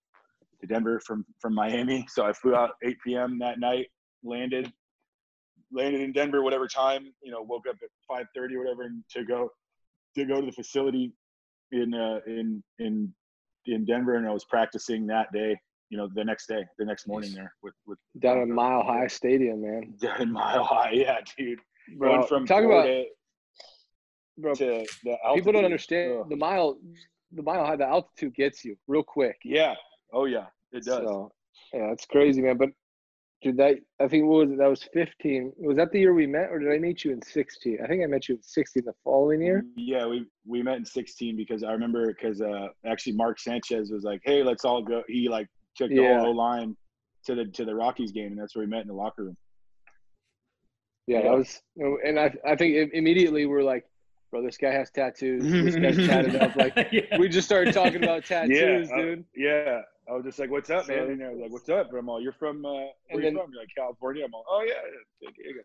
to 0.62 0.66
Denver 0.66 1.00
from 1.00 1.26
from 1.40 1.54
Miami. 1.54 2.06
So 2.08 2.24
I 2.24 2.32
flew 2.32 2.54
out 2.54 2.70
8 2.82 2.96
p.m. 3.04 3.38
that 3.40 3.58
night, 3.60 3.88
landed 4.24 4.72
landed 5.72 6.02
in 6.02 6.12
Denver 6.12 6.42
whatever 6.42 6.68
time, 6.68 7.12
you 7.22 7.32
know, 7.32 7.42
woke 7.42 7.66
up 7.68 7.76
at 7.82 7.88
5:30 8.10 8.54
or 8.54 8.58
whatever 8.60 8.82
and 8.82 9.02
to 9.10 9.24
go 9.24 9.50
to 10.14 10.24
go 10.24 10.40
to 10.40 10.46
the 10.46 10.52
facility 10.52 11.12
in 11.72 11.94
uh 11.94 12.20
in 12.26 12.62
in 12.78 13.12
in 13.66 13.84
Denver 13.84 14.16
and 14.16 14.26
I 14.26 14.32
was 14.32 14.44
practicing 14.44 15.06
that 15.06 15.32
day, 15.32 15.58
you 15.90 15.98
know, 15.98 16.08
the 16.14 16.24
next 16.24 16.46
day, 16.46 16.64
the 16.78 16.84
next 16.84 17.06
morning 17.06 17.32
there 17.34 17.52
with 17.62 17.74
with 17.86 17.98
Down 18.18 18.40
at 18.40 18.48
Mile 18.48 18.82
High 18.82 19.06
Stadium, 19.06 19.62
man. 19.62 19.94
down 20.00 20.22
in 20.22 20.32
Mile 20.32 20.64
High. 20.64 20.92
Yeah, 20.92 21.18
dude. 21.36 21.60
Bro, 21.98 22.16
Going 22.16 22.26
from 22.28 22.46
talk 22.46 22.64
about 22.64 22.84
Florida 22.84 23.04
bro. 24.38 24.54
to 24.54 24.84
the 25.04 25.16
People 25.34 25.52
don't 25.52 25.64
understand 25.64 26.20
Ugh. 26.20 26.28
the 26.28 26.36
mile. 26.36 26.78
The 27.34 27.42
mile 27.42 27.64
high, 27.64 27.76
the 27.76 27.86
altitude 27.86 28.34
gets 28.34 28.62
you 28.62 28.76
real 28.86 29.02
quick. 29.02 29.36
Yeah. 29.42 29.74
Oh 30.12 30.26
yeah, 30.26 30.46
it 30.70 30.84
does. 30.84 30.98
So, 30.98 31.32
yeah, 31.72 31.90
it's 31.90 32.04
crazy, 32.04 32.42
man. 32.42 32.58
But 32.58 32.68
dude, 33.42 33.56
that 33.58 33.76
I 34.00 34.08
think 34.08 34.24
what 34.26 34.46
was 34.46 34.50
it? 34.52 34.58
That 34.58 34.68
was 34.70 34.82
15. 34.94 35.52
Was 35.58 35.76
that 35.76 35.90
the 35.92 35.98
year 36.00 36.14
we 36.14 36.26
met, 36.26 36.50
or 36.50 36.58
did 36.58 36.70
I 36.72 36.78
meet 36.78 37.04
you 37.04 37.12
in 37.12 37.20
16? 37.22 37.78
I 37.82 37.86
think 37.86 38.02
I 38.02 38.06
met 38.06 38.28
you 38.28 38.36
in 38.36 38.42
16 38.42 38.84
the 38.86 38.92
following 39.04 39.40
year. 39.42 39.64
Yeah, 39.76 40.06
we 40.06 40.26
we 40.46 40.62
met 40.62 40.76
in 40.76 40.84
16 40.84 41.36
because 41.36 41.62
I 41.64 41.72
remember 41.72 42.06
because 42.06 42.40
uh, 42.40 42.68
actually 42.86 43.14
Mark 43.14 43.38
Sanchez 43.40 43.90
was 43.90 44.04
like, 44.04 44.20
"Hey, 44.24 44.42
let's 44.42 44.64
all 44.64 44.82
go." 44.82 45.02
He 45.08 45.28
like 45.28 45.48
took 45.76 45.88
the 45.90 45.96
Yeah. 45.96 46.20
whole 46.20 46.28
O 46.28 46.30
line 46.32 46.76
to 47.26 47.34
the 47.34 47.44
to 47.46 47.64
the 47.64 47.74
Rockies 47.74 48.12
game, 48.12 48.32
and 48.32 48.40
that's 48.40 48.54
where 48.56 48.64
we 48.64 48.70
met 48.70 48.82
in 48.82 48.88
the 48.88 48.94
locker 48.94 49.24
room. 49.24 49.36
Yeah, 51.06 51.18
Yeah. 51.18 51.22
that 51.30 51.36
was, 51.36 51.62
and 51.76 52.18
I 52.18 52.32
I 52.46 52.56
think 52.56 52.92
immediately 52.94 53.46
we're 53.46 53.62
like, 53.62 53.84
bro, 54.30 54.42
this 54.42 54.56
guy 54.56 54.70
has 54.72 54.90
tattoos. 54.90 55.42
This 55.44 55.76
guy's 55.76 56.06
tatted 56.08 56.36
up. 56.36 56.54
Like 56.56 56.74
Yeah. 56.92 57.18
we 57.18 57.28
just 57.28 57.46
started 57.46 57.74
talking 57.74 58.02
about 58.02 58.24
tattoos, 58.32 58.90
uh, 58.90 58.96
dude. 58.96 59.24
yeah. 59.36 59.82
I 60.08 60.12
was 60.12 60.24
just 60.24 60.38
like, 60.38 60.50
"What's 60.50 60.70
up, 60.70 60.88
man?" 60.88 61.10
And 61.10 61.22
I 61.22 61.28
was 61.30 61.40
like, 61.40 61.52
"What's 61.52 61.68
up?" 61.68 61.92
I'm 61.92 62.08
all, 62.08 62.20
"You're 62.20 62.32
from 62.32 62.64
uh, 62.64 62.70
where 62.70 62.90
And 63.10 63.18
you 63.18 63.22
then- 63.22 63.34
from?" 63.36 63.52
You're 63.52 63.62
like 63.62 63.74
California. 63.76 64.24
I'm 64.24 64.34
all, 64.34 64.44
"Oh 64.48 64.62
yeah." 64.66 64.74
yeah, 65.20 65.28
San 65.28 65.32
Diego." 65.44 65.60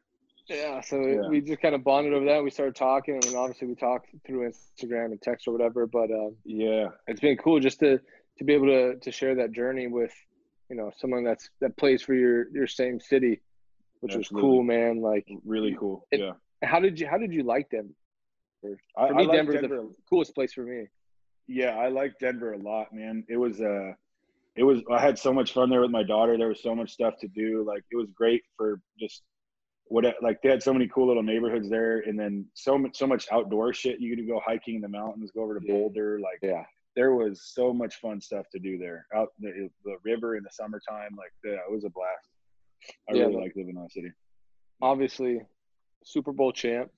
Yeah, 0.49 0.79
so 0.81 1.01
Yeah. 1.05 1.27
we 1.27 1.41
just 1.41 1.61
kind 1.61 1.75
of 1.75 1.83
bonded 1.83 2.13
over 2.13 2.25
that. 2.25 2.41
We 2.43 2.49
started 2.51 2.75
talking, 2.75 3.15
and 3.15 3.23
then 3.23 3.35
obviously 3.35 3.67
we 3.67 3.75
talked 3.75 4.07
through 4.25 4.47
Instagram 4.49 5.07
and 5.11 5.21
text 5.21 5.47
or 5.47 5.51
whatever. 5.51 5.85
But 5.87 6.09
um, 6.11 6.37
Yeah, 6.45 6.89
it's 7.07 7.19
been 7.19 7.35
cool 7.37 7.59
just 7.59 7.79
to 7.79 7.99
to 8.37 8.43
be 8.43 8.53
able 8.53 8.67
to 8.67 8.95
to 8.99 9.11
share 9.11 9.35
that 9.35 9.51
journey 9.51 9.87
with 9.87 10.13
you 10.69 10.75
know 10.77 10.91
someone 10.97 11.23
that's 11.25 11.49
that 11.59 11.75
plays 11.75 12.01
for 12.01 12.13
your 12.13 12.47
your 12.51 12.67
same 12.67 12.99
city, 13.01 13.41
which 14.01 14.15
was 14.15 14.29
cool, 14.29 14.63
man. 14.63 15.01
Like, 15.01 15.27
really 15.43 15.75
cool. 15.77 16.07
It- 16.11 16.19
yeah, 16.21 16.33
how 16.63 16.79
did 16.79 16.97
you 16.99 17.07
how 17.07 17.17
did 17.17 17.33
you 17.33 17.43
like 17.43 17.69
them? 17.69 17.93
I, 18.95 19.07
For 19.09 19.13
me, 19.15 19.23
I 19.23 19.25
like 19.27 19.31
Denver's 19.37 19.55
Denver. 19.61 19.75
the 19.77 19.95
coolest 20.09 20.33
place 20.33 20.53
for 20.53 20.63
me. 20.63 20.87
yeah, 21.47 21.77
I 21.77 21.89
like 21.89 22.17
Denver 22.19 22.53
a 22.53 22.57
lot, 22.57 22.93
man. 22.93 23.23
It 23.29 23.37
was 23.37 23.59
uh 23.61 23.93
it 24.57 24.63
was 24.63 24.81
I 24.91 24.99
had 24.99 25.17
so 25.19 25.31
much 25.31 25.53
fun 25.53 25.69
there 25.69 25.81
with 25.81 25.91
my 25.91 26.03
daughter. 26.03 26.37
There 26.37 26.47
was 26.49 26.61
so 26.63 26.75
much 26.75 26.91
stuff 26.91 27.13
to 27.21 27.27
do. 27.27 27.63
Like 27.65 27.83
it 27.91 27.95
was 27.95 28.09
great 28.11 28.41
for 28.57 28.81
just 28.99 29.21
what 29.85 30.03
like 30.21 30.41
they 30.41 30.49
had 30.49 30.61
so 30.61 30.73
many 30.73 30.87
cool 30.87 31.07
little 31.07 31.23
neighborhoods 31.23 31.69
there 31.69 31.99
and 31.99 32.19
then 32.19 32.45
so 32.53 32.77
much 32.77 32.97
so 32.97 33.07
much 33.07 33.27
outdoor 33.31 33.73
shit. 33.73 33.99
You 34.01 34.15
could 34.15 34.27
go 34.27 34.41
hiking 34.45 34.75
in 34.75 34.81
the 34.81 34.89
mountains, 34.89 35.31
go 35.33 35.43
over 35.43 35.57
to 35.59 35.65
Boulder, 35.65 36.19
like 36.19 36.39
Yeah, 36.41 36.63
there 36.95 37.13
was 37.13 37.41
so 37.53 37.71
much 37.73 37.95
fun 38.01 38.19
stuff 38.19 38.45
to 38.53 38.59
do 38.59 38.77
there. 38.77 39.05
Out 39.15 39.29
the, 39.39 39.69
the 39.85 39.97
river 40.03 40.35
in 40.35 40.43
the 40.43 40.49
summertime, 40.51 41.15
like 41.17 41.31
yeah, 41.45 41.59
it 41.67 41.71
was 41.71 41.85
a 41.85 41.89
blast. 41.89 42.27
I 43.09 43.13
Yeah, 43.13 43.25
really 43.25 43.35
like 43.35 43.53
living 43.55 43.75
in 43.75 43.81
that 43.81 43.91
city. 43.91 44.11
obviously, 44.81 45.41
Super 46.03 46.31
Bowl 46.33 46.51
champ, 46.51 46.91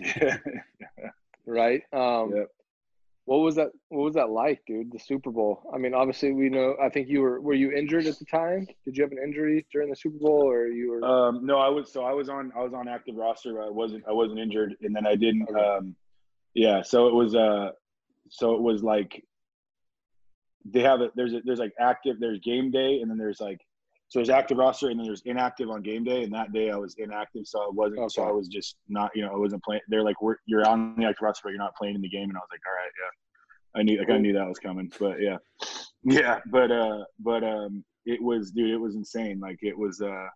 right? 1.46 1.82
Um, 1.92 2.34
Yep. 2.36 2.48
What 3.24 3.38
was 3.38 3.54
that? 3.54 3.68
What 3.88 4.04
was 4.04 4.14
that 4.14 4.30
like, 4.30 4.62
dude? 4.66 4.90
The 4.90 4.98
Super 4.98 5.30
Bowl. 5.30 5.70
I 5.72 5.78
mean, 5.78 5.94
obviously, 5.94 6.32
we 6.32 6.48
know. 6.48 6.74
I 6.82 6.88
think 6.88 7.08
you 7.08 7.20
were. 7.20 7.40
Were 7.40 7.54
you 7.54 7.70
injured 7.70 8.06
at 8.06 8.18
the 8.18 8.24
time? 8.24 8.66
Did 8.84 8.96
you 8.96 9.04
have 9.04 9.12
an 9.12 9.18
injury 9.22 9.64
during 9.72 9.90
the 9.90 9.96
Super 9.96 10.18
Bowl, 10.18 10.48
or 10.48 10.66
you 10.66 10.90
were? 10.90 11.04
Um, 11.04 11.46
no, 11.46 11.58
I 11.58 11.68
was 11.68 11.92
so 11.92 12.04
I 12.04 12.12
was 12.12 12.28
on 12.28 12.52
I 12.56 12.62
was 12.62 12.74
on 12.74 12.88
active 12.88 13.14
roster. 13.14 13.62
I 13.62 13.70
wasn't 13.70 14.04
I 14.08 14.12
wasn't 14.12 14.40
injured, 14.40 14.74
and 14.82 14.94
then 14.94 15.06
I 15.06 15.14
didn't. 15.14 15.48
Okay. 15.48 15.60
Um, 15.60 15.94
yeah, 16.54 16.82
so 16.82 17.06
it 17.06 17.14
was 17.14 17.36
uh, 17.36 17.70
so 18.28 18.54
it 18.54 18.60
was 18.60 18.82
like 18.82 19.22
they 20.64 20.80
have 20.80 21.00
it. 21.00 21.12
There's 21.14 21.34
a, 21.34 21.40
there's 21.44 21.60
like 21.60 21.74
active. 21.78 22.18
There's 22.18 22.40
game 22.40 22.72
day, 22.72 23.00
and 23.00 23.10
then 23.10 23.18
there's 23.18 23.40
like 23.40 23.60
so 24.12 24.18
there's 24.18 24.28
active 24.28 24.58
roster, 24.58 24.90
and 24.90 25.00
then 25.00 25.06
there's 25.06 25.22
inactive 25.24 25.70
on 25.70 25.80
game 25.80 26.04
day. 26.04 26.22
And 26.22 26.34
that 26.34 26.52
day 26.52 26.70
I 26.70 26.76
was 26.76 26.94
inactive, 26.98 27.46
so 27.46 27.60
I 27.62 27.68
wasn't. 27.70 28.12
So 28.12 28.22
I 28.24 28.30
was 28.30 28.46
just 28.46 28.76
not. 28.86 29.10
You 29.14 29.22
know, 29.22 29.32
I 29.32 29.36
wasn't 29.38 29.64
playing. 29.64 29.80
They're 29.88 30.04
like, 30.04 30.20
we're 30.20 30.36
you're 30.44 30.68
on 30.68 30.96
the 30.98 31.06
active 31.06 31.22
roster, 31.22 31.40
but 31.44 31.48
you're 31.48 31.58
not 31.58 31.74
playing 31.76 31.94
in 31.94 32.02
the 32.02 32.10
game. 32.10 32.28
And 32.28 32.36
I 32.36 32.40
was 32.40 32.48
like, 32.50 32.60
all 32.66 32.74
right, 32.74 32.92
yeah. 33.00 33.80
I 33.80 33.82
knew 33.82 33.98
like, 33.98 34.10
I 34.10 34.18
knew 34.18 34.34
that 34.34 34.46
was 34.46 34.58
coming, 34.58 34.92
but 35.00 35.18
yeah, 35.18 35.38
yeah. 36.04 36.40
But 36.50 36.70
uh, 36.70 37.04
but 37.20 37.42
um, 37.42 37.82
it 38.04 38.22
was 38.22 38.50
dude, 38.50 38.68
it 38.70 38.76
was 38.76 38.96
insane. 38.96 39.40
Like 39.40 39.60
it 39.62 39.78
was 39.78 40.02
uh 40.02 40.26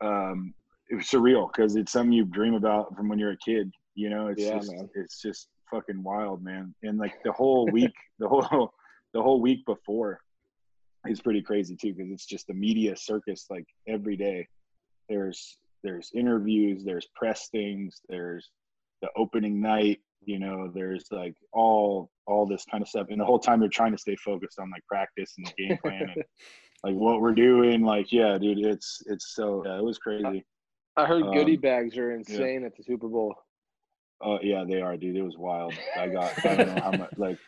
um 0.00 0.54
it 0.88 0.94
was 0.94 1.04
surreal 1.04 1.50
because 1.52 1.76
it's 1.76 1.92
something 1.92 2.12
you 2.14 2.24
dream 2.24 2.54
about 2.54 2.96
from 2.96 3.10
when 3.10 3.18
you're 3.18 3.32
a 3.32 3.36
kid 3.44 3.70
you 3.94 4.10
know 4.10 4.28
it's 4.28 4.42
Yeah, 4.42 4.54
just 4.54 4.72
man. 4.72 4.88
it's 4.94 5.20
just 5.22 5.48
fucking 5.70 6.02
wild 6.02 6.42
man 6.42 6.74
and 6.82 6.98
like 6.98 7.14
the 7.24 7.32
whole 7.32 7.66
week 7.70 7.92
the 8.18 8.28
whole 8.28 8.72
the 9.12 9.22
whole 9.22 9.40
week 9.40 9.64
before 9.66 10.20
is 11.06 11.20
pretty 11.20 11.42
crazy 11.42 11.76
too 11.76 11.94
because 11.94 12.10
it's 12.10 12.26
just 12.26 12.50
a 12.50 12.54
media 12.54 12.96
circus 12.96 13.46
like 13.50 13.66
every 13.86 14.16
day. 14.16 14.46
There's 15.08 15.58
there's 15.84 16.10
interviews 16.14 16.82
there's 16.82 17.06
press 17.14 17.48
things 17.50 18.00
there's 18.08 18.50
the 19.02 19.08
opening 19.16 19.60
night 19.60 20.00
you 20.24 20.38
know 20.38 20.70
there's 20.74 21.04
like 21.12 21.34
all 21.52 22.10
all 22.26 22.46
this 22.46 22.64
kind 22.68 22.82
of 22.82 22.88
stuff 22.88 23.06
and 23.10 23.20
the 23.20 23.24
whole 23.24 23.38
time 23.38 23.60
they're 23.60 23.68
trying 23.68 23.92
to 23.92 23.98
stay 23.98 24.16
focused 24.16 24.58
on 24.58 24.70
like 24.70 24.84
practice 24.86 25.34
and 25.36 25.46
the 25.46 25.62
game 25.62 25.78
plan 25.82 26.02
and 26.02 26.24
like 26.84 26.94
what 26.94 27.20
we're 27.20 27.34
doing 27.34 27.82
like 27.82 28.10
yeah 28.10 28.38
dude 28.38 28.58
it's 28.58 29.02
it's 29.06 29.34
so 29.34 29.62
yeah, 29.64 29.78
it 29.78 29.84
was 29.84 29.98
crazy. 29.98 30.44
I 30.96 31.06
heard 31.06 31.24
goodie 31.32 31.56
um, 31.56 31.60
bags 31.60 31.98
are 31.98 32.12
insane 32.12 32.64
at 32.64 32.76
the 32.76 32.82
Super 32.82 33.08
Bowl. 33.08 33.34
oh 34.22 34.38
yeah 34.42 34.64
they 34.66 34.80
are 34.80 34.96
dude 34.96 35.16
it 35.16 35.22
was 35.22 35.36
wild. 35.36 35.74
I 35.98 36.08
got 36.08 36.32
i 36.46 36.54
don't 36.56 36.74
know 36.74 36.82
how 36.82 36.92
much 36.92 37.10
like 37.18 37.38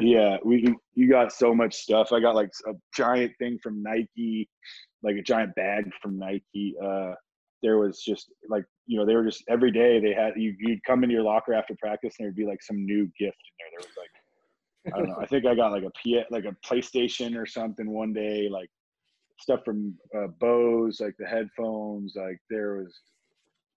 yeah 0.00 0.36
we 0.44 0.74
you 0.94 1.08
got 1.08 1.32
so 1.32 1.54
much 1.54 1.74
stuff 1.74 2.12
i 2.12 2.20
got 2.20 2.34
like 2.34 2.50
a 2.66 2.72
giant 2.94 3.32
thing 3.38 3.58
from 3.62 3.82
nike 3.82 4.48
like 5.02 5.16
a 5.16 5.22
giant 5.22 5.54
bag 5.54 5.90
from 6.02 6.18
nike 6.18 6.74
uh 6.82 7.12
there 7.62 7.78
was 7.78 8.02
just 8.02 8.32
like 8.48 8.64
you 8.86 8.98
know 8.98 9.06
they 9.06 9.14
were 9.14 9.24
just 9.24 9.42
every 9.48 9.70
day 9.70 10.00
they 10.00 10.12
had 10.12 10.32
you 10.36 10.54
you'd 10.58 10.82
come 10.84 11.02
into 11.02 11.14
your 11.14 11.22
locker 11.22 11.52
after 11.54 11.74
practice 11.78 12.14
and 12.18 12.26
there'd 12.26 12.36
be 12.36 12.46
like 12.46 12.62
some 12.62 12.84
new 12.84 13.04
gift 13.18 13.36
in 13.46 13.52
there 13.58 13.70
there 13.72 13.86
was 13.86 13.96
like 13.96 14.94
i 14.94 14.98
don't 14.98 15.08
know 15.08 15.22
i 15.22 15.26
think 15.26 15.46
i 15.46 15.54
got 15.54 15.72
like 15.72 15.84
a 15.84 15.90
P- 16.02 16.24
like 16.30 16.44
a 16.44 16.56
playstation 16.66 17.36
or 17.36 17.46
something 17.46 17.90
one 17.90 18.12
day 18.12 18.48
like 18.50 18.70
stuff 19.38 19.60
from 19.64 19.94
uh, 20.16 20.26
bose 20.38 21.00
like 21.00 21.14
the 21.18 21.26
headphones 21.26 22.14
like 22.16 22.38
there 22.48 22.76
was 22.76 23.00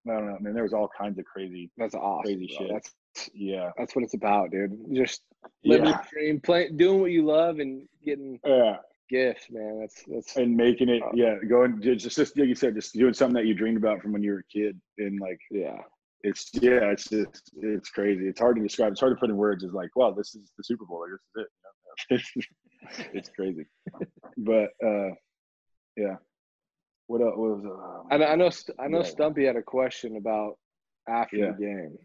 i 0.09 0.13
don't 0.13 0.27
know 0.27 0.37
man 0.39 0.53
there 0.53 0.63
was 0.63 0.73
all 0.73 0.89
kinds 0.97 1.17
of 1.19 1.25
crazy 1.25 1.69
That's 1.77 1.95
awesome. 1.95 2.23
Crazy 2.23 2.53
bro. 2.57 2.67
shit. 2.67 2.73
That's 2.73 2.91
yeah 3.33 3.71
that's 3.77 3.95
what 3.95 4.03
it's 4.03 4.13
about, 4.13 4.51
dude. 4.51 4.77
Just 4.93 5.21
living 5.63 5.87
yeah 5.87 5.91
your 5.91 6.07
dream, 6.11 6.41
playing, 6.41 6.77
doing 6.77 7.01
what 7.01 7.11
you 7.11 7.25
love, 7.25 7.59
and 7.59 7.87
getting 8.05 8.39
yeah 8.45 8.77
gifts, 9.09 9.47
man. 9.49 9.79
That's 9.79 10.03
that's 10.07 10.35
and 10.37 10.55
making 10.55 10.89
it 10.89 11.03
yeah 11.13 11.35
going 11.47 11.81
just 11.81 12.15
just 12.15 12.37
like 12.37 12.47
you 12.47 12.55
said 12.55 12.75
just 12.75 12.93
doing 12.93 13.13
something 13.13 13.35
that 13.35 13.45
you 13.45 13.53
dreamed 13.53 13.77
about 13.77 14.01
from 14.01 14.13
when 14.13 14.23
you 14.23 14.31
were 14.31 14.39
a 14.39 14.57
kid 14.57 14.79
and 14.97 15.19
like 15.19 15.39
yeah. 15.51 15.77
it's 16.21 16.49
yeah 16.53 16.91
it's 16.91 17.09
just 17.09 17.51
it's 17.61 17.89
crazy 17.89 18.27
it's 18.27 18.39
hard 18.39 18.55
to 18.55 18.61
describe 18.61 18.91
it's 18.91 19.01
hard 19.01 19.15
to 19.15 19.19
put 19.19 19.29
in 19.29 19.37
words 19.37 19.63
it's 19.63 19.73
like 19.73 19.89
wow 19.95 20.11
this 20.11 20.35
is 20.35 20.51
the 20.57 20.63
super 20.63 20.85
bowl 20.85 21.05
like, 21.35 21.45
this 22.09 22.21
is 22.35 22.45
it 22.97 23.07
it's 23.13 23.29
crazy 23.29 23.65
but 24.37 24.69
uh 24.85 25.09
yeah 25.97 26.15
what 27.07 27.21
else 27.21 27.33
what 27.35 27.57
was 27.57 27.65
uh, 27.65 28.13
I 28.13 28.17
know, 28.17 28.25
I 28.25 28.35
know, 28.35 28.49
I 28.79 28.87
know. 28.87 28.97
Yeah. 28.99 29.03
Stumpy 29.03 29.45
had 29.45 29.55
a 29.55 29.61
question 29.61 30.15
about 30.15 30.57
after 31.07 31.37
Yeah. 31.37 31.51
the 31.51 31.65
game. 31.65 31.97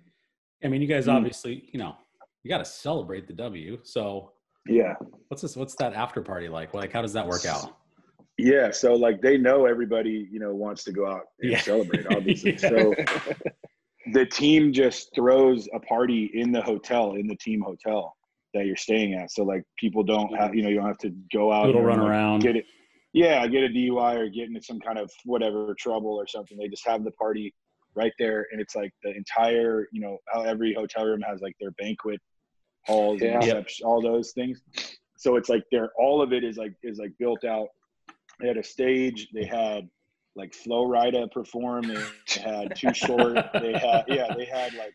I 0.64 0.68
mean, 0.68 0.82
you 0.82 0.88
guys 0.88 1.06
Mm. 1.06 1.14
obviously, 1.14 1.68
you 1.72 1.78
know, 1.78 1.96
you 2.42 2.48
got 2.48 2.59
to 2.59 2.64
celebrate 2.64 3.26
the 3.26 3.32
W. 3.32 3.78
So 3.82 4.32
Yeah. 4.66 4.94
what's 5.28 5.42
this? 5.42 5.56
What's 5.56 5.74
that 5.76 5.92
after 5.94 6.22
party 6.22 6.48
like? 6.48 6.74
Like, 6.74 6.92
how 6.92 7.02
does 7.02 7.12
that 7.12 7.26
work 7.26 7.44
out? 7.46 7.76
Yeah. 8.36 8.70
So 8.70 8.94
like 8.94 9.20
they 9.20 9.36
know 9.38 9.66
everybody, 9.66 10.28
you 10.30 10.38
know, 10.40 10.54
wants 10.54 10.84
to 10.84 10.92
go 10.92 11.06
out 11.06 11.22
and 11.40 11.52
Yeah. 11.52 11.61
celebrate, 11.61 12.06
obviously. 12.11 12.52
Yeah. 12.52 12.68
So 12.68 12.94
the 14.12 14.26
team 14.26 14.72
just 14.72 15.14
throws 15.14 15.68
a 15.74 15.80
party 15.80 16.30
in 16.34 16.52
the 16.52 16.62
hotel, 16.62 17.14
in 17.14 17.26
the 17.26 17.36
team 17.36 17.61
hotel 17.61 18.16
that 18.54 18.66
you're 18.66 18.76
staying 18.76 19.14
at. 19.14 19.30
So 19.30 19.44
like 19.44 19.62
people 19.78 20.02
don't 20.02 20.34
have, 20.36 20.54
you 20.54 20.62
know, 20.62 20.68
you 20.68 20.76
don't 20.76 20.86
have 20.86 20.98
to 20.98 21.11
go 21.32 21.52
out 21.52 21.66
Little 21.66 21.80
and, 21.80 21.88
run 21.88 22.00
like, 22.00 22.09
around. 22.09 22.40
Get 22.42 22.56
it. 22.56 22.64
Yeah, 23.12 23.46
get 23.46 23.64
a 23.64 23.68
DUI 23.68 24.16
or 24.16 24.28
get 24.28 24.48
into 24.48 24.62
some 24.62 24.78
kind 24.80 24.98
of 24.98 25.11
whatever 25.24 25.74
trouble 25.74 26.12
or 26.12 26.26
something. 26.26 26.56
They 26.59 26.68
just 26.68 26.86
have 26.86 27.04
the 27.04 27.11
party 27.12 27.54
right 27.95 28.12
there, 28.18 28.47
and 28.53 28.61
it's 28.61 28.74
like 28.76 28.93
the 29.03 29.14
entire, 29.14 29.89
you 29.93 30.01
know, 30.01 30.18
how 30.32 30.43
every 30.43 30.74
hotel 30.74 31.05
room 31.05 31.20
has 31.22 31.41
like 31.41 31.57
their 31.61 31.72
banquet 31.72 32.20
halls 32.86 33.20
Yeah. 33.20 33.34
and 33.34 33.45
Yep. 33.45 33.68
all 33.84 34.01
those 34.01 34.32
things. 34.32 34.62
So 35.16 35.36
it's 35.36 35.49
like 35.49 35.64
they're 35.72 35.91
all 35.99 36.22
of 36.22 36.32
it 36.32 36.45
is 36.45 36.57
like 36.57 36.74
is 36.82 36.99
like 36.99 37.12
built 37.18 37.45
out. 37.45 37.68
They 38.41 38.47
had 38.47 38.57
a 38.57 38.62
stage. 38.62 39.28
They 39.34 39.45
had 39.45 39.89
like 40.36 40.55
Flo 40.55 40.86
Rida 40.86 41.30
perform. 41.32 41.89
They 41.89 42.41
had 42.41 42.76
Too 42.76 42.95
Short. 42.95 43.34
They 43.55 43.72
had 43.72 44.05
yeah. 44.07 44.32
They 44.36 44.45
had 44.45 44.74
like 44.74 44.95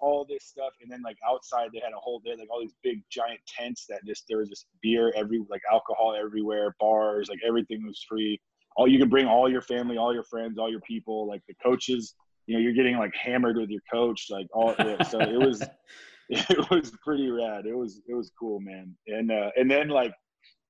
all 0.00 0.24
this 0.26 0.44
stuff, 0.44 0.72
and 0.82 0.90
then 0.90 1.02
like 1.02 1.16
outside 1.26 1.68
they 1.72 1.80
had 1.80 1.92
a 1.92 1.98
whole 1.98 2.20
day 2.20 2.34
like 2.38 2.48
all 2.50 2.60
these 2.60 2.74
big 2.82 3.02
giant 3.10 3.40
tents 3.46 3.84
that 3.88 4.00
just 4.06 4.24
there 4.28 4.38
was 4.38 4.48
just 4.48 4.66
beer 4.82 5.12
every 5.16 5.42
like 5.50 5.62
alcohol 5.70 6.14
everywhere, 6.18 6.74
bars 6.80 7.28
like 7.28 7.40
everything 7.46 7.86
was 7.86 8.02
free. 8.08 8.40
All 8.76 8.86
you 8.88 8.98
can 8.98 9.08
bring 9.08 9.26
all 9.26 9.50
your 9.50 9.62
family, 9.62 9.96
all 9.98 10.14
your 10.14 10.22
friends, 10.24 10.58
all 10.58 10.70
your 10.70 10.80
people. 10.80 11.26
Like 11.26 11.42
the 11.48 11.54
coaches, 11.62 12.14
you 12.48 12.54
know, 12.56 12.60
you're 12.60 12.72
getting 12.72 12.96
like 12.96 13.14
hammered 13.14 13.58
with 13.58 13.68
your 13.68 13.82
coach. 13.92 14.26
Like 14.30 14.46
all 14.52 14.74
yeah, 14.78 15.02
so 15.02 15.20
it 15.20 15.36
was 15.38 15.62
it 16.30 16.70
was 16.70 16.90
pretty 17.04 17.30
rad. 17.30 17.66
It 17.66 17.76
was 17.76 18.00
it 18.08 18.14
was 18.14 18.32
cool, 18.38 18.58
man. 18.60 18.96
And 19.06 19.30
uh, 19.30 19.50
and 19.56 19.70
then 19.70 19.88
like 19.88 20.12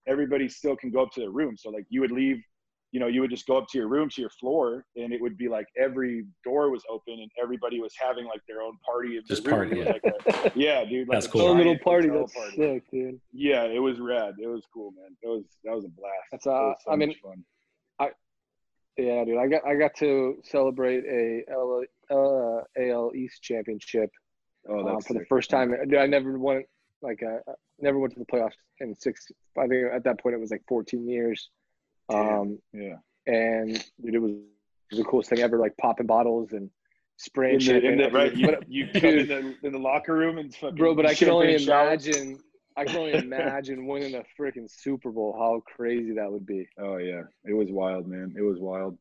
everybody 0.07 0.49
still 0.49 0.76
can 0.76 0.91
go 0.91 1.03
up 1.03 1.12
to 1.12 1.20
their 1.20 1.31
room. 1.31 1.57
So 1.57 1.70
like 1.70 1.87
you 1.89 2.01
would 2.01 2.11
leave, 2.11 2.43
you 2.91 2.99
know, 2.99 3.07
you 3.07 3.20
would 3.20 3.31
just 3.31 3.47
go 3.47 3.57
up 3.59 3.66
to 3.68 3.79
your 3.79 3.87
room 3.89 4.09
to 4.11 4.20
your 4.20 4.31
floor, 4.31 4.85
and 4.97 5.12
it 5.12 5.20
would 5.20 5.37
be 5.39 5.49
like 5.49 5.66
every 5.81 6.26
door 6.45 6.70
was 6.70 6.83
open 6.91 7.14
and 7.20 7.31
everybody 7.41 7.81
was 7.81 7.93
having 7.97 8.24
like 8.26 8.41
their 8.49 8.61
own 8.61 8.76
party. 8.85 9.16
In 9.18 9.22
their 9.29 9.37
Just 9.37 9.47
room. 9.47 9.55
party, 9.68 9.81
It 9.81 9.87
yeah. 9.87 9.93
Like 9.93 10.45
a- 10.47 10.53
yeah, 10.59 10.85
dude. 10.85 11.07
Like 11.09 11.16
That's 11.16 11.26
a 11.26 11.31
cool. 11.31 11.53
a 11.53 11.55
little 11.57 11.79
party. 11.79 12.09
hotel 12.09 12.22
That's 12.22 12.35
party. 12.35 12.57
sick, 12.57 12.91
dude. 12.91 13.20
Yeah, 13.33 13.64
it 13.64 13.79
was 13.81 14.01
rad. 14.01 14.35
It 14.43 14.49
was 14.49 14.64
cool, 14.74 14.91
man. 14.93 15.16
It 15.22 15.29
was 15.29 15.45
that 15.62 15.76
was 15.76 15.85
a 15.85 15.89
blast. 15.89 16.14
That's, 16.33 16.47
It 16.47 16.51
uh, 16.51 16.72
so 16.85 16.91
I 16.93 16.97
mean, 16.97 17.14
fun. 17.22 17.45
Yeah, 18.99 19.24
dude. 19.24 19.38
I 19.38 19.46
got 19.46 19.64
I 19.66 19.76
got 19.76 19.94
to 19.99 20.36
celebrate 20.42 21.05
a 21.05 21.44
L, 21.53 21.82
uh, 22.11 22.62
AL 22.82 23.12
East 23.14 23.42
championship 23.42 24.11
Oh, 24.68 24.86
um, 24.86 25.01
for 25.01 25.14
the 25.14 25.24
first 25.26 25.49
time. 25.51 25.70
Dude, 25.88 25.94
I 25.99 26.07
never 26.07 26.36
went 26.38 26.66
like 27.01 27.22
uh, 27.22 27.53
never 27.78 27.99
went 27.99 28.12
to 28.14 28.18
the 28.18 28.26
playoffs 28.26 28.57
in 28.80 28.94
six. 28.96 29.28
I 29.57 29.66
think 29.68 29.86
at 29.94 30.05
that 30.05 30.20
point 30.20 30.34
it 30.34 30.40
was 30.40 30.51
like 30.51 30.62
14 30.68 31.07
years. 31.09 31.49
Um, 32.12 32.59
Yeah. 32.72 32.96
and 33.26 33.72
dude, 34.05 34.14
it 34.14 34.18
was 34.18 34.32
was 34.90 34.99
the 34.99 35.05
coolest 35.05 35.30
thing 35.30 35.38
ever. 35.40 35.59
Like 35.59 35.76
popping 35.76 36.07
bottles 36.07 36.53
and 36.53 36.68
spraying 37.18 37.61
In 37.61 37.66
the, 37.66 37.88
in 37.92 37.99
the, 37.99 38.11
right, 38.11 38.30
dude. 38.34 38.40
you, 38.40 38.46
But- 38.46 38.68
you 38.68 38.86
come 38.94 39.05
in 39.11 39.28
the 39.28 39.55
in 39.62 39.72
the 39.72 39.78
locker 39.78 40.14
room 40.14 40.38
and 40.38 40.53
fucking 40.55 40.74
bro, 40.76 40.94
but 40.96 41.07
I 41.07 41.14
can 41.14 41.30
only 41.30 41.55
imagine. 41.62 42.40
I 42.79 42.85
can 42.85 42.97
only 42.97 43.14
imagine 43.14 43.87
winning 43.89 44.14
a 44.14 44.22
freaking 44.39 44.70
Super 44.70 45.11
Bowl. 45.11 45.35
How 45.37 45.61
crazy 45.74 46.14
that 46.14 46.31
would 46.31 46.47
be. 46.47 46.68
Oh 46.79 46.99
yeah, 46.99 47.22
it 47.45 47.53
was 47.53 47.68
wild, 47.70 48.07
man. 48.07 48.35
It 48.39 48.43
was 48.43 48.61
wild. 48.61 48.97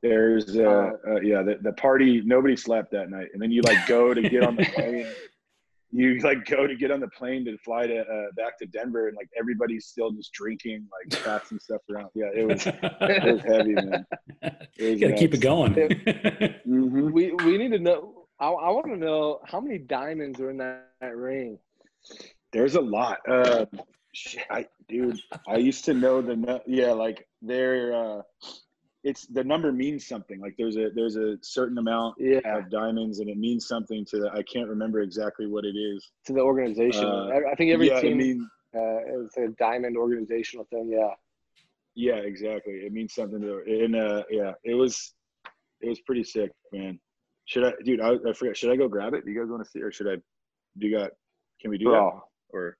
There's 0.00 0.56
uh, 0.56 0.92
uh 1.06 1.20
yeah, 1.20 1.42
the, 1.42 1.58
the 1.60 1.72
party. 1.72 2.22
Nobody 2.24 2.56
slept 2.56 2.92
that 2.92 3.10
night, 3.10 3.28
and 3.32 3.42
then 3.42 3.50
you 3.50 3.62
like 3.62 3.84
go 3.88 4.14
to 4.14 4.22
get 4.22 4.44
on 4.44 4.54
the 4.54 4.64
plane. 4.74 5.06
You 5.90 6.20
like 6.20 6.46
go 6.46 6.68
to 6.68 6.76
get 6.76 6.92
on 6.92 7.00
the 7.00 7.08
plane 7.08 7.44
to 7.46 7.58
fly 7.58 7.88
to 7.88 8.00
uh, 8.00 8.26
back 8.36 8.56
to 8.60 8.66
Denver, 8.66 9.08
and 9.08 9.16
like 9.16 9.28
everybody's 9.36 9.86
still 9.86 10.12
just 10.12 10.32
drinking, 10.32 10.86
like 10.92 11.24
passing 11.24 11.58
stuff 11.58 11.80
around. 11.92 12.10
Yeah, 12.14 12.30
it 12.32 12.46
was 12.46 12.64
it 12.64 13.34
was 13.34 13.42
heavy, 13.42 13.74
man. 13.74 14.06
you 14.76 14.98
got 15.00 15.08
to 15.08 15.16
keep 15.16 15.34
it 15.34 15.40
going. 15.40 15.74
Mm-hmm. 16.70 17.10
We 17.10 17.32
we 17.32 17.58
need 17.58 17.72
to 17.72 17.80
know. 17.80 18.26
I, 18.38 18.46
I 18.46 18.70
want 18.70 18.86
to 18.86 18.96
know 18.96 19.40
how 19.44 19.58
many 19.58 19.78
diamonds 19.78 20.38
are 20.38 20.50
in 20.50 20.58
that, 20.58 20.90
that 21.00 21.16
ring. 21.16 21.58
There's 22.52 22.74
a 22.74 22.80
lot. 22.80 23.18
Uh, 23.28 23.66
shit, 24.12 24.44
I 24.50 24.66
dude, 24.88 25.20
I 25.46 25.56
used 25.56 25.84
to 25.86 25.94
know 25.94 26.20
the 26.20 26.62
yeah, 26.66 26.92
like 26.92 27.26
they're 27.42 27.94
uh, 27.94 28.22
it's 29.04 29.26
the 29.26 29.44
number 29.44 29.72
means 29.72 30.06
something. 30.06 30.40
Like 30.40 30.54
there's 30.58 30.76
a 30.76 30.90
there's 30.94 31.16
a 31.16 31.36
certain 31.42 31.78
amount 31.78 32.16
Yeah, 32.18 32.40
of 32.44 32.70
diamonds, 32.70 33.20
and 33.20 33.28
it 33.30 33.38
means 33.38 33.66
something 33.66 34.04
to 34.06 34.18
the. 34.18 34.30
I 34.32 34.42
can't 34.42 34.68
remember 34.68 35.00
exactly 35.00 35.46
what 35.46 35.64
it 35.64 35.76
is. 35.76 36.10
to 36.26 36.32
the 36.32 36.40
organization. 36.40 37.04
Uh, 37.04 37.28
I, 37.32 37.52
I 37.52 37.54
think 37.54 37.72
every 37.72 37.88
yeah, 37.88 37.98
it 37.98 38.02
team 38.02 38.18
mean- 38.18 38.50
uh, 38.74 39.22
is 39.24 39.30
a 39.36 39.48
diamond 39.58 39.96
organizational 39.96 40.64
thing. 40.70 40.90
Yeah. 40.92 41.14
yeah, 41.94 42.20
exactly. 42.22 42.74
It 42.74 42.92
means 42.92 43.14
something 43.14 43.40
to. 43.40 43.62
And 43.66 43.96
uh, 43.96 44.22
yeah, 44.30 44.52
it 44.64 44.74
was 44.74 45.14
it 45.80 45.88
was 45.88 46.00
pretty 46.00 46.24
sick, 46.24 46.50
man. 46.72 46.98
Should 47.46 47.64
I, 47.64 47.72
dude? 47.84 48.00
I, 48.00 48.14
I 48.28 48.32
forget. 48.32 48.56
Should 48.56 48.70
I 48.70 48.76
go 48.76 48.86
grab 48.88 49.14
it? 49.14 49.24
Do 49.24 49.30
you 49.30 49.40
guys 49.40 49.50
want 49.50 49.64
to 49.64 49.70
see, 49.70 49.80
or 49.80 49.90
should 49.90 50.08
I? 50.08 50.16
Do 50.78 50.86
you 50.86 50.96
got? 50.96 51.10
Can 51.60 51.70
we 51.70 51.78
do 51.78 51.86
Bro, 51.86 52.10
that? 52.10 52.20
Or 52.52 52.76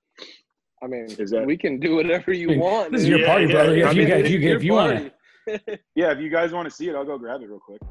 I 0.83 0.87
mean, 0.87 1.05
Is 1.17 1.29
that- 1.31 1.45
we 1.45 1.57
can 1.57 1.79
do 1.79 1.95
whatever 1.95 2.33
you 2.33 2.47
I 2.47 2.51
mean, 2.51 2.59
want. 2.59 2.91
this 2.91 3.01
is 3.01 3.07
your 3.09 3.19
Yeah, 3.19 3.27
party, 3.27 3.45
yeah, 3.45 3.51
brother. 3.51 3.77
yeah. 3.77 3.89
If 3.89 3.95
you 3.95 3.99
mean, 4.01 4.09
got, 4.09 4.19
if 4.19 4.29
you, 4.31 4.39
your 4.39 4.55
if 4.57 4.63
you 4.63 4.73
want 4.73 4.91
to, 4.97 5.11
party. 5.57 5.81
yeah, 5.95 6.11
if 6.11 6.19
you 6.19 6.29
guys 6.29 6.51
want 6.51 6.67
to 6.69 6.71
see 6.75 6.89
it, 6.89 6.95
I'll 6.95 7.05
go 7.05 7.17
grab 7.17 7.41
it 7.41 7.47
real 7.49 7.59
quick. 7.59 7.81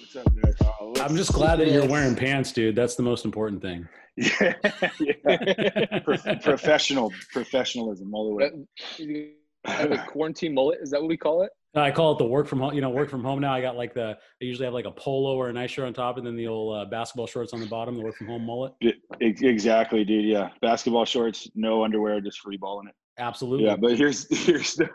What's 0.00 0.16
up, 0.16 0.26
guys? 0.42 0.54
Uh, 0.60 1.02
I'm 1.02 1.16
just 1.16 1.32
see 1.32 1.34
glad 1.34 1.60
that 1.60 1.68
you're 1.70 1.86
wearing 1.86 2.16
pants, 2.16 2.52
dude. 2.52 2.74
That's 2.74 2.96
the 2.96 3.02
most 3.02 3.24
important 3.24 3.62
thing. 3.62 3.88
Yeah, 4.16 4.54
yeah. 5.00 5.98
Pro- 6.00 6.16
professional 6.42 7.12
professionalism 7.32 8.12
all 8.12 8.28
the 8.28 8.34
way. 8.34 8.50
You 8.98 9.30
have 9.64 9.92
quarantine 10.08 10.52
mullet. 10.52 10.78
Is 10.82 10.90
that 10.90 11.00
what 11.00 11.08
we 11.08 11.16
call 11.16 11.42
it? 11.42 11.50
I 11.74 11.92
call 11.92 12.12
it 12.12 12.18
the 12.18 12.24
work 12.24 12.48
from 12.48 12.58
home. 12.60 12.74
You 12.74 12.80
know, 12.80 12.90
work 12.90 13.08
from 13.08 13.22
home 13.22 13.40
now. 13.40 13.52
I 13.52 13.60
got 13.60 13.76
like 13.76 13.94
the. 13.94 14.16
I 14.18 14.44
usually 14.44 14.64
have 14.64 14.74
like 14.74 14.86
a 14.86 14.90
polo 14.90 15.36
or 15.36 15.50
a 15.50 15.52
nice 15.52 15.70
shirt 15.70 15.86
on 15.86 15.94
top, 15.94 16.16
and 16.18 16.26
then 16.26 16.34
the 16.36 16.48
old 16.48 16.76
uh, 16.76 16.84
basketball 16.90 17.28
shorts 17.28 17.52
on 17.52 17.60
the 17.60 17.66
bottom. 17.66 17.96
The 17.96 18.02
work 18.02 18.16
from 18.16 18.26
home 18.26 18.44
mullet. 18.44 18.72
Exactly, 19.20 20.04
dude. 20.04 20.24
Yeah, 20.24 20.50
basketball 20.60 21.04
shorts, 21.04 21.48
no 21.54 21.84
underwear, 21.84 22.20
just 22.20 22.40
free 22.40 22.56
balling 22.56 22.88
it. 22.88 22.94
Absolutely. 23.18 23.66
Yeah, 23.66 23.76
but 23.76 23.96
here's 23.96 24.26
here's 24.46 24.74
the. 24.74 24.88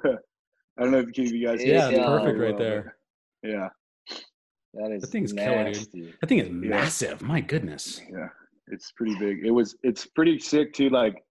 I 0.78 0.84
don't 0.84 0.91
know 0.91 0.99
if 0.99 1.17
you 1.17 1.45
guys. 1.45 1.59
can 1.59 1.69
Yeah, 1.69 1.89
it's 1.89 1.99
perfect 1.99 2.39
right 2.39 2.57
there. 2.57 2.97
Yeah, 3.41 3.69
That 4.73 4.91
is 4.91 5.01
That 5.03 5.07
thing's 5.07 5.32
killer, 5.32 5.63
dude. 5.63 5.76
nasty. 5.76 6.13
That 6.19 6.28
thing 6.28 6.39
is 6.39 6.49
massive. 6.49 7.21
My 7.21 7.39
goodness. 7.39 8.01
yeah, 8.11 8.28
it's 8.67 8.91
pretty 8.91 9.15
big. 9.17 9.45
It 9.45 9.51
was. 9.51 9.78
It's 9.84 10.05
pretty 10.07 10.39
sick 10.39 10.73
too. 10.73 10.89
Like, 10.89 11.23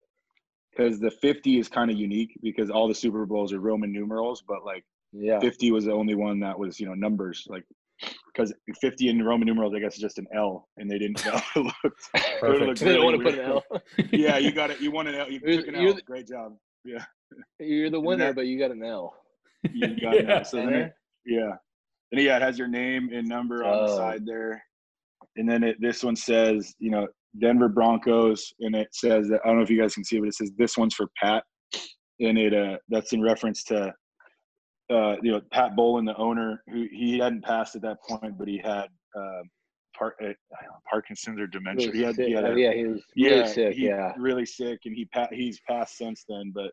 because 0.70 0.99
the 1.01 1.11
50 1.11 1.59
is 1.59 1.68
kind 1.68 1.90
of 1.90 1.99
unique 1.99 2.30
because 2.42 2.70
all 2.70 2.88
the 2.88 2.95
Super 2.95 3.26
Bowls 3.26 3.53
are 3.53 3.61
Roman 3.61 3.92
numerals, 3.92 4.42
but 4.49 4.64
like 4.64 4.84
Yeah. 5.17 5.39
50 5.41 5.71
was 5.73 5.85
the 5.85 5.93
only 5.93 6.15
one 6.15 6.41
that 6.41 6.59
was 6.59 6.79
you 6.81 6.87
know 6.87 6.95
numbers 6.95 7.45
like. 7.49 7.65
Because 8.27 8.53
50 8.81 9.09
in 9.09 9.23
Roman 9.23 9.47
numerals, 9.47 9.73
I 9.77 9.79
guess, 9.79 9.95
is 9.95 10.01
just 10.01 10.19
an 10.19 10.27
L, 10.35 10.67
and 10.77 10.91
they 10.91 10.99
didn't 10.99 11.25
know. 11.27 11.41
it 11.55 11.59
looked, 11.85 12.09
it 12.17 12.41
Perfect. 12.41 12.67
looked 12.67 12.81
They 12.81 12.95
don't 12.95 13.05
want 13.05 13.19
to 13.19 13.23
put 13.23 13.35
an. 13.39 13.41
L. 13.49 13.62
yeah, 14.11 14.37
you 14.39 14.51
got 14.51 14.71
it. 14.73 14.81
You 14.81 14.91
won 14.91 15.07
an 15.07 15.15
L. 15.15 15.31
You 15.31 15.39
You're- 15.41 15.57
took 15.59 15.69
an 15.69 15.75
you're 15.77 15.91
L. 15.91 15.95
the- 15.95 16.03
Great 16.03 16.27
job. 16.27 16.57
Yeah, 16.85 17.05
You're 17.61 17.91
the 17.91 18.01
winner, 18.01 18.27
that- 18.27 18.35
but 18.35 18.47
you 18.47 18.59
got 18.59 18.73
an 18.73 18.83
L. 18.85 19.15
you 19.73 19.87
got 20.01 20.17
an 20.17 20.27
Yeah. 20.27 20.39
L. 20.39 20.45
So 20.45 20.57
then, 20.57 20.73
it, 20.75 20.93
yeah, 21.25 21.53
and 22.11 22.21
yeah, 22.21 22.37
it 22.37 22.43
has 22.43 22.59
your 22.59 22.67
name 22.67 23.11
and 23.15 23.29
number 23.29 23.62
on 23.65 23.87
the 23.87 23.93
Oh. 23.93 23.97
side 23.97 24.27
there, 24.27 24.61
and 25.37 25.49
then 25.49 25.62
it, 25.62 25.77
this 25.81 26.03
one 26.03 26.17
says, 26.17 26.75
you 26.81 26.91
know, 26.91 27.07
Denver 27.39 27.69
Broncos, 27.69 28.53
and 28.59 28.75
it 28.75 28.89
says 28.93 29.29
that 29.29 29.41
I 29.45 29.49
don't 29.49 29.59
know 29.59 29.62
if 29.62 29.71
you 29.71 29.81
guys 29.81 29.95
can 29.95 30.03
see, 30.05 30.17
it, 30.17 30.21
but 30.21 30.29
it 30.29 30.35
says 30.35 30.51
this 30.59 30.77
one's 30.77 30.95
for 30.95 31.07
Pat, 31.23 31.45
and 32.19 32.37
it 32.37 32.53
uh 32.53 32.79
that's 32.89 33.12
in 33.12 33.23
reference 33.23 33.62
to. 33.65 33.95
Uh, 34.95 35.16
you 35.22 35.32
know, 35.32 35.40
Pat 35.51 35.74
Bowlen, 35.74 36.05
the 36.05 36.16
owner, 36.16 36.62
who 36.68 36.86
he 36.92 37.18
hadn't 37.18 37.42
passed 37.42 37.74
at 37.74 37.82
that 37.82 37.99
point, 38.09 38.38
but 38.38 38.47
he 38.47 38.59
had 38.59 38.86
uh, 39.18 39.42
Par- 39.99 40.14
uh, 40.24 40.32
Parkinson's 40.90 41.40
or 41.40 41.47
dementia. 41.47 41.88
Really 41.88 41.99
He 41.99 42.05
had, 42.05 42.16
he 42.16 42.32
had 42.32 42.45
Uh, 42.45 42.53
a, 42.53 42.59
yeah, 42.59 42.72
he 42.72 42.84
was 42.86 43.03
really 43.16 43.36
yeah, 43.38 43.47
sick. 43.47 43.74
he- 43.74 43.86
yeah. 43.86 44.12
really 44.16 44.47
sick, 44.47 44.78
and 44.84 44.95
he 44.95 45.05
pa- 45.07 45.28
he's 45.32 45.59
passed 45.68 45.97
since 45.97 46.24
then. 46.28 46.53
But 46.55 46.70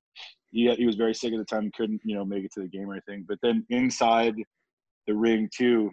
he 0.51 0.71
he 0.75 0.85
was 0.85 0.95
very 0.95 1.13
sick 1.15 1.33
at 1.33 1.37
the 1.39 1.45
time, 1.45 1.71
couldn't 1.75 2.01
you 2.03 2.15
know 2.15 2.25
make 2.25 2.43
it 2.43 2.51
to 2.53 2.61
the 2.61 2.67
game 2.67 2.89
or 2.89 2.93
anything. 2.93 3.25
But 3.27 3.39
then 3.41 3.65
inside 3.69 4.35
the 5.07 5.15
ring 5.15 5.49
too, 5.55 5.91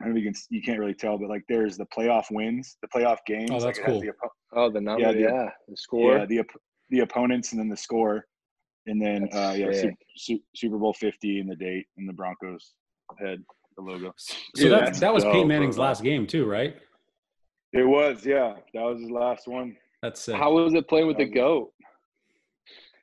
I 0.00 0.04
don't 0.04 0.14
know 0.14 0.18
if 0.20 0.24
you 0.24 0.30
can 0.32 0.40
you 0.50 0.62
can't 0.62 0.78
really 0.78 0.94
tell, 0.94 1.18
but 1.18 1.28
like 1.28 1.42
there's 1.48 1.76
the 1.76 1.86
playoff 1.86 2.26
wins, 2.30 2.76
the 2.82 2.88
playoff 2.88 3.18
games. 3.26 3.50
Oh, 3.50 3.60
that's 3.60 3.78
it 3.78 3.84
has 3.84 3.92
cool. 3.92 4.00
The, 4.00 4.08
oppo- 4.08 4.30
Oh, 4.54 4.70
the 4.70 4.80
number. 4.80 5.12
the- 5.12 5.20
Yeah. 5.20 5.50
The 5.68 5.76
score. 5.76 6.16
yeah, 6.16 6.24
the 6.26 6.40
op- 6.40 6.60
the 6.90 7.00
opponents 7.00 7.52
and 7.52 7.60
then 7.60 7.68
the 7.70 7.76
score, 7.76 8.26
and 8.86 9.00
then 9.00 9.22
That's 9.30 9.36
uh, 9.36 9.54
yeah, 9.56 9.72
Su- 9.72 9.80
sick. 9.80 9.94
Su- 10.16 10.42
Super 10.54 10.78
Bowl 10.78 10.92
Fifty 10.92 11.40
and 11.40 11.50
the 11.50 11.56
date 11.56 11.86
and 11.96 12.08
the 12.08 12.12
Broncos 12.12 12.74
head, 13.18 13.42
the 13.76 13.82
logo. 13.82 14.12
So 14.16 14.34
Dude, 14.54 14.72
that 14.72 14.94
that 14.96 15.14
was 15.14 15.24
dope, 15.24 15.32
Peyton 15.32 15.48
Manning's 15.48 15.76
bro. 15.76 15.84
last 15.86 16.02
game 16.02 16.26
too, 16.26 16.46
right? 16.46 16.76
It 17.72 17.84
was 17.84 18.24
yeah, 18.26 18.54
that 18.74 18.82
was 18.82 19.00
his 19.00 19.10
last 19.10 19.48
one. 19.48 19.76
That's 20.02 20.20
sick. 20.20 20.34
How 20.34 20.52
was 20.52 20.74
it 20.74 20.88
playing 20.88 21.06
with 21.06 21.16
the 21.16 21.26
goat? 21.26 21.72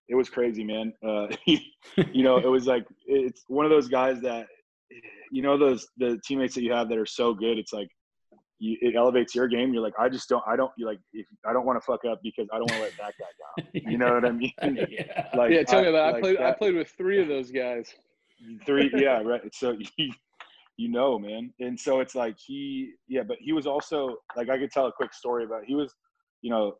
it 0.09 0.15
was 0.15 0.29
crazy, 0.29 0.63
man. 0.63 0.91
Uh, 1.07 1.27
you 1.45 2.23
know, 2.23 2.37
it 2.37 2.47
was 2.47 2.65
like 2.65 2.85
it's 3.05 3.43
one 3.47 3.65
of 3.65 3.71
those 3.71 3.87
guys 3.87 4.19
that 4.21 4.47
you 5.31 5.41
know 5.41 5.57
those 5.57 5.87
the 5.97 6.19
teammates 6.25 6.55
that 6.55 6.63
you 6.63 6.73
have 6.73 6.89
that 6.89 6.97
are 6.97 7.05
so 7.05 7.33
good. 7.33 7.57
It's 7.57 7.71
like 7.71 7.89
you, 8.59 8.77
it 8.81 8.95
elevates 8.95 9.33
your 9.33 9.47
game. 9.47 9.73
You're 9.73 9.83
like, 9.83 9.93
I 9.97 10.09
just 10.09 10.29
don't, 10.29 10.43
I 10.47 10.55
don't, 10.55 10.71
you 10.77 10.85
like, 10.85 10.99
if, 11.13 11.25
I 11.45 11.53
don't 11.53 11.65
want 11.65 11.81
to 11.81 11.85
fuck 11.85 12.05
up 12.05 12.19
because 12.21 12.47
I 12.53 12.57
don't 12.57 12.69
want 12.69 12.81
to 12.81 12.81
let 12.81 12.97
back 12.97 13.13
that 13.17 13.63
guy 13.63 13.81
down. 13.81 13.81
You 13.91 13.97
know 13.97 14.13
what 14.13 14.25
I 14.25 14.31
mean? 14.31 14.53
yeah. 14.61 15.27
Like, 15.35 15.51
yeah, 15.51 15.63
tell 15.63 15.81
me 15.81 15.87
about. 15.87 15.95
It. 15.95 16.07
I 16.07 16.11
like 16.11 16.21
played. 16.21 16.41
I 16.41 16.51
played 16.51 16.75
with 16.75 16.89
three 16.97 17.21
of 17.21 17.27
those 17.27 17.51
guys. 17.51 17.93
three 18.65 18.91
yeah 18.97 19.21
right 19.21 19.41
so 19.53 19.75
you, 19.97 20.11
you 20.77 20.87
know 20.89 21.19
man 21.19 21.51
and 21.59 21.77
so 21.79 21.99
it's 21.99 22.15
like 22.15 22.35
he 22.37 22.91
yeah 23.07 23.21
but 23.27 23.37
he 23.39 23.51
was 23.51 23.67
also 23.67 24.15
like 24.37 24.49
i 24.49 24.57
could 24.57 24.71
tell 24.71 24.87
a 24.87 24.91
quick 24.91 25.13
story 25.13 25.43
about 25.43 25.63
he 25.65 25.75
was 25.75 25.93
you 26.41 26.49
know 26.49 26.75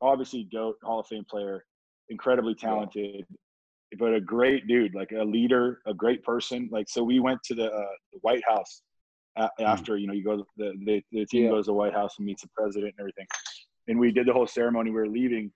obviously 0.00 0.48
goat 0.52 0.76
hall 0.82 1.00
of 1.00 1.06
fame 1.06 1.24
player 1.28 1.64
incredibly 2.10 2.54
talented 2.54 3.24
but 3.98 4.14
a 4.14 4.20
great 4.20 4.66
dude 4.66 4.94
like 4.94 5.10
a 5.12 5.24
leader 5.24 5.80
a 5.86 5.94
great 5.94 6.22
person 6.22 6.68
like 6.70 6.88
so 6.88 7.02
we 7.02 7.20
went 7.20 7.42
to 7.42 7.54
the, 7.54 7.66
uh, 7.66 7.94
the 8.12 8.18
white 8.22 8.42
house 8.48 8.82
a- 8.86 8.91
after 9.60 9.96
you 9.96 10.06
know 10.06 10.12
you 10.12 10.22
go 10.24 10.44
the, 10.56 10.72
the, 10.84 11.02
the 11.12 11.26
team 11.26 11.44
Yeah. 11.44 11.50
goes 11.50 11.64
to 11.66 11.70
the 11.70 11.74
white 11.74 11.94
house 11.94 12.14
and 12.18 12.26
meets 12.26 12.42
the 12.42 12.48
president 12.56 12.94
and 12.96 13.00
everything. 13.00 13.26
And 13.88 13.98
we 13.98 14.12
did 14.12 14.26
the 14.26 14.32
whole 14.32 14.46
ceremony 14.46 14.90
we 14.90 14.96
were 14.96 15.08
leaving 15.08 15.50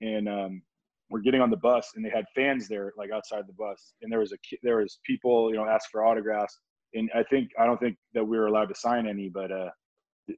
and 0.00 0.28
um 0.28 0.62
we're 1.10 1.20
getting 1.20 1.40
on 1.40 1.50
the 1.50 1.56
bus 1.56 1.92
and 1.96 2.04
they 2.04 2.10
had 2.10 2.26
fans 2.34 2.68
there 2.68 2.92
like 2.96 3.10
outside 3.10 3.44
the 3.46 3.52
bus. 3.54 3.94
And 4.02 4.10
there 4.12 4.20
was 4.20 4.32
a 4.32 4.36
there 4.62 4.78
was 4.78 4.98
people 5.04 5.50
you 5.50 5.56
know 5.56 5.66
asked 5.66 5.88
for 5.90 6.04
autographs. 6.04 6.58
And 6.94 7.10
i 7.14 7.22
think 7.24 7.50
i 7.60 7.66
don't 7.66 7.78
think 7.78 7.96
that 8.14 8.24
we 8.24 8.38
were 8.38 8.46
allowed 8.46 8.68
to 8.70 8.74
sign 8.74 9.06
any 9.06 9.28
but 9.28 9.52
uh 9.52 9.70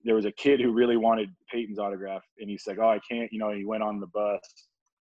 there 0.04 0.14
was 0.14 0.24
a 0.26 0.32
kid 0.32 0.60
who 0.60 0.72
really 0.72 0.96
wanted 0.96 1.30
peyton's 1.50 1.78
autograph 1.80 2.22
and 2.38 2.48
he's 2.50 2.64
like 2.66 2.78
oh 2.80 2.88
i 2.88 3.00
can't 3.10 3.32
you 3.32 3.38
know 3.38 3.50
he 3.52 3.64
went 3.64 3.82
on 3.82 4.00
the 4.00 4.06
bus. 4.08 4.40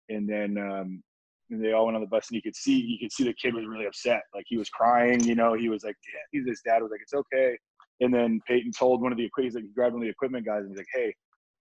And 0.09 0.27
then 0.29 0.57
um 0.57 1.03
and 1.49 1.63
they 1.63 1.73
all 1.73 1.85
went 1.85 1.95
on 1.95 2.01
the 2.01 2.07
bus 2.07 2.29
and 2.29 2.35
you 2.35 2.41
could 2.41 2.55
see 2.55 2.75
you 2.79 2.97
could 2.99 3.11
see 3.11 3.23
the 3.23 3.33
kid 3.33 3.53
was 3.53 3.65
really 3.65 3.85
upset. 3.85 4.21
Like 4.33 4.45
he 4.47 4.57
was 4.57 4.69
crying 4.69 5.23
you 5.23 5.35
know 5.35 5.53
he 5.53 5.69
was 5.69 5.83
like 5.83 5.95
"Damn," 6.33 6.45
his 6.45 6.61
dad 6.65 6.81
was 6.81 6.91
like 6.91 7.01
it's 7.01 7.13
okay. 7.13 7.57
And 8.01 8.13
then 8.13 8.41
peyton 8.47 8.71
told 8.71 9.01
one 9.01 9.11
of 9.11 9.17
the 9.17 9.25
equipment 9.25 9.55
like 9.55 9.63
he 9.65 9.69
grabbed 9.73 9.93
one 9.93 10.01
of 10.03 10.05
the 10.05 10.11
equipment 10.11 10.45
guys 10.45 10.61
and 10.61 10.69
he's 10.69 10.77
like 10.77 10.87
hey 10.93 11.13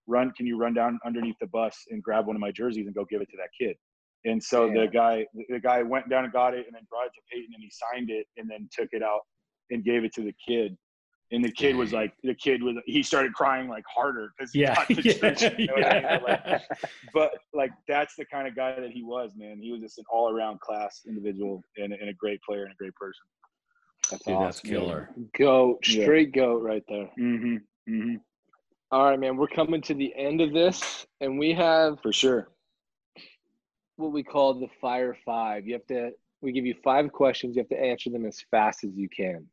run 0.07 0.31
can 0.31 0.45
you 0.45 0.57
run 0.57 0.73
down 0.73 0.99
underneath 1.05 1.35
the 1.39 1.47
bus 1.47 1.77
and 1.89 2.03
grab 2.03 2.27
one 2.27 2.35
of 2.35 2.39
my 2.41 2.51
jerseys 2.51 2.85
and 2.85 2.95
go 2.95 3.05
give 3.05 3.21
it 3.21 3.29
to 3.31 3.37
that 3.37 3.49
kid? 3.59 3.77
And 4.25 4.41
so 4.41 4.67
the 4.67 4.87
guy 4.87 5.25
the 5.49 5.59
guy 5.59 5.81
went 5.83 6.09
down 6.09 6.23
and 6.23 6.33
got 6.33 6.53
it 6.53 6.65
and 6.65 6.73
then 6.75 6.87
brought 6.89 7.07
it 7.07 7.11
to 7.15 7.21
peyton 7.31 7.51
and 7.53 7.61
he 7.61 7.71
signed 7.71 8.09
it 8.09 8.25
and 8.37 8.49
then 8.49 8.69
took 8.71 8.89
it 8.91 9.03
out 9.03 9.21
and 9.69 9.83
gave 9.83 10.03
it 10.03 10.13
to 10.13 10.21
the 10.21 10.33
kid. 10.47 10.77
And 11.31 11.43
the 11.43 11.51
kid 11.51 11.75
was 11.75 11.91
like 11.91 12.13
the 12.23 12.35
kid 12.35 12.61
was 12.63 12.75
he 12.85 13.03
started 13.03 13.33
crying 13.33 13.67
like 13.67 13.83
harder 13.93 14.31
because 14.37 14.51
he 14.53 14.61
Yeah. 14.61 14.75
got 14.75 14.87
the 14.87 15.01
yeah, 15.03 15.13
jersey, 15.33 15.55
you 15.57 15.67
know 15.67 15.73
what 15.73 15.87
I 15.87 15.99
mean? 15.99 16.23
like, 16.23 16.61
but 17.13 17.31
like 17.53 17.71
that's 17.87 18.15
the 18.15 18.25
kind 18.25 18.47
of 18.47 18.55
guy 18.55 18.79
that 18.79 18.89
he 18.91 19.03
was 19.03 19.31
man 19.35 19.59
he 19.61 19.71
was 19.71 19.81
just 19.81 19.97
an 19.99 20.05
all-around 20.11 20.59
class 20.59 21.01
individual 21.07 21.61
and, 21.77 21.93
and 21.93 22.09
a 22.09 22.13
great 22.13 22.41
player 22.41 22.63
and 22.63 22.71
a 22.73 22.75
great 22.75 22.95
person 22.95 23.23
That's 24.09 24.23
Dude, 24.25 24.35
that's 24.35 24.57
awesome. 24.59 24.69
killer. 24.69 25.09
Goat, 25.37 25.87
Yeah. 25.87 26.03
straight 26.03 26.33
goat 26.33 26.61
right 26.63 26.83
there. 26.89 27.09
mm-hmm. 27.19 27.55
Mm-hmm. 27.89 28.15
All 28.91 29.05
right, 29.09 29.19
man. 29.19 29.37
We're 29.37 29.47
coming 29.47 29.81
to 29.83 29.93
the 29.95 30.13
end 30.15 30.39
of 30.39 30.53
this, 30.53 31.07
and 31.19 31.39
we 31.39 31.51
have 31.53 31.99
for 32.01 32.13
sure 32.13 32.49
what 33.95 34.11
we 34.11 34.23
call 34.23 34.53
the 34.55 34.67
fire 34.81 35.15
five. 35.25 35.65
You 35.67 35.73
have 35.73 35.85
to. 35.87 36.11
We 36.41 36.51
give 36.51 36.65
you 36.65 36.75
five 36.83 37.11
questions. 37.11 37.55
You 37.55 37.61
have 37.61 37.69
to 37.69 37.79
answer 37.79 38.09
them 38.09 38.25
as 38.25 38.39
fast 38.51 38.83
as 38.83 38.91
you 38.95 39.07
can. 39.09 39.45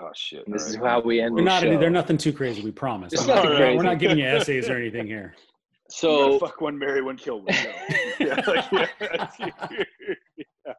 oh 0.00 0.10
shit 0.14 0.44
And 0.46 0.54
this 0.54 0.64
All 0.64 0.68
is 0.70 0.76
how 0.76 1.00
we 1.00 1.20
end 1.20 1.36
They're 1.36 1.44
the 1.44 1.50
not. 1.50 1.62
show. 1.62 1.78
They're 1.78 1.90
nothing 1.90 2.16
too 2.18 2.32
crazy. 2.32 2.62
We 2.62 2.70
promise. 2.72 3.12
It's 3.12 3.26
We're 3.26 3.34
not, 3.34 3.44
nothing 3.44 3.76
we're 3.76 3.82
not 3.82 3.98
giving 3.98 4.18
you 4.18 4.26
essays 4.26 4.68
or 4.70 4.76
anything 4.76 5.06
here. 5.06 5.34
So 5.94 6.38
fuck 6.38 6.60
one 6.60 6.78
marry 6.78 7.02
one 7.02 7.16
kill 7.16 7.38
one 7.42 7.46
no. 8.20 8.26
yeah, 8.26 8.40
like, 8.46 8.88
yeah. 8.96 10.72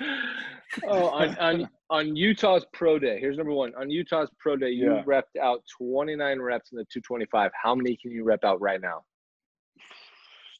oh, 0.88 1.06
on, 1.08 1.36
on 1.38 1.68
on 1.90 2.16
Utah's 2.16 2.64
pro 2.72 2.98
day. 2.98 3.18
Here's 3.20 3.36
number 3.36 3.52
one. 3.52 3.72
On 3.78 3.90
Utah's 3.90 4.30
pro 4.38 4.56
day, 4.56 4.70
you 4.70 4.86
Yeah. 4.94 5.02
repped 5.04 5.38
out 5.42 5.62
29 5.80 6.40
reps 6.40 6.72
in 6.72 6.78
the 6.78 6.84
225. 6.92 7.50
How 7.62 7.74
many 7.74 7.96
can 7.96 8.10
you 8.10 8.24
rep 8.24 8.44
out 8.44 8.60
right 8.60 8.80
now? 8.80 9.02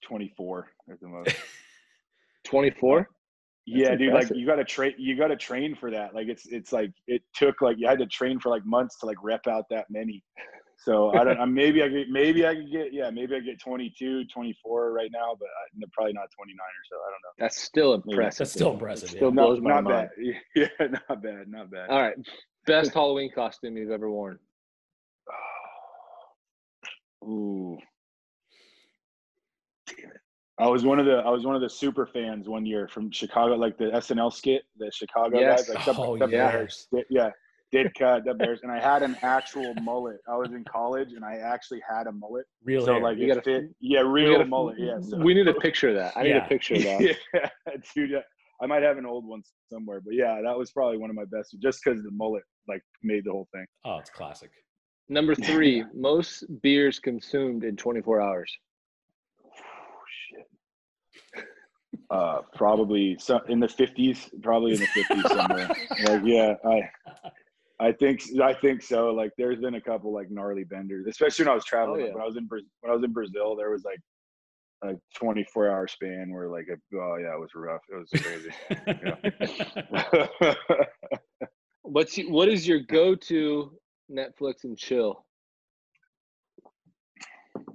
24 0.06 0.68
at 0.90 1.00
the 1.00 1.08
most 1.08 1.34
24. 2.44 3.08
yeah 3.66 3.96
dude 3.96 4.12
like 4.12 4.28
you 4.32 4.46
gotta 4.46 4.62
train 4.62 4.94
you 4.98 5.16
gotta 5.16 5.34
train 5.34 5.74
for 5.74 5.90
that 5.90 6.14
like 6.14 6.28
it's 6.28 6.46
it's 6.46 6.72
like 6.72 6.92
it 7.08 7.22
took 7.34 7.60
like 7.60 7.76
you 7.78 7.88
had 7.88 7.98
to 7.98 8.06
train 8.06 8.38
for 8.38 8.50
like 8.50 8.64
months 8.64 8.96
to 9.00 9.06
like 9.06 9.16
rep 9.24 9.44
out 9.48 9.64
that 9.68 9.86
many 9.90 10.22
so 10.76 11.10
i 11.14 11.24
don't 11.24 11.38
I 11.40 11.44
maybe 11.44 11.82
i 11.82 11.88
could 11.88 12.08
maybe 12.10 12.46
i 12.46 12.54
could 12.54 12.70
get 12.70 12.92
yeah 12.92 13.10
maybe 13.10 13.34
i 13.36 13.40
get 13.40 13.60
22 13.60 14.24
24 14.26 14.92
right 14.92 15.10
now 15.12 15.34
but 15.38 15.46
uh, 15.46 15.82
I, 15.82 15.86
probably 15.92 16.12
not 16.12 16.28
29 16.36 16.56
or 16.58 16.84
so 16.90 16.96
i 16.96 17.10
don't 17.10 17.22
know 17.22 17.32
That's 17.38 17.60
still 17.60 17.94
impressive. 17.94 18.38
That's 18.38 18.52
still 18.52 18.72
impressive, 18.72 19.08
It 19.10 19.16
still 19.16 19.28
yeah. 19.28 19.34
blows 19.42 19.60
not, 19.60 19.64
my 19.64 19.80
not 19.80 19.84
mind. 19.84 20.08
bad 20.54 20.68
yeah 20.80 20.86
not 21.08 21.22
bad 21.22 21.48
not 21.48 21.70
bad 21.70 21.90
All 21.90 22.00
right. 22.00 22.14
Best 22.66 22.92
Halloween 22.98 23.30
costume 23.32 23.76
you've 23.76 23.90
ever 23.92 24.10
worn. 24.10 24.38
Ooh. 27.24 27.78
Damn 29.86 30.10
it. 30.10 30.20
I 30.58 30.66
was 30.68 30.84
one 30.84 30.98
of 30.98 31.06
the 31.06 31.16
I 31.18 31.30
was 31.30 31.44
one 31.44 31.54
of 31.54 31.60
the 31.60 31.68
super 31.70 32.06
fans 32.06 32.48
one 32.48 32.64
year 32.66 32.88
from 32.88 33.10
Chicago, 33.10 33.54
like 33.54 33.76
the 33.78 33.90
SNL 33.90 34.32
skit, 34.32 34.62
the 34.78 34.90
Chicago 34.90 35.38
Yes. 35.38 35.68
guys, 35.68 35.74
like 35.76 35.84
the, 35.84 36.02
Oh, 36.02 36.16
the 36.18 36.28
yeah. 37.10 37.30
Bears, 37.72 37.84
Did- 37.86 37.94
cut 37.98 38.24
the 38.24 38.34
Bears, 38.34 38.60
and 38.62 38.70
I 38.70 38.80
had 38.80 39.02
an 39.02 39.16
actual 39.22 39.74
mullet. 39.82 40.18
I 40.28 40.36
was 40.36 40.50
in 40.52 40.64
college, 40.64 41.12
and 41.12 41.24
I 41.24 41.36
actually 41.36 41.82
had 41.88 42.06
a 42.06 42.12
mullet, 42.12 42.46
Real 42.64 42.84
so 42.84 42.94
hair. 42.94 43.02
like 43.02 43.18
You 43.18 43.26
gotta- 43.28 43.42
fit, 43.42 43.64
yeah, 43.80 44.00
real 44.00 44.32
gotta- 44.32 44.44
mullet, 44.46 44.78
yeah. 44.78 45.00
So. 45.00 45.18
We 45.18 45.34
need 45.34 45.48
a 45.48 45.54
picture 45.66 45.88
of 45.90 45.94
that. 45.96 46.16
I 46.16 46.22
need 46.22 46.28
Yeah. 46.30 46.44
a 46.44 46.48
picture 46.48 46.74
of 46.74 46.82
that. 46.84 47.00
yeah, 47.34 47.48
dude, 47.94 48.10
yeah. 48.10 48.18
I 48.62 48.66
might 48.66 48.82
have 48.82 48.96
an 48.98 49.04
old 49.04 49.26
one 49.26 49.42
somewhere, 49.70 50.00
but 50.00 50.14
yeah, 50.14 50.40
that 50.42 50.56
was 50.56 50.70
probably 50.72 50.96
one 50.98 51.10
of 51.10 51.16
my 51.16 51.26
best, 51.26 51.56
just 51.60 51.80
because 51.84 52.02
the 52.02 52.10
mullet 52.10 52.42
like 52.68 52.82
made 53.02 53.24
the 53.24 53.30
whole 53.32 53.48
thing. 53.52 53.66
oh, 53.84 53.98
it's 53.98 54.10
classic. 54.10 54.50
Number 55.08 55.34
three, 55.50 55.84
most 55.94 56.44
beers 56.62 56.98
consumed 56.98 57.64
in 57.64 57.76
24 57.76 58.20
hours. 58.20 58.50
shit. 60.30 60.46
Uh, 62.10 62.40
probably 62.54 63.16
so 63.18 63.40
in 63.48 63.58
the 63.60 63.68
fifties, 63.68 64.28
probably 64.42 64.72
in 64.74 64.80
the 64.80 64.86
fifties 64.86 65.22
somewhere. 65.28 65.68
like, 66.04 66.22
yeah, 66.24 66.54
I, 66.64 66.80
I 67.78 67.92
think, 67.92 68.22
I 68.42 68.54
think 68.54 68.82
so. 68.82 69.10
Like, 69.10 69.32
there's 69.36 69.58
been 69.58 69.74
a 69.74 69.80
couple 69.80 70.12
like 70.12 70.30
gnarly 70.30 70.64
benders, 70.64 71.06
especially 71.06 71.44
when 71.44 71.52
I 71.52 71.54
was 71.54 71.64
traveling. 71.64 72.02
Oh, 72.02 72.06
yeah. 72.06 72.12
When 72.12 72.22
I 72.22 72.26
was 72.26 72.36
in 72.36 72.46
Brazil, 72.46 72.68
when 72.80 72.90
I 72.90 72.94
was 72.94 73.04
in 73.04 73.12
Brazil, 73.12 73.54
there 73.56 73.70
was 73.70 73.84
like 73.84 74.00
a 74.82 74.94
24 75.18 75.70
hour 75.70 75.86
span 75.86 76.32
where 76.32 76.48
like, 76.48 76.68
a, 76.70 76.96
oh 76.96 77.16
yeah, 77.20 77.34
it 77.34 77.40
was 77.40 77.50
rough. 77.54 77.82
It 77.90 77.96
was 77.96 78.10
crazy. 78.22 78.50
What's 81.82 82.16
what 82.16 82.48
is 82.48 82.66
your 82.66 82.80
go-to 82.80 83.78
Netflix 84.10 84.64
and 84.64 84.76
chill? 84.76 85.24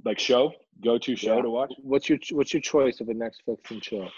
like 0.05 0.19
show, 0.19 0.53
go 0.83 0.97
to 0.97 1.15
show 1.15 1.37
Yeah. 1.37 1.41
to 1.43 1.49
watch. 1.49 1.73
What's 1.81 2.09
your 2.09 2.17
what's 2.31 2.53
your 2.53 2.61
choice 2.61 2.99
of 3.01 3.09
a 3.09 3.13
Netflix 3.13 3.69
and 3.69 3.81
chill? 3.81 4.09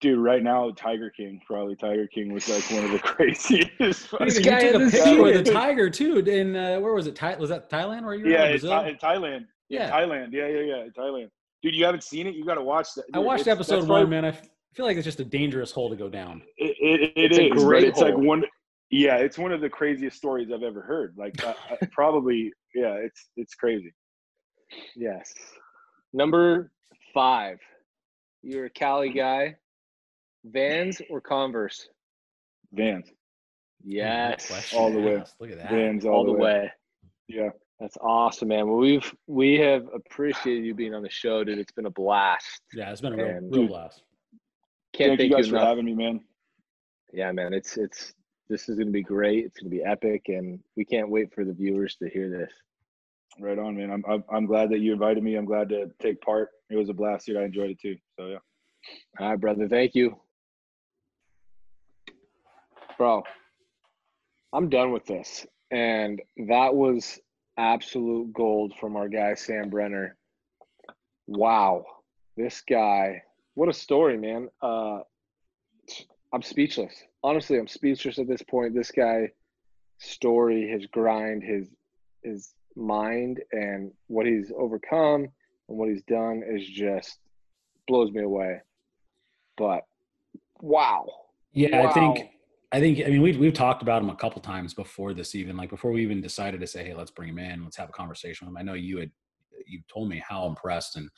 Dude, 0.00 0.18
right 0.20 0.42
now, 0.44 0.70
Tiger 0.76 1.10
King, 1.10 1.40
probably 1.44 1.74
Tiger 1.74 2.06
King 2.06 2.32
was 2.32 2.48
like 2.48 2.62
one 2.70 2.84
of 2.84 2.92
the 2.92 2.98
craziest. 3.02 3.68
Dude, 3.78 3.96
fucking- 3.96 4.28
you 4.34 4.42
guy 4.42 4.60
took 4.60 4.74
a 4.74 4.76
in 4.76 4.84
the 4.86 4.90
picture 4.92 5.22
with 5.22 5.48
a 5.48 5.52
tiger 5.52 5.90
too. 5.90 6.18
In 6.18 6.54
uh, 6.54 6.78
where 6.78 6.94
was 6.94 7.06
it? 7.08 7.16
Thai- 7.16 7.34
was 7.36 7.50
that 7.50 7.68
Thailand? 7.68 8.04
Where 8.04 8.14
you 8.14 8.24
were? 8.26 8.30
yeah, 8.30 8.38
at, 8.42 8.44
in, 8.46 8.50
Brazil? 8.52 8.80
In 8.84 8.96
Thailand. 8.96 9.46
Yeah, 9.68 9.86
Yeah. 9.88 9.90
Thailand. 9.90 10.28
Yeah, 10.32 10.46
yeah, 10.46 10.60
yeah, 10.60 10.82
in 10.84 10.92
Thailand. 10.96 11.28
Dude, 11.62 11.74
you 11.74 11.84
haven't 11.84 12.04
seen 12.04 12.28
it? 12.28 12.36
You 12.36 12.44
got 12.44 12.54
to 12.54 12.62
watch 12.62 12.94
that. 12.94 13.04
I 13.12 13.18
watched 13.18 13.48
episode 13.48 13.78
one, 13.80 13.86
probably- 13.88 14.06
man. 14.10 14.24
I 14.24 14.28
f- 14.28 14.48
feel 14.74 14.86
like 14.86 14.96
it's 14.96 15.04
just 15.04 15.18
a 15.18 15.24
dangerous 15.24 15.72
hole 15.72 15.90
to 15.90 15.96
go 15.96 16.08
down. 16.08 16.42
It, 16.58 16.76
it, 16.80 17.00
it 17.16 17.32
It's 17.32 17.38
a 17.38 17.42
is, 17.46 17.48
but 17.54 17.58
great 17.64 17.82
it's 17.84 17.98
like 17.98 18.16
one. 18.16 18.44
Yeah, 18.90 19.16
it's 19.16 19.36
one 19.36 19.50
of 19.52 19.60
the 19.60 19.68
craziest 19.68 20.16
stories 20.16 20.48
I've 20.54 20.62
ever 20.62 20.80
heard. 20.80 21.14
Like, 21.18 21.44
uh, 21.44 21.54
uh, 21.72 21.86
probably, 21.90 22.52
yeah, 22.74 22.92
it's 22.94 23.30
it's 23.36 23.54
crazy. 23.56 23.92
Yes. 24.94 25.34
Number 26.12 26.70
five. 27.12 27.58
You're 28.42 28.66
a 28.66 28.70
Cali 28.70 29.10
guy. 29.10 29.56
Vans 30.44 31.00
or 31.10 31.20
Converse? 31.20 31.88
Vans, 32.72 33.10
Yes. 33.84 34.72
All 34.74 34.92
the 34.92 35.00
way. 35.00 35.16
asked. 35.16 35.36
Look 35.40 35.50
at 35.50 35.58
that. 35.58 35.70
Vans, 35.70 36.04
all, 36.04 36.14
All 36.14 36.24
the 36.26 36.32
way. 36.32 36.70
Yeah, 37.28 37.50
That's 37.80 37.96
awesome, 38.00 38.48
man. 38.48 38.66
Well, 38.66 38.78
we've 38.78 39.14
we 39.26 39.54
have 39.58 39.86
appreciated 39.94 40.64
you 40.64 40.74
being 40.74 40.94
on 40.94 41.02
the 41.02 41.10
show, 41.10 41.44
dude. 41.44 41.58
It's 41.58 41.72
been 41.72 41.86
a 41.86 41.90
blast. 41.90 42.62
Yeah, 42.74 42.90
it's 42.90 43.00
been 43.00 43.12
a 43.12 43.16
real, 43.16 43.26
And- 43.26 43.52
real 43.52 43.62
Dude, 43.62 43.68
blast. 43.70 44.02
Can't 44.94 45.10
thank 45.10 45.20
thank 45.20 45.30
you 45.30 45.36
guys 45.36 45.46
you 45.48 45.52
for 45.52 45.58
having 45.60 45.84
me, 45.84 45.94
man. 45.94 46.20
Yeah, 47.12 47.30
man. 47.32 47.52
It's 47.52 47.76
it's 47.76 48.14
this 48.48 48.68
is 48.68 48.78
gonna 48.78 48.90
be 48.90 49.02
great. 49.02 49.44
It's 49.44 49.60
gonna 49.60 49.70
be 49.70 49.82
epic, 49.84 50.22
and 50.28 50.58
we 50.76 50.84
can't 50.84 51.08
wait 51.10 51.32
for 51.34 51.44
the 51.44 51.52
viewers 51.52 51.96
to 51.96 52.08
hear 52.08 52.28
this. 52.30 52.50
Right 53.38 53.58
on, 53.58 53.76
man. 53.76 53.90
I'm, 53.90 54.02
I'm 54.08 54.24
I'm 54.32 54.46
glad 54.46 54.70
that 54.70 54.80
you 54.80 54.92
invited 54.92 55.22
me. 55.22 55.36
I'm 55.36 55.44
glad 55.44 55.68
to 55.68 55.90
take 56.00 56.20
part. 56.22 56.48
It 56.70 56.76
was 56.76 56.88
a 56.88 56.94
blast, 56.94 57.26
dude. 57.26 57.36
I 57.36 57.44
enjoyed 57.44 57.70
it 57.70 57.80
too. 57.80 57.96
So 58.18 58.26
yeah. 58.28 58.38
All 59.20 59.30
right, 59.30 59.40
brother. 59.40 59.68
Thank 59.68 59.94
you. 59.94 60.16
Bro, 62.98 63.22
I'm 64.52 64.68
done 64.68 64.90
with 64.90 65.06
this. 65.06 65.46
And 65.70 66.20
that 66.48 66.74
was 66.74 67.20
absolute 67.56 68.32
gold 68.32 68.74
from 68.80 68.96
our 68.96 69.08
guy, 69.08 69.34
Sam 69.34 69.70
Brenner. 69.70 70.16
Wow. 71.28 71.84
This 72.36 72.60
guy, 72.68 73.22
what 73.54 73.68
a 73.68 73.72
story, 73.72 74.18
man. 74.18 74.48
Uh, 74.60 75.00
I'm 76.32 76.42
speechless. 76.42 76.92
Honestly, 77.22 77.56
I'm 77.56 77.68
speechless 77.68 78.18
at 78.18 78.26
this 78.26 78.42
point. 78.42 78.74
This 78.74 78.90
guy 78.90 79.30
story, 79.98 80.68
his 80.68 80.86
grind, 80.86 81.42
his 81.42 81.68
his 82.22 82.52
mind 82.74 83.40
and 83.52 83.92
what 84.08 84.26
he's 84.26 84.52
overcome 84.56 85.28
and 85.68 85.78
what 85.78 85.88
he's 85.88 86.02
done 86.02 86.42
is 86.46 86.66
just 86.66 87.18
blows 87.86 88.10
me 88.10 88.22
away. 88.22 88.60
But 89.56 89.84
wow. 90.60 91.06
Yeah, 91.52 91.88
I 91.88 91.92
think 91.92 92.18
Wow. 92.18 92.28
I 92.70 92.80
think 92.80 93.00
I 93.00 93.08
mean 93.08 93.22
we've 93.22 93.38
we've 93.38 93.54
talked 93.54 93.82
about 93.82 94.02
him 94.02 94.10
a 94.10 94.16
couple 94.16 94.40
times 94.42 94.74
before 94.74 95.14
this 95.14 95.34
even 95.34 95.56
like 95.56 95.70
before 95.70 95.90
we 95.90 96.02
even 96.02 96.20
decided 96.20 96.60
to 96.60 96.66
say 96.66 96.84
hey 96.84 96.94
let's 96.94 97.10
bring 97.10 97.30
him 97.30 97.38
in 97.38 97.64
let's 97.64 97.76
have 97.76 97.88
a 97.88 97.92
conversation 97.92 98.46
with 98.46 98.52
him. 98.52 98.58
I 98.58 98.62
know 98.62 98.74
you 98.74 98.98
had 98.98 99.10
you 99.66 99.80
told 99.92 100.08
me 100.08 100.22
how 100.26 100.46
impressed 100.46 100.96
and 100.96 101.08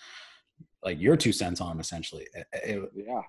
like 0.84 1.00
your 1.00 1.16
two 1.16 1.32
cents 1.32 1.60
on 1.60 1.72
him 1.72 1.80
essentially. 1.80 2.26
It- 2.34 2.46
it- 2.64 2.92
Yeah. 2.94 3.22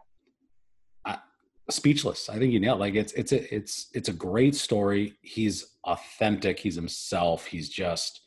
speechless. 1.69 2.27
I 2.30 2.38
think 2.38 2.52
you 2.52 2.60
nailed. 2.60 2.80
it. 2.80 2.81
Like 2.81 2.95
it's 2.95 3.14
it's 3.14 3.31
a 3.31 3.56
it's 3.56 3.88
it's 3.93 4.10
a 4.10 4.14
great 4.14 4.56
story. 4.56 5.14
He's 5.22 5.77
authentic. 5.85 6.60
He's 6.60 6.76
himself. 6.76 7.45
He's 7.45 7.69
just 7.69 8.22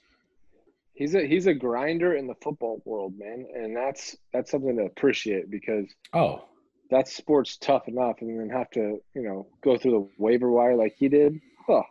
He's 0.94 1.14
a 1.16 1.26
he's 1.26 1.46
a 1.46 1.54
grinder 1.54 2.14
in 2.14 2.26
the 2.28 2.36
football 2.42 2.80
world, 2.84 3.14
man. 3.18 3.46
And 3.54 3.76
that's 3.76 4.16
that's 4.32 4.50
something 4.50 4.76
to 4.76 4.84
appreciate 4.84 5.50
because 5.50 5.86
oh 6.12 6.44
that 6.90 7.09
sport's 7.09 7.56
tough 7.56 7.89
enough 7.89 8.16
and 8.20 8.39
then 8.39 8.48
have 8.48 8.70
to, 8.70 9.01
you 9.15 9.23
know, 9.23 9.47
go 9.62 9.77
through 9.77 9.90
the 9.93 10.09
waiver 10.19 10.51
wire 10.51 10.77
like 10.77 10.94
he 10.98 11.09
did. 11.09 11.40
Huh. 11.66 11.82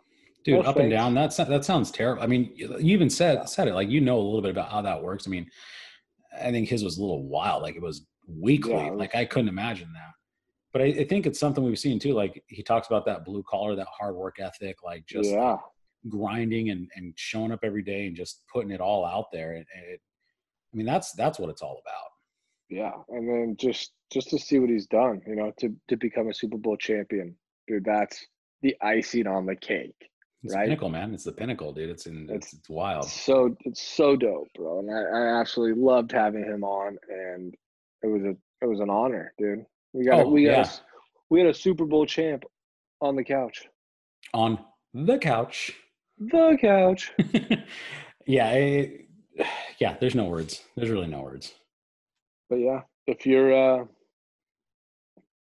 dude 0.44 0.62
No 0.62 0.70
up 0.70 0.76
and 0.76 0.90
down. 0.90 1.14
That's 1.14 1.36
that 1.36 1.64
sounds 1.64 1.90
terrible. 1.90 2.22
I 2.22 2.26
mean 2.26 2.52
you 2.56 2.94
even 2.94 3.10
said 3.10 3.48
said 3.48 3.68
it 3.68 3.74
like 3.74 3.88
you 3.90 4.00
know 4.00 4.16
a 4.16 4.22
little 4.22 4.42
bit 4.42 4.50
about 4.50 4.70
how 4.70 4.82
that 4.82 5.02
works. 5.02 5.26
I 5.26 5.30
mean 5.30 5.50
I 6.40 6.50
think 6.50 6.68
his 6.68 6.84
was 6.84 6.98
a 6.98 7.00
little 7.00 7.26
wild. 7.26 7.62
Like 7.62 7.76
it 7.76 7.82
was 7.82 8.06
weekly. 8.26 8.72
Yeah, 8.72 8.86
it 8.86 8.90
was- 8.92 9.00
like 9.00 9.14
I 9.14 9.24
couldn't 9.24 9.48
imagine 9.48 9.92
that. 9.94 10.12
But 10.72 10.82
I, 10.82 10.86
I 10.86 11.04
think 11.04 11.24
it's 11.24 11.38
something 11.38 11.62
we've 11.62 11.78
seen 11.78 12.00
too. 12.00 12.14
Like 12.14 12.42
he 12.48 12.62
talks 12.62 12.88
about 12.88 13.06
that 13.06 13.24
blue 13.24 13.44
collar, 13.48 13.76
that 13.76 13.86
hard 13.96 14.16
work 14.16 14.40
ethic, 14.40 14.82
like 14.82 15.06
just 15.06 15.30
yeah. 15.30 15.56
grinding 16.08 16.70
and, 16.70 16.90
and 16.96 17.14
showing 17.16 17.52
up 17.52 17.60
every 17.62 17.82
day 17.82 18.08
and 18.08 18.16
just 18.16 18.42
putting 18.52 18.72
it 18.72 18.80
all 18.80 19.06
out 19.06 19.26
there. 19.32 19.52
And 19.52 19.64
it, 19.86 20.00
I 20.72 20.76
mean, 20.76 20.84
that's 20.84 21.12
that's 21.12 21.38
what 21.38 21.48
it's 21.48 21.62
all 21.62 21.80
about. 21.80 22.10
Yeah. 22.68 22.92
And 23.08 23.28
then 23.28 23.56
just 23.56 23.92
just 24.14 24.30
to 24.30 24.38
see 24.38 24.58
what 24.58 24.70
he's 24.70 24.86
done, 24.86 25.20
you 25.26 25.34
know, 25.36 25.52
to 25.58 25.74
to 25.88 25.96
become 25.96 26.28
a 26.28 26.34
Super 26.34 26.56
Bowl 26.56 26.76
champion. 26.76 27.36
Dude, 27.68 27.84
that's 27.84 28.24
the 28.62 28.74
icing 28.80 29.26
on 29.26 29.44
the 29.46 29.56
cake. 29.56 29.94
It's 30.42 30.54
Right. 30.54 30.62
the 30.62 30.66
pinnacle, 30.68 30.88
man. 30.90 31.12
It's 31.14 31.24
the 31.24 31.32
pinnacle, 31.32 31.72
dude. 31.72 31.88
It's 31.90 32.06
in, 32.06 32.28
it's, 32.30 32.52
it's 32.52 32.68
wild. 32.68 33.06
So 33.08 33.56
it's 33.64 33.82
so 33.82 34.14
dope, 34.16 34.48
bro. 34.54 34.78
And 34.80 34.90
I, 34.90 35.00
I 35.00 35.40
absolutely 35.40 35.82
loved 35.82 36.12
having 36.12 36.44
him 36.44 36.62
on 36.64 36.98
and 37.08 37.54
it 38.02 38.06
was 38.08 38.22
a 38.24 38.36
it 38.62 38.66
was 38.68 38.80
an 38.80 38.90
honor, 38.90 39.32
dude. 39.38 39.64
We 39.94 40.04
got 40.04 40.26
Oh, 40.26 40.28
we 40.28 40.44
got 40.44 40.50
yeah. 40.50 40.56
a 40.58 40.60
s- 40.60 40.82
we 41.30 41.40
had 41.40 41.48
a 41.48 41.54
Super 41.54 41.84
Bowl 41.86 42.04
champ 42.06 42.44
on 43.00 43.16
the 43.16 43.24
couch. 43.24 43.66
On 44.34 44.58
the 44.92 45.18
couch. 45.18 45.72
The 46.18 46.56
couch. 46.60 47.12
yeah, 48.26 48.46
I- 48.48 49.00
yeah. 49.78 49.96
There's 49.98 50.14
no 50.14 50.24
words. 50.26 50.62
There's 50.76 50.90
really 50.90 51.06
no 51.08 51.22
words. 51.22 51.54
But 52.50 52.56
yeah, 52.56 52.82
if 53.06 53.24
you're 53.26 53.52
uh 53.54 53.84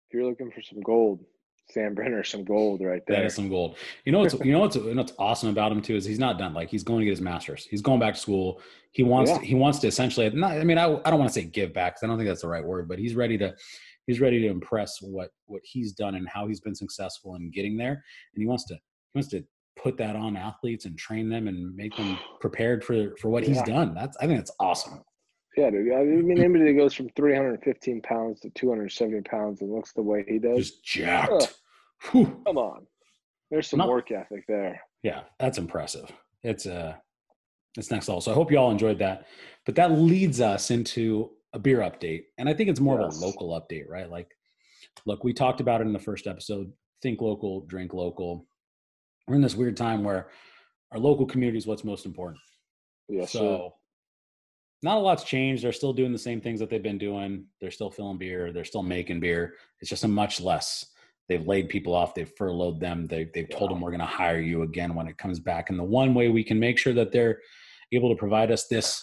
if 0.08 0.14
you're 0.14 0.26
looking 0.26 0.50
for 0.50 0.62
some 0.62 0.80
gold, 0.80 1.24
Sam 1.70 1.94
Brenner, 1.94 2.24
some 2.24 2.44
gold 2.44 2.80
right 2.80 3.02
there. 3.06 3.18
there. 3.18 3.26
is 3.26 3.34
some 3.34 3.50
gold. 3.50 3.76
You 4.06 4.12
know 4.12 4.20
what's 4.20 4.34
you 4.44 4.52
know 4.52 4.60
what's 4.60 4.76
you 4.76 4.94
know 4.94 5.02
what's 5.02 5.12
awesome 5.18 5.50
about 5.50 5.70
him 5.70 5.82
too 5.82 5.96
is 5.96 6.04
he's 6.04 6.18
not 6.18 6.38
done. 6.38 6.54
Like 6.54 6.70
he's 6.70 6.82
going 6.82 7.00
to 7.00 7.04
get 7.04 7.10
his 7.10 7.20
master's. 7.20 7.66
He's 7.66 7.82
going 7.82 8.00
back 8.00 8.14
to 8.14 8.20
school. 8.20 8.62
He 8.92 9.02
wants 9.02 9.30
Yeah. 9.30 9.38
to, 9.38 9.44
he 9.44 9.54
wants 9.54 9.78
to 9.80 9.86
essentially. 9.86 10.30
Not, 10.30 10.52
I 10.52 10.64
mean, 10.64 10.78
I, 10.78 10.84
I 11.04 11.10
don't 11.10 11.18
want 11.18 11.28
to 11.30 11.34
say 11.34 11.44
give 11.44 11.74
back 11.74 11.94
because 11.94 12.04
I 12.04 12.06
don't 12.06 12.16
think 12.16 12.28
that's 12.28 12.42
the 12.42 12.48
right 12.48 12.64
word. 12.64 12.88
But 12.88 12.98
he's 12.98 13.14
ready 13.14 13.36
to 13.38 13.54
he's 14.06 14.20
ready 14.20 14.40
to 14.40 14.48
impress 14.48 15.02
what 15.02 15.30
what 15.46 15.60
he's 15.62 15.92
done 15.92 16.14
and 16.14 16.26
how 16.26 16.48
he's 16.48 16.60
been 16.60 16.74
successful 16.74 17.34
in 17.34 17.50
getting 17.50 17.76
there. 17.76 17.92
And 18.34 18.42
he 18.42 18.46
wants 18.46 18.64
to 18.66 18.74
he 18.74 19.18
wants 19.18 19.28
to 19.30 19.44
put 19.76 19.98
that 19.98 20.16
on 20.16 20.36
athletes 20.36 20.86
and 20.86 20.98
train 20.98 21.28
them 21.28 21.48
and 21.48 21.76
make 21.76 21.94
them 21.96 22.18
prepared 22.40 22.82
for 22.82 23.14
for 23.20 23.28
what 23.28 23.44
he's 23.44 23.60
done. 23.62 23.94
That's 23.94 24.16
I 24.16 24.26
think 24.26 24.38
that's 24.38 24.52
awesome. 24.58 25.02
Yeah, 25.58 25.70
dude. 25.70 25.92
I 25.92 26.04
mean, 26.04 26.38
anybody 26.38 26.66
that 26.72 26.78
goes 26.78 26.94
from 26.94 27.08
315 27.16 28.00
pounds 28.02 28.40
to 28.40 28.50
270 28.50 29.22
pounds 29.22 29.60
and 29.60 29.72
looks 29.72 29.92
the 29.92 30.02
way 30.02 30.24
he 30.28 30.38
does, 30.38 30.56
Just 30.70 30.84
jacked. 30.84 31.32
Ugh. 32.14 32.36
Come 32.46 32.58
on. 32.58 32.86
There's 33.50 33.68
some 33.68 33.78
Not- 33.78 33.88
work 33.88 34.10
ethic 34.12 34.44
there. 34.46 34.80
yeah 35.02 35.22
that's 35.40 35.58
impressive 35.58 36.10
it's 36.42 36.66
uh 36.66 36.92
it's 37.76 37.90
next 37.90 38.08
level 38.08 38.20
so 38.20 38.30
i 38.32 38.34
hope 38.34 38.50
you 38.50 38.58
all 38.58 38.70
enjoyed 38.72 38.98
that 38.98 39.26
but 39.64 39.74
that 39.76 39.92
leads 39.92 40.40
us 40.40 40.70
into 40.72 41.30
a 41.52 41.58
beer 41.58 41.78
update 41.78 42.22
and 42.36 42.48
i 42.48 42.52
think 42.54 42.68
it's 42.68 42.80
more 42.80 43.00
Yes. 43.00 43.16
of 43.16 43.22
a 43.22 43.26
local 43.26 43.48
update 43.60 43.88
right 43.88 44.10
like 44.10 44.28
look 45.06 45.22
we 45.24 45.32
talked 45.32 45.60
about 45.60 45.80
it 45.80 45.86
in 45.86 45.92
the 45.92 45.98
first 46.00 46.26
episode 46.26 46.72
think 47.02 47.20
local 47.20 47.60
drink 47.66 47.94
local 47.94 48.46
we're 49.28 49.36
in 49.36 49.40
this 49.40 49.54
weird 49.54 49.76
time 49.76 50.02
where 50.04 50.28
our 50.92 50.98
local 50.98 51.24
community 51.26 51.58
is 51.58 51.66
what's 51.66 51.84
most 51.84 52.04
important 52.06 52.38
Yes, 53.08 53.30
sir. 53.32 53.38
so 53.38 53.74
not 54.82 54.98
a 54.98 55.00
lot's 55.00 55.24
changed. 55.24 55.64
They're 55.64 55.72
still 55.72 55.92
doing 55.92 56.12
the 56.12 56.18
same 56.18 56.40
things 56.40 56.60
that 56.60 56.70
they've 56.70 56.82
been 56.82 56.98
doing. 56.98 57.46
They're 57.60 57.70
still 57.70 57.90
filling 57.90 58.18
beer. 58.18 58.52
They're 58.52 58.64
still 58.64 58.82
making 58.82 59.20
beer. 59.20 59.54
It's 59.80 59.90
just 59.90 60.04
a 60.04 60.08
much 60.08 60.40
less 60.40 60.86
they've 61.28 61.46
laid 61.46 61.68
people 61.68 61.94
off. 61.94 62.14
They've 62.14 62.32
furloughed 62.36 62.80
them. 62.80 63.06
They, 63.06 63.28
they've 63.34 63.48
told 63.48 63.70
them 63.70 63.80
we're 63.80 63.90
going 63.90 64.00
to 64.00 64.06
hire 64.06 64.40
you 64.40 64.62
again 64.62 64.94
when 64.94 65.08
it 65.08 65.18
comes 65.18 65.40
back. 65.40 65.70
And 65.70 65.78
the 65.78 65.84
one 65.84 66.14
way 66.14 66.28
we 66.28 66.44
can 66.44 66.58
make 66.58 66.78
sure 66.78 66.94
that 66.94 67.12
they're 67.12 67.40
able 67.92 68.08
to 68.10 68.18
provide 68.18 68.50
us 68.50 68.66
this 68.66 69.02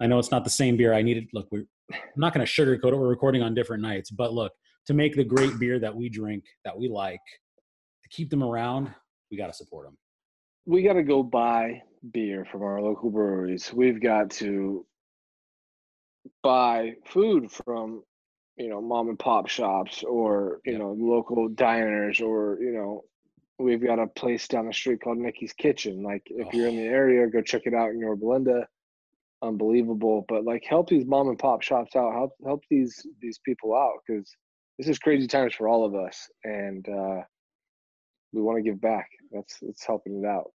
i 0.00 0.06
know 0.06 0.18
it's 0.18 0.32
not 0.32 0.42
the 0.42 0.50
same 0.50 0.76
beer 0.76 0.92
i 0.92 1.02
needed. 1.02 1.28
Look 1.32 1.46
we're 1.50 1.64
i'm 1.92 1.98
not 2.16 2.34
going 2.34 2.44
to 2.44 2.52
sugarcoat 2.52 2.92
it. 2.92 2.96
We're 2.96 3.08
recording 3.08 3.42
on 3.42 3.54
different 3.54 3.82
nights. 3.82 4.10
But 4.10 4.32
look 4.32 4.52
to 4.86 4.94
make 4.94 5.14
the 5.14 5.24
great 5.24 5.58
beer 5.58 5.78
that 5.78 5.94
we 5.94 6.08
drink 6.08 6.44
that 6.64 6.76
we 6.76 6.88
like 6.88 7.20
to 8.02 8.08
keep 8.10 8.30
them 8.30 8.42
around 8.42 8.92
we 9.30 9.36
got 9.36 9.46
to 9.46 9.52
support 9.52 9.86
them 9.86 9.96
we 10.66 10.82
got 10.82 10.94
to 10.94 11.02
go 11.02 11.22
buy 11.22 11.82
beer 12.12 12.46
from 12.50 12.62
our 12.62 12.80
local 12.80 13.10
breweries. 13.10 13.72
We've 13.72 14.00
got 14.00 14.30
to 14.32 14.86
buy 16.42 16.94
food 17.06 17.50
from, 17.50 18.02
you 18.56 18.68
know, 18.68 18.80
mom 18.80 19.08
and 19.08 19.18
pop 19.18 19.48
shops 19.48 20.02
or, 20.02 20.60
you 20.64 20.78
know, 20.78 20.96
local 20.98 21.48
diners 21.48 22.20
or, 22.20 22.58
you 22.60 22.72
know, 22.72 23.04
we've 23.58 23.84
got 23.84 23.98
a 23.98 24.06
place 24.06 24.48
down 24.48 24.66
the 24.66 24.72
street 24.72 25.00
called 25.02 25.18
Nikki's 25.18 25.52
Kitchen. 25.52 26.02
Like 26.02 26.22
if 26.26 26.52
you're 26.52 26.68
in 26.68 26.76
the 26.76 26.82
area, 26.82 27.26
go 27.28 27.42
check 27.42 27.62
it 27.64 27.74
out 27.74 27.90
in 27.90 27.98
Yorba 27.98 28.20
Belinda. 28.20 28.66
Unbelievable. 29.42 30.24
But 30.28 30.44
like 30.44 30.64
help 30.64 30.88
these 30.88 31.06
mom 31.06 31.28
and 31.28 31.38
pop 31.38 31.62
shops 31.62 31.94
out. 31.94 32.12
Help 32.14 32.32
help 32.44 32.62
these 32.70 33.06
these 33.20 33.38
people 33.44 33.74
out 33.74 33.98
because 34.06 34.34
this 34.78 34.88
is 34.88 34.98
crazy 34.98 35.26
times 35.26 35.54
for 35.54 35.68
all 35.68 35.84
of 35.84 35.94
us. 35.94 36.28
And 36.44 36.88
uh 36.88 37.20
we 38.32 38.42
want 38.42 38.56
to 38.58 38.62
give 38.62 38.80
back. 38.80 39.08
That's 39.30 39.58
it's 39.62 39.84
helping 39.86 40.22
it 40.24 40.26
out. 40.26 40.50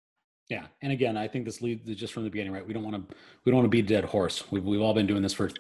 Yeah, 0.49 0.67
and 0.81 0.93
again, 0.93 1.17
I 1.17 1.27
think 1.27 1.45
this 1.45 1.61
leads 1.61 1.85
just 1.97 2.13
from 2.13 2.23
the 2.25 2.31
beginning, 2.31 2.53
right? 2.53 2.67
We 2.67 2.73
don't 2.73 2.85
want 2.85 3.09
to 3.09 3.17
we 3.45 3.51
don't 3.51 3.59
want 3.59 3.67
to 3.67 3.71
be 3.71 3.81
a 3.81 3.83
dead 3.83 4.05
horse. 4.05 4.45
We've 4.51 4.65
we've 4.65 4.81
all 4.81 4.95
been 4.95 5.07
doing 5.07 5.23
this 5.23 5.33
for 5.33 5.51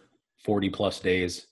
forty 0.45 0.71
plus 0.71 1.01
days. 1.01 1.47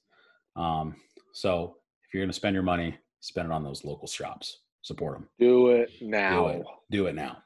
Um, 0.56 0.94
so 1.32 1.76
if 2.06 2.14
you're 2.14 2.22
going 2.22 2.30
to 2.30 2.36
spend 2.36 2.54
your 2.54 2.62
money, 2.62 2.96
spend 3.20 3.46
it 3.46 3.52
on 3.52 3.64
those 3.64 3.84
local 3.84 4.06
shops. 4.06 4.58
Support 4.82 5.14
them. 5.14 5.28
Do 5.38 5.68
it 5.70 5.90
now. 6.00 6.42
Do 6.42 6.48
it. 6.48 6.66
Do 6.90 7.06
it 7.06 7.14
now. 7.14 7.38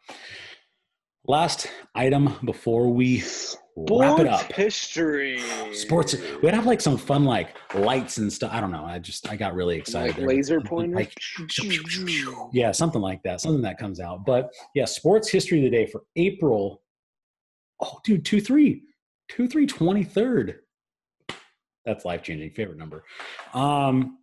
Last 1.27 1.70
item 1.94 2.35
before 2.44 2.89
we 2.93 3.23
wrap 3.88 4.18
it 4.20 4.26
Sports 4.26 4.42
up. 4.44 4.52
history. 4.52 5.40
Sports. 5.72 6.16
We'd 6.42 6.55
have 6.55 6.66
like 6.66 6.80
some 6.80 6.96
fun 6.96 7.24
like 7.24 7.56
lights 7.74 8.18
and 8.18 8.32
stuff. 8.32 8.52
I 8.52 8.60
don't 8.60 8.70
know. 8.72 8.84
I 8.84 8.98
just 8.98 9.28
I 9.30 9.36
got 9.36 9.55
really 9.55 9.76
excited. 9.76 10.16
Like 10.18 10.26
laser 10.26 10.60
pointers. 10.60 10.94
like- 10.96 11.14
yeah, 12.52 12.70
something 12.72 13.00
like 13.00 13.22
that. 13.24 13.40
Something 13.40 13.62
that 13.62 13.78
comes 13.78 14.00
out. 14.00 14.24
But 14.26 14.52
yeah, 14.74 14.84
sports 14.84 15.28
history 15.30 15.59
of 15.59 15.64
the 15.64 15.70
day 15.76 15.86
for 15.86 16.02
April. 16.16 16.82
Oh, 17.80 17.98
dude, 18.05 18.24
2 18.24 18.40
3. 18.40 18.82
2 19.30 19.46
3 19.48 19.66
23rd. 19.66 20.55
That's 21.84 22.05
life 22.05 22.22
changing. 22.22 22.50
Favorite 22.50 22.78
number. 22.78 23.05
Um, 23.55 24.18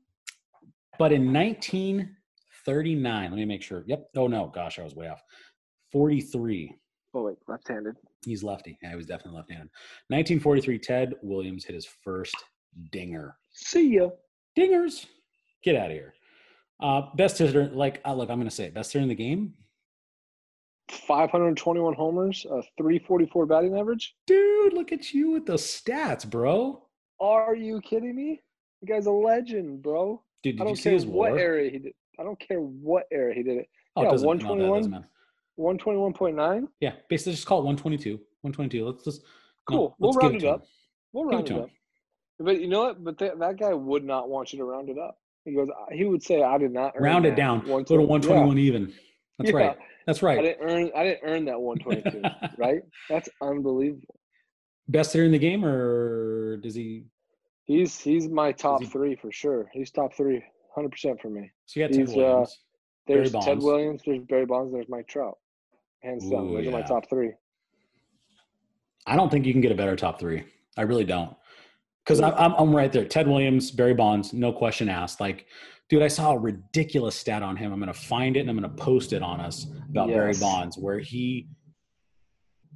but 1.00 1.12
in 1.14 1.32
1939, 1.34 3.30
let 3.32 3.38
me 3.38 3.46
make 3.46 3.62
sure. 3.64 3.84
Yep. 3.88 4.08
Oh, 4.18 4.28
no. 4.28 4.48
Gosh, 4.54 4.78
I 4.80 4.84
was 4.84 4.96
way 4.96 5.08
off. 5.08 5.22
43. 5.92 6.74
Oh 7.16 7.24
wait, 7.24 7.38
left-handed. 7.48 7.96
He's 8.26 8.44
lefty. 8.44 8.78
Yeah, 8.84 8.92
he 8.92 8.96
was 8.96 9.06
definitely 9.06 9.38
left 9.38 9.50
handed. 9.50 9.70
1943, 10.10 10.80
Ted 10.80 11.14
Williams 11.24 11.66
hit 11.66 11.74
his 11.74 11.88
first 12.04 12.36
dinger. 12.92 13.36
See 13.52 13.96
ya. 13.96 14.10
Dingers. 14.58 15.06
Get 15.64 15.76
out 15.76 15.88
of 15.88 15.94
here. 15.94 16.14
Uh, 16.82 17.04
best 17.16 17.38
hitter, 17.38 17.70
like, 17.74 18.02
uh, 18.06 18.14
look, 18.14 18.30
I'm 18.30 18.38
going 18.38 18.50
to 18.50 18.56
say 18.56 18.66
it. 18.66 18.74
Best 18.74 18.94
hitter 18.94 19.04
in 19.04 19.10
the 19.10 19.16
game? 19.16 19.54
521 20.92 21.94
homers, 21.94 22.46
a 22.46 22.62
344 22.78 23.46
batting 23.46 23.78
average. 23.78 24.16
Dude, 24.28 24.74
look 24.74 24.92
at 24.92 25.14
you 25.14 25.32
with 25.32 25.46
those 25.46 25.64
stats, 25.64 26.30
bro. 26.30 26.84
Are 27.20 27.56
you 27.56 27.82
kidding 27.82 28.16
me? 28.16 28.42
The 28.82 28.88
guy's 28.88 29.06
a 29.06 29.12
legend, 29.12 29.82
bro. 29.82 30.22
Dude, 30.44 30.56
I 30.56 30.58
did 30.58 30.60
you 30.60 30.66
don't 30.66 30.76
see 30.76 30.84
care 30.84 30.94
his 30.94 31.06
what 31.06 31.38
era 31.38 31.64
he 31.64 31.80
did. 31.80 31.94
I 32.20 32.24
don't 32.24 32.40
care 32.40 32.60
what 32.60 33.06
era 33.12 33.34
he 33.34 33.42
did 33.42 33.58
it. 33.58 33.70
Oh, 33.96 34.02
it 34.02 34.06
yeah, 34.06 34.18
that 34.18 34.26
121? 34.26 35.06
Doesn't 35.58 35.86
matter. 35.86 36.12
121.9. 36.14 36.68
Yeah, 36.80 36.94
basically 37.10 37.34
just 37.34 37.46
call 37.48 37.60
it 37.60 37.66
122. 37.66 38.14
122. 38.42 38.86
Let's 38.86 39.04
just 39.04 39.22
no, 39.22 39.28
Cool. 39.78 39.96
we'll 40.00 40.12
let's 40.12 40.18
give 40.18 40.24
round 40.32 40.36
it 40.36 40.44
it 40.46 40.50
up. 40.50 40.62
him. 40.62 40.68
We'll 41.14 41.24
Give 41.26 41.32
round 41.34 41.48
it 41.50 41.54
it 41.56 41.60
up. 41.64 41.70
But 42.40 42.62
you 42.62 42.68
know 42.68 42.84
what? 42.84 43.04
But 43.04 43.18
that 43.20 43.40
that 43.40 43.58
guy 43.58 43.74
would 43.74 44.04
not 44.04 44.30
want 44.30 44.52
you 44.54 44.60
to 44.60 44.66
round 44.66 44.90
it 44.90 44.98
up. 44.98 45.18
He 45.46 45.54
goes. 45.54 45.70
He 45.92 46.04
would 46.04 46.22
say, 46.22 46.42
"I 46.44 46.58
did 46.58 46.72
not 46.74 46.94
earn 46.96 47.04
Round 47.04 47.26
it 47.26 47.36
down. 47.36 47.60
Go 47.60 47.82
to 47.84 48.02
120 48.02 48.06
121 48.08 48.58
even. 48.58 48.94
That's 49.40 49.52
Yeah. 49.52 49.58
right. 49.58 49.78
That's 50.06 50.22
right. 50.22 50.40
I 50.40 50.42
didn't 50.42 50.70
earn. 50.70 50.92
I 50.96 51.04
didn't 51.06 51.20
earn 51.24 51.46
that 51.46 51.60
122. 51.62 52.22
right? 52.58 52.82
That's 53.10 53.30
unbelievable. 53.42 54.16
Best 54.90 55.14
hitter 55.14 55.26
in 55.26 55.32
the 55.32 55.40
game, 55.40 55.64
or 55.66 56.58
does 56.58 56.76
he? 56.76 57.06
He's 57.64 57.98
he's 58.00 58.28
my 58.28 58.52
top 58.52 58.82
he- 58.82 58.88
three 58.88 59.16
for 59.16 59.32
sure. 59.32 59.70
He's 59.74 59.90
top 59.92 60.14
three, 60.14 60.36
100 60.74 60.90
percent 60.92 61.22
for 61.22 61.30
me. 61.30 61.50
So 61.66 61.80
you 61.80 61.88
got 61.88 61.96
He's, 61.96 62.10
uh, 62.12 62.16
Williams. 62.18 62.60
There's 63.08 63.32
Ted 63.32 63.60
Williams. 63.60 64.02
There's 64.06 64.20
Barry 64.26 64.46
Bonds. 64.46 64.74
There's 64.74 64.90
Mike 64.90 65.08
Trout. 65.08 65.38
Hands 66.06 66.30
down, 66.30 66.54
those 66.54 66.68
are 66.68 66.72
my 66.72 66.84
top 66.84 67.10
three. 67.10 67.32
I 69.08 69.16
don't 69.16 69.32
think 69.32 69.46
you 69.46 69.54
can 69.54 69.62
get 69.62 69.72
a 69.72 69.76
better 69.76 69.96
top 69.96 70.20
three. 70.20 70.44
I 70.78 70.84
really 70.84 71.04
don't. 71.04 71.36
Because 72.04 72.22
I'm, 72.22 72.54
I'm 72.54 72.76
right 72.76 72.92
there. 72.92 73.06
Ted 73.06 73.28
Williams, 73.28 73.72
Barry 73.72 73.96
Bonds, 73.96 74.32
no 74.32 74.54
question 74.54 74.88
asked. 74.88 75.20
Like, 75.20 75.48
dude, 75.90 76.04
I 76.04 76.08
saw 76.08 76.34
a 76.34 76.38
ridiculous 76.38 77.16
stat 77.16 77.42
on 77.42 77.56
him. 77.56 77.74
I'm 77.74 77.80
going 77.80 77.92
to 77.92 78.00
find 78.00 78.38
it 78.38 78.42
and 78.42 78.50
I'm 78.52 78.60
going 78.60 78.70
to 78.70 78.84
post 78.84 79.14
it 79.14 79.24
on 79.24 79.40
us 79.42 79.66
about 79.90 80.10
Barry 80.10 80.36
Bonds, 80.40 80.78
where 80.78 81.00
he 81.00 81.48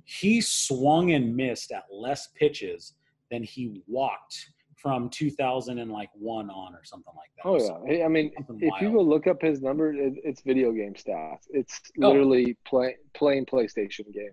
he 0.05 0.41
swung 0.41 1.11
and 1.11 1.35
missed 1.35 1.71
at 1.71 1.83
less 1.91 2.29
pitches 2.35 2.95
than 3.29 3.43
he 3.43 3.83
walked 3.85 4.49
from 4.81 5.09
2001 5.09 6.49
on 6.49 6.73
or 6.75 6.83
something 6.83 7.13
like 7.15 7.29
that. 7.37 7.45
Oh 7.47 7.83
yeah. 7.89 8.05
I 8.05 8.07
mean, 8.07 8.31
if 8.61 8.81
you 8.81 8.91
go 8.91 9.01
look 9.01 9.27
up 9.27 9.41
his 9.41 9.61
number, 9.61 9.93
it, 9.93 10.13
it's 10.23 10.41
video 10.41 10.71
game 10.71 10.93
stats. 10.93 11.47
It's 11.49 11.79
Oh. 12.01 12.07
literally 12.09 12.57
play, 12.65 12.95
playing 13.13 13.45
PlayStation 13.45 14.11
game. 14.13 14.31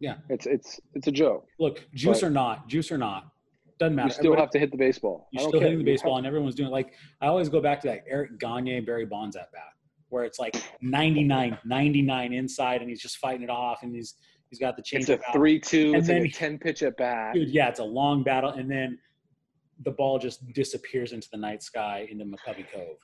Yeah. 0.00 0.16
It's 0.28 0.46
it's 0.46 0.80
it's 0.94 1.08
a 1.08 1.12
joke. 1.12 1.46
Look, 1.58 1.84
juice 1.94 2.22
or 2.22 2.30
not, 2.30 2.68
juice 2.68 2.92
or 2.92 2.98
not, 2.98 3.32
doesn't 3.80 3.96
matter. 3.96 4.06
You 4.08 4.12
still 4.12 4.24
Everybody- 4.26 4.40
have 4.42 4.50
to 4.50 4.58
hit 4.60 4.70
the 4.70 4.76
baseball. 4.76 5.28
You're 5.32 5.40
still 5.48 5.52
care. 5.60 5.62
hitting 5.62 5.78
the 5.78 5.84
baseball, 5.84 6.18
and 6.18 6.26
everyone's 6.26 6.54
doing 6.54 6.68
it. 6.68 6.72
Like 6.72 6.92
I 7.20 7.26
always 7.26 7.48
go 7.48 7.60
back 7.60 7.80
to 7.82 7.88
that 7.88 8.04
Eric 8.08 8.38
Gagne, 8.38 8.80
Barry 8.80 9.06
Bonds 9.06 9.34
at 9.36 9.50
bat, 9.52 9.62
where 10.10 10.24
it's 10.24 10.38
like 10.38 10.54
99, 10.80 11.58
99 11.64 12.32
inside, 12.32 12.80
and 12.80 12.88
he's 12.90 13.00
just 13.02 13.18
fighting 13.18 13.42
it 13.42 13.50
off, 13.50 13.82
and 13.82 13.94
he's 13.94 14.14
he's 14.50 14.58
got 14.60 14.76
the 14.76 14.82
change. 14.82 15.08
It's 15.08 15.22
a 15.28 15.32
three-two. 15.32 15.88
And 15.88 15.96
It's 15.96 16.08
like 16.08 16.16
then 16.18 16.26
a 16.26 16.30
ten-pitch 16.30 16.82
at 16.84 16.96
bat. 16.96 17.34
Dude, 17.34 17.48
yeah, 17.50 17.68
it's 17.68 17.80
a 17.80 17.84
long 17.84 18.22
battle, 18.22 18.50
and 18.50 18.70
then 18.70 18.98
the 19.84 19.90
ball 19.90 20.18
just 20.18 20.46
disappears 20.52 21.12
into 21.12 21.28
the 21.30 21.36
night 21.38 21.62
sky 21.62 22.06
into 22.10 22.24
McCovey 22.24 22.64
Cove. 22.72 22.96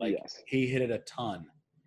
Like 0.00 0.12
yes. 0.20 0.40
he 0.46 0.66
hit 0.66 0.82
it 0.82 0.90
a 0.90 0.98
ton, 0.98 1.46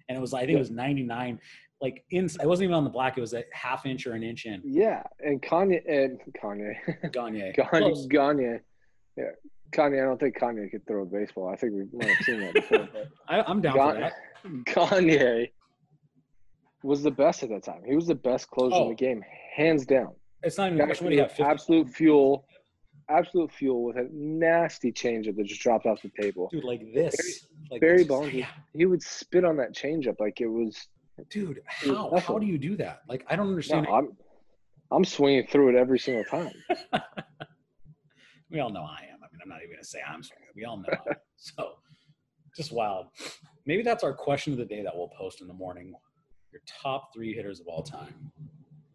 and 0.09 0.17
it 0.17 0.21
was 0.21 0.33
I 0.33 0.39
think 0.39 0.51
Yeah. 0.51 0.55
it 0.57 0.59
was 0.59 0.71
ninety 0.71 1.03
nine. 1.03 1.39
Like 1.79 2.03
inside, 2.11 2.43
it 2.43 2.47
wasn't 2.47 2.65
even 2.65 2.75
on 2.75 2.83
the 2.83 2.89
black; 2.89 3.17
it 3.17 3.21
was 3.21 3.33
a 3.33 3.43
half 3.53 3.85
inch 3.85 4.05
or 4.05 4.13
an 4.13 4.21
inch 4.23 4.45
in. 4.45 4.61
Yeah, 4.63 5.01
and 5.19 5.41
Kanye 5.41 5.81
and 5.89 6.19
Kanye, 6.41 6.73
Gagne, 7.11 7.53
Kanye, 7.57 7.69
Close. 7.69 8.07
Kanye, 8.07 8.59
yeah, 9.17 9.23
Kanye. 9.71 10.01
I 10.01 10.05
don't 10.05 10.19
think 10.19 10.37
Kanye 10.37 10.69
could 10.69 10.85
throw 10.85 11.03
a 11.03 11.05
baseball. 11.05 11.49
I 11.49 11.55
think 11.55 11.73
we 11.73 11.85
might 11.97 12.09
have 12.09 12.25
seen 12.25 12.39
that 12.41 12.53
before. 12.53 12.87
I, 13.27 13.41
I'm 13.41 13.61
down 13.61 13.73
for 13.73 13.77
Ga- 13.93 13.99
that. 13.99 14.13
Kanye 14.67 15.49
was 16.83 17.01
the 17.03 17.11
best 17.11 17.43
at 17.43 17.49
that 17.49 17.63
time. 17.63 17.81
He 17.85 17.95
was 17.95 18.07
the 18.07 18.15
best 18.15 18.49
closer 18.49 18.75
in 18.75 18.81
Oh. 18.83 18.89
the 18.89 18.95
game, 18.95 19.23
hands 19.55 19.85
down. 19.85 20.13
It's 20.43 20.57
not 20.57 20.67
even 20.67 20.81
a 20.81 20.85
question. 20.85 21.05
What 21.05 21.09
do 21.11 21.15
you 21.15 21.21
have? 21.21 21.31
50? 21.31 21.43
absolute 21.43 21.89
fuel, 21.89 22.45
absolute 23.11 23.51
fuel 23.51 23.83
with 23.83 23.97
a 23.97 24.07
nasty 24.11 24.91
changeup 24.91 25.35
that 25.37 25.45
just 25.45 25.61
dropped 25.61 25.85
off 25.85 26.01
the 26.01 26.11
table. 26.21 26.49
dude, 26.51 26.63
like 26.63 26.81
this. 26.93 27.45
Like 27.69 27.81
Barry 27.81 28.03
Bonds, 28.03 28.33
yeah. 28.33 28.47
he 28.73 28.85
would 28.85 29.01
spit 29.01 29.45
on 29.45 29.57
that 29.57 29.73
changeup 29.73 30.19
like 30.19 30.41
it 30.41 30.47
was. 30.47 30.87
dude 31.29 31.49
was 31.49 31.57
how 31.67 32.19
how 32.19 32.39
do 32.39 32.45
you 32.47 32.57
do 32.57 32.75
that 32.75 33.01
like 33.07 33.23
i 33.29 33.35
don't 33.35 33.49
understand 33.49 33.85
it. 33.85 33.91
I'm, 33.91 34.11
I'm 34.91 35.05
swinging 35.05 35.45
through 35.47 35.69
it 35.69 35.75
every 35.75 35.99
single 35.99 36.23
time. 36.23 36.51
we 38.49 38.59
all 38.59 38.71
know 38.71 38.81
i 38.81 39.03
am 39.03 39.19
i 39.21 39.27
mean 39.31 39.39
i'm 39.43 39.49
not 39.49 39.59
even 39.59 39.75
gonna 39.75 39.83
say 39.83 39.99
i'm 40.07 40.23
swinging 40.23 40.49
we 40.55 40.65
all 40.65 40.77
know 40.77 41.13
so 41.37 41.73
just 42.57 42.71
wild 42.71 43.07
maybe 43.65 43.83
that's 43.83 44.03
our 44.03 44.13
question 44.13 44.51
of 44.51 44.59
the 44.59 44.65
day 44.65 44.81
that 44.81 44.95
we'll 44.95 45.09
post 45.09 45.41
in 45.41 45.47
the 45.47 45.53
morning 45.53 45.93
your 46.51 46.61
top 46.81 47.13
three 47.13 47.33
hitters 47.33 47.59
of 47.59 47.67
all 47.67 47.83
time 47.83 48.31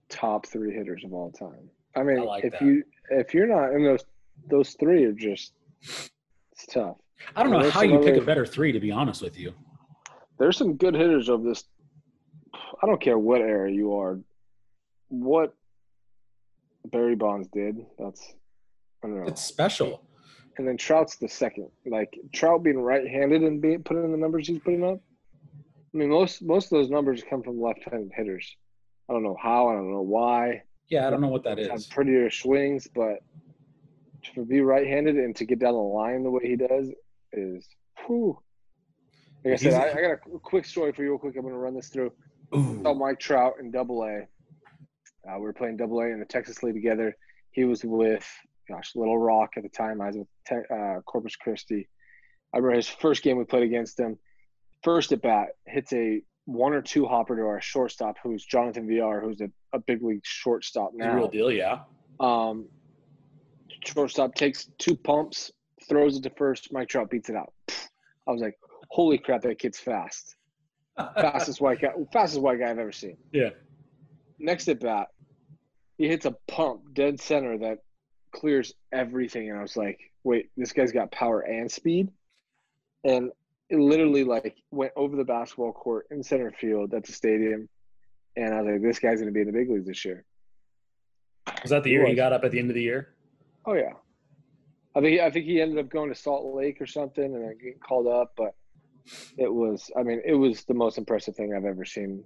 Top 0.08 0.46
three 0.46 0.72
hitters 0.72 1.04
of 1.04 1.12
all 1.12 1.32
time. 1.32 1.68
I 1.96 2.02
mean, 2.02 2.20
I 2.20 2.22
like 2.22 2.44
if 2.44 2.52
that. 2.52 2.62
you 2.62 2.84
if 3.10 3.34
you're 3.34 3.46
not 3.46 3.72
in 3.72 3.84
those 3.84 4.04
those 4.48 4.76
three 4.78 5.04
are 5.04 5.12
just 5.12 5.52
it's 5.82 6.66
tough. 6.68 6.96
i 7.34 7.42
don't 7.42 7.52
know 7.52 7.60
There's 7.62 7.72
how 7.72 7.82
you 7.82 7.98
pick 8.00 8.16
a 8.16 8.24
better 8.24 8.46
three 8.46 8.72
to 8.72 8.80
be 8.80 8.90
honest 8.90 9.22
with 9.22 9.38
you 9.38 9.52
There's 10.38 10.56
some 10.56 10.76
good 10.76 10.94
hitters 10.94 11.28
of 11.28 11.42
this. 11.42 11.64
I 12.54 12.86
don't 12.86 13.00
care 13.00 13.18
what 13.18 13.40
era 13.40 13.70
you 13.72 13.94
are. 13.94 14.18
What 15.08 15.54
Barry 16.84 17.16
Bonds 17.16 17.48
did, 17.48 17.86
that's 17.98 18.34
I 19.02 19.06
don't 19.08 19.20
know. 19.20 19.26
it's 19.26 19.42
special 19.42 20.06
and 20.58 20.66
then 20.66 20.76
Trout's 20.76 21.16
the 21.16 21.28
second. 21.28 21.68
Like 21.84 22.18
Trout 22.32 22.62
being 22.62 22.78
right-handed 22.78 23.42
and 23.42 23.60
being 23.60 23.82
putting 23.82 24.04
in 24.04 24.12
the 24.12 24.16
numbers 24.16 24.48
he's 24.48 24.58
putting 24.58 24.84
up. 24.84 25.00
I 25.94 25.98
mean, 25.98 26.08
most 26.10 26.42
most 26.42 26.66
of 26.66 26.70
those 26.78 26.90
numbers 26.90 27.22
come 27.28 27.42
from 27.42 27.60
left-handed 27.60 28.12
hitters. 28.14 28.56
I 29.08 29.12
don't 29.12 29.22
know 29.22 29.36
how. 29.40 29.68
I 29.68 29.74
don't 29.74 29.92
know 29.92 30.02
why. 30.02 30.62
Yeah 30.88 31.06
i 31.06 31.10
don't 31.10 31.20
know 31.20 31.28
what 31.28 31.44
that 31.44 31.58
Have 31.58 31.88
prettier 31.90 32.30
swings, 32.30 32.88
but 32.94 33.18
to 34.34 34.44
be 34.44 34.60
right-handed 34.60 35.16
and 35.16 35.34
to 35.36 35.44
get 35.44 35.58
down 35.58 35.74
the 35.74 35.78
line 35.78 36.22
the 36.22 36.30
way 36.30 36.42
he 36.42 36.56
does 36.56 36.90
is, 37.32 37.66
whew. 38.06 38.38
Like 39.44 39.54
I 39.54 39.56
said, 39.56 39.74
I, 39.74 39.90
I 39.90 40.02
got 40.02 40.12
a 40.12 40.38
quick 40.40 40.64
story 40.64 40.92
for 40.92 41.02
you, 41.02 41.10
real 41.10 41.18
quick. 41.18 41.36
I'm 41.36 41.42
going 41.42 41.54
to 41.54 41.58
run 41.58 41.74
this 41.74 41.88
through. 41.88 42.12
Ooh. 42.54 42.80
saw 42.82 42.94
Mike 42.94 43.20
Trout 43.20 43.54
in 43.60 43.70
Double 43.70 44.02
A. 44.02 44.22
Uh, 45.28 45.38
we 45.38 45.42
were 45.42 45.52
playing 45.52 45.76
Double 45.76 46.00
A 46.00 46.06
in 46.06 46.18
the 46.18 46.26
Texas 46.26 46.62
League 46.62 46.74
together. 46.74 47.16
He 47.50 47.64
was 47.64 47.84
with, 47.84 48.28
gosh, 48.68 48.92
Little 48.96 49.18
Rock 49.18 49.52
at 49.56 49.62
the 49.62 49.68
time. 49.68 50.00
I 50.00 50.08
was 50.08 50.16
with 50.16 50.28
Te- 50.48 50.74
uh, 50.74 51.00
Corpus 51.02 51.36
Christi. 51.36 51.88
I 52.52 52.58
remember 52.58 52.76
his 52.76 52.88
first 52.88 53.22
game 53.22 53.36
we 53.36 53.44
played 53.44 53.62
against 53.62 53.98
him. 53.98 54.18
First 54.82 55.12
at 55.12 55.22
bat, 55.22 55.48
hits 55.66 55.92
a 55.92 56.22
one 56.46 56.72
or 56.72 56.82
two 56.82 57.06
hopper 57.06 57.36
to 57.36 57.42
our 57.42 57.60
shortstop, 57.60 58.16
who's 58.22 58.44
Jonathan 58.44 58.88
Villar, 58.88 59.20
who's 59.20 59.40
a, 59.40 59.50
a 59.72 59.78
big 59.78 60.02
league 60.02 60.22
shortstop 60.24 60.92
the 60.96 61.08
real 61.14 61.28
deal 61.28 61.50
yeah 61.50 61.80
Um, 62.18 62.66
shortstop 63.84 64.34
takes 64.34 64.70
two 64.78 64.96
pumps, 64.96 65.50
throws 65.88 66.16
it 66.16 66.22
to 66.22 66.30
first. 66.30 66.72
Mike 66.72 66.88
Trout 66.88 67.10
beats 67.10 67.28
it 67.28 67.36
out. 67.36 67.52
I 68.26 68.32
was 68.32 68.40
like, 68.40 68.58
holy 68.90 69.18
crap, 69.18 69.42
that 69.42 69.58
kid's 69.58 69.78
fast. 69.78 70.36
Fastest 70.96 71.60
white 71.60 71.80
guy, 71.80 71.90
fastest 72.10 72.40
white 72.40 72.58
guy 72.58 72.70
I've 72.70 72.78
ever 72.78 72.90
seen 72.90 73.18
yeah 73.30 73.50
next 74.38 74.68
at 74.68 74.80
bat, 74.80 75.08
he 75.98 76.08
hits 76.08 76.26
a 76.26 76.34
pump 76.48 76.94
dead 76.94 77.20
center 77.20 77.58
that 77.58 77.78
clears 78.32 78.74
everything. 78.92 79.50
And 79.50 79.58
I 79.58 79.62
was 79.62 79.76
like, 79.76 79.98
wait, 80.24 80.50
this 80.56 80.72
guy's 80.72 80.92
got 80.92 81.10
power 81.10 81.40
and 81.40 81.70
speed. 81.70 82.08
And 83.04 83.30
it 83.68 83.78
literally 83.78 84.24
like 84.24 84.56
went 84.70 84.92
over 84.96 85.16
the 85.16 85.24
basketball 85.24 85.72
court 85.72 86.06
in 86.10 86.22
center 86.22 86.52
field 86.52 86.94
at 86.94 87.04
the 87.04 87.12
stadium. 87.12 87.68
And 88.36 88.54
I 88.54 88.60
was 88.60 88.72
like, 88.72 88.82
this 88.82 88.98
guy's 88.98 89.18
going 89.20 89.26
to 89.26 89.32
be 89.32 89.40
in 89.40 89.46
the 89.46 89.52
big 89.52 89.70
leagues 89.70 89.86
this 89.86 90.04
year. 90.04 90.24
was 91.62 91.70
that 91.70 91.82
the 91.82 91.90
year 91.90 92.04
he 92.04 92.12
was. 92.12 92.16
got 92.16 92.32
up 92.32 92.44
at 92.44 92.50
the 92.50 92.58
end 92.58 92.70
of 92.70 92.74
the 92.74 92.82
year 92.82 93.16
Oh 93.66 93.74
yeah. 93.74 93.94
I 94.94 95.00
think 95.00 95.20
I 95.20 95.30
think 95.30 95.44
he 95.44 95.60
ended 95.60 95.78
up 95.78 95.90
going 95.90 96.08
to 96.08 96.14
Salt 96.14 96.54
Lake 96.54 96.80
or 96.80 96.86
something 96.86 97.24
and 97.24 97.44
then 97.44 97.58
getting 97.58 97.80
called 97.80 98.06
up, 98.06 98.32
but 98.36 98.54
it 99.36 99.52
was 99.52 99.90
I 99.98 100.02
mean, 100.02 100.22
it 100.24 100.34
was 100.34 100.64
the 100.64 100.74
most 100.74 100.98
impressive 100.98 101.34
thing 101.34 101.52
I've 101.52 101.64
ever 101.64 101.84
seen 101.84 102.24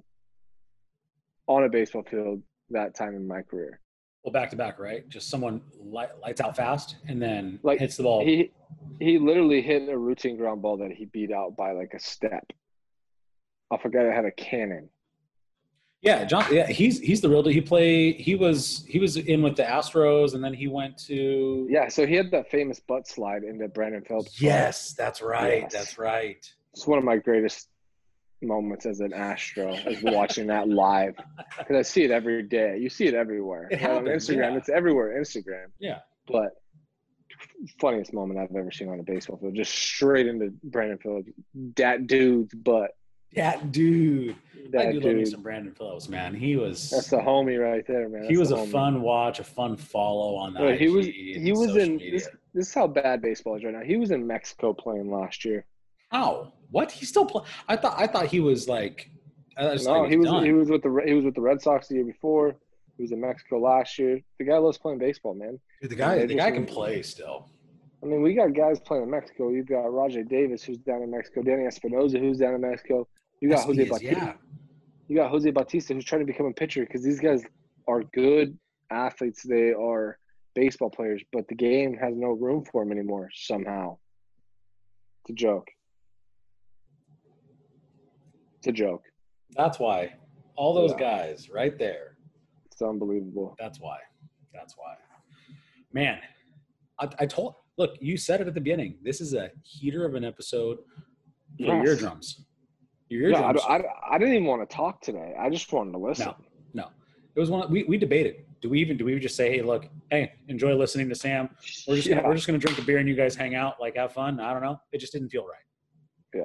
on 1.48 1.64
a 1.64 1.68
baseball 1.68 2.04
field 2.08 2.42
that 2.70 2.94
time 2.94 3.16
in 3.16 3.26
my 3.26 3.42
career. 3.42 3.80
Well 4.24 4.32
back 4.32 4.50
to 4.50 4.56
back 4.56 4.78
right 4.78 5.08
just 5.08 5.30
someone 5.30 5.62
light, 5.82 6.10
lights 6.20 6.40
out 6.40 6.56
fast 6.56 6.96
and 7.08 7.20
then 7.20 7.58
Like, 7.62 7.78
hits 7.78 7.96
the 7.96 8.02
ball 8.02 8.24
He 8.24 8.52
he 9.00 9.18
literally 9.18 9.62
hit 9.62 9.88
a 9.88 9.96
routine 9.96 10.36
ground 10.36 10.62
ball 10.62 10.76
that 10.78 10.92
he 10.92 11.06
beat 11.06 11.32
out 11.32 11.56
by 11.56 11.72
like 11.72 11.94
a 11.94 11.98
step. 12.00 12.52
I 13.70 13.78
forgot 13.78 14.06
I 14.06 14.14
had 14.14 14.24
a 14.24 14.32
cannon. 14.32 14.90
Yeah, 16.02 16.24
John. 16.24 16.44
Yeah, 16.50 16.66
he's 16.66 16.98
he's 16.98 17.20
the 17.20 17.28
real 17.28 17.42
deal. 17.42 17.52
He 17.52 17.60
play. 17.60 18.12
He 18.12 18.34
was 18.34 18.84
he 18.88 18.98
was 18.98 19.16
in 19.16 19.42
with 19.42 19.56
the 19.56 19.64
Astros, 19.64 20.34
and 20.34 20.42
then 20.42 20.54
he 20.54 20.66
went 20.66 20.96
to. 21.06 21.66
Yeah, 21.68 21.88
so 21.88 22.06
he 22.06 22.14
had 22.14 22.30
that 22.30 22.50
famous 22.50 22.80
butt 22.80 23.06
slide 23.06 23.42
into 23.44 23.68
Brandon 23.68 24.02
Phillips. 24.02 24.40
Yes, 24.40 24.94
that's 24.94 25.20
right. 25.20 25.62
Yes. 25.62 25.72
That's 25.72 25.98
right. 25.98 26.50
It's 26.72 26.86
one 26.86 26.98
of 26.98 27.04
my 27.04 27.16
greatest 27.16 27.68
moments 28.42 28.86
as 28.86 29.00
an 29.00 29.12
Astro, 29.12 29.74
as 29.74 30.02
watching 30.02 30.46
that 30.48 30.68
live. 30.68 31.14
Because 31.58 31.76
I 31.76 31.82
see 31.82 32.04
it 32.04 32.10
every 32.10 32.42
day. 32.42 32.78
You 32.78 32.88
see 32.88 33.06
it 33.06 33.14
everywhere. 33.14 33.68
It 33.70 33.80
Right 33.82 33.90
on 33.90 34.04
Instagram. 34.04 34.52
yeah. 34.52 34.56
It's 34.56 34.68
everywhere, 34.68 35.20
Instagram. 35.20 35.66
Yeah. 35.78 35.98
But 36.26 36.50
funniest 37.80 38.12
moment 38.12 38.38
I've 38.40 38.54
ever 38.54 38.70
seen 38.70 38.88
on 38.88 39.00
a 39.00 39.02
baseball 39.02 39.38
field. 39.38 39.54
Just 39.54 39.72
straight 39.74 40.26
into 40.26 40.52
Brandon 40.64 40.98
Phillips. 40.98 41.30
That 41.76 42.06
dude's 42.06 42.54
butt. 42.54 42.90
That 43.34 43.70
dude. 43.70 44.36
That 44.72 44.88
I 44.88 44.92
do 44.92 45.00
love 45.00 45.16
me 45.16 45.24
some 45.24 45.42
Brandon 45.42 45.72
Phillips, 45.72 46.08
man. 46.08 46.34
He 46.34 46.56
was. 46.56 46.90
That's 46.90 47.08
the 47.10 47.18
homie 47.18 47.60
right 47.60 47.84
there, 47.86 48.08
man. 48.08 48.28
he 48.28 48.36
was 48.36 48.50
a 48.50 48.56
homie. 48.56 48.70
fun 48.70 49.02
watch, 49.02 49.38
a 49.38 49.44
fun 49.44 49.76
follow 49.76 50.34
on 50.36 50.54
that. 50.54 50.80
He 50.80 50.88
was 50.88 51.06
he 51.06 51.52
was 51.52 51.76
in 51.76 51.98
this, 51.98 52.28
this 52.54 52.68
is 52.68 52.74
how 52.74 52.86
bad 52.86 53.22
baseball 53.22 53.56
is 53.56 53.64
right 53.64 53.72
now. 53.72 53.82
He 53.82 53.96
was 53.96 54.10
in 54.10 54.26
Mexico 54.26 54.72
playing 54.72 55.10
last 55.10 55.44
year. 55.44 55.64
How? 56.10 56.52
What? 56.70 56.90
He 56.92 57.04
still 57.06 57.24
play? 57.26 57.42
I 57.68 57.76
thought 57.76 57.94
I 57.98 58.06
thought 58.06 58.26
he 58.26 58.40
was 58.40 58.68
like. 58.68 59.10
No, 59.58 60.06
he 60.06 60.16
was 60.16 60.26
done. 60.26 60.44
he 60.44 60.52
was 60.52 60.68
with 60.70 60.82
the 60.82 61.02
he 61.04 61.12
was 61.14 61.24
with 61.24 61.34
the 61.34 61.40
Red 61.40 61.60
Sox 61.60 61.88
the 61.88 61.96
year 61.96 62.04
before. 62.04 62.54
He 62.96 63.02
was 63.02 63.12
in 63.12 63.20
Mexico 63.20 63.58
last 63.58 63.98
year. 63.98 64.20
The 64.38 64.44
guy 64.44 64.56
loves 64.58 64.78
playing 64.78 64.98
baseball, 64.98 65.34
man. 65.34 65.58
Dude, 65.82 65.90
the 65.90 65.96
guy. 65.96 66.24
The 66.26 66.34
guy 66.34 66.50
can 66.50 66.66
play 66.66 67.02
still. 67.02 67.48
I 68.02 68.06
mean, 68.06 68.22
we 68.22 68.32
got 68.34 68.54
guys 68.54 68.80
playing 68.80 69.04
in 69.04 69.10
Mexico. 69.10 69.50
You've 69.50 69.66
got 69.68 69.84
Rajay 69.92 70.22
Davis, 70.28 70.62
who's 70.62 70.78
down 70.78 71.02
in 71.02 71.10
Mexico. 71.10 71.42
Danny 71.42 71.66
Espinosa, 71.66 72.18
who's 72.18 72.38
down 72.38 72.54
in 72.54 72.62
Mexico. 72.62 73.06
You 73.42 73.50
got 73.50 73.64
Jose 73.66 73.78
Yes, 73.82 73.90
Bautista. 73.90 74.16
yeah. 74.16 74.32
You 75.08 75.16
got 75.16 75.30
Jose 75.30 75.50
Bautista 75.50 75.92
who's 75.94 76.04
trying 76.04 76.20
to 76.20 76.26
become 76.26 76.46
a 76.46 76.52
pitcher 76.52 76.82
because 76.86 77.02
these 77.02 77.20
guys 77.20 77.42
are 77.88 78.02
good 78.14 78.56
athletes. 78.90 79.42
They 79.42 79.72
are 79.72 80.18
baseball 80.54 80.88
players, 80.90 81.22
but 81.32 81.46
the 81.48 81.54
game 81.54 81.96
has 81.98 82.14
no 82.16 82.28
room 82.30 82.64
for 82.64 82.82
them 82.84 82.92
anymore 82.92 83.28
somehow. 83.34 83.98
It's 85.24 85.30
a 85.30 85.34
joke. 85.34 85.68
It's 88.60 88.66
a 88.66 88.72
joke. 88.72 89.04
That's 89.56 89.78
why. 89.78 90.12
All 90.54 90.74
those 90.74 90.90
Yeah. 90.92 90.98
guys 90.98 91.48
right 91.48 91.78
there. 91.78 92.18
It's 92.66 92.82
unbelievable. 92.82 93.56
That's 93.58 93.80
why. 93.80 93.98
That's 94.52 94.76
why. 94.76 94.96
Man, 95.94 96.20
I, 96.98 97.08
I 97.20 97.26
told. 97.26 97.54
Look, 97.78 97.96
you 98.00 98.18
said 98.18 98.42
it 98.42 98.48
at 98.48 98.52
the 98.54 98.60
beginning. 98.60 98.98
This 99.02 99.22
is 99.22 99.32
a 99.32 99.50
heater 99.62 100.04
of 100.04 100.14
an 100.14 100.24
episode 100.24 100.78
for 101.58 101.74
Yes. 101.74 101.86
eardrums. 101.88 102.44
Your 103.08 103.30
Yeah, 103.30 103.38
I, 103.40 103.46
eardrums. 103.46 103.62
I, 103.66 103.82
I 104.10 104.18
didn't 104.18 104.34
even 104.34 104.46
want 104.46 104.68
to 104.68 104.76
talk 104.76 105.00
today. 105.00 105.34
I 105.38 105.48
just 105.48 105.72
wanted 105.72 105.92
to 105.92 105.98
listen. 105.98 106.26
No, 106.26 106.36
no. 106.74 106.88
It 107.34 107.40
was 107.40 107.48
one. 107.48 107.70
We, 107.70 107.84
we 107.84 107.96
debated. 107.96 108.44
Do 108.60 108.68
we 108.68 108.78
even 108.80 108.98
do 108.98 109.06
we 109.06 109.18
just 109.18 109.36
say, 109.36 109.50
hey, 109.50 109.62
look, 109.62 109.86
hey, 110.10 110.32
enjoy 110.48 110.74
listening 110.74 111.08
to 111.08 111.14
Sam. 111.14 111.48
We're 111.88 111.96
just 111.96 112.06
yeah, 112.08 112.16
gonna, 112.16 112.28
we're 112.28 112.34
just 112.34 112.46
gonna 112.46 112.58
drink 112.58 112.76
a 112.78 112.82
beer 112.82 112.98
and 112.98 113.08
you 113.08 113.14
guys 113.16 113.34
hang 113.34 113.54
out, 113.54 113.80
like 113.80 113.96
have 113.96 114.12
fun. 114.12 114.38
I 114.38 114.52
don't 114.52 114.62
know. 114.62 114.78
It 114.92 114.98
just 114.98 115.14
didn't 115.14 115.30
feel 115.30 115.46
right. 115.46 116.44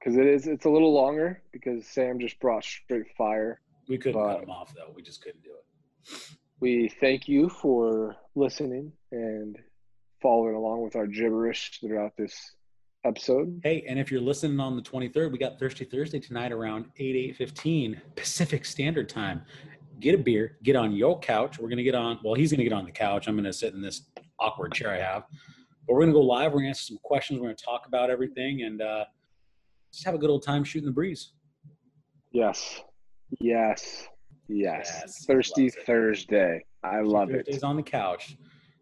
Because 0.00 0.16
it 0.16 0.26
is. 0.26 0.46
It's 0.46 0.64
a 0.64 0.70
little 0.70 0.92
longer 0.92 1.42
because 1.52 1.86
Sam 1.86 2.18
just 2.18 2.40
brought 2.40 2.64
straight 2.64 3.14
fire. 3.16 3.60
We 3.88 3.98
couldn't 3.98 4.20
cut 4.20 4.42
him 4.42 4.50
off 4.50 4.74
though. 4.74 4.92
We 4.94 5.02
just 5.02 5.22
couldn't 5.22 5.42
do 5.42 5.50
it. 5.50 6.20
We 6.60 6.88
thank 7.00 7.28
you 7.28 7.48
for 7.48 8.16
listening 8.34 8.92
and 9.12 9.58
following 10.20 10.54
along 10.54 10.82
with 10.82 10.96
our 10.96 11.06
gibberish 11.06 11.80
throughout 11.80 12.12
this 12.16 12.54
episode. 13.04 13.60
Hey, 13.62 13.84
and 13.88 13.98
if 13.98 14.10
you're 14.10 14.20
listening 14.20 14.60
on 14.60 14.76
the 14.76 14.82
23rd, 14.82 15.32
we 15.32 15.38
got 15.38 15.58
Thirsty 15.58 15.84
Thursday 15.84 16.20
tonight 16.20 16.52
around 16.52 16.86
8, 16.98 17.38
8.15 17.38 18.00
Pacific 18.14 18.64
Standard 18.64 19.08
Time. 19.08 19.42
Get 20.00 20.14
a 20.14 20.18
beer, 20.18 20.58
get 20.62 20.76
on 20.76 20.92
your 20.92 21.18
couch. 21.18 21.58
We're 21.58 21.68
going 21.68 21.78
to 21.78 21.82
get 21.82 21.94
on, 21.94 22.18
well, 22.22 22.34
he's 22.34 22.50
going 22.50 22.58
to 22.58 22.64
get 22.64 22.72
on 22.72 22.84
the 22.84 22.90
couch. 22.90 23.26
I'm 23.26 23.34
going 23.34 23.44
to 23.44 23.52
sit 23.52 23.74
in 23.74 23.80
this 23.80 24.02
awkward 24.38 24.72
chair 24.72 24.90
I 24.90 24.98
have. 24.98 25.24
But 25.86 25.94
we're 25.94 26.00
going 26.00 26.12
to 26.12 26.14
go 26.14 26.22
live. 26.22 26.52
We're 26.52 26.58
going 26.58 26.64
to 26.64 26.68
answer 26.68 26.84
some 26.84 26.98
questions. 27.02 27.40
We're 27.40 27.46
going 27.46 27.56
to 27.56 27.64
talk 27.64 27.86
about 27.86 28.10
everything 28.10 28.62
and 28.62 28.82
uh, 28.82 29.04
just 29.92 30.04
have 30.04 30.14
a 30.14 30.18
good 30.18 30.30
old 30.30 30.42
time 30.42 30.64
shooting 30.64 30.86
the 30.86 30.92
breeze. 30.92 31.32
Yes, 32.32 32.80
yes, 33.40 34.06
yes. 34.48 35.00
Yes, 35.02 35.24
Thirsty. 35.26 35.70
Thursday. 35.70 36.64
I 36.82 37.00
love 37.00 37.30
it. 37.30 37.46
Thursdays 37.46 37.62
on 37.62 37.76
the 37.76 37.82
couch. 37.82 38.36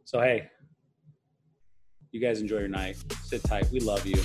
So, 0.04 0.20
hey, 0.20 0.48
you 2.12 2.20
guys 2.20 2.40
enjoy 2.40 2.58
your 2.58 2.68
night. 2.68 2.96
Sit 3.24 3.42
tight. 3.44 3.68
We 3.70 3.80
love 3.80 4.06
you. 4.06 4.20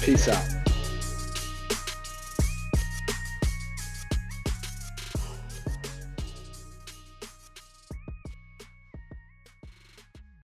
Peace 0.00 0.28
out. 0.28 0.63